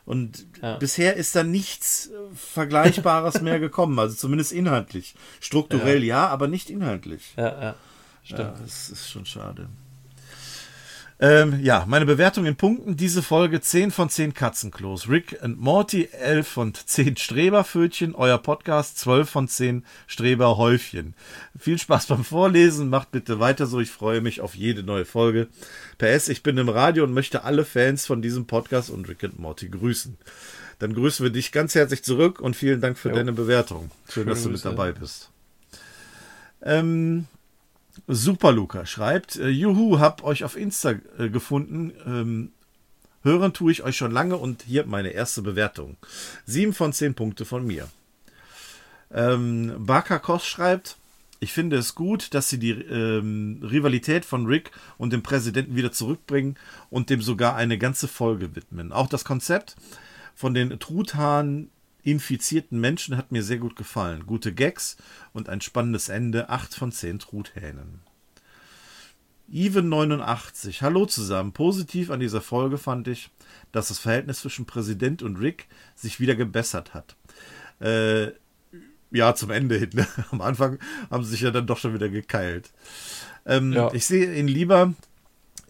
Und 0.04 0.46
ja. 0.62 0.76
bisher 0.76 1.16
ist 1.16 1.36
da 1.36 1.42
nichts 1.42 2.10
Vergleichbares 2.34 3.40
mehr 3.42 3.60
gekommen, 3.60 3.98
also 3.98 4.14
zumindest 4.14 4.52
inhaltlich. 4.52 5.14
Strukturell 5.38 6.02
ja, 6.02 6.24
ja 6.24 6.28
aber 6.28 6.48
nicht 6.48 6.70
inhaltlich. 6.70 7.34
Ja, 7.36 7.60
ja. 7.60 7.74
Stimmt. 8.22 8.40
Ja, 8.40 8.54
das 8.62 8.90
ist 8.90 9.10
schon 9.10 9.26
schade. 9.26 9.68
Ähm, 11.20 11.58
ja, 11.64 11.84
meine 11.88 12.06
Bewertung 12.06 12.46
in 12.46 12.54
Punkten. 12.54 12.96
Diese 12.96 13.22
Folge 13.22 13.60
10 13.60 13.90
von 13.90 14.08
10 14.08 14.34
Katzenklos. 14.34 15.08
Rick 15.08 15.36
und 15.42 15.58
Morty 15.58 16.08
11 16.12 16.46
von 16.46 16.74
10 16.74 17.16
Streberpfötchen. 17.16 18.14
Euer 18.14 18.38
Podcast 18.38 18.98
12 18.98 19.28
von 19.28 19.48
10 19.48 19.84
Streberhäufchen. 20.06 21.14
Viel 21.58 21.78
Spaß 21.78 22.06
beim 22.06 22.24
Vorlesen. 22.24 22.88
Macht 22.88 23.10
bitte 23.10 23.40
weiter 23.40 23.66
so. 23.66 23.80
Ich 23.80 23.90
freue 23.90 24.20
mich 24.20 24.40
auf 24.40 24.54
jede 24.54 24.84
neue 24.84 25.04
Folge. 25.04 25.48
PS, 25.98 26.28
ich 26.28 26.44
bin 26.44 26.56
im 26.56 26.68
Radio 26.68 27.02
und 27.02 27.14
möchte 27.14 27.42
alle 27.42 27.64
Fans 27.64 28.06
von 28.06 28.22
diesem 28.22 28.46
Podcast 28.46 28.88
und 28.88 29.08
Rick 29.08 29.24
und 29.24 29.40
Morty 29.40 29.68
grüßen. 29.68 30.16
Dann 30.78 30.94
grüßen 30.94 31.24
wir 31.24 31.30
dich 31.30 31.50
ganz 31.50 31.74
herzlich 31.74 32.04
zurück 32.04 32.40
und 32.40 32.54
vielen 32.54 32.80
Dank 32.80 32.96
für 32.96 33.08
jo. 33.08 33.16
deine 33.16 33.32
Bewertung. 33.32 33.90
Schön, 34.04 34.22
Schön 34.22 34.26
dass 34.28 34.44
du 34.44 34.50
mit 34.50 34.64
dabei 34.64 34.92
bist. 34.92 35.30
Ähm, 36.62 37.26
Super 38.06 38.52
Luca 38.52 38.86
schreibt, 38.86 39.36
äh, 39.36 39.48
Juhu, 39.48 39.98
hab 39.98 40.24
euch 40.24 40.44
auf 40.44 40.56
Insta 40.56 40.94
äh, 41.18 41.28
gefunden. 41.28 41.92
Ähm, 42.06 42.52
hören 43.22 43.52
tue 43.52 43.72
ich 43.72 43.82
euch 43.82 43.96
schon 43.96 44.12
lange 44.12 44.36
und 44.36 44.62
hier 44.62 44.86
meine 44.86 45.10
erste 45.10 45.42
Bewertung. 45.42 45.96
Sieben 46.46 46.72
von 46.72 46.92
zehn 46.92 47.14
Punkte 47.14 47.44
von 47.44 47.66
mir. 47.66 47.88
Ähm, 49.10 49.74
Baka 49.78 50.18
Kos 50.18 50.46
schreibt, 50.46 50.96
ich 51.40 51.52
finde 51.52 51.76
es 51.76 51.94
gut, 51.94 52.34
dass 52.34 52.48
sie 52.48 52.58
die 52.58 52.72
ähm, 52.72 53.60
Rivalität 53.62 54.24
von 54.24 54.46
Rick 54.46 54.72
und 54.96 55.12
dem 55.12 55.22
Präsidenten 55.22 55.76
wieder 55.76 55.92
zurückbringen 55.92 56.56
und 56.90 57.10
dem 57.10 57.22
sogar 57.22 57.54
eine 57.54 57.78
ganze 57.78 58.08
Folge 58.08 58.56
widmen. 58.56 58.92
Auch 58.92 59.06
das 59.06 59.24
Konzept 59.24 59.76
von 60.34 60.52
den 60.52 60.78
Truthahn 60.80 61.70
infizierten 62.02 62.80
Menschen 62.80 63.16
hat 63.16 63.32
mir 63.32 63.42
sehr 63.42 63.58
gut 63.58 63.76
gefallen. 63.76 64.26
Gute 64.26 64.52
Gags 64.54 64.96
und 65.32 65.48
ein 65.48 65.60
spannendes 65.60 66.08
Ende. 66.08 66.48
8 66.48 66.74
von 66.74 66.92
10 66.92 67.18
Truthähnen. 67.18 68.00
Even89. 69.52 70.82
Hallo 70.82 71.06
zusammen. 71.06 71.52
Positiv 71.52 72.10
an 72.10 72.20
dieser 72.20 72.40
Folge 72.40 72.78
fand 72.78 73.08
ich, 73.08 73.30
dass 73.72 73.88
das 73.88 73.98
Verhältnis 73.98 74.40
zwischen 74.40 74.66
Präsident 74.66 75.22
und 75.22 75.36
Rick 75.36 75.66
sich 75.94 76.20
wieder 76.20 76.34
gebessert 76.34 76.92
hat. 76.94 77.16
Äh, 77.80 78.32
ja, 79.10 79.34
zum 79.34 79.50
Ende 79.50 79.76
hin. 79.76 79.90
Ne? 79.94 80.06
Am 80.30 80.40
Anfang 80.40 80.78
haben 81.10 81.24
sie 81.24 81.30
sich 81.30 81.40
ja 81.40 81.50
dann 81.50 81.66
doch 81.66 81.78
schon 81.78 81.94
wieder 81.94 82.08
gekeilt. 82.08 82.70
Ähm, 83.46 83.72
ja. 83.72 83.92
Ich 83.94 84.04
sehe 84.04 84.34
ihn 84.34 84.48
lieber 84.48 84.92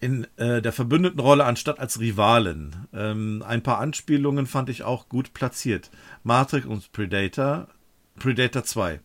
in 0.00 0.26
äh, 0.36 0.62
der 0.62 0.72
verbündeten 0.72 1.20
Rolle 1.20 1.44
anstatt 1.44 1.78
als 1.78 2.00
Rivalen. 2.00 2.86
Ähm, 2.92 3.42
ein 3.46 3.62
paar 3.62 3.78
Anspielungen 3.78 4.46
fand 4.46 4.68
ich 4.68 4.82
auch 4.82 5.08
gut 5.08 5.34
platziert. 5.34 5.90
Matrix 6.22 6.66
und 6.66 6.92
Predator, 6.92 7.68
Predator 8.18 8.64
2. 8.64 9.00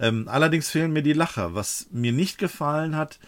Ähm, 0.00 0.28
allerdings 0.28 0.70
fehlen 0.70 0.92
mir 0.92 1.02
die 1.02 1.12
Lacher. 1.12 1.54
Was 1.54 1.86
mir 1.90 2.12
nicht 2.12 2.38
gefallen 2.38 2.96
hat, 2.96 3.18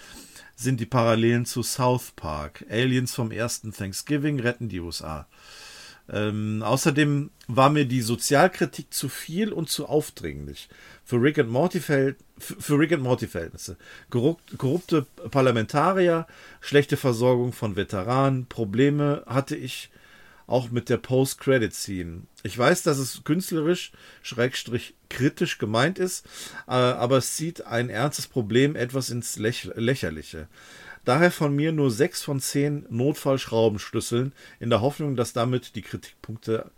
sind 0.56 0.80
die 0.80 0.86
Parallelen 0.86 1.44
zu 1.44 1.62
South 1.62 2.12
Park. 2.16 2.64
Aliens 2.70 3.14
vom 3.14 3.30
ersten 3.30 3.72
Thanksgiving 3.72 4.40
retten 4.40 4.68
die 4.68 4.80
USA. 4.80 5.26
Ähm, 6.12 6.62
außerdem 6.62 7.30
war 7.48 7.70
mir 7.70 7.84
die 7.84 8.00
Sozialkritik 8.02 8.92
zu 8.92 9.08
viel 9.08 9.52
und 9.52 9.68
zu 9.68 9.86
aufdringlich. 9.86 10.68
Für 11.04 11.20
Rick 11.22 11.38
and 11.38 11.50
Morty, 11.50 11.80
für 11.80 12.14
Rick 12.78 12.92
and 12.92 13.02
Morty 13.02 13.26
Verhältnisse. 13.26 13.76
Korrupte 14.10 15.06
Parlamentarier, 15.30 16.26
schlechte 16.60 16.96
Versorgung 16.96 17.52
von 17.52 17.76
Veteranen, 17.76 18.46
Probleme 18.46 19.22
hatte 19.26 19.56
ich 19.56 19.90
auch 20.46 20.70
mit 20.70 20.88
der 20.88 20.98
Post-Credit-Scene. 20.98 22.22
Ich 22.42 22.56
weiß, 22.56 22.84
dass 22.84 22.98
es 22.98 23.24
künstlerisch, 23.24 23.92
schrägstrich 24.22 24.94
kritisch 25.08 25.58
gemeint 25.58 25.98
ist, 25.98 26.24
äh, 26.68 26.72
aber 26.72 27.18
es 27.18 27.34
zieht 27.34 27.66
ein 27.66 27.90
ernstes 27.90 28.28
Problem 28.28 28.76
etwas 28.76 29.10
ins 29.10 29.38
Läch 29.38 29.70
Lächerliche. 29.74 30.48
Daher 31.06 31.30
von 31.30 31.54
mir 31.54 31.70
nur 31.70 31.90
6 31.92 32.24
von 32.24 32.40
10 32.40 32.86
Notfallschraubenschlüsseln, 32.90 34.32
in 34.58 34.70
der 34.70 34.80
Hoffnung, 34.80 35.14
dass 35.14 35.32
damit 35.32 35.76
die 35.76 35.82
Kritikpunkte 35.82 36.70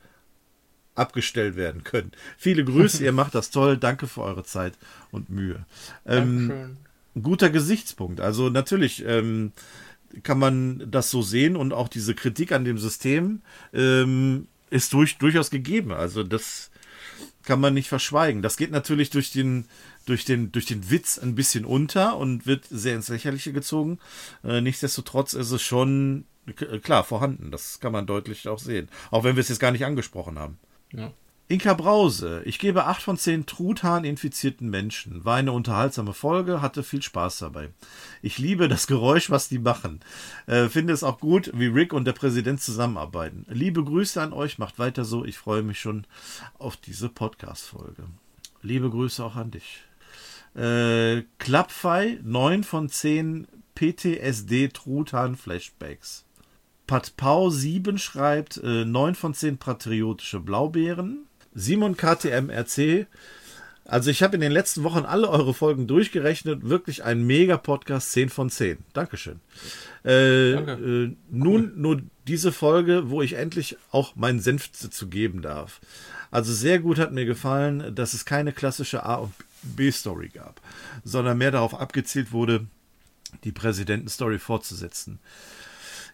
abgestellt 0.94 1.56
werden 1.56 1.82
können. 1.82 2.12
Viele 2.36 2.62
Grüße, 2.62 3.02
ihr 3.02 3.12
macht 3.20 3.34
das 3.34 3.50
toll. 3.50 3.78
Danke 3.78 4.06
für 4.06 4.20
eure 4.20 4.44
Zeit 4.44 4.74
und 5.10 5.30
Mühe. 5.30 5.64
Ähm, 6.04 6.76
guter 7.20 7.48
Gesichtspunkt. 7.48 8.20
Also 8.20 8.50
natürlich 8.50 9.02
ähm, 9.06 9.52
kann 10.22 10.38
man 10.38 10.90
das 10.90 11.10
so 11.10 11.22
sehen 11.22 11.56
und 11.56 11.72
auch 11.72 11.88
diese 11.88 12.14
Kritik 12.14 12.52
an 12.52 12.66
dem 12.66 12.76
System 12.76 13.40
ähm, 13.72 14.46
ist 14.68 14.92
durch, 14.92 15.16
durchaus 15.16 15.50
gegeben. 15.50 15.90
Also 15.92 16.22
das 16.22 16.70
kann 17.48 17.60
man 17.60 17.72
nicht 17.72 17.88
verschweigen. 17.88 18.42
Das 18.42 18.58
geht 18.58 18.70
natürlich 18.70 19.08
durch 19.08 19.32
den, 19.32 19.64
durch 20.04 20.26
den, 20.26 20.52
durch 20.52 20.66
den 20.66 20.90
Witz 20.90 21.18
ein 21.18 21.34
bisschen 21.34 21.64
unter 21.64 22.18
und 22.18 22.46
wird 22.46 22.66
sehr 22.68 22.94
ins 22.94 23.08
Lächerliche 23.08 23.54
gezogen. 23.54 23.98
Äh, 24.44 24.60
nichtsdestotrotz 24.60 25.32
ist 25.32 25.50
es 25.50 25.62
schon 25.62 26.26
klar 26.82 27.04
vorhanden. 27.04 27.50
Das 27.50 27.80
kann 27.80 27.92
man 27.92 28.06
deutlich 28.06 28.46
auch 28.48 28.58
sehen. 28.58 28.90
Auch 29.10 29.24
wenn 29.24 29.34
wir 29.34 29.40
es 29.40 29.48
jetzt 29.48 29.60
gar 29.60 29.70
nicht 29.70 29.86
angesprochen 29.86 30.38
haben. 30.38 30.58
Ja. 30.92 31.10
Inka 31.50 31.72
Brause, 31.72 32.42
ich 32.44 32.58
gebe 32.58 32.84
8 32.84 33.00
von 33.00 33.16
10 33.16 33.46
Truthahn-infizierten 33.46 34.68
Menschen. 34.68 35.24
War 35.24 35.36
eine 35.36 35.52
unterhaltsame 35.52 36.12
Folge, 36.12 36.60
hatte 36.60 36.82
viel 36.82 37.00
Spaß 37.00 37.38
dabei. 37.38 37.70
Ich 38.20 38.36
liebe 38.36 38.68
das 38.68 38.86
Geräusch, 38.86 39.30
was 39.30 39.48
die 39.48 39.58
machen. 39.58 40.00
Äh, 40.46 40.68
finde 40.68 40.92
es 40.92 41.02
auch 41.02 41.18
gut, 41.18 41.50
wie 41.54 41.68
Rick 41.68 41.94
und 41.94 42.04
der 42.04 42.12
Präsident 42.12 42.60
zusammenarbeiten. 42.60 43.46
Liebe 43.48 43.82
Grüße 43.82 44.20
an 44.20 44.34
euch, 44.34 44.58
macht 44.58 44.78
weiter 44.78 45.06
so. 45.06 45.24
Ich 45.24 45.38
freue 45.38 45.62
mich 45.62 45.80
schon 45.80 46.06
auf 46.58 46.76
diese 46.76 47.08
Podcast-Folge. 47.08 48.04
Liebe 48.60 48.90
Grüße 48.90 49.24
auch 49.24 49.36
an 49.36 49.50
dich. 49.50 49.80
Äh, 50.54 51.22
Klappfei, 51.38 52.18
9 52.24 52.62
von 52.62 52.90
10 52.90 53.48
PTSD 53.74 54.68
Truthahn 54.68 55.34
Flashbacks. 55.34 56.26
Pat 56.86 57.16
Pau 57.16 57.48
7 57.48 57.96
schreibt 57.96 58.58
äh, 58.58 58.84
9 58.84 59.14
von 59.14 59.32
10 59.32 59.56
patriotische 59.56 60.40
Blaubeeren. 60.40 61.27
Simon 61.58 61.96
KTMRC. 61.96 63.06
Also 63.84 64.10
ich 64.10 64.22
habe 64.22 64.34
in 64.34 64.42
den 64.42 64.52
letzten 64.52 64.84
Wochen 64.84 65.06
alle 65.06 65.30
eure 65.30 65.54
Folgen 65.54 65.86
durchgerechnet. 65.86 66.68
Wirklich 66.68 67.04
ein 67.04 67.26
Mega-Podcast, 67.26 68.12
10 68.12 68.28
von 68.28 68.50
10. 68.50 68.78
Dankeschön. 68.92 69.40
Äh, 70.04 70.52
Danke. 70.52 70.72
äh, 70.72 71.16
nun 71.30 71.72
nur 71.80 72.02
diese 72.26 72.52
Folge, 72.52 73.10
wo 73.10 73.22
ich 73.22 73.32
endlich 73.32 73.78
auch 73.90 74.14
meinen 74.14 74.40
Senf 74.40 74.70
zu 74.72 75.08
geben 75.08 75.40
darf. 75.40 75.80
Also 76.30 76.52
sehr 76.52 76.78
gut 76.78 76.98
hat 76.98 77.12
mir 77.12 77.24
gefallen, 77.24 77.94
dass 77.94 78.12
es 78.12 78.26
keine 78.26 78.52
klassische 78.52 79.04
A- 79.04 79.16
und 79.16 79.32
B-Story 79.62 80.28
gab, 80.28 80.60
sondern 81.02 81.38
mehr 81.38 81.50
darauf 81.50 81.74
abgezielt 81.74 82.32
wurde, 82.32 82.66
die 83.44 83.52
Präsidentenstory 83.52 84.38
fortzusetzen. 84.38 85.18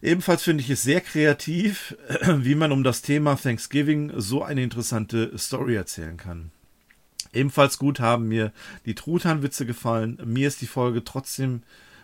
Ebenfalls 0.05 0.43
finde 0.43 0.63
ich 0.63 0.69
es 0.69 0.83
sehr 0.83 1.01
kreativ, 1.01 1.97
wie 2.27 2.55
man 2.55 2.73
um 2.73 2.85
das 2.85 3.01
Thema 3.01 3.37
Thanksgiving 3.37 4.13
so 4.17 4.43
eine 4.43 4.63
interessante 4.63 5.37
Story 5.39 5.77
erzählen 5.77 6.19
kann. 6.19 6.51
Ebenfalls 7.33 7.79
gut 7.79 8.01
haben 8.01 8.29
mir 8.29 8.53
die 8.85 8.95
Truthahnwitze 8.95 9.65
gefallen. 9.65 10.21
Mir 10.23 10.49
ist 10.49 10.61
die 10.61 10.67
Folge 10.67 11.05
trotzdem, 11.05 11.63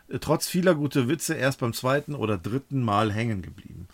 äh, 0.09 0.18
trotz 0.18 0.48
vieler 0.48 0.74
guter 0.77 1.09
Witze, 1.09 1.35
erst 1.35 1.60
beim 1.60 1.74
zweiten 1.74 2.14
oder 2.14 2.39
dritten 2.39 2.82
Mal 2.82 3.12
hängen 3.12 3.43
geblieben. 3.43 3.86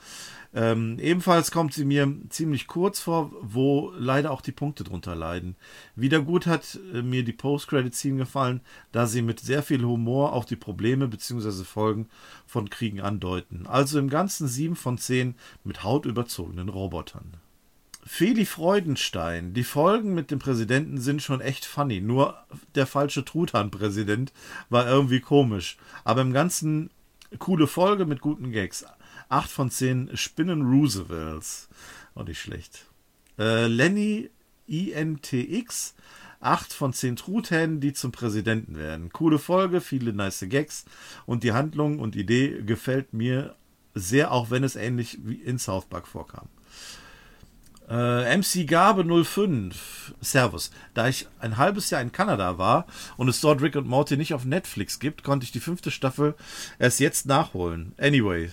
Ähm, 0.54 0.98
ebenfalls 0.98 1.50
kommt 1.50 1.74
sie 1.74 1.84
mir 1.84 2.12
ziemlich 2.28 2.66
kurz 2.66 3.00
vor, 3.00 3.32
wo 3.42 3.92
leider 3.96 4.30
auch 4.30 4.40
die 4.40 4.52
Punkte 4.52 4.84
drunter 4.84 5.14
leiden. 5.14 5.56
Wieder 5.94 6.20
gut 6.20 6.46
hat 6.46 6.78
äh, 6.94 7.02
mir 7.02 7.24
die 7.24 7.32
Post-Credit-Scene 7.32 8.16
gefallen, 8.16 8.60
da 8.92 9.06
sie 9.06 9.22
mit 9.22 9.40
sehr 9.40 9.62
viel 9.62 9.84
Humor 9.84 10.32
auch 10.32 10.44
die 10.44 10.56
Probleme 10.56 11.08
bzw. 11.08 11.64
Folgen 11.64 12.08
von 12.46 12.70
Kriegen 12.70 13.00
andeuten. 13.00 13.66
Also 13.66 13.98
im 13.98 14.08
Ganzen 14.08 14.48
7 14.48 14.76
von 14.76 14.98
10 14.98 15.34
mit 15.64 15.82
hautüberzogenen 15.82 16.68
Robotern. 16.68 17.36
Feli 18.08 18.46
Freudenstein. 18.46 19.52
Die 19.52 19.64
Folgen 19.64 20.14
mit 20.14 20.30
dem 20.30 20.38
Präsidenten 20.38 21.00
sind 21.00 21.22
schon 21.22 21.40
echt 21.40 21.64
funny. 21.64 22.00
Nur 22.00 22.36
der 22.76 22.86
falsche 22.86 23.24
Truthahn-Präsident 23.24 24.32
war 24.70 24.86
irgendwie 24.86 25.20
komisch. 25.20 25.76
Aber 26.04 26.22
im 26.22 26.32
Ganzen 26.32 26.90
coole 27.40 27.66
Folge 27.66 28.06
mit 28.06 28.20
guten 28.20 28.52
Gags. 28.52 28.84
8 29.28 29.50
von 29.50 29.70
10 29.70 30.16
Spinnen 30.16 30.62
Roosevelts. 30.62 31.68
Auch 32.14 32.24
nicht 32.24 32.40
schlecht. 32.40 32.86
Äh, 33.38 33.66
Lenny 33.66 34.30
INTX. 34.66 35.94
8 36.40 36.72
von 36.72 36.92
10 36.92 37.16
Truthähnen, 37.16 37.80
die 37.80 37.92
zum 37.92 38.12
Präsidenten 38.12 38.76
werden. 38.76 39.10
Coole 39.10 39.38
Folge, 39.38 39.80
viele 39.80 40.12
nice 40.12 40.44
Gags 40.48 40.84
und 41.24 41.42
die 41.42 41.52
Handlung 41.52 41.98
und 41.98 42.14
Idee 42.14 42.62
gefällt 42.62 43.12
mir 43.12 43.56
sehr, 43.94 44.30
auch 44.30 44.50
wenn 44.50 44.62
es 44.62 44.76
ähnlich 44.76 45.18
wie 45.24 45.36
in 45.36 45.58
South 45.58 45.86
Park 45.86 46.06
vorkam. 46.06 46.48
Äh, 47.88 48.36
MC 48.36 48.66
Gabe 48.66 49.04
05, 49.24 50.14
Servus. 50.20 50.70
Da 50.94 51.08
ich 51.08 51.28
ein 51.38 51.56
halbes 51.56 51.90
Jahr 51.90 52.02
in 52.02 52.12
Kanada 52.12 52.58
war 52.58 52.86
und 53.16 53.28
es 53.28 53.40
dort 53.40 53.62
Rick 53.62 53.76
und 53.76 53.86
Morty 53.86 54.16
nicht 54.16 54.34
auf 54.34 54.44
Netflix 54.44 54.98
gibt, 54.98 55.22
konnte 55.22 55.44
ich 55.44 55.52
die 55.52 55.60
fünfte 55.60 55.90
Staffel 55.90 56.34
erst 56.78 57.00
jetzt 57.00 57.26
nachholen. 57.26 57.94
Anyway, 57.96 58.50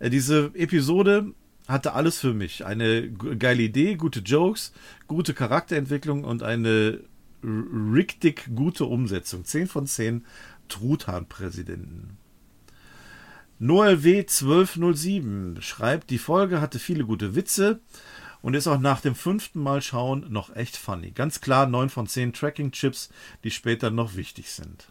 diese 0.00 0.52
Episode 0.54 1.32
hatte 1.66 1.94
alles 1.94 2.18
für 2.18 2.34
mich. 2.34 2.64
Eine 2.64 3.10
geile 3.10 3.62
Idee, 3.62 3.96
gute 3.96 4.20
Jokes, 4.20 4.72
gute 5.06 5.34
Charakterentwicklung 5.34 6.24
und 6.24 6.42
eine 6.42 7.00
richtig 7.42 8.50
gute 8.54 8.84
Umsetzung. 8.86 9.44
10 9.44 9.66
von 9.66 9.86
10 9.86 10.24
Truthahn-Präsidenten. 10.68 12.16
Noel 13.58 14.02
W. 14.02 14.18
1207 14.20 15.58
schreibt, 15.60 16.10
die 16.10 16.18
Folge 16.18 16.60
hatte 16.60 16.78
viele 16.78 17.04
gute 17.04 17.34
Witze 17.34 17.80
und 18.42 18.54
ist 18.54 18.66
auch 18.66 18.80
nach 18.80 19.00
dem 19.00 19.14
fünften 19.14 19.60
Mal 19.60 19.80
schauen 19.80 20.26
noch 20.30 20.54
echt 20.54 20.76
funny. 20.76 21.12
Ganz 21.12 21.40
klar 21.40 21.66
9 21.66 21.88
von 21.88 22.06
10 22.06 22.32
Tracking-Chips, 22.32 23.10
die 23.42 23.50
später 23.50 23.90
noch 23.90 24.16
wichtig 24.16 24.50
sind. 24.50 24.88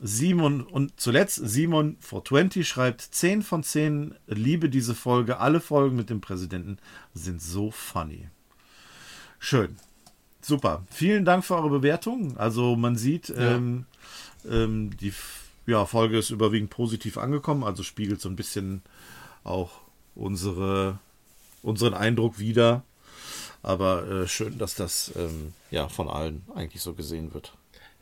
Simon 0.00 0.62
und 0.62 1.00
zuletzt 1.00 1.40
Simon 1.42 1.96
420 2.00 2.68
schreibt 2.68 3.00
10 3.02 3.42
von 3.42 3.62
10 3.62 4.14
liebe 4.26 4.68
diese 4.68 4.94
Folge. 4.94 5.38
Alle 5.40 5.60
Folgen 5.60 5.96
mit 5.96 6.10
dem 6.10 6.20
Präsidenten 6.20 6.78
sind 7.14 7.42
so 7.42 7.70
funny. 7.70 8.28
Schön. 9.38 9.76
Super. 10.40 10.84
Vielen 10.90 11.24
Dank 11.24 11.44
für 11.44 11.56
eure 11.56 11.70
Bewertung. 11.70 12.36
Also 12.36 12.76
man 12.76 12.96
sieht, 12.96 13.28
ja. 13.28 13.56
ähm, 13.56 13.86
ähm, 14.48 14.96
die 14.96 15.12
ja, 15.66 15.84
Folge 15.84 16.18
ist 16.18 16.30
überwiegend 16.30 16.70
positiv 16.70 17.18
angekommen, 17.18 17.64
also 17.64 17.82
spiegelt 17.82 18.20
so 18.20 18.28
ein 18.28 18.36
bisschen 18.36 18.82
auch 19.44 19.82
unsere, 20.14 20.98
unseren 21.62 21.94
Eindruck 21.94 22.38
wieder. 22.38 22.84
Aber 23.62 24.08
äh, 24.08 24.28
schön, 24.28 24.58
dass 24.58 24.74
das 24.74 25.12
ähm, 25.16 25.52
ja 25.70 25.88
von 25.88 26.08
allen 26.08 26.42
eigentlich 26.54 26.82
so 26.82 26.94
gesehen 26.94 27.34
wird. 27.34 27.52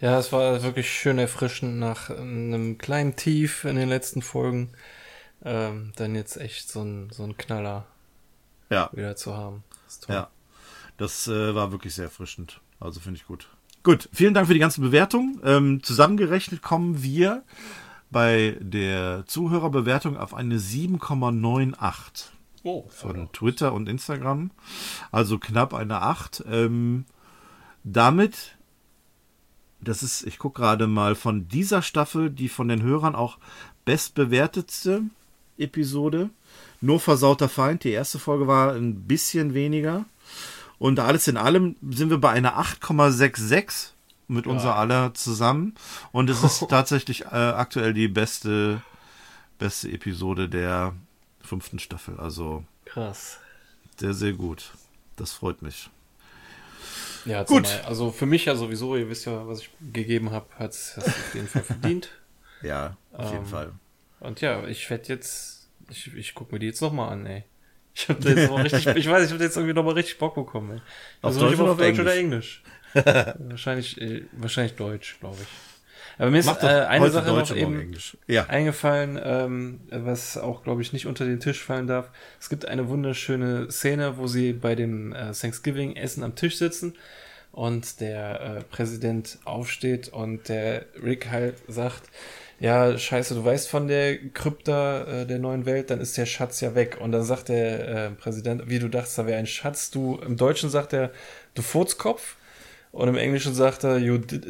Ja, 0.00 0.18
es 0.18 0.32
war 0.32 0.62
wirklich 0.62 0.90
schön 0.90 1.18
erfrischend 1.18 1.78
nach 1.78 2.10
einem 2.10 2.76
kleinen 2.78 3.16
Tief 3.16 3.64
in 3.64 3.76
den 3.76 3.88
letzten 3.88 4.20
Folgen. 4.22 4.72
Ähm, 5.44 5.92
dann 5.96 6.14
jetzt 6.14 6.36
echt 6.36 6.68
so 6.68 6.82
ein, 6.82 7.10
so 7.10 7.22
ein 7.22 7.36
Knaller 7.36 7.86
ja. 8.70 8.90
wieder 8.92 9.16
zu 9.16 9.34
haben. 9.34 9.64
Ja. 10.08 10.28
Das 10.96 11.28
äh, 11.28 11.54
war 11.54 11.72
wirklich 11.72 11.94
sehr 11.94 12.06
erfrischend. 12.06 12.60
Also 12.80 13.00
finde 13.00 13.18
ich 13.18 13.26
gut. 13.26 13.48
Gut, 13.82 14.08
vielen 14.12 14.34
Dank 14.34 14.48
für 14.48 14.54
die 14.54 14.60
ganzen 14.60 14.82
Bewertungen. 14.82 15.40
Ähm, 15.44 15.82
zusammengerechnet 15.82 16.62
kommen 16.62 17.02
wir 17.02 17.44
bei 18.10 18.56
der 18.60 19.24
Zuhörerbewertung 19.26 20.16
auf 20.16 20.34
eine 20.34 20.58
7,98 20.58 22.30
Oh, 22.64 22.84
von 22.88 23.30
Twitter 23.32 23.72
und 23.72 23.88
Instagram. 23.88 24.50
Also 25.12 25.38
knapp 25.38 25.72
eine 25.72 26.02
8. 26.02 26.44
Ähm, 26.50 27.04
damit, 27.84 28.56
das 29.80 30.02
ist, 30.02 30.26
ich 30.26 30.38
gucke 30.38 30.60
gerade 30.60 30.86
mal, 30.86 31.14
von 31.14 31.48
dieser 31.48 31.82
Staffel, 31.82 32.30
die 32.30 32.48
von 32.48 32.68
den 32.68 32.82
Hörern 32.82 33.14
auch 33.14 33.38
bestbewertetste 33.84 35.02
Episode. 35.58 36.30
Nur 36.80 37.00
versauter 37.00 37.48
Feind. 37.48 37.84
Die 37.84 37.90
erste 37.90 38.18
Folge 38.18 38.46
war 38.46 38.74
ein 38.74 39.06
bisschen 39.06 39.54
weniger. 39.54 40.04
Und 40.78 41.00
alles 41.00 41.26
in 41.28 41.36
allem 41.36 41.76
sind 41.90 42.10
wir 42.10 42.18
bei 42.18 42.30
einer 42.30 42.60
8,66 42.60 43.90
mit 44.28 44.46
unser 44.46 44.76
aller 44.76 45.14
zusammen. 45.14 45.74
Und 46.12 46.28
es 46.28 46.42
ist 46.42 46.66
tatsächlich 46.68 47.24
äh, 47.26 47.28
aktuell 47.28 47.94
die 47.94 48.08
beste, 48.08 48.82
beste 49.58 49.90
Episode 49.90 50.48
der 50.48 50.94
fünften 51.40 51.78
Staffel. 51.78 52.18
Also 52.18 52.64
krass. 52.84 53.38
sehr, 53.98 54.14
sehr 54.14 54.32
gut. 54.32 54.72
Das 55.16 55.32
freut 55.32 55.62
mich. 55.62 55.88
Ja, 57.26 57.42
Gut. 57.42 57.64
Gut. 57.64 57.82
Also 57.84 58.10
für 58.10 58.26
mich 58.26 58.44
ja 58.44 58.54
sowieso, 58.56 58.96
ihr 58.96 59.08
wisst 59.08 59.26
ja, 59.26 59.46
was 59.46 59.60
ich 59.60 59.70
gegeben 59.92 60.30
habe, 60.30 60.46
hat 60.58 60.72
es 60.72 60.96
auf 60.98 61.34
jeden 61.34 61.48
Fall 61.48 61.62
verdient. 61.62 62.10
Ja, 62.62 62.96
auf 63.12 63.30
jeden 63.32 63.44
Ähm, 63.44 63.50
Fall. 63.50 63.72
Und 64.18 64.40
ja, 64.40 64.66
ich 64.66 64.88
werde 64.88 65.08
jetzt, 65.08 65.68
ich, 65.90 66.14
ich 66.16 66.34
gucke 66.34 66.54
mir 66.54 66.58
die 66.58 66.66
jetzt 66.66 66.80
nochmal 66.80 67.12
an, 67.12 67.26
ey. 67.26 67.44
Ich 67.94 68.08
habe 68.08 68.26
jetzt 68.28 68.48
noch 68.48 68.64
richtig, 68.64 68.86
ich 68.96 69.08
weiß, 69.10 69.26
ich 69.26 69.32
habe 69.32 69.44
jetzt 69.44 69.56
irgendwie 69.56 69.74
nochmal 69.74 69.92
richtig 69.92 70.16
Bock 70.18 70.34
bekommen, 70.34 70.70
ey. 70.70 70.76
Auf 70.78 70.82
Also 71.22 71.40
Deutsch 71.40 71.60
auf 71.60 71.76
Deutsch 71.76 71.98
oder 71.98 72.14
Englisch? 72.16 72.62
wahrscheinlich, 72.94 74.00
äh, 74.00 74.24
wahrscheinlich 74.32 74.74
Deutsch, 74.74 75.18
glaube 75.20 75.36
ich. 75.42 75.48
Aber 76.18 76.30
mir 76.30 76.38
ist 76.38 76.48
äh, 76.62 76.66
eine 76.66 77.10
Sache 77.10 77.26
Deutsch 77.26 77.50
noch 77.50 77.56
eben. 77.56 77.94
Ja. 78.26 78.46
eingefallen, 78.46 79.20
ähm, 79.22 79.80
was 79.90 80.38
auch, 80.38 80.62
glaube 80.64 80.82
ich, 80.82 80.92
nicht 80.92 81.06
unter 81.06 81.24
den 81.24 81.40
Tisch 81.40 81.62
fallen 81.62 81.86
darf. 81.86 82.10
Es 82.40 82.48
gibt 82.48 82.66
eine 82.66 82.88
wunderschöne 82.88 83.70
Szene, 83.70 84.16
wo 84.16 84.26
sie 84.26 84.52
bei 84.52 84.74
dem 84.74 85.12
äh, 85.12 85.32
Thanksgiving-Essen 85.32 86.22
am 86.22 86.34
Tisch 86.34 86.56
sitzen 86.56 86.94
und 87.52 88.00
der 88.00 88.40
äh, 88.40 88.64
Präsident 88.64 89.38
aufsteht 89.44 90.08
und 90.08 90.48
der 90.48 90.86
Rick 91.02 91.30
halt 91.30 91.56
sagt, 91.68 92.02
ja, 92.58 92.96
scheiße, 92.96 93.34
du 93.34 93.44
weißt 93.44 93.68
von 93.68 93.86
der 93.86 94.16
Krypta 94.30 95.04
äh, 95.04 95.26
der 95.26 95.38
neuen 95.38 95.66
Welt, 95.66 95.90
dann 95.90 96.00
ist 96.00 96.16
der 96.16 96.24
Schatz 96.24 96.60
ja 96.60 96.74
weg. 96.74 96.98
Und 97.00 97.12
dann 97.12 97.22
sagt 97.22 97.50
der 97.50 97.88
äh, 97.88 98.10
Präsident, 98.10 98.68
wie 98.68 98.78
du 98.78 98.88
dachtest, 98.88 99.18
da 99.18 99.26
wäre 99.26 99.38
ein 99.38 99.46
Schatz. 99.46 99.90
Du, 99.90 100.18
im 100.24 100.36
Deutschen 100.36 100.70
sagt 100.70 100.92
er, 100.94 101.10
du 101.54 101.62
Furzkopf. 101.62 102.36
Und 102.96 103.08
im 103.08 103.16
Englischen 103.16 103.52
sagt 103.52 103.84
er, 103.84 103.98
you 103.98 104.16
di- 104.16 104.40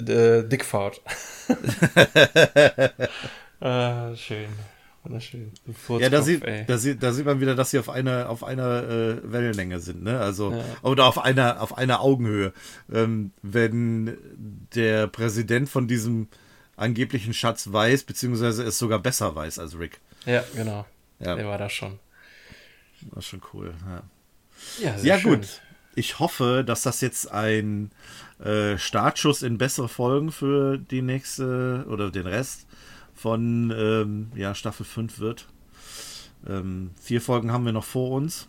Dickfart. 0.48 1.00
ah, 3.60 4.14
schön. 4.14 4.46
Wunderschön. 5.02 5.50
Ja, 6.00 6.08
da 6.10 6.22
sieht, 6.22 6.44
da, 6.68 6.78
sieht, 6.78 7.02
da 7.02 7.12
sieht 7.12 7.26
man 7.26 7.40
wieder, 7.40 7.54
dass 7.56 7.70
sie 7.70 7.78
auf 7.80 7.88
einer, 7.88 8.28
auf 8.28 8.44
einer 8.44 8.84
äh, 8.88 9.32
Wellenlänge 9.32 9.80
sind, 9.80 10.02
ne? 10.04 10.20
Also, 10.20 10.52
Ja. 10.52 10.64
oder 10.82 11.06
auf 11.06 11.18
einer, 11.18 11.60
auf 11.60 11.76
einer 11.76 12.00
Augenhöhe. 12.00 12.52
Ähm, 12.92 13.32
wenn 13.42 14.16
der 14.74 15.06
Präsident 15.08 15.68
von 15.68 15.88
diesem 15.88 16.28
angeblichen 16.76 17.34
Schatz 17.34 17.72
weiß, 17.72 18.04
beziehungsweise 18.04 18.62
es 18.64 18.78
sogar 18.78 18.98
besser 19.00 19.34
weiß 19.34 19.58
als 19.58 19.76
Rick. 19.78 20.00
Ja, 20.24 20.44
genau. 20.54 20.86
Ja. 21.18 21.34
Der 21.36 21.46
war 21.46 21.58
da 21.58 21.68
schon. 21.70 21.98
Ist 23.16 23.26
schon 23.26 23.42
cool. 23.54 23.74
Ja. 23.88 24.02
Ja, 24.94 24.96
Ja, 25.02 25.16
gut. 25.18 25.62
Ich 25.98 26.18
hoffe, 26.18 26.62
dass 26.66 26.82
das 26.82 27.00
jetzt 27.00 27.30
ein 27.32 27.90
äh, 28.38 28.76
Startschuss 28.78 29.42
in 29.42 29.58
bessere 29.58 29.88
Folgen 29.88 30.30
für 30.32 30.78
die 30.78 31.02
nächste 31.02 31.86
oder 31.88 32.10
den 32.10 32.26
Rest 32.26 32.66
von 33.14 33.72
ähm, 33.76 34.30
ja, 34.34 34.54
Staffel 34.54 34.84
5 34.84 35.18
wird. 35.20 35.46
Ähm, 36.46 36.90
vier 37.00 37.20
Folgen 37.20 37.50
haben 37.52 37.64
wir 37.64 37.72
noch 37.72 37.84
vor 37.84 38.10
uns. 38.10 38.48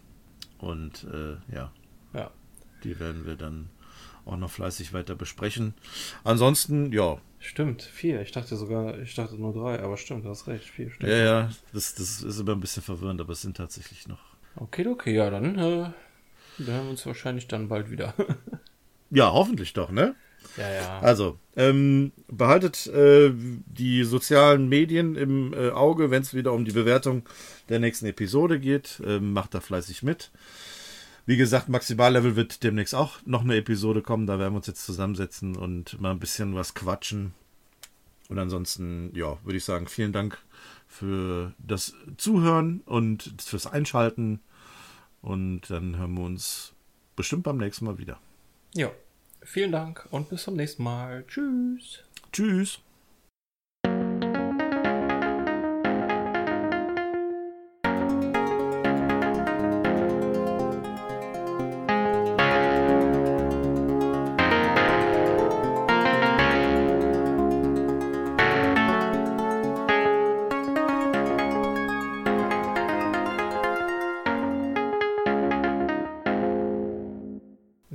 Und 0.59 1.05
äh, 1.13 1.37
ja, 1.55 1.71
Ja. 2.13 2.31
die 2.83 2.99
werden 2.99 3.25
wir 3.25 3.35
dann 3.35 3.69
auch 4.25 4.37
noch 4.37 4.51
fleißig 4.51 4.91
weiter 4.93 5.15
besprechen. 5.15 5.73
Ansonsten, 6.23 6.91
ja, 6.91 7.17
Stimmt, 7.39 7.83
vier. 7.83 8.21
Ich 8.21 8.31
dachte 8.31 8.55
sogar, 8.57 8.97
ich 8.99 9.13
dachte 9.13 9.35
nur 9.35 9.53
drei, 9.53 9.79
aber 9.81 9.95
stimmt, 9.95 10.25
du 10.25 10.29
hast 10.29 10.47
recht, 10.47 10.65
vier. 10.65 10.89
Stimmt. 10.89 11.09
ja, 11.11 11.17
ja, 11.17 11.49
das, 11.71 11.93
das 11.93 12.23
ist 12.23 12.39
immer 12.39 12.53
ein 12.53 12.59
bisschen 12.59 12.81
verwirrend, 12.81 13.21
aber 13.21 13.33
es 13.33 13.41
sind 13.43 13.55
tatsächlich 13.55 14.07
noch. 14.07 14.19
Okay, 14.55 14.87
okay, 14.87 15.13
ja, 15.15 15.29
dann 15.29 15.55
äh, 15.55 15.61
hören 15.61 15.93
wir 16.57 16.89
uns 16.89 17.05
wahrscheinlich 17.05 17.47
dann 17.47 17.67
bald 17.69 17.91
wieder. 17.91 18.15
Ja, 19.09 19.31
hoffentlich 19.31 19.73
doch, 19.73 19.91
ne? 19.91 20.15
ja, 20.57 20.69
ja. 20.69 20.99
Also, 20.99 21.37
ähm, 21.55 22.11
behaltet 22.27 22.87
äh, 22.87 23.31
die 23.33 24.03
sozialen 24.03 24.67
Medien 24.69 25.15
im 25.15 25.53
äh, 25.53 25.69
Auge, 25.69 26.11
wenn 26.11 26.21
es 26.21 26.33
wieder 26.33 26.53
um 26.53 26.65
die 26.65 26.71
Bewertung 26.71 27.23
der 27.69 27.79
nächsten 27.79 28.05
Episode 28.07 28.59
geht. 28.59 29.01
Ähm, 29.05 29.33
macht 29.33 29.53
da 29.53 29.59
fleißig 29.59 30.03
mit. 30.03 30.31
Wie 31.25 31.37
gesagt, 31.37 31.67
Maximallevel 31.69 32.35
wird 32.35 32.63
demnächst 32.63 32.95
auch 32.95 33.19
noch 33.25 33.41
eine 33.41 33.57
Episode 33.57 34.01
kommen. 34.01 34.27
Da 34.27 34.39
werden 34.39 34.53
wir 34.53 34.57
uns 34.57 34.67
jetzt 34.67 34.85
zusammensetzen 34.85 35.55
und 35.55 35.99
mal 35.99 36.11
ein 36.11 36.19
bisschen 36.19 36.55
was 36.55 36.73
quatschen. 36.73 37.33
Und 38.29 38.39
ansonsten, 38.39 39.11
ja, 39.13 39.37
würde 39.43 39.57
ich 39.57 39.65
sagen, 39.65 39.87
vielen 39.87 40.13
Dank 40.13 40.37
für 40.87 41.53
das 41.59 41.93
Zuhören 42.17 42.81
und 42.85 43.33
fürs 43.39 43.67
Einschalten. 43.67 44.41
Und 45.21 45.69
dann 45.69 45.97
hören 45.97 46.13
wir 46.13 46.23
uns 46.23 46.73
bestimmt 47.15 47.43
beim 47.43 47.57
nächsten 47.57 47.85
Mal 47.85 47.97
wieder. 47.97 48.19
Ja. 48.77 48.91
Vielen 49.41 49.71
Dank 49.71 50.07
und 50.11 50.29
bis 50.29 50.43
zum 50.43 50.55
nächsten 50.55 50.83
Mal. 50.83 51.25
Tschüss. 51.27 52.03
Tschüss. 52.31 52.79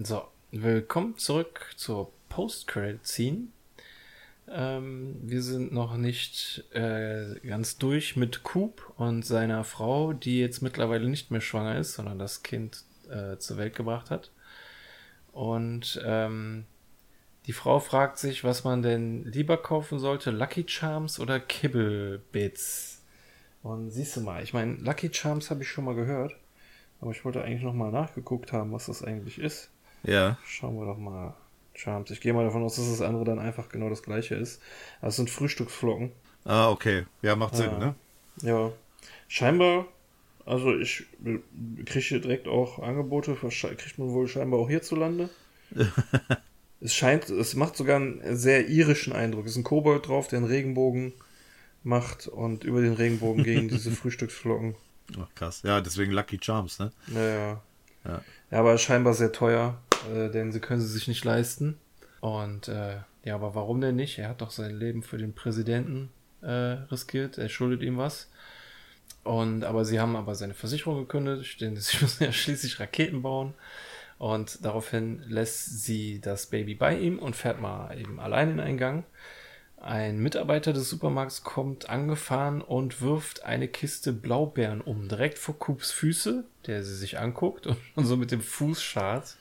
So, 0.04 0.32
willkommen 0.54 1.16
zurück 1.16 1.72
zur 1.76 2.12
Post-Credit-Scene. 2.28 3.46
Ähm, 4.50 5.16
wir 5.22 5.40
sind 5.40 5.72
noch 5.72 5.96
nicht 5.96 6.64
äh, 6.74 7.40
ganz 7.40 7.78
durch 7.78 8.16
mit 8.16 8.42
Coop 8.42 8.92
und 8.98 9.24
seiner 9.24 9.64
Frau, 9.64 10.12
die 10.12 10.40
jetzt 10.40 10.60
mittlerweile 10.60 11.08
nicht 11.08 11.30
mehr 11.30 11.40
schwanger 11.40 11.78
ist, 11.78 11.94
sondern 11.94 12.18
das 12.18 12.42
Kind 12.42 12.84
äh, 13.10 13.38
zur 13.38 13.56
Welt 13.56 13.74
gebracht 13.74 14.10
hat. 14.10 14.30
Und 15.32 16.02
ähm, 16.04 16.66
die 17.46 17.54
Frau 17.54 17.80
fragt 17.80 18.18
sich, 18.18 18.44
was 18.44 18.62
man 18.62 18.82
denn 18.82 19.24
lieber 19.24 19.56
kaufen 19.56 19.98
sollte, 19.98 20.30
Lucky 20.30 20.64
Charms 20.68 21.18
oder 21.18 21.40
Kibblebits. 21.40 23.00
Und 23.62 23.90
siehst 23.90 24.16
du 24.16 24.20
mal, 24.20 24.42
ich 24.42 24.52
meine, 24.52 24.74
Lucky 24.74 25.08
Charms 25.10 25.50
habe 25.50 25.62
ich 25.62 25.70
schon 25.70 25.86
mal 25.86 25.94
gehört, 25.94 26.36
aber 27.00 27.12
ich 27.12 27.24
wollte 27.24 27.42
eigentlich 27.42 27.62
noch 27.62 27.72
mal 27.72 27.90
nachgeguckt 27.90 28.52
haben, 28.52 28.72
was 28.72 28.84
das 28.84 29.02
eigentlich 29.02 29.38
ist. 29.38 29.70
Ja. 30.02 30.38
Schauen 30.46 30.76
wir 30.78 30.86
doch 30.86 30.98
mal. 30.98 31.34
Charms. 31.74 32.10
Ich 32.10 32.20
gehe 32.20 32.32
mal 32.34 32.44
davon 32.44 32.62
aus, 32.62 32.76
dass 32.76 32.90
das 32.90 33.00
andere 33.00 33.24
dann 33.24 33.38
einfach 33.38 33.68
genau 33.70 33.88
das 33.88 34.02
gleiche 34.02 34.34
ist. 34.34 34.60
Das 35.00 35.16
sind 35.16 35.30
Frühstücksflocken. 35.30 36.12
Ah, 36.44 36.68
okay. 36.70 37.06
Ja, 37.22 37.34
macht 37.34 37.56
Sinn, 37.56 37.70
Ja. 37.70 37.78
ne? 37.78 37.94
Ja. 38.42 38.72
Scheinbar, 39.28 39.86
also 40.44 40.76
ich 40.76 41.04
kriege 41.86 42.00
hier 42.04 42.20
direkt 42.20 42.46
auch 42.48 42.78
Angebote, 42.80 43.34
kriegt 43.34 43.98
man 43.98 44.10
wohl 44.10 44.28
scheinbar 44.28 44.60
auch 44.60 44.68
hierzulande. 44.68 45.30
es 46.80 46.94
scheint, 46.94 47.30
es 47.30 47.54
macht 47.54 47.76
sogar 47.76 47.96
einen 47.96 48.36
sehr 48.36 48.68
irischen 48.68 49.12
Eindruck. 49.14 49.46
Es 49.46 49.52
ist 49.52 49.58
ein 49.58 49.64
Kobold 49.64 50.08
drauf, 50.08 50.28
der 50.28 50.38
einen 50.38 50.46
Regenbogen 50.48 51.12
macht 51.84 52.26
und 52.28 52.64
über 52.64 52.80
den 52.82 52.92
Regenbogen 52.94 53.44
gehen 53.44 53.68
diese 53.68 53.90
Frühstücksflocken. 53.92 54.74
Ach, 55.18 55.28
krass. 55.34 55.62
Ja, 55.64 55.80
deswegen 55.80 56.12
Lucky 56.12 56.38
Charms, 56.42 56.78
ne? 56.78 56.92
Naja. 57.06 57.62
Ja. 58.04 58.20
Ja, 58.50 58.58
aber 58.58 58.76
scheinbar 58.78 59.14
sehr 59.14 59.32
teuer, 59.32 59.78
äh, 60.14 60.30
denn 60.30 60.52
sie 60.52 60.60
können 60.60 60.80
sie 60.80 60.88
sich 60.88 61.08
nicht 61.08 61.24
leisten. 61.24 61.78
Und 62.20 62.68
äh, 62.68 62.96
ja, 63.24 63.34
aber 63.34 63.54
warum 63.54 63.80
denn 63.80 63.96
nicht? 63.96 64.18
Er 64.18 64.28
hat 64.28 64.40
doch 64.40 64.50
sein 64.50 64.76
Leben 64.76 65.02
für 65.02 65.18
den 65.18 65.34
Präsidenten 65.34 66.10
äh, 66.40 66.78
riskiert. 66.90 67.38
Er 67.38 67.48
schuldet 67.48 67.82
ihm 67.82 67.98
was. 67.98 68.30
Und 69.24 69.64
aber 69.64 69.84
sie 69.84 70.00
haben 70.00 70.16
aber 70.16 70.34
seine 70.34 70.54
Versicherung 70.54 70.98
gekündigt, 70.98 71.60
denn 71.60 71.76
sie 71.76 71.96
müssen 72.00 72.24
ja 72.24 72.32
schließlich 72.32 72.80
Raketen 72.80 73.22
bauen. 73.22 73.54
Und 74.18 74.64
daraufhin 74.64 75.22
lässt 75.26 75.82
sie 75.82 76.20
das 76.20 76.46
Baby 76.46 76.74
bei 76.74 76.96
ihm 76.96 77.18
und 77.18 77.34
fährt 77.34 77.60
mal 77.60 77.98
eben 77.98 78.20
allein 78.20 78.52
in 78.52 78.60
einen 78.60 78.78
Gang. 78.78 79.04
Ein 79.80 80.20
Mitarbeiter 80.20 80.72
des 80.72 80.88
Supermarkts 80.88 81.42
kommt 81.42 81.90
angefahren 81.90 82.62
und 82.62 83.00
wirft 83.02 83.42
eine 83.42 83.66
Kiste 83.66 84.12
Blaubeeren 84.12 84.80
um, 84.80 85.08
direkt 85.08 85.38
vor 85.38 85.58
Coops 85.58 85.90
Füße, 85.90 86.44
der 86.68 86.84
sie 86.84 86.94
sich 86.94 87.18
anguckt 87.18 87.66
und 87.66 87.76
schon 87.94 88.06
so 88.06 88.16
mit 88.16 88.30
dem 88.30 88.40
Fuß 88.40 88.80
schart. 88.80 89.36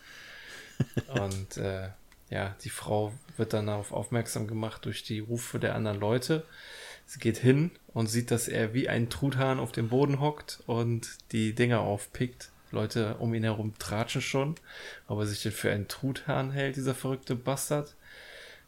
Und 1.07 1.57
äh, 1.57 1.89
ja, 2.29 2.55
die 2.63 2.69
Frau 2.69 3.13
wird 3.37 3.53
dann 3.53 3.67
darauf 3.67 3.91
aufmerksam 3.91 4.47
gemacht 4.47 4.85
durch 4.85 5.03
die 5.03 5.19
Rufe 5.19 5.59
der 5.59 5.75
anderen 5.75 5.99
Leute. 5.99 6.45
Sie 7.05 7.19
geht 7.19 7.37
hin 7.37 7.71
und 7.93 8.07
sieht, 8.07 8.31
dass 8.31 8.47
er 8.47 8.73
wie 8.73 8.87
ein 8.87 9.09
Truthahn 9.09 9.59
auf 9.59 9.71
dem 9.73 9.89
Boden 9.89 10.19
hockt 10.21 10.61
und 10.65 11.09
die 11.33 11.53
Dinger 11.53 11.81
aufpickt. 11.81 12.49
Leute 12.71 13.15
um 13.17 13.33
ihn 13.33 13.43
herum 13.43 13.73
tratschen 13.79 14.21
schon, 14.21 14.55
ob 15.07 15.19
er 15.19 15.25
sich 15.25 15.43
denn 15.43 15.51
für 15.51 15.71
einen 15.71 15.89
Truthahn 15.89 16.51
hält, 16.51 16.77
dieser 16.77 16.95
verrückte 16.95 17.35
Bastard. 17.35 17.95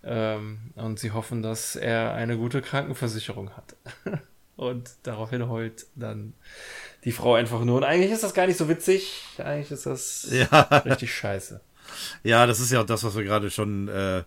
Ähm, 0.04 0.60
und 0.76 1.00
sie 1.00 1.12
hoffen, 1.12 1.42
dass 1.42 1.78
er 1.78 2.14
eine 2.14 2.36
gute 2.36 2.62
Krankenversicherung 2.62 3.52
hat. 3.52 3.76
und 4.58 4.92
daraufhin 5.04 5.48
heult 5.48 5.86
dann 5.96 6.34
die 7.06 7.14
Frau 7.14 7.36
einfach 7.36 7.64
nur. 7.64 7.78
Und 7.78 7.86
eigentlich 7.86 8.12
ist 8.12 8.24
das 8.24 8.34
gar 8.34 8.48
nicht 8.48 8.58
so 8.58 8.68
witzig. 8.68 9.24
Eigentlich 9.38 9.72
ist 9.72 9.86
das 9.86 10.28
Ja. 10.30 10.62
richtig 10.86 11.16
scheiße. 11.16 11.62
Ja, 12.24 12.46
das 12.46 12.60
ist 12.60 12.72
ja 12.72 12.82
auch 12.82 12.86
das, 12.86 13.04
was 13.04 13.16
wir 13.16 13.24
gerade 13.24 13.50
schon, 13.52 13.88
äh, 13.88 14.24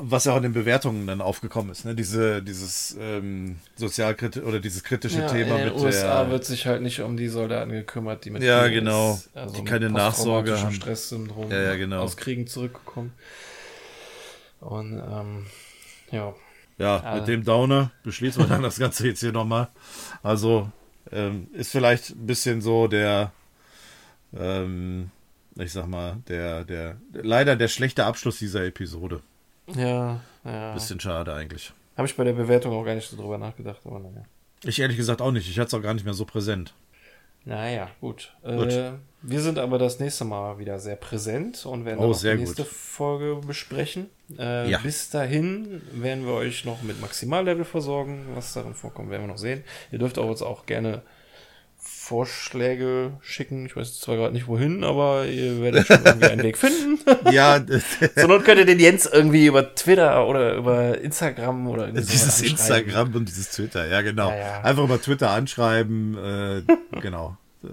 was 0.00 0.24
ja 0.24 0.32
auch 0.32 0.36
in 0.36 0.44
den 0.44 0.52
Bewertungen 0.52 1.06
dann 1.06 1.20
aufgekommen 1.20 1.70
ist, 1.72 1.84
ne? 1.84 1.94
Diese, 1.94 2.42
dieses 2.42 2.96
ähm, 3.00 3.58
sozialkritische 3.76 4.44
oder 4.46 4.60
dieses 4.60 4.84
kritische 4.84 5.20
Ja, 5.20 5.26
Thema 5.28 5.56
in 5.56 5.64
den 5.64 5.74
mit 5.74 5.82
USA 5.82 6.22
der, 6.22 6.30
wird 6.30 6.44
sich 6.44 6.66
halt 6.66 6.82
nicht 6.82 7.00
um 7.00 7.16
die 7.16 7.28
Soldaten 7.28 7.70
gekümmert, 7.72 8.24
die 8.24 8.30
mit 8.30 8.42
Ja, 8.42 8.68
genau. 8.68 9.20
Die 9.34 9.60
mit 9.62 9.66
keine 9.66 9.90
Nachsorge 9.90 10.58
haben. 10.60 10.72
Stresssyndrom 10.72 11.50
Ja, 11.50 11.60
ja, 11.62 11.76
genau. 11.76 12.00
aus 12.02 12.16
Kriegen 12.16 12.46
zurückgekommen. 12.46 13.12
Und 14.60 14.92
ähm, 14.98 15.46
ja, 16.12 16.32
ja, 16.78 17.02
Ah. 17.04 17.16
mit 17.16 17.28
dem 17.28 17.44
Downer 17.44 17.90
beschließen 18.04 18.42
wir 18.42 18.48
dann 18.48 18.62
das 18.62 18.78
Ganze 18.78 19.06
jetzt 19.08 19.20
hier 19.20 19.32
nochmal. 19.32 19.68
Also 20.22 20.70
ähm, 21.10 21.48
ist 21.52 21.72
vielleicht 21.72 22.10
ein 22.10 22.26
bisschen 22.26 22.60
so 22.62 22.86
der, 22.86 23.32
ähm, 24.38 25.10
ich 25.56 25.72
sag 25.72 25.86
mal, 25.86 26.16
der, 26.28 26.64
der, 26.64 26.96
leider 27.12 27.56
der 27.56 27.68
schlechte 27.68 28.04
Abschluss 28.04 28.38
dieser 28.38 28.64
Episode. 28.64 29.20
ja, 29.68 30.20
ja. 30.44 30.74
Bisschen 30.74 31.00
schade 31.00 31.32
eigentlich. 31.34 31.72
Habe 31.96 32.06
ich 32.08 32.16
bei 32.16 32.24
der 32.24 32.32
Bewertung 32.32 32.72
auch 32.72 32.84
gar 32.84 32.94
nicht 32.94 33.08
so 33.08 33.16
drüber 33.16 33.38
nachgedacht, 33.38 33.80
aber 33.84 33.98
naja. 33.98 34.24
Ich 34.64 34.78
ehrlich 34.80 34.96
gesagt 34.96 35.20
auch 35.20 35.30
nicht. 35.32 35.48
Ich 35.48 35.58
hatte 35.58 35.68
es 35.68 35.74
auch 35.74 35.82
gar 35.82 35.94
nicht 35.94 36.04
mehr 36.04 36.14
so 36.14 36.24
präsent. 36.24 36.72
Naja, 37.44 37.88
gut. 38.00 38.32
Gut. 38.42 38.72
Äh, 38.72 38.92
wir 39.22 39.40
sind 39.40 39.58
aber 39.58 39.78
das 39.78 39.98
nächste 39.98 40.24
Mal 40.24 40.58
wieder 40.58 40.78
sehr 40.78 40.94
präsent 40.96 41.66
und 41.66 41.84
werden 41.84 41.98
Oh, 41.98 42.12
die 42.14 42.34
nächste 42.34 42.62
gut. 42.62 42.72
Folge 42.72 43.40
besprechen. 43.46 44.08
Äh, 44.38 44.70
Ja. 44.70 44.78
Bis 44.78 45.10
dahin 45.10 45.82
werden 45.92 46.24
wir 46.24 46.34
euch 46.34 46.64
noch 46.64 46.82
mit 46.82 47.00
Maximallevel 47.00 47.64
versorgen. 47.64 48.26
Was 48.34 48.52
darin 48.52 48.74
vorkommt, 48.74 49.10
werden 49.10 49.22
wir 49.24 49.28
noch 49.28 49.38
sehen. 49.38 49.64
Ihr 49.90 49.98
dürft 49.98 50.18
auch 50.18 50.28
uns 50.30 50.40
auch 50.42 50.66
gerne 50.66 51.02
Vorschläge 52.12 53.14
schicken. 53.22 53.64
Ich 53.64 53.74
weiß 53.74 53.98
zwar 54.00 54.16
gerade 54.16 54.34
nicht 54.34 54.46
wohin, 54.46 54.84
aber 54.84 55.24
ihr 55.26 55.62
werdet 55.62 55.86
schon 55.86 56.04
irgendwie 56.04 56.26
einen 56.26 56.42
Weg 56.42 56.58
finden. 56.58 56.98
Ja, 57.32 57.58
Zur 58.18 58.28
Not 58.28 58.44
könnt 58.44 58.58
ihr 58.58 58.66
den 58.66 58.78
Jens 58.78 59.06
irgendwie 59.06 59.46
über 59.46 59.74
Twitter 59.74 60.26
oder 60.28 60.54
über 60.56 60.98
Instagram 61.00 61.66
oder 61.68 61.86
irgendwie 61.86 62.02
dieses 62.04 62.42
anschreiben. 62.42 62.50
Instagram 62.50 63.14
und 63.14 63.28
dieses 63.30 63.50
Twitter, 63.50 63.86
ja 63.86 64.02
genau. 64.02 64.28
Ja, 64.28 64.36
ja. 64.38 64.60
Einfach 64.60 64.84
über 64.84 65.00
Twitter 65.00 65.30
anschreiben, 65.30 66.18
äh, 66.18 66.62
genau. 67.00 67.38
Äh, 67.64 67.68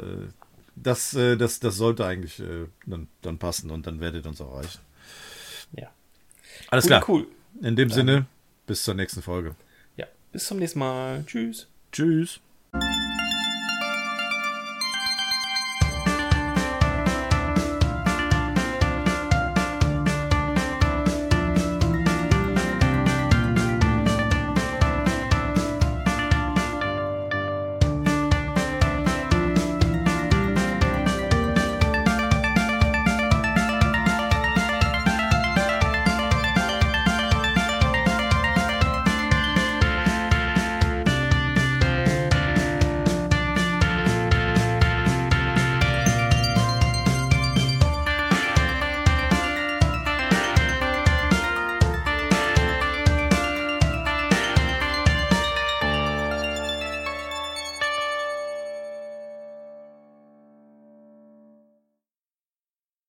Das, 0.77 1.13
äh, 1.15 1.35
das, 1.35 1.59
das 1.59 1.75
sollte 1.75 2.05
eigentlich 2.05 2.39
äh, 2.39 2.67
dann, 2.85 3.09
dann 3.21 3.37
passen 3.37 3.69
und 3.71 3.85
dann 3.87 3.99
werdet 3.99 4.25
ihr 4.25 4.29
uns 4.29 4.39
auch 4.39 4.53
erreichen. 4.53 4.79
Ja. 5.73 5.87
Alles 6.69 6.85
Cool, 6.85 6.87
klar. 6.87 7.03
cool. 7.09 7.27
In 7.61 7.75
dem 7.75 7.89
Sinne, 7.89 8.25
bis 8.65 8.83
zur 8.85 8.93
nächsten 8.93 9.21
Folge. 9.21 9.55
Ja. 9.97 10.05
Bis 10.31 10.45
zum 10.45 10.59
nächsten 10.59 10.79
Mal. 10.79 11.23
Tschüss. 11.27 11.67
Tschüss. 11.91 12.39